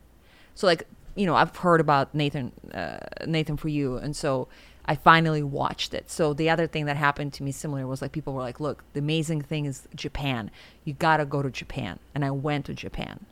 So 0.54 0.66
like 0.66 0.84
you 1.18 1.26
know 1.26 1.34
I've 1.34 1.54
heard 1.56 1.80
about 1.80 2.14
Nathan 2.14 2.52
uh, 2.72 2.98
Nathan 3.26 3.56
for 3.56 3.68
you, 3.68 3.96
and 3.96 4.14
so 4.14 4.48
I 4.86 4.94
finally 4.94 5.42
watched 5.42 5.92
it. 5.92 6.10
So 6.10 6.32
the 6.32 6.48
other 6.48 6.66
thing 6.66 6.86
that 6.86 6.96
happened 6.96 7.32
to 7.34 7.42
me 7.42 7.50
similar 7.52 7.86
was 7.86 8.00
like 8.00 8.12
people 8.12 8.32
were 8.32 8.40
like, 8.40 8.60
"Look, 8.60 8.84
the 8.92 9.00
amazing 9.00 9.42
thing 9.42 9.66
is 9.66 9.88
Japan. 9.94 10.50
You 10.84 10.94
gotta 10.94 11.26
go 11.26 11.42
to 11.42 11.50
Japan," 11.50 11.98
and 12.14 12.24
I 12.24 12.30
went 12.30 12.66
to 12.66 12.74
Japan. 12.74 13.26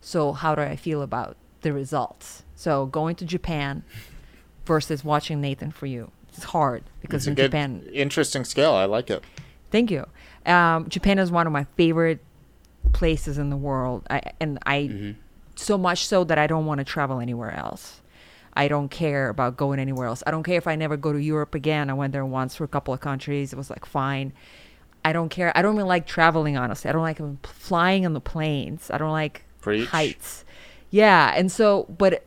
So 0.00 0.32
how 0.32 0.54
do 0.54 0.62
I 0.62 0.76
feel 0.76 1.02
about 1.02 1.36
the 1.60 1.72
results? 1.72 2.42
So 2.56 2.86
going 2.86 3.16
to 3.16 3.24
Japan 3.24 3.84
versus 4.64 5.04
watching 5.04 5.40
Nathan 5.40 5.70
for 5.70 5.86
you. 5.86 6.10
It's 6.28 6.44
hard 6.44 6.84
because 7.00 7.22
It's 7.22 7.28
in 7.28 7.34
good, 7.34 7.50
Japan 7.50 7.88
interesting 7.92 8.44
scale. 8.44 8.72
I 8.72 8.86
like 8.86 9.10
it. 9.10 9.22
Thank 9.70 9.90
you. 9.90 10.06
Um, 10.46 10.88
Japan 10.88 11.18
is 11.18 11.30
one 11.30 11.46
of 11.46 11.52
my 11.52 11.64
favorite 11.76 12.20
places 12.92 13.38
in 13.38 13.50
the 13.50 13.56
world, 13.56 14.06
I, 14.08 14.32
and 14.40 14.58
I 14.66 15.14
so 15.56 15.78
much 15.78 16.06
so 16.06 16.24
that 16.24 16.38
I 16.38 16.46
don't 16.46 16.66
want 16.66 16.78
to 16.78 16.84
travel 16.84 17.20
anywhere 17.20 17.52
else. 17.52 18.00
I 18.56 18.68
don't 18.68 18.88
care 18.88 19.28
about 19.28 19.56
going 19.56 19.80
anywhere 19.80 20.06
else. 20.06 20.22
I 20.26 20.30
don't 20.30 20.44
care 20.44 20.58
if 20.58 20.66
I 20.66 20.76
never 20.76 20.96
go 20.96 21.12
to 21.12 21.18
Europe 21.18 21.54
again. 21.54 21.90
I 21.90 21.94
went 21.94 22.12
there 22.12 22.24
once 22.24 22.54
for 22.54 22.64
a 22.64 22.68
couple 22.68 22.94
of 22.94 23.00
countries. 23.00 23.52
It 23.52 23.56
was 23.56 23.68
like 23.68 23.84
fine. 23.84 24.32
I 25.04 25.12
don't 25.12 25.28
care. 25.28 25.56
I 25.56 25.62
don't 25.62 25.74
even 25.74 25.86
like 25.86 26.06
traveling. 26.06 26.56
Honestly, 26.56 26.88
I 26.88 26.92
don't 26.92 27.02
like 27.02 27.20
um, 27.20 27.38
flying 27.42 28.06
on 28.06 28.12
the 28.12 28.20
planes. 28.20 28.90
I 28.90 28.98
don't 28.98 29.10
like 29.10 29.44
Preach. 29.60 29.88
heights. 29.88 30.44
Yeah, 30.90 31.32
and 31.34 31.50
so, 31.50 31.86
but 31.98 32.24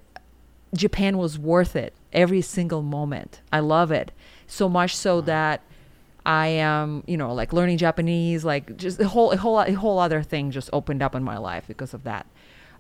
Japan 0.76 1.18
was 1.18 1.40
worth 1.40 1.76
it 1.76 1.94
every 2.12 2.42
single 2.42 2.82
moment. 2.82 3.42
I 3.52 3.60
love 3.60 3.92
it 3.92 4.12
so 4.48 4.68
much 4.68 4.96
so 4.96 5.22
that 5.22 5.62
I 6.26 6.48
am, 6.48 7.04
you 7.08 7.16
know, 7.16 7.34
like 7.34 7.54
learning 7.54 7.78
Japanese, 7.78 8.44
like 8.44 8.76
just 8.76 9.00
a 9.00 9.08
whole, 9.08 9.32
a 9.32 9.38
whole, 9.38 9.60
a 9.62 9.72
whole 9.72 9.98
other 9.98 10.22
thing 10.22 10.52
just 10.52 10.70
opened 10.74 11.02
up 11.02 11.16
in 11.16 11.24
my 11.24 11.38
life 11.38 11.64
because 11.68 11.94
of 11.94 12.04
that. 12.04 12.28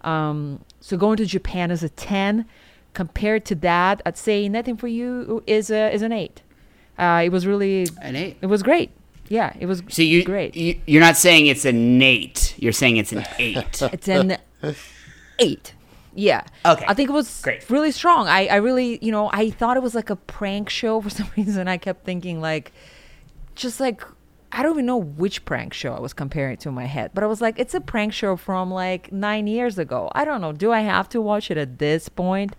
Um, 0.01 0.59
so 0.81 0.97
going 0.97 1.17
to 1.17 1.25
Japan 1.25 1.71
is 1.71 1.83
a 1.83 1.89
ten. 1.89 2.45
Compared 2.93 3.45
to 3.45 3.55
that, 3.55 4.01
I'd 4.05 4.17
say 4.17 4.49
nothing 4.49 4.75
for 4.77 4.87
you 4.87 5.43
is 5.45 5.69
a 5.69 5.93
is 5.93 6.01
an 6.01 6.11
eight. 6.11 6.41
Uh, 6.97 7.21
it 7.23 7.29
was 7.29 7.45
really, 7.45 7.87
An 8.01 8.15
eight. 8.15 8.37
it 8.41 8.47
was 8.47 8.63
great. 8.63 8.89
Yeah, 9.29 9.53
it 9.59 9.67
was 9.67 9.83
So 9.89 10.01
you, 10.01 10.23
great. 10.23 10.55
you 10.55 10.79
you're 10.87 11.01
not 11.01 11.15
saying 11.15 11.45
it's 11.45 11.63
a 11.65 11.71
Nate. 11.71 12.55
You're 12.57 12.71
saying 12.71 12.97
it's 12.97 13.11
an 13.11 13.23
eight. 13.39 13.81
It's 13.93 14.07
an 14.07 14.37
eight. 15.37 15.73
Yeah. 16.15 16.41
Okay. 16.65 16.85
I 16.87 16.95
think 16.95 17.09
it 17.09 17.13
was 17.13 17.41
Great. 17.41 17.69
really 17.69 17.91
strong. 17.91 18.27
I, 18.27 18.47
I 18.47 18.55
really, 18.55 18.97
you 19.03 19.11
know, 19.11 19.29
I 19.31 19.51
thought 19.51 19.77
it 19.77 19.83
was 19.83 19.93
like 19.93 20.09
a 20.09 20.15
prank 20.15 20.67
show 20.69 20.99
for 21.01 21.09
some 21.19 21.29
reason. 21.37 21.67
I 21.67 21.77
kept 21.77 22.03
thinking 22.05 22.41
like, 22.41 22.71
just 23.53 23.79
like, 23.79 24.01
I 24.51 24.63
don't 24.63 24.73
even 24.73 24.85
know 24.85 24.97
which 24.97 25.43
prank 25.45 25.73
show 25.73 25.93
I 25.93 25.99
was 25.99 26.13
comparing 26.13 26.53
it 26.53 26.59
to 26.61 26.69
in 26.69 26.75
my 26.75 26.85
head, 26.85 27.11
but 27.13 27.23
I 27.23 27.27
was 27.27 27.41
like, 27.41 27.59
it's 27.59 27.73
a 27.73 27.81
prank 27.81 28.13
show 28.13 28.35
from 28.37 28.71
like 28.71 29.11
nine 29.11 29.45
years 29.47 29.77
ago. 29.77 30.09
I 30.13 30.23
don't 30.25 30.39
know. 30.41 30.53
Do 30.53 30.71
I 30.71 30.81
have 30.81 31.09
to 31.09 31.21
watch 31.21 31.51
it 31.51 31.57
at 31.57 31.79
this 31.79 32.07
point? 32.09 32.55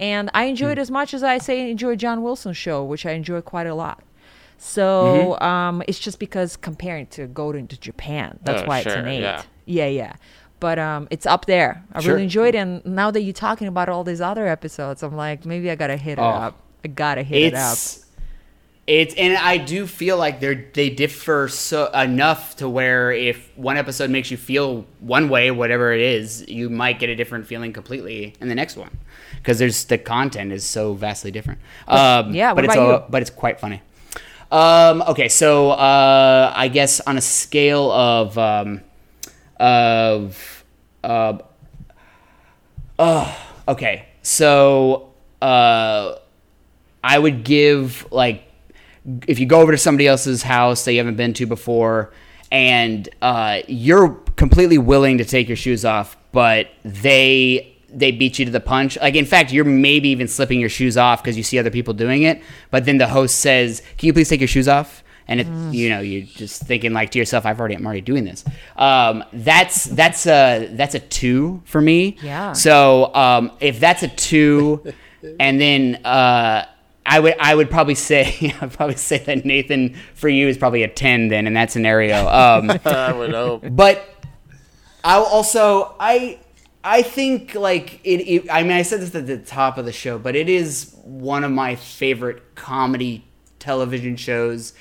And 0.00 0.30
I 0.32 0.44
enjoy 0.44 0.66
Hmm. 0.66 0.72
it 0.72 0.78
as 0.78 0.90
much 0.90 1.12
as 1.12 1.22
I 1.22 1.38
say 1.38 1.70
enjoy 1.70 1.96
John 1.96 2.22
Wilson's 2.22 2.56
show, 2.56 2.82
which 2.84 3.04
I 3.04 3.10
enjoy 3.12 3.40
quite 3.42 3.66
a 3.66 3.74
lot. 3.74 4.02
So 4.56 5.36
Mm-hmm. 5.38 5.44
um, 5.44 5.82
it's 5.86 5.98
just 5.98 6.18
because 6.18 6.56
comparing 6.56 7.06
to 7.08 7.26
going 7.26 7.66
to 7.68 7.78
Japan, 7.78 8.38
that's 8.42 8.62
Oh, 8.62 8.66
why 8.66 8.78
it's 8.80 8.88
sure, 8.90 8.98
an 8.98 9.08
eight. 9.08 9.20
yeah. 9.20 9.42
Yeah, 9.66 9.86
yeah. 9.86 10.12
But 10.60 10.78
um, 10.78 11.06
it's 11.10 11.26
up 11.26 11.46
there. 11.46 11.84
I 11.92 12.00
Sure. 12.00 12.12
really 12.14 12.24
enjoyed 12.24 12.54
it. 12.54 12.58
And 12.58 12.84
now 12.86 13.10
that 13.10 13.20
you're 13.22 13.32
talking 13.32 13.68
about 13.68 13.88
all 13.88 14.02
these 14.02 14.20
other 14.20 14.48
episodes, 14.48 15.02
I'm 15.02 15.14
like, 15.14 15.44
maybe 15.44 15.70
I 15.70 15.74
gotta 15.76 15.96
hit 15.96 16.12
it 16.18 16.22
Oh. 16.22 16.24
up. 16.24 16.54
I 16.84 16.88
gotta 16.88 17.22
hit 17.22 17.52
it 17.52 17.54
up. 17.54 17.76
It's 18.88 19.14
and 19.14 19.36
I 19.36 19.58
do 19.58 19.86
feel 19.86 20.16
like 20.16 20.40
they 20.40 20.54
they 20.54 20.90
differ 20.90 21.48
so 21.48 21.86
enough 21.92 22.56
to 22.56 22.68
where 22.68 23.12
if 23.12 23.56
one 23.56 23.76
episode 23.76 24.10
makes 24.10 24.30
you 24.30 24.36
feel 24.36 24.86
one 25.00 25.28
way, 25.28 25.50
whatever 25.50 25.92
it 25.92 26.00
is, 26.00 26.48
you 26.48 26.70
might 26.70 26.98
get 26.98 27.08
a 27.10 27.14
different 27.14 27.46
feeling 27.46 27.72
completely 27.72 28.34
in 28.40 28.48
the 28.48 28.54
next 28.54 28.76
one 28.76 28.98
because 29.36 29.58
there's 29.58 29.84
the 29.84 29.98
content 29.98 30.52
is 30.52 30.64
so 30.64 30.94
vastly 30.94 31.30
different. 31.30 31.60
Um, 31.86 32.34
yeah, 32.34 32.54
but 32.54 32.64
it's 32.64 32.74
you? 32.74 33.02
but 33.08 33.22
it's 33.22 33.30
quite 33.30 33.60
funny. 33.60 33.82
Um, 34.50 35.02
okay, 35.02 35.28
so 35.28 35.70
uh, 35.72 36.52
I 36.56 36.68
guess 36.68 37.00
on 37.00 37.18
a 37.18 37.20
scale 37.20 37.92
of 37.92 38.38
um, 38.38 38.80
of 39.60 40.64
uh, 41.04 41.38
Oh, 42.98 43.38
okay. 43.68 44.06
So, 44.22 45.12
uh, 45.40 46.16
I 47.04 47.18
would 47.18 47.44
give 47.44 48.06
like 48.10 48.47
if 49.26 49.38
you 49.38 49.46
go 49.46 49.60
over 49.60 49.72
to 49.72 49.78
somebody 49.78 50.06
else's 50.06 50.42
house 50.42 50.84
that 50.84 50.92
you 50.92 50.98
haven't 50.98 51.16
been 51.16 51.32
to 51.34 51.46
before, 51.46 52.12
and 52.50 53.08
uh, 53.22 53.60
you're 53.66 54.10
completely 54.36 54.78
willing 54.78 55.18
to 55.18 55.24
take 55.24 55.48
your 55.48 55.56
shoes 55.56 55.84
off, 55.84 56.16
but 56.32 56.68
they 56.84 57.74
they 57.90 58.10
beat 58.10 58.38
you 58.38 58.44
to 58.44 58.50
the 58.50 58.60
punch. 58.60 58.98
Like 58.98 59.14
in 59.14 59.24
fact, 59.24 59.52
you're 59.52 59.64
maybe 59.64 60.10
even 60.10 60.28
slipping 60.28 60.60
your 60.60 60.68
shoes 60.68 60.96
off 60.96 61.22
because 61.22 61.36
you 61.36 61.42
see 61.42 61.58
other 61.58 61.70
people 61.70 61.94
doing 61.94 62.22
it. 62.22 62.42
But 62.70 62.84
then 62.84 62.98
the 62.98 63.08
host 63.08 63.40
says, 63.40 63.82
"Can 63.96 64.06
you 64.06 64.12
please 64.12 64.28
take 64.28 64.40
your 64.40 64.48
shoes 64.48 64.68
off?" 64.68 65.02
And 65.30 65.40
it, 65.40 65.74
you 65.74 65.90
know, 65.90 66.00
you're 66.00 66.24
just 66.26 66.62
thinking 66.62 66.92
like 66.92 67.10
to 67.10 67.18
yourself, 67.18 67.44
"I've 67.44 67.60
already, 67.60 67.74
I'm 67.74 67.84
already 67.84 68.00
doing 68.00 68.24
this." 68.24 68.44
Um, 68.76 69.24
that's 69.32 69.84
that's 69.84 70.26
a 70.26 70.68
that's 70.72 70.94
a 70.94 71.00
two 71.00 71.62
for 71.64 71.80
me. 71.80 72.16
Yeah. 72.22 72.52
So 72.52 73.14
um, 73.14 73.52
if 73.60 73.80
that's 73.80 74.02
a 74.02 74.08
two, 74.08 74.82
and 75.38 75.60
then 75.60 75.96
uh, 76.04 76.66
I 77.08 77.20
would 77.20 77.36
I 77.40 77.54
would 77.54 77.70
probably 77.70 77.94
say 77.94 78.54
I'd 78.60 78.72
probably 78.72 78.96
say 78.96 79.18
that 79.18 79.44
Nathan 79.44 79.96
for 80.14 80.28
you 80.28 80.46
is 80.46 80.58
probably 80.58 80.82
a 80.82 80.88
ten 80.88 81.28
then 81.28 81.46
in 81.46 81.54
that 81.54 81.70
scenario. 81.72 82.28
Um, 82.28 82.70
I 82.84 83.12
would 83.12 83.32
hope. 83.32 83.64
but 83.70 84.06
I 85.02 85.16
also 85.16 85.94
I 85.98 86.38
I 86.84 87.02
think 87.02 87.54
like 87.54 88.00
it, 88.04 88.20
it. 88.20 88.50
I 88.50 88.62
mean, 88.62 88.72
I 88.72 88.82
said 88.82 89.00
this 89.00 89.14
at 89.14 89.26
the 89.26 89.38
top 89.38 89.78
of 89.78 89.86
the 89.86 89.92
show, 89.92 90.18
but 90.18 90.36
it 90.36 90.48
is 90.48 90.94
one 91.04 91.44
of 91.44 91.50
my 91.50 91.74
favorite 91.74 92.54
comedy 92.54 93.24
television 93.58 94.16
shows, 94.16 94.74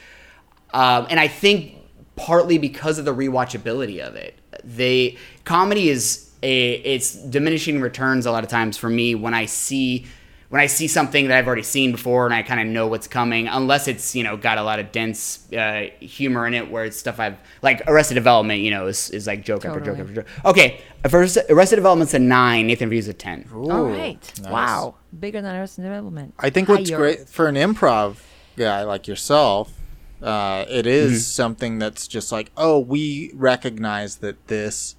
um, 0.74 1.08
and 1.10 1.20
I 1.20 1.28
think 1.28 1.76
partly 2.18 2.58
because 2.58 3.00
of 3.00 3.06
the 3.06 3.14
rewatchability 3.14 4.00
of 4.00 4.16
it. 4.16 4.38
They 4.64 5.18
comedy 5.46 5.90
is 5.90 6.30
a 6.44 6.74
it's 6.74 7.14
diminishing 7.14 7.80
returns 7.80 8.26
a 8.26 8.32
lot 8.32 8.44
of 8.44 8.50
times 8.50 8.76
for 8.76 8.90
me 8.90 9.16
when 9.16 9.34
I 9.34 9.46
see 9.46 10.06
when 10.50 10.62
I 10.62 10.68
see 10.68 10.88
something 10.88 11.28
that 11.28 11.38
I've 11.38 11.46
already 11.48 11.64
seen 11.64 11.92
before 11.92 12.26
and 12.26 12.34
I 12.34 12.42
kind 12.42 12.62
of 12.62 12.68
know 12.68 12.88
what's 12.88 13.08
coming, 13.08 13.48
unless 13.48 13.88
it's 13.88 14.16
you 14.16 14.24
know 14.24 14.38
got 14.38 14.58
a 14.58 14.64
lot 14.64 14.80
of 14.80 14.92
dense 14.92 15.52
uh, 15.54 15.88
humor 16.00 16.48
in 16.48 16.54
it, 16.54 16.72
where 16.72 16.86
it's 16.86 16.98
stuff 16.98 17.20
I've 17.20 17.38
like 17.62 17.82
Arrested 17.88 18.16
Development, 18.16 18.62
you 18.62 18.72
know, 18.72 18.88
is, 18.88 19.10
is 19.10 19.28
like 19.28 19.44
joke 19.44 19.66
after 19.66 19.82
joke 19.82 20.00
after 20.00 20.14
joke. 20.14 20.28
Okay, 20.46 20.82
first 21.10 21.38
Arrested 21.50 21.76
Development's 21.78 22.14
a 22.14 22.20
nine, 22.20 22.68
Nathan 22.68 22.90
Reeves 22.90 23.08
a 23.08 23.14
ten. 23.14 23.48
All 23.54 23.70
Ooh, 23.72 23.88
right. 23.94 24.34
nice. 24.42 24.52
Wow. 24.52 24.96
Bigger 25.20 25.42
than 25.42 25.56
Arrested 25.56 25.82
Development. 25.84 26.34
I 26.40 26.50
think 26.50 26.70
what's 26.70 26.90
Higher. 26.90 26.98
great 26.98 27.30
for 27.30 27.48
an 27.48 27.56
improv 27.56 28.18
guy 28.56 28.84
like 28.84 29.08
yourself, 29.08 29.74
uh, 30.22 30.66
it 30.70 30.88
is 30.88 31.12
Mm-hmm. 31.12 31.18
something 31.20 31.80
that's 31.80 32.08
just 32.08 32.32
like, 32.32 32.52
oh, 32.58 32.80
we 32.80 33.32
recognize 33.36 34.18
that 34.18 34.48
this 34.48 34.96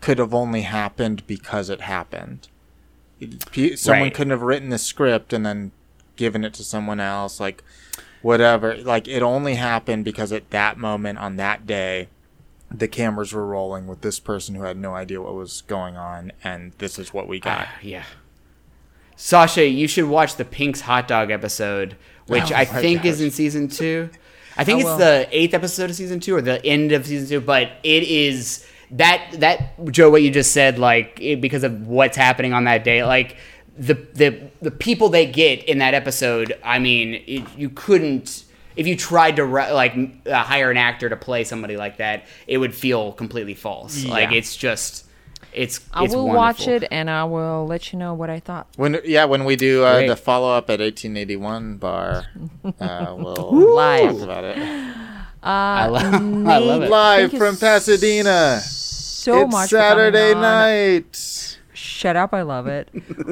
could 0.00 0.18
have 0.18 0.32
only 0.32 0.62
happened 0.62 1.26
because 1.26 1.68
it 1.68 1.82
happened. 1.82 2.48
Someone 3.76 4.02
Right. 4.04 4.14
couldn't 4.14 4.30
have 4.30 4.42
written 4.42 4.68
the 4.70 4.78
script 4.78 5.32
and 5.32 5.44
then 5.44 5.72
given 6.16 6.44
it 6.44 6.54
to 6.54 6.64
someone 6.64 7.00
else, 7.00 7.38
like 7.40 7.62
whatever. 8.22 8.76
Like 8.76 9.08
it 9.08 9.22
only 9.22 9.54
happened 9.56 10.04
because 10.04 10.32
at 10.32 10.50
that 10.50 10.78
moment 10.78 11.18
on 11.18 11.36
that 11.36 11.66
day, 11.66 12.08
the 12.70 12.88
cameras 12.88 13.32
were 13.32 13.46
rolling 13.46 13.86
with 13.86 14.00
this 14.02 14.20
person 14.20 14.54
who 14.54 14.62
had 14.62 14.76
no 14.76 14.94
idea 14.94 15.20
what 15.20 15.34
was 15.34 15.62
going 15.62 15.96
on, 15.96 16.32
and 16.44 16.72
this 16.78 16.98
is 16.98 17.12
what 17.12 17.26
we 17.26 17.40
got. 17.40 17.66
Ah, 17.68 17.74
yeah. 17.82 18.04
Sasha, 19.16 19.66
you 19.68 19.86
should 19.86 20.04
watch 20.06 20.36
the 20.36 20.44
Pink's 20.44 20.80
hot 20.82 21.06
dog 21.08 21.30
episode, 21.30 21.96
which 22.26 22.50
Oh 22.52 22.56
I 22.56 22.64
think 22.64 23.04
is 23.04 23.20
in 23.20 23.30
season 23.30 23.68
two. 23.68 24.08
I 24.56 24.64
think 24.64 24.78
I 24.78 24.80
it's 24.80 24.84
will. 24.90 24.98
the 24.98 25.28
eighth 25.30 25.52
episode 25.54 25.90
of 25.90 25.96
season 25.96 26.20
two 26.20 26.34
or 26.36 26.40
the 26.40 26.64
end 26.64 26.92
of 26.92 27.06
season 27.06 27.28
two, 27.28 27.40
but 27.40 27.70
it 27.82 28.02
is 28.04 28.66
that 28.92 29.34
that 29.38 29.84
Joe, 29.90 30.10
what 30.10 30.22
you 30.22 30.30
just 30.30 30.52
said, 30.52 30.78
like 30.78 31.18
it, 31.20 31.40
because 31.40 31.64
of 31.64 31.86
what's 31.86 32.16
happening 32.16 32.52
on 32.52 32.64
that 32.64 32.84
day, 32.84 33.04
like 33.04 33.36
the 33.76 33.94
the 33.94 34.50
the 34.60 34.70
people 34.70 35.08
they 35.08 35.26
get 35.26 35.64
in 35.64 35.78
that 35.78 35.94
episode. 35.94 36.58
I 36.64 36.78
mean, 36.78 37.22
it, 37.26 37.44
you 37.56 37.70
couldn't. 37.70 38.44
If 38.76 38.86
you 38.86 38.96
tried 38.96 39.36
to 39.36 39.44
ri- 39.44 39.72
like 39.72 39.96
uh, 40.26 40.42
hire 40.42 40.70
an 40.70 40.76
actor 40.76 41.08
to 41.08 41.16
play 41.16 41.44
somebody 41.44 41.76
like 41.76 41.98
that, 41.98 42.24
it 42.46 42.58
would 42.58 42.74
feel 42.74 43.12
completely 43.12 43.54
false. 43.54 44.04
Like 44.04 44.32
it's 44.32 44.56
just, 44.56 45.06
it's. 45.52 45.80
I 45.92 46.04
it's 46.04 46.14
will 46.14 46.28
watch 46.28 46.66
it 46.68 46.84
and 46.90 47.10
I 47.10 47.24
will 47.24 47.66
let 47.66 47.92
you 47.92 47.98
know 47.98 48.14
what 48.14 48.30
I 48.30 48.40
thought. 48.40 48.68
When 48.76 48.98
yeah, 49.04 49.24
when 49.24 49.44
we 49.44 49.56
do 49.56 49.84
uh, 49.84 50.06
the 50.06 50.16
follow 50.16 50.52
up 50.52 50.70
at 50.70 50.80
1881 50.80 51.76
bar, 51.76 52.24
uh, 52.80 53.14
we'll 53.18 53.52
Live. 53.74 54.12
talk 54.12 54.22
about 54.22 54.44
it. 54.44 54.58
I, 55.42 55.86
lo- 55.86 55.98
I 56.50 56.58
love 56.58 56.82
it. 56.82 56.90
Live 56.90 57.30
Thank 57.30 57.42
from 57.42 57.56
Pasadena. 57.56 58.60
So 59.20 59.42
it's 59.42 59.52
much 59.52 59.68
Saturday 59.68 60.32
coming 60.32 60.42
night. 60.42 61.58
Shut 61.74 62.16
up! 62.16 62.32
I 62.32 62.40
love 62.40 62.66
it. 62.66 62.88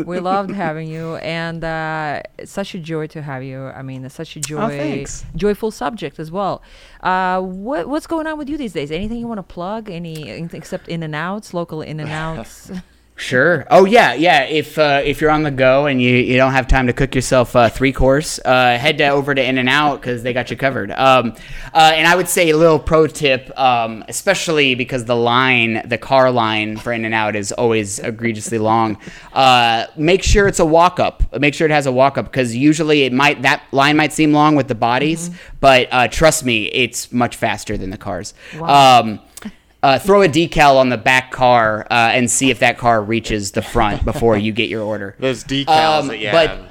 we 0.07 0.20
loved 0.32 0.51
having 0.51 0.86
you, 0.86 1.16
and 1.16 1.64
uh, 1.64 2.20
it's 2.39 2.53
such 2.53 2.74
a 2.74 2.78
joy 2.78 3.07
to 3.07 3.22
have 3.22 3.43
you. 3.43 3.68
I 3.68 3.80
mean, 3.80 4.05
it's 4.05 4.14
such 4.14 4.36
a 4.36 4.41
joy, 4.41 4.68
thanks. 4.68 5.24
joyful 5.34 5.70
subject 5.70 6.18
as 6.18 6.30
well. 6.30 6.62
Uh, 7.03 7.41
what 7.41 7.89
what's 7.89 8.07
going 8.07 8.26
on 8.26 8.36
with 8.36 8.51
you 8.51 8.59
these 8.59 8.74
days? 8.74 8.91
Anything 8.91 9.18
you 9.18 9.26
want 9.26 9.39
to 9.39 9.43
plug? 9.43 9.89
Any 9.89 10.28
anything 10.28 10.59
except 10.61 10.89
In-N-Outs, 10.89 11.55
local 11.55 11.80
In-N-Outs? 11.80 12.70
Sure. 13.19 13.66
Oh 13.69 13.85
yeah, 13.85 14.14
yeah. 14.14 14.45
If 14.45 14.79
uh, 14.79 15.03
if 15.05 15.21
you're 15.21 15.33
on 15.33 15.43
the 15.43 15.51
go 15.51 15.87
and 15.87 16.01
you, 16.01 16.14
you 16.14 16.37
don't 16.37 16.53
have 16.53 16.69
time 16.69 16.87
to 16.87 16.93
cook 16.93 17.16
yourself 17.16 17.57
uh, 17.57 17.69
three 17.69 17.93
course, 17.93 18.39
uh, 18.45 18.79
head 18.79 18.97
to, 18.99 19.09
over 19.09 19.35
to 19.35 19.45
In-N-Out 19.45 20.01
because 20.01 20.23
they 20.23 20.33
got 20.33 20.53
you 20.53 20.57
covered. 20.57 20.93
Um, 20.93 21.35
uh, 21.75 21.93
and 21.95 22.07
I 22.07 22.14
would 22.14 22.29
say 22.29 22.51
a 22.51 22.57
little 22.57 22.79
pro 22.79 23.09
tip, 23.09 23.51
um, 23.59 24.05
especially 24.07 24.77
because 24.77 25.05
the 25.05 25.16
line, 25.16 25.83
the 25.85 25.99
car 25.99 26.31
line 26.31 26.77
for 26.77 26.93
In-N-Out 26.93 27.35
is 27.35 27.51
always 27.51 27.99
egregiously 27.99 28.59
long. 28.59 28.97
Uh, 29.33 29.87
make 29.97 30.23
sure 30.23 30.47
it's 30.47 30.61
a 30.61 30.64
walk 30.66 31.01
up. 31.01 31.25
Make 31.41 31.55
sure 31.55 31.66
it 31.66 31.73
has 31.73 31.87
a 31.87 31.93
walk 31.93 32.19
up 32.19 32.27
because 32.27 32.55
usually 32.55 33.03
it 33.03 33.12
might 33.12 33.43
that 33.43 33.64
line 33.73 33.97
might 33.97 34.12
seem 34.12 34.33
long 34.33 34.55
with 34.55 34.69
the 34.69 34.77
bodies, 34.77 35.33
but 35.59 35.89
uh, 35.91 36.07
trust 36.07 36.45
me, 36.45 36.66
it's 36.66 37.12
much 37.12 37.35
faster 37.35 37.77
than 37.77 37.91
the 37.91 37.99
cars. 37.99 38.33
Wow. 38.57 39.01
Um, 39.01 39.21
uh, 39.83 39.99
throw 39.99 40.22
a 40.22 40.29
decal 40.29 40.76
on 40.76 40.89
the 40.89 40.99
back 40.99 41.31
car 41.33 41.87
uh, 41.91 41.95
and 42.12 42.31
see 42.31 42.51
if 42.51 42.59
that 42.61 42.79
car 42.79 43.03
reaches 43.03 43.53
the 43.53 43.62
front 43.62 44.05
before 44.12 44.37
you 44.37 44.53
get 44.53 44.68
your 44.68 44.83
order. 44.83 45.14
Those 45.18 45.45
decals 45.45 46.01
Um, 46.01 46.09
that 46.09 46.18
you 46.18 46.31
but- 46.31 46.49
have 46.51 46.64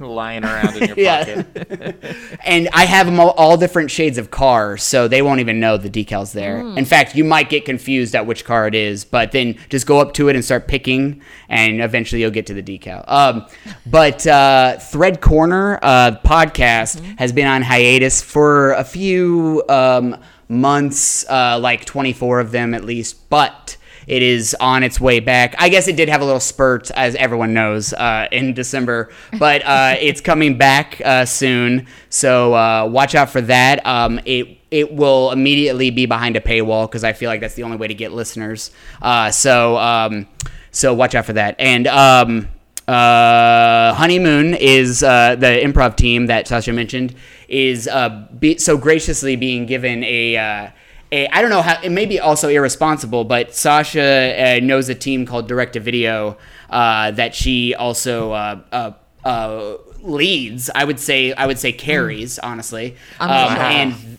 lying 0.00 0.44
around 0.44 0.76
in 0.76 0.88
your 0.88 0.98
Yeah. 0.98 1.24
pocket. 1.24 2.04
And 2.44 2.68
I 2.72 2.84
have 2.84 3.06
them 3.06 3.20
all, 3.20 3.30
all 3.30 3.56
different 3.56 3.92
shades 3.92 4.18
of 4.18 4.30
car, 4.30 4.76
so 4.76 5.06
they 5.06 5.22
won't 5.22 5.38
even 5.40 5.60
know 5.60 5.76
the 5.76 5.88
decals 5.88 6.32
there. 6.32 6.58
In 6.76 6.84
fact, 6.84 7.14
you 7.14 7.22
might 7.24 7.48
get 7.48 7.64
confused 7.64 8.14
at 8.16 8.26
which 8.26 8.44
car 8.44 8.66
it 8.66 8.74
is, 8.74 9.04
but 9.04 9.30
then 9.30 9.56
just 9.70 9.86
go 9.86 10.00
up 10.00 10.12
to 10.14 10.28
it 10.28 10.34
and 10.34 10.44
start 10.44 10.66
picking, 10.66 11.22
and 11.48 11.80
eventually 11.80 12.20
you'll 12.20 12.32
get 12.32 12.44
to 12.48 12.54
the 12.54 12.62
decal. 12.62 13.04
Um, 13.08 13.46
but 13.86 14.26
uh, 14.26 14.78
Thread 14.78 15.20
Corner 15.20 15.78
uh, 15.80 16.16
podcast 16.24 17.00
has 17.18 17.32
been 17.32 17.46
on 17.46 17.62
hiatus 17.62 18.20
for 18.20 18.72
a 18.72 18.84
few 18.84 19.62
um, 19.68 20.16
months, 20.48 21.28
uh, 21.28 21.58
like 21.58 21.84
24 21.84 22.40
of 22.40 22.50
them 22.50 22.74
at 22.74 22.84
least, 22.84 23.28
but. 23.28 23.76
It 24.06 24.22
is 24.22 24.54
on 24.60 24.82
its 24.82 25.00
way 25.00 25.20
back. 25.20 25.54
I 25.58 25.70
guess 25.70 25.88
it 25.88 25.96
did 25.96 26.10
have 26.10 26.20
a 26.20 26.26
little 26.26 26.38
spurt, 26.38 26.90
as 26.90 27.14
everyone 27.14 27.54
knows, 27.54 27.94
uh, 27.94 28.28
in 28.30 28.52
December, 28.52 29.10
but 29.38 29.62
uh, 29.64 29.94
it's 30.00 30.20
coming 30.20 30.58
back 30.58 31.00
uh, 31.02 31.24
soon. 31.24 31.86
So 32.10 32.54
uh, 32.54 32.86
watch 32.86 33.14
out 33.14 33.30
for 33.30 33.40
that. 33.40 33.86
Um, 33.86 34.20
it 34.26 34.58
it 34.70 34.92
will 34.92 35.30
immediately 35.30 35.90
be 35.90 36.04
behind 36.04 36.36
a 36.36 36.40
paywall 36.40 36.86
because 36.86 37.04
I 37.04 37.12
feel 37.12 37.30
like 37.30 37.40
that's 37.40 37.54
the 37.54 37.62
only 37.62 37.76
way 37.76 37.88
to 37.88 37.94
get 37.94 38.12
listeners. 38.12 38.72
Uh, 39.00 39.30
so 39.30 39.78
um, 39.78 40.26
so 40.70 40.92
watch 40.92 41.14
out 41.14 41.24
for 41.24 41.34
that. 41.34 41.56
And 41.58 41.86
um, 41.86 42.48
uh, 42.86 43.94
Honeymoon 43.94 44.54
is 44.54 45.02
uh, 45.02 45.36
the 45.36 45.46
improv 45.46 45.96
team 45.96 46.26
that 46.26 46.46
Sasha 46.48 46.72
mentioned 46.72 47.14
is 47.48 47.88
uh, 47.88 48.26
be, 48.38 48.58
so 48.58 48.76
graciously 48.76 49.36
being 49.36 49.66
given 49.66 50.04
a. 50.04 50.36
Uh, 50.36 50.70
a, 51.12 51.28
I 51.28 51.42
don't 51.42 51.50
know 51.50 51.62
how 51.62 51.80
it 51.80 51.90
may 51.90 52.06
be 52.06 52.18
also 52.18 52.48
irresponsible, 52.48 53.24
but 53.24 53.54
Sasha 53.54 54.56
uh, 54.56 54.60
knows 54.60 54.88
a 54.88 54.94
team 54.94 55.26
called 55.26 55.46
Direct 55.46 55.74
to 55.74 55.80
Video 55.80 56.36
uh, 56.70 57.12
that 57.12 57.34
she 57.34 57.74
also 57.74 58.32
uh, 58.32 58.60
uh, 58.72 58.92
uh, 59.24 59.76
leads. 60.02 60.70
I 60.74 60.84
would 60.84 60.98
say 60.98 61.32
I 61.32 61.46
would 61.46 61.58
say 61.58 61.72
carries 61.72 62.38
honestly, 62.40 62.96
I'm 63.20 63.30
um, 63.30 63.58
and 63.58 64.18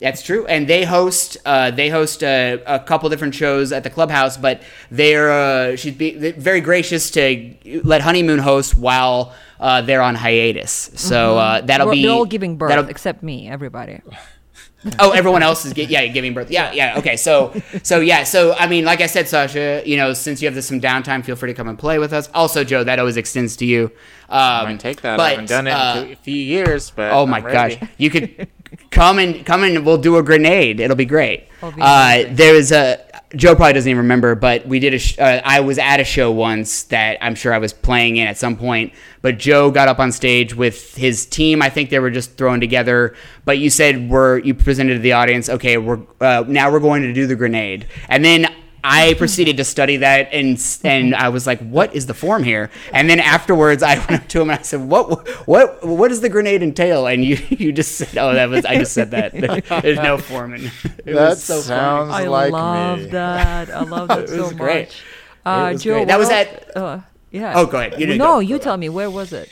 that's 0.00 0.22
true. 0.22 0.46
And 0.46 0.66
they 0.66 0.84
host 0.84 1.36
uh, 1.44 1.70
they 1.70 1.88
host 1.88 2.22
a, 2.22 2.62
a 2.66 2.78
couple 2.80 3.08
different 3.10 3.34
shows 3.34 3.72
at 3.72 3.84
the 3.84 3.90
clubhouse, 3.90 4.36
but 4.36 4.62
they're 4.90 5.30
uh, 5.30 5.76
she's 5.76 5.94
be, 5.94 6.32
very 6.32 6.60
gracious 6.60 7.10
to 7.12 7.54
let 7.84 8.00
Honeymoon 8.00 8.38
host 8.38 8.76
while 8.76 9.34
uh, 9.60 9.82
they're 9.82 10.02
on 10.02 10.16
hiatus. 10.16 10.90
So 10.94 11.38
uh, 11.38 11.60
that'll 11.60 11.86
We're- 11.86 11.98
be 11.98 12.02
They're 12.02 12.10
all 12.16 12.24
giving 12.24 12.56
birth 12.56 12.70
that'll- 12.70 12.88
except 12.88 13.22
me. 13.22 13.48
Everybody. 13.48 14.00
oh, 14.98 15.10
everyone 15.10 15.42
else 15.42 15.66
is 15.66 15.76
yeah 15.76 16.06
giving 16.06 16.32
birth. 16.32 16.50
Yeah, 16.50 16.72
yeah. 16.72 16.98
Okay, 16.98 17.16
so 17.16 17.52
so 17.82 18.00
yeah, 18.00 18.24
so 18.24 18.54
I 18.54 18.66
mean, 18.66 18.84
like 18.86 19.00
I 19.02 19.06
said, 19.06 19.28
Sasha, 19.28 19.82
you 19.84 19.96
know, 19.98 20.14
since 20.14 20.40
you 20.40 20.46
have 20.48 20.54
this 20.54 20.66
some 20.66 20.80
downtime, 20.80 21.22
feel 21.24 21.36
free 21.36 21.50
to 21.50 21.54
come 21.54 21.68
and 21.68 21.78
play 21.78 21.98
with 21.98 22.12
us. 22.14 22.30
Also, 22.34 22.64
Joe, 22.64 22.82
that 22.84 22.98
always 22.98 23.16
extends 23.18 23.56
to 23.56 23.66
you. 23.66 23.92
Um, 24.30 24.38
I 24.40 24.64
might 24.64 24.80
take 24.80 25.02
that. 25.02 25.16
but, 25.18 25.22
I 25.26 25.30
haven't 25.30 25.48
done 25.48 25.66
it 25.66 25.70
uh, 25.72 26.04
in 26.06 26.12
a 26.12 26.16
few 26.16 26.34
years, 26.36 26.90
but 26.90 27.12
Oh 27.12 27.26
my 27.26 27.38
I'm 27.38 27.44
ready. 27.44 27.76
gosh, 27.76 27.88
you 27.98 28.08
could 28.10 28.48
come 28.90 29.18
and 29.18 29.44
come 29.44 29.64
and 29.64 29.84
we'll 29.84 29.98
do 29.98 30.16
a 30.16 30.22
grenade. 30.22 30.80
It'll 30.80 30.96
be 30.96 31.04
great. 31.04 31.48
That'll 31.60 31.76
be 31.76 31.82
Uh, 31.82 32.10
amazing. 32.14 32.36
there 32.36 32.54
was 32.54 32.72
a 32.72 33.04
Joe 33.36 33.54
probably 33.54 33.74
doesn't 33.74 33.88
even 33.88 34.02
remember, 34.02 34.34
but 34.34 34.66
we 34.66 34.80
did 34.80 34.94
a. 34.94 34.98
Sh- 34.98 35.18
uh, 35.18 35.40
I 35.44 35.60
was 35.60 35.78
at 35.78 36.00
a 36.00 36.04
show 36.04 36.32
once 36.32 36.82
that 36.84 37.18
I'm 37.20 37.36
sure 37.36 37.54
I 37.54 37.58
was 37.58 37.72
playing 37.72 38.16
in 38.16 38.26
at 38.26 38.36
some 38.36 38.56
point. 38.56 38.92
But 39.22 39.38
Joe 39.38 39.70
got 39.70 39.86
up 39.86 40.00
on 40.00 40.10
stage 40.10 40.54
with 40.54 40.96
his 40.96 41.26
team. 41.26 41.62
I 41.62 41.70
think 41.70 41.90
they 41.90 42.00
were 42.00 42.10
just 42.10 42.36
thrown 42.36 42.60
together. 42.60 43.14
But 43.44 43.58
you 43.58 43.70
said 43.70 44.10
we're 44.10 44.38
you 44.38 44.54
presented 44.54 44.94
to 44.94 45.00
the 45.00 45.12
audience. 45.12 45.48
Okay, 45.48 45.78
we're 45.78 46.00
uh, 46.20 46.44
now 46.48 46.72
we're 46.72 46.80
going 46.80 47.02
to 47.02 47.12
do 47.12 47.26
the 47.26 47.36
grenade, 47.36 47.86
and 48.08 48.24
then. 48.24 48.46
I 48.82 49.14
proceeded 49.14 49.56
to 49.58 49.64
study 49.64 49.98
that 49.98 50.28
and 50.32 50.58
and 50.84 51.14
I 51.14 51.28
was 51.28 51.46
like, 51.46 51.60
"What 51.60 51.94
is 51.94 52.06
the 52.06 52.14
form 52.14 52.42
here?" 52.44 52.70
And 52.92 53.10
then 53.10 53.20
afterwards, 53.20 53.82
I 53.82 53.98
went 54.08 54.22
up 54.22 54.28
to 54.28 54.40
him 54.40 54.50
and 54.50 54.58
I 54.60 54.62
said, 54.62 54.80
"What 54.88 55.28
what 55.46 55.84
what 55.86 56.08
does 56.08 56.20
the 56.22 56.28
grenade 56.28 56.62
entail?" 56.62 57.06
And 57.06 57.24
you 57.24 57.36
you 57.50 57.72
just 57.72 57.96
said, 57.96 58.16
"Oh, 58.16 58.32
that 58.34 58.48
was 58.48 58.64
I 58.64 58.76
just 58.78 58.92
said 58.92 59.10
that. 59.10 59.32
There's 59.82 59.98
no 59.98 60.18
form." 60.18 60.54
And 60.54 60.64
it 60.64 60.72
That 61.04 61.14
was 61.14 61.42
so 61.42 61.54
funny. 61.54 61.64
sounds 61.64 62.10
I 62.12 62.26
love 62.26 63.00
me. 63.00 63.06
that. 63.06 63.70
I 63.70 63.80
love 63.82 64.08
that 64.08 64.20
It 64.24 64.28
so 64.30 64.42
was 64.44 64.52
great. 64.54 64.88
much. 64.88 65.02
Uh, 65.44 65.70
was 65.72 65.82
Joe, 65.82 65.94
great. 65.94 66.08
That 66.08 66.18
was 66.18 66.30
else- 66.30 66.48
at- 66.48 66.76
Uh, 66.76 67.00
yeah. 67.30 67.52
Oh, 67.56 67.66
go 67.66 67.78
ahead. 67.78 67.92
You 68.00 68.06
didn't 68.06 68.18
no, 68.18 68.34
go. 68.34 68.38
you 68.40 68.58
tell 68.58 68.76
me. 68.76 68.88
Where 68.88 69.10
was 69.10 69.32
it? 69.32 69.48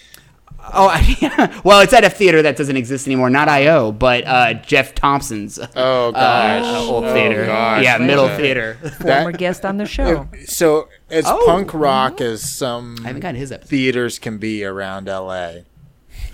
Oh, 0.72 0.88
I, 0.88 1.60
well, 1.64 1.80
it's 1.80 1.92
at 1.92 2.04
a 2.04 2.10
theater 2.10 2.42
that 2.42 2.56
doesn't 2.56 2.76
exist 2.76 3.06
anymore. 3.06 3.30
Not 3.30 3.48
IO, 3.48 3.92
but 3.92 4.26
uh, 4.26 4.54
Jeff 4.54 4.94
Thompson's. 4.94 5.58
Oh 5.76 6.08
uh, 6.08 6.12
gosh, 6.12 6.88
old 6.88 7.04
Oh, 7.04 7.12
theater. 7.14 7.46
gosh. 7.46 7.82
yeah, 7.84 7.98
middle 7.98 8.24
Okay. 8.26 8.36
theater. 8.36 8.78
Former 9.00 9.32
guest 9.32 9.64
on 9.64 9.76
the 9.76 9.86
show. 9.96 10.28
So 10.46 10.88
as 11.10 11.24
Oh. 11.26 11.42
punk 11.46 11.72
rock 11.74 12.20
as 12.20 12.42
some 12.42 12.96
I 13.04 13.08
haven't 13.08 13.20
gotten 13.20 13.36
his 13.36 13.52
episode. 13.52 13.68
theaters 13.70 14.18
can 14.18 14.38
be 14.38 14.64
around 14.64 15.06
LA, 15.08 15.60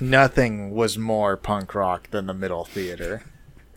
nothing 0.01 0.70
was 0.72 0.99
more 0.99 1.37
punk 1.37 1.74
rock 1.74 2.11
than 2.11 2.26
the 2.26 2.35
middle 2.35 2.64
theater. 2.64 3.22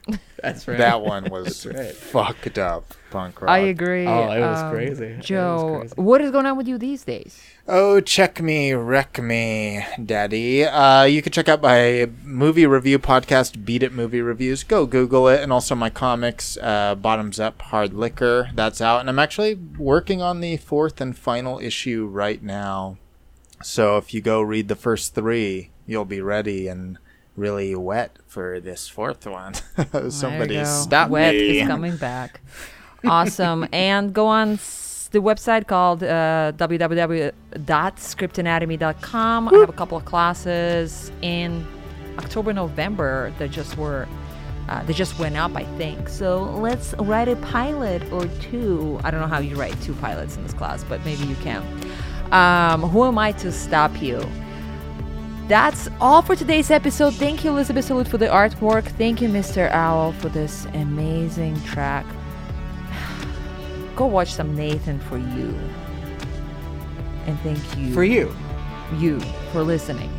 That's 0.42 0.68
right. 0.68 0.78
That 0.78 1.02
one 1.02 1.26
was 1.30 1.66
right. 1.66 1.92
fucked 1.94 2.58
up 2.58 2.94
punk 3.10 3.42
rock. 3.42 3.50
I 3.50 3.60
agree. 3.60 4.06
Oh, 4.06 4.32
it 4.32 4.40
was 4.40 4.60
Um, 4.62 4.72
crazy. 4.72 5.06
It 5.06 5.18
was 5.18 5.26
Joe, 5.26 5.78
crazy. 5.80 5.94
what 5.98 6.22
is 6.22 6.32
going 6.32 6.46
on 6.46 6.58
with 6.58 6.68
you 6.68 6.78
these 6.78 7.04
days? 7.04 7.42
Oh, 7.68 8.00
check 8.00 8.42
me, 8.42 8.74
wreck 8.74 9.22
me, 9.22 9.86
daddy. 10.04 10.64
Uh, 10.64 11.04
you 11.04 11.22
can 11.22 11.32
check 11.32 11.50
out 11.50 11.62
my 11.62 12.10
movie 12.24 12.66
review 12.66 12.98
podcast, 13.00 13.66
Beat 13.66 13.84
It 13.84 13.92
Movie 13.92 14.22
Reviews. 14.22 14.64
Go 14.64 14.86
Google 14.86 15.28
it, 15.28 15.42
and 15.42 15.52
also 15.52 15.76
my 15.76 15.90
comics, 15.90 16.58
uh, 16.62 16.96
Bottoms 16.96 17.40
Up 17.40 17.62
Hard 17.64 17.94
Liquor. 17.94 18.50
That's 18.54 18.80
out, 18.82 19.02
and 19.02 19.10
I'm 19.10 19.20
actually 19.20 19.56
working 19.56 20.22
on 20.22 20.40
the 20.42 20.58
fourth 20.58 21.02
and 21.02 21.18
final 21.18 21.60
issue 21.60 22.06
right 22.06 22.42
now. 22.42 22.98
So 23.64 23.98
if 23.98 24.14
you 24.14 24.22
go 24.22 24.42
read 24.42 24.68
the 24.68 24.76
first 24.76 25.14
three, 25.16 25.72
you'll 25.86 26.06
be 26.06 26.22
ready 26.22 26.68
and 26.68 26.98
really 27.36 27.76
wet 27.76 28.18
for 28.28 28.60
this 28.60 28.88
fourth 28.88 29.26
one. 29.28 29.54
There 29.92 30.10
Somebody 30.10 30.56
go. 30.56 30.64
stop 30.64 31.10
Wet 31.10 31.34
me. 31.36 31.60
is 31.60 31.68
coming 31.68 31.98
back. 31.98 32.40
awesome. 33.06 33.68
And 33.74 34.14
go 34.14 34.28
on 34.28 34.54
s- 34.54 35.10
the 35.12 35.20
website 35.20 35.68
called 35.68 36.04
uh, 36.04 36.54
www.scriptanatomy.com. 36.58 39.48
I 39.50 39.54
have 39.58 39.70
a 39.70 39.74
couple 39.74 39.98
of 39.98 40.06
classes 40.06 41.12
in 41.22 41.66
October, 42.18 42.54
November 42.54 43.34
that 43.40 43.52
just 43.52 43.78
were. 43.78 44.08
Uh, 44.70 44.84
they 44.84 44.92
just 44.92 45.18
went 45.18 45.38
up, 45.38 45.56
I 45.56 45.64
think. 45.78 46.10
So 46.10 46.44
let's 46.44 46.94
write 46.96 47.30
a 47.30 47.38
pilot 47.38 48.04
or 48.12 48.26
two. 48.42 49.00
I 49.02 49.12
don't 49.12 49.22
know 49.22 49.28
how 49.28 49.40
you 49.40 49.56
write 49.56 49.82
two 49.82 49.94
pilots 49.94 50.36
in 50.36 50.44
this 50.44 50.52
class, 50.54 50.84
but 50.84 51.06
maybe 51.06 51.24
you 51.24 51.36
can. 51.38 51.64
Um, 52.34 52.82
who 52.82 53.06
am 53.06 53.18
I 53.18 53.32
to 53.34 53.50
stop 53.54 54.02
you? 54.02 54.22
That's 55.48 55.88
all 56.02 56.22
for 56.22 56.36
today's 56.36 56.70
episode. 56.70 57.14
Thank 57.14 57.46
you, 57.46 57.52
Elizabeth 57.52 57.86
Salute, 57.86 58.10
for 58.10 58.18
the 58.18 58.28
artwork. 58.28 58.84
Thank 58.98 59.22
you, 59.22 59.30
Mr. 59.30 59.72
Owl, 59.72 60.12
for 60.12 60.28
this 60.28 60.66
amazing 60.74 61.58
track. 61.64 62.06
Go 63.98 64.06
watch 64.06 64.32
some 64.32 64.56
Nathan 64.56 65.00
for 65.00 65.18
you. 65.18 65.60
And 67.26 67.38
thank 67.40 67.78
you. 67.78 67.96
For 67.96 68.04
you. 68.04 68.32
You 68.98 69.20
for 69.52 69.64
listening. 69.64 70.12